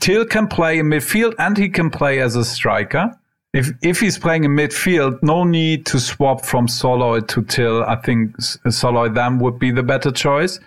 Til 0.00 0.26
can 0.26 0.48
play 0.48 0.78
in 0.78 0.86
midfield 0.86 1.34
and 1.38 1.56
he 1.56 1.68
can 1.70 1.88
play 1.88 2.20
as 2.20 2.36
a 2.36 2.44
striker 2.44 3.10
if 3.54 3.70
if 3.82 4.00
he's 4.00 4.18
playing 4.18 4.42
in 4.44 4.50
midfield, 4.50 5.22
no 5.22 5.44
need 5.44 5.86
to 5.86 6.00
swap 6.00 6.44
from 6.44 6.66
Sallai 6.66 7.26
to 7.28 7.42
Til. 7.42 7.84
I 7.84 7.94
think 7.96 8.36
Sallai 8.38 9.14
then 9.14 9.38
would 9.38 9.60
be 9.60 9.70
the 9.70 9.84
better 9.84 10.10
choice. 10.10 10.58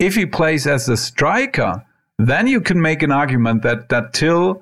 If 0.00 0.16
he 0.16 0.26
plays 0.26 0.66
as 0.66 0.88
a 0.88 0.96
striker, 0.96 1.82
then 2.18 2.48
you 2.48 2.60
can 2.60 2.82
make 2.82 3.04
an 3.04 3.12
argument 3.12 3.62
that 3.62 3.88
that 3.90 4.12
Til 4.12 4.60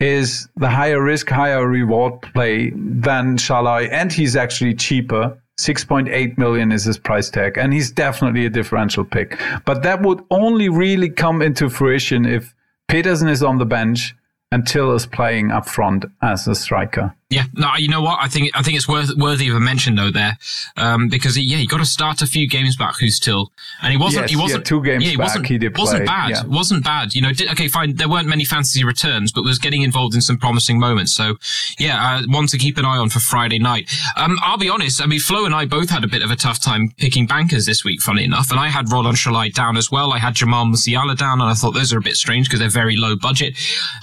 is 0.00 0.48
the 0.56 0.68
higher 0.68 1.02
risk, 1.02 1.30
higher 1.30 1.66
reward 1.66 2.20
play 2.20 2.70
than 2.76 3.38
Sallai, 3.38 3.88
and 3.90 4.12
he's 4.12 4.36
actually 4.36 4.74
cheaper. 4.74 5.36
6.8 5.58 6.36
million 6.36 6.72
is 6.72 6.84
his 6.84 6.98
price 6.98 7.30
tag, 7.30 7.56
and 7.56 7.72
he's 7.72 7.90
definitely 7.90 8.44
a 8.44 8.50
differential 8.50 9.04
pick. 9.04 9.40
But 9.64 9.82
that 9.84 10.02
would 10.02 10.20
only 10.30 10.68
really 10.68 11.08
come 11.08 11.40
into 11.40 11.70
fruition 11.70 12.26
if 12.26 12.54
Petersen 12.88 13.28
is 13.28 13.42
on 13.42 13.58
the 13.58 13.64
bench 13.64 14.14
and 14.54 14.64
Til 14.68 14.92
is 14.92 15.04
playing 15.04 15.50
up 15.50 15.66
front 15.66 16.04
as 16.22 16.46
a 16.46 16.54
striker. 16.54 17.12
Yeah, 17.30 17.44
no, 17.54 17.74
you 17.78 17.88
know 17.88 18.02
what? 18.02 18.18
I 18.20 18.28
think 18.28 18.50
I 18.54 18.62
think 18.62 18.76
it's 18.76 18.86
worth 18.86 19.10
worthy 19.16 19.48
of 19.48 19.56
a 19.56 19.60
mention 19.60 19.94
though 19.94 20.10
there, 20.10 20.36
um, 20.76 21.08
because 21.08 21.34
he, 21.34 21.42
yeah, 21.42 21.56
he 21.56 21.66
got 21.66 21.78
to 21.78 21.86
start 21.86 22.20
a 22.20 22.26
few 22.26 22.46
games 22.46 22.76
back. 22.76 22.96
Guus 22.96 23.18
Til, 23.18 23.50
and 23.82 23.90
he 23.90 23.96
wasn't. 23.96 24.24
Yes, 24.24 24.30
he 24.30 24.36
wasn't 24.36 24.60
yeah, 24.60 24.68
two 24.68 24.82
games 24.82 25.04
yeah, 25.04 25.10
he 25.10 25.16
back. 25.16 25.28
Wasn't, 25.28 25.46
he 25.46 25.58
did 25.58 25.76
wasn't 25.76 26.00
play. 26.00 26.06
bad. 26.06 26.30
Yeah. 26.30 26.44
Wasn't 26.44 26.84
bad. 26.84 27.14
You 27.14 27.22
know, 27.22 27.32
did, 27.32 27.50
okay, 27.52 27.66
fine. 27.66 27.96
There 27.96 28.10
weren't 28.10 28.28
many 28.28 28.44
fantasy 28.44 28.84
returns, 28.84 29.32
but 29.32 29.42
was 29.42 29.58
getting 29.58 29.82
involved 29.82 30.14
in 30.14 30.20
some 30.20 30.36
promising 30.36 30.78
moments. 30.78 31.14
So 31.14 31.36
yeah, 31.78 32.18
uh, 32.18 32.22
one 32.28 32.46
to 32.48 32.58
keep 32.58 32.76
an 32.76 32.84
eye 32.84 32.98
on 32.98 33.08
for 33.08 33.20
Friday 33.20 33.58
night. 33.58 33.90
Um, 34.16 34.36
I'll 34.42 34.58
be 34.58 34.68
honest. 34.68 35.02
I 35.02 35.06
mean, 35.06 35.18
Flo 35.18 35.46
and 35.46 35.54
I 35.54 35.64
both 35.64 35.88
had 35.88 36.04
a 36.04 36.08
bit 36.08 36.22
of 36.22 36.30
a 36.30 36.36
tough 36.36 36.60
time 36.60 36.90
picking 36.98 37.26
bankers 37.26 37.64
this 37.64 37.84
week. 37.84 38.02
Funny 38.02 38.24
enough, 38.24 38.50
and 38.50 38.60
I 38.60 38.68
had 38.68 38.92
Roland 38.92 39.16
Sallai 39.16 39.48
down 39.48 39.78
as 39.78 39.90
well. 39.90 40.12
I 40.12 40.18
had 40.18 40.34
Jamal 40.34 40.66
Musiala 40.66 41.16
down, 41.16 41.40
and 41.40 41.50
I 41.50 41.54
thought 41.54 41.72
those 41.72 41.92
are 41.92 41.98
a 41.98 42.02
bit 42.02 42.16
strange 42.16 42.48
because 42.48 42.60
they're 42.60 42.68
very 42.68 42.96
low 42.96 43.16
budget. 43.16 43.54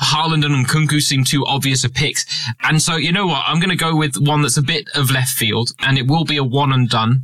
Haaland 0.01 0.43
and 0.43 0.65
Nkunku 0.65 0.99
seem 1.01 1.23
too 1.23 1.45
obvious 1.45 1.83
a 1.83 1.89
picks, 1.89 2.25
and 2.63 2.81
so 2.81 2.95
you 2.95 3.10
know 3.11 3.27
what? 3.27 3.43
I'm 3.45 3.59
going 3.59 3.69
to 3.69 3.75
go 3.75 3.95
with 3.95 4.15
one 4.17 4.41
that's 4.41 4.57
a 4.57 4.61
bit 4.61 4.89
of 4.95 5.11
left 5.11 5.31
field, 5.31 5.71
and 5.79 5.97
it 5.97 6.07
will 6.07 6.25
be 6.25 6.37
a 6.37 6.43
one 6.43 6.71
and 6.71 6.89
done. 6.89 7.23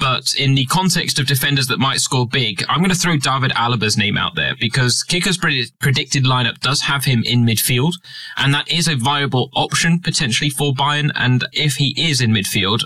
But 0.00 0.34
in 0.34 0.54
the 0.54 0.64
context 0.66 1.18
of 1.18 1.26
defenders 1.26 1.68
that 1.68 1.78
might 1.78 2.00
score 2.00 2.26
big, 2.26 2.64
I'm 2.68 2.78
going 2.78 2.90
to 2.90 2.96
throw 2.96 3.18
David 3.18 3.52
Alaba's 3.52 3.96
name 3.96 4.16
out 4.16 4.34
there 4.34 4.54
because 4.58 5.04
Kicker's 5.04 5.36
predicted 5.36 6.24
lineup 6.24 6.58
does 6.60 6.80
have 6.82 7.04
him 7.04 7.22
in 7.24 7.44
midfield, 7.44 7.92
and 8.36 8.54
that 8.54 8.72
is 8.72 8.88
a 8.88 8.96
viable 8.96 9.50
option 9.54 10.00
potentially 10.00 10.50
for 10.50 10.72
Bayern. 10.72 11.10
And 11.14 11.46
if 11.52 11.76
he 11.76 11.94
is 11.96 12.20
in 12.20 12.32
midfield, 12.32 12.80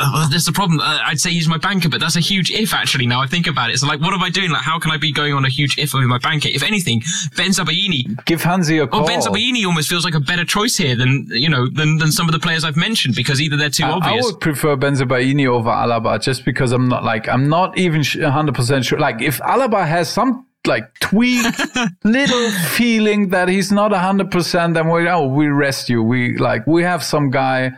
uh, 0.00 0.28
that's 0.28 0.46
the 0.46 0.52
problem. 0.52 0.80
Uh, 0.80 0.98
I'd 1.04 1.20
say 1.20 1.30
he's 1.30 1.48
my 1.48 1.58
banker, 1.58 1.88
but 1.88 2.00
that's 2.00 2.16
a 2.16 2.20
huge 2.20 2.50
if 2.50 2.72
actually. 2.72 3.06
Now 3.06 3.20
I 3.20 3.26
think 3.26 3.46
about 3.46 3.70
it, 3.70 3.78
so 3.78 3.86
like, 3.86 4.00
what 4.00 4.14
am 4.14 4.22
I 4.22 4.30
doing? 4.30 4.50
Like, 4.50 4.62
how 4.62 4.78
can 4.78 4.90
I 4.90 4.96
be 4.96 5.12
going 5.12 5.34
on 5.34 5.44
a 5.44 5.48
huge 5.48 5.78
if 5.78 5.92
with 5.92 6.04
my 6.04 6.18
banker? 6.18 6.48
If 6.48 6.62
anything, 6.62 7.00
Bensebaini. 7.36 8.24
Give 8.24 8.42
Hansi 8.42 8.78
a 8.78 8.86
call. 8.86 9.02
Oh, 9.02 9.06
Bensebaini 9.06 9.64
almost 9.66 9.88
feels 9.88 10.04
like 10.04 10.14
a 10.14 10.20
better 10.20 10.44
choice 10.44 10.76
here 10.76 10.96
than 10.96 11.26
you 11.30 11.48
know 11.48 11.68
than 11.68 11.98
than 11.98 12.10
some 12.10 12.28
of 12.28 12.32
the 12.32 12.38
players 12.38 12.64
I've 12.64 12.76
mentioned 12.76 13.14
because 13.14 13.40
either 13.40 13.56
they're 13.56 13.70
too 13.70 13.84
I, 13.84 13.90
obvious. 13.90 14.24
I 14.24 14.26
would 14.26 14.40
prefer 14.40 14.76
Bensebaini 14.76 15.46
over 15.46 15.70
Alaba 15.70 16.20
just 16.20 16.44
because 16.44 16.72
I'm 16.72 16.88
not 16.88 17.04
like 17.04 17.28
I'm 17.28 17.48
not 17.48 17.76
even 17.76 18.02
100 18.02 18.54
percent 18.54 18.84
sure. 18.86 18.98
Like 18.98 19.20
if 19.20 19.38
Alaba 19.40 19.86
has 19.86 20.08
some 20.08 20.46
like 20.66 20.92
tweak 21.00 21.44
little 22.04 22.50
feeling 22.50 23.30
that 23.30 23.48
he's 23.48 23.70
not 23.72 23.90
100 23.90 24.30
percent, 24.30 24.74
then 24.74 24.88
we 24.88 25.08
oh 25.08 25.26
we 25.26 25.48
rest 25.48 25.88
you. 25.88 26.02
We 26.02 26.38
like 26.38 26.66
we 26.66 26.82
have 26.82 27.02
some 27.02 27.30
guy 27.30 27.72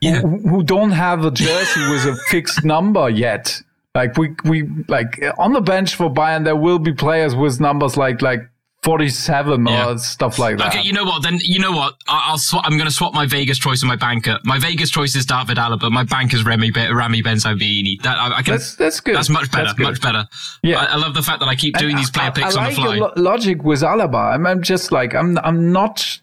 yeah. 0.00 0.20
who, 0.20 0.38
who 0.48 0.62
don't 0.62 0.92
have 0.92 1.24
a 1.24 1.30
jersey 1.30 1.80
with 1.90 2.04
a 2.06 2.16
fixed 2.28 2.64
number 2.64 3.08
yet. 3.08 3.62
Like 3.94 4.18
we 4.18 4.34
we 4.44 4.68
like 4.88 5.22
on 5.38 5.52
the 5.52 5.60
bench 5.60 5.94
for 5.94 6.10
Bayern, 6.10 6.44
there 6.44 6.56
will 6.56 6.78
be 6.78 6.92
players 6.92 7.34
with 7.34 7.60
numbers 7.60 7.96
like 7.96 8.20
like 8.20 8.40
47 8.86 9.66
yeah. 9.66 9.88
or 9.88 9.98
stuff 9.98 10.38
like 10.38 10.58
that. 10.58 10.68
Okay, 10.68 10.82
you 10.82 10.92
know 10.92 11.02
what? 11.02 11.22
Then 11.22 11.38
you 11.42 11.58
know 11.58 11.72
what? 11.72 11.94
I'll 12.06 12.38
swap. 12.38 12.64
I'm 12.64 12.76
going 12.76 12.88
to 12.88 12.94
swap 12.94 13.14
my 13.14 13.26
Vegas 13.26 13.58
choice 13.58 13.82
and 13.82 13.88
my 13.88 13.96
banker. 13.96 14.38
My 14.44 14.60
Vegas 14.60 14.90
choice 14.90 15.16
is 15.16 15.26
David 15.26 15.56
Alaba. 15.56 15.90
My 15.90 16.04
banker 16.04 16.36
is 16.36 16.44
Remy 16.44 16.70
Rami 16.70 17.20
Bensebaini. 17.20 18.00
That 18.02 18.16
I, 18.16 18.38
I 18.38 18.42
can, 18.42 18.52
that's 18.52 18.76
that's 18.76 19.00
good. 19.00 19.16
That's 19.16 19.28
much 19.28 19.50
better. 19.50 19.64
That's 19.64 19.78
much 19.78 20.00
better. 20.00 20.28
Yeah, 20.62 20.78
I, 20.78 20.84
I, 20.84 20.96
love 20.96 21.14
the 21.14 21.22
fact 21.22 21.40
that 21.40 21.48
I 21.48 21.56
keep 21.56 21.76
doing 21.78 21.92
and 21.92 21.98
these 21.98 22.10
player 22.10 22.28
I, 22.28 22.30
picks 22.30 22.54
I 22.54 22.64
like 22.64 22.78
on 22.78 22.84
the 22.84 22.90
fly. 22.92 22.96
Lo- 22.98 23.12
logic 23.16 23.64
with 23.64 23.80
Alaba. 23.80 24.34
I'm, 24.34 24.46
I'm 24.46 24.62
just 24.62 24.92
like 24.92 25.14
I'm. 25.16 25.36
I'm 25.38 25.72
not. 25.72 26.20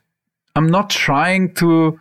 I'm 0.55 0.67
not 0.67 0.89
trying 0.89 1.53
to 1.55 1.99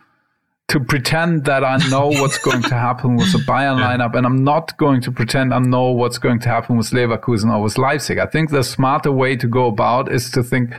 to 0.73 0.79
pretend 0.79 1.45
that 1.45 1.63
I 1.63 1.77
know 1.91 2.07
what's 2.07 2.39
going 2.39 2.63
to 2.63 2.73
happen 2.73 3.15
with 3.15 3.31
the 3.31 3.37
Bayern 3.37 3.77
yeah. 3.79 3.95
lineup, 3.95 4.15
and 4.15 4.25
I'm 4.25 4.43
not 4.43 4.75
going 4.77 5.01
to 5.01 5.11
pretend 5.11 5.53
I 5.53 5.59
know 5.59 5.91
what's 5.91 6.17
going 6.17 6.39
to 6.39 6.49
happen 6.49 6.77
with 6.77 6.89
Leverkusen 6.89 7.53
or 7.53 7.61
with 7.61 7.77
Leipzig. 7.77 8.17
I 8.17 8.25
think 8.25 8.49
the 8.49 8.63
smarter 8.63 9.11
way 9.11 9.35
to 9.35 9.47
go 9.47 9.67
about 9.67 10.11
is 10.11 10.31
to 10.31 10.41
think 10.41 10.73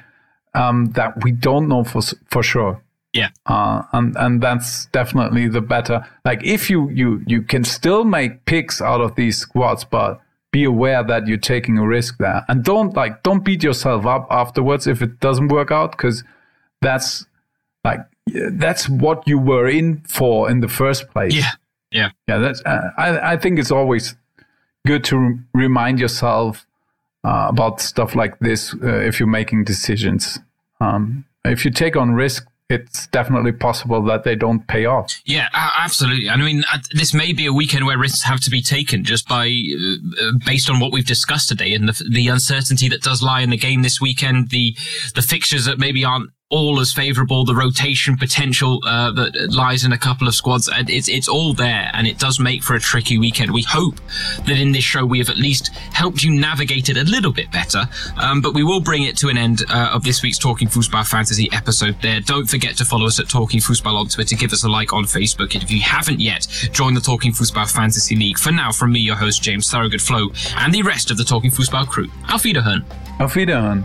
um, 0.52 0.86
that 0.96 1.22
we 1.22 1.30
don't 1.30 1.68
know 1.68 1.84
for 1.84 2.02
for 2.28 2.42
sure. 2.42 2.82
Yeah, 3.12 3.28
uh, 3.46 3.82
and 3.92 4.16
and 4.16 4.42
that's 4.42 4.86
definitely 4.86 5.46
the 5.46 5.60
better. 5.60 6.04
Like 6.24 6.42
if 6.42 6.68
you 6.68 6.90
you 6.90 7.22
you 7.28 7.42
can 7.42 7.62
still 7.62 8.04
make 8.04 8.46
picks 8.46 8.82
out 8.82 9.00
of 9.00 9.14
these 9.14 9.38
squads, 9.38 9.84
but 9.84 10.20
be 10.50 10.64
aware 10.64 11.04
that 11.04 11.28
you're 11.28 11.38
taking 11.38 11.78
a 11.78 11.86
risk 11.86 12.18
there, 12.18 12.44
and 12.48 12.64
don't 12.64 12.96
like 12.96 13.22
don't 13.22 13.44
beat 13.44 13.62
yourself 13.62 14.06
up 14.06 14.26
afterwards 14.28 14.88
if 14.88 15.02
it 15.02 15.20
doesn't 15.20 15.52
work 15.52 15.70
out, 15.70 15.92
because 15.92 16.24
that's 16.80 17.26
like 17.84 18.00
that's 18.50 18.88
what 18.88 19.26
you 19.26 19.38
were 19.38 19.68
in 19.68 20.00
for 20.08 20.50
in 20.50 20.60
the 20.60 20.68
first 20.68 21.08
place. 21.10 21.34
Yeah, 21.34 21.50
yeah, 21.90 22.10
yeah. 22.28 22.38
That's 22.38 22.62
uh, 22.64 22.90
I 22.96 23.32
I 23.32 23.36
think 23.36 23.58
it's 23.58 23.70
always 23.70 24.16
good 24.86 25.04
to 25.04 25.38
remind 25.52 25.98
yourself 25.98 26.66
uh, 27.24 27.46
about 27.48 27.80
stuff 27.80 28.14
like 28.14 28.38
this 28.40 28.74
uh, 28.74 29.00
if 29.00 29.18
you're 29.18 29.28
making 29.28 29.64
decisions. 29.64 30.38
Um, 30.80 31.24
if 31.44 31.64
you 31.64 31.70
take 31.70 31.96
on 31.96 32.14
risk, 32.14 32.46
it's 32.70 33.06
definitely 33.08 33.52
possible 33.52 34.02
that 34.04 34.24
they 34.24 34.34
don't 34.34 34.66
pay 34.66 34.86
off. 34.86 35.20
Yeah, 35.26 35.48
absolutely. 35.52 36.30
I 36.30 36.36
mean, 36.36 36.64
this 36.92 37.12
may 37.12 37.32
be 37.32 37.46
a 37.46 37.52
weekend 37.52 37.84
where 37.84 37.98
risks 37.98 38.22
have 38.22 38.40
to 38.40 38.50
be 38.50 38.62
taken 38.62 39.04
just 39.04 39.28
by 39.28 39.46
uh, 39.46 40.32
based 40.46 40.70
on 40.70 40.80
what 40.80 40.90
we've 40.90 41.06
discussed 41.06 41.48
today 41.48 41.74
and 41.74 41.88
the, 41.88 42.04
the 42.10 42.28
uncertainty 42.28 42.88
that 42.88 43.02
does 43.02 43.22
lie 43.22 43.40
in 43.40 43.50
the 43.50 43.58
game 43.58 43.82
this 43.82 44.00
weekend, 44.00 44.50
the 44.50 44.74
the 45.14 45.22
fixtures 45.22 45.66
that 45.66 45.78
maybe 45.78 46.04
aren't 46.04 46.30
all 46.54 46.78
as 46.78 46.92
favourable. 46.92 47.44
The 47.44 47.54
rotation 47.54 48.16
potential 48.16 48.80
uh, 48.86 49.10
that 49.12 49.52
lies 49.52 49.84
in 49.84 49.92
a 49.92 49.98
couple 49.98 50.28
of 50.28 50.34
squads, 50.36 50.68
and 50.68 50.88
it's 50.88 51.08
it's 51.08 51.28
all 51.28 51.52
there, 51.52 51.90
and 51.92 52.06
it 52.06 52.18
does 52.18 52.38
make 52.38 52.62
for 52.62 52.74
a 52.74 52.80
tricky 52.80 53.18
weekend. 53.18 53.52
We 53.52 53.62
hope 53.62 53.96
that 54.46 54.56
in 54.56 54.70
this 54.70 54.84
show 54.84 55.04
we 55.04 55.18
have 55.18 55.28
at 55.28 55.36
least 55.36 55.74
helped 55.92 56.22
you 56.22 56.30
navigate 56.30 56.88
it 56.88 56.96
a 56.96 57.02
little 57.02 57.32
bit 57.32 57.50
better. 57.50 57.82
Um, 58.16 58.40
but 58.40 58.54
we 58.54 58.62
will 58.62 58.80
bring 58.80 59.02
it 59.02 59.16
to 59.18 59.28
an 59.28 59.36
end 59.36 59.64
uh, 59.68 59.90
of 59.92 60.04
this 60.04 60.22
week's 60.22 60.38
Talking 60.38 60.68
Fußball 60.68 61.06
Fantasy 61.08 61.48
episode. 61.52 61.96
There, 62.00 62.20
don't 62.20 62.48
forget 62.48 62.76
to 62.76 62.84
follow 62.84 63.06
us 63.06 63.18
at 63.18 63.28
Talking 63.28 63.60
Fußball 63.60 63.94
on 63.94 64.06
Twitter. 64.06 64.36
Give 64.36 64.52
us 64.52 64.62
a 64.62 64.68
like 64.68 64.92
on 64.92 65.04
Facebook, 65.04 65.54
and 65.54 65.62
if 65.62 65.72
you 65.72 65.80
haven't 65.80 66.20
yet, 66.20 66.46
join 66.72 66.94
the 66.94 67.00
Talking 67.00 67.32
Fußball 67.32 67.70
Fantasy 67.70 68.14
League. 68.14 68.38
For 68.38 68.52
now, 68.52 68.70
from 68.70 68.92
me, 68.92 69.00
your 69.00 69.16
host 69.16 69.42
James 69.42 69.68
Thorogood 69.68 70.02
Flo, 70.02 70.28
and 70.58 70.72
the 70.72 70.82
rest 70.82 71.10
of 71.10 71.16
the 71.16 71.24
Talking 71.24 71.50
Fußball 71.50 71.88
crew. 71.88 72.06
Auf 72.32 72.44
Wiederhören. 72.44 72.84
Auf 73.18 73.34
Wiederhören. 73.34 73.84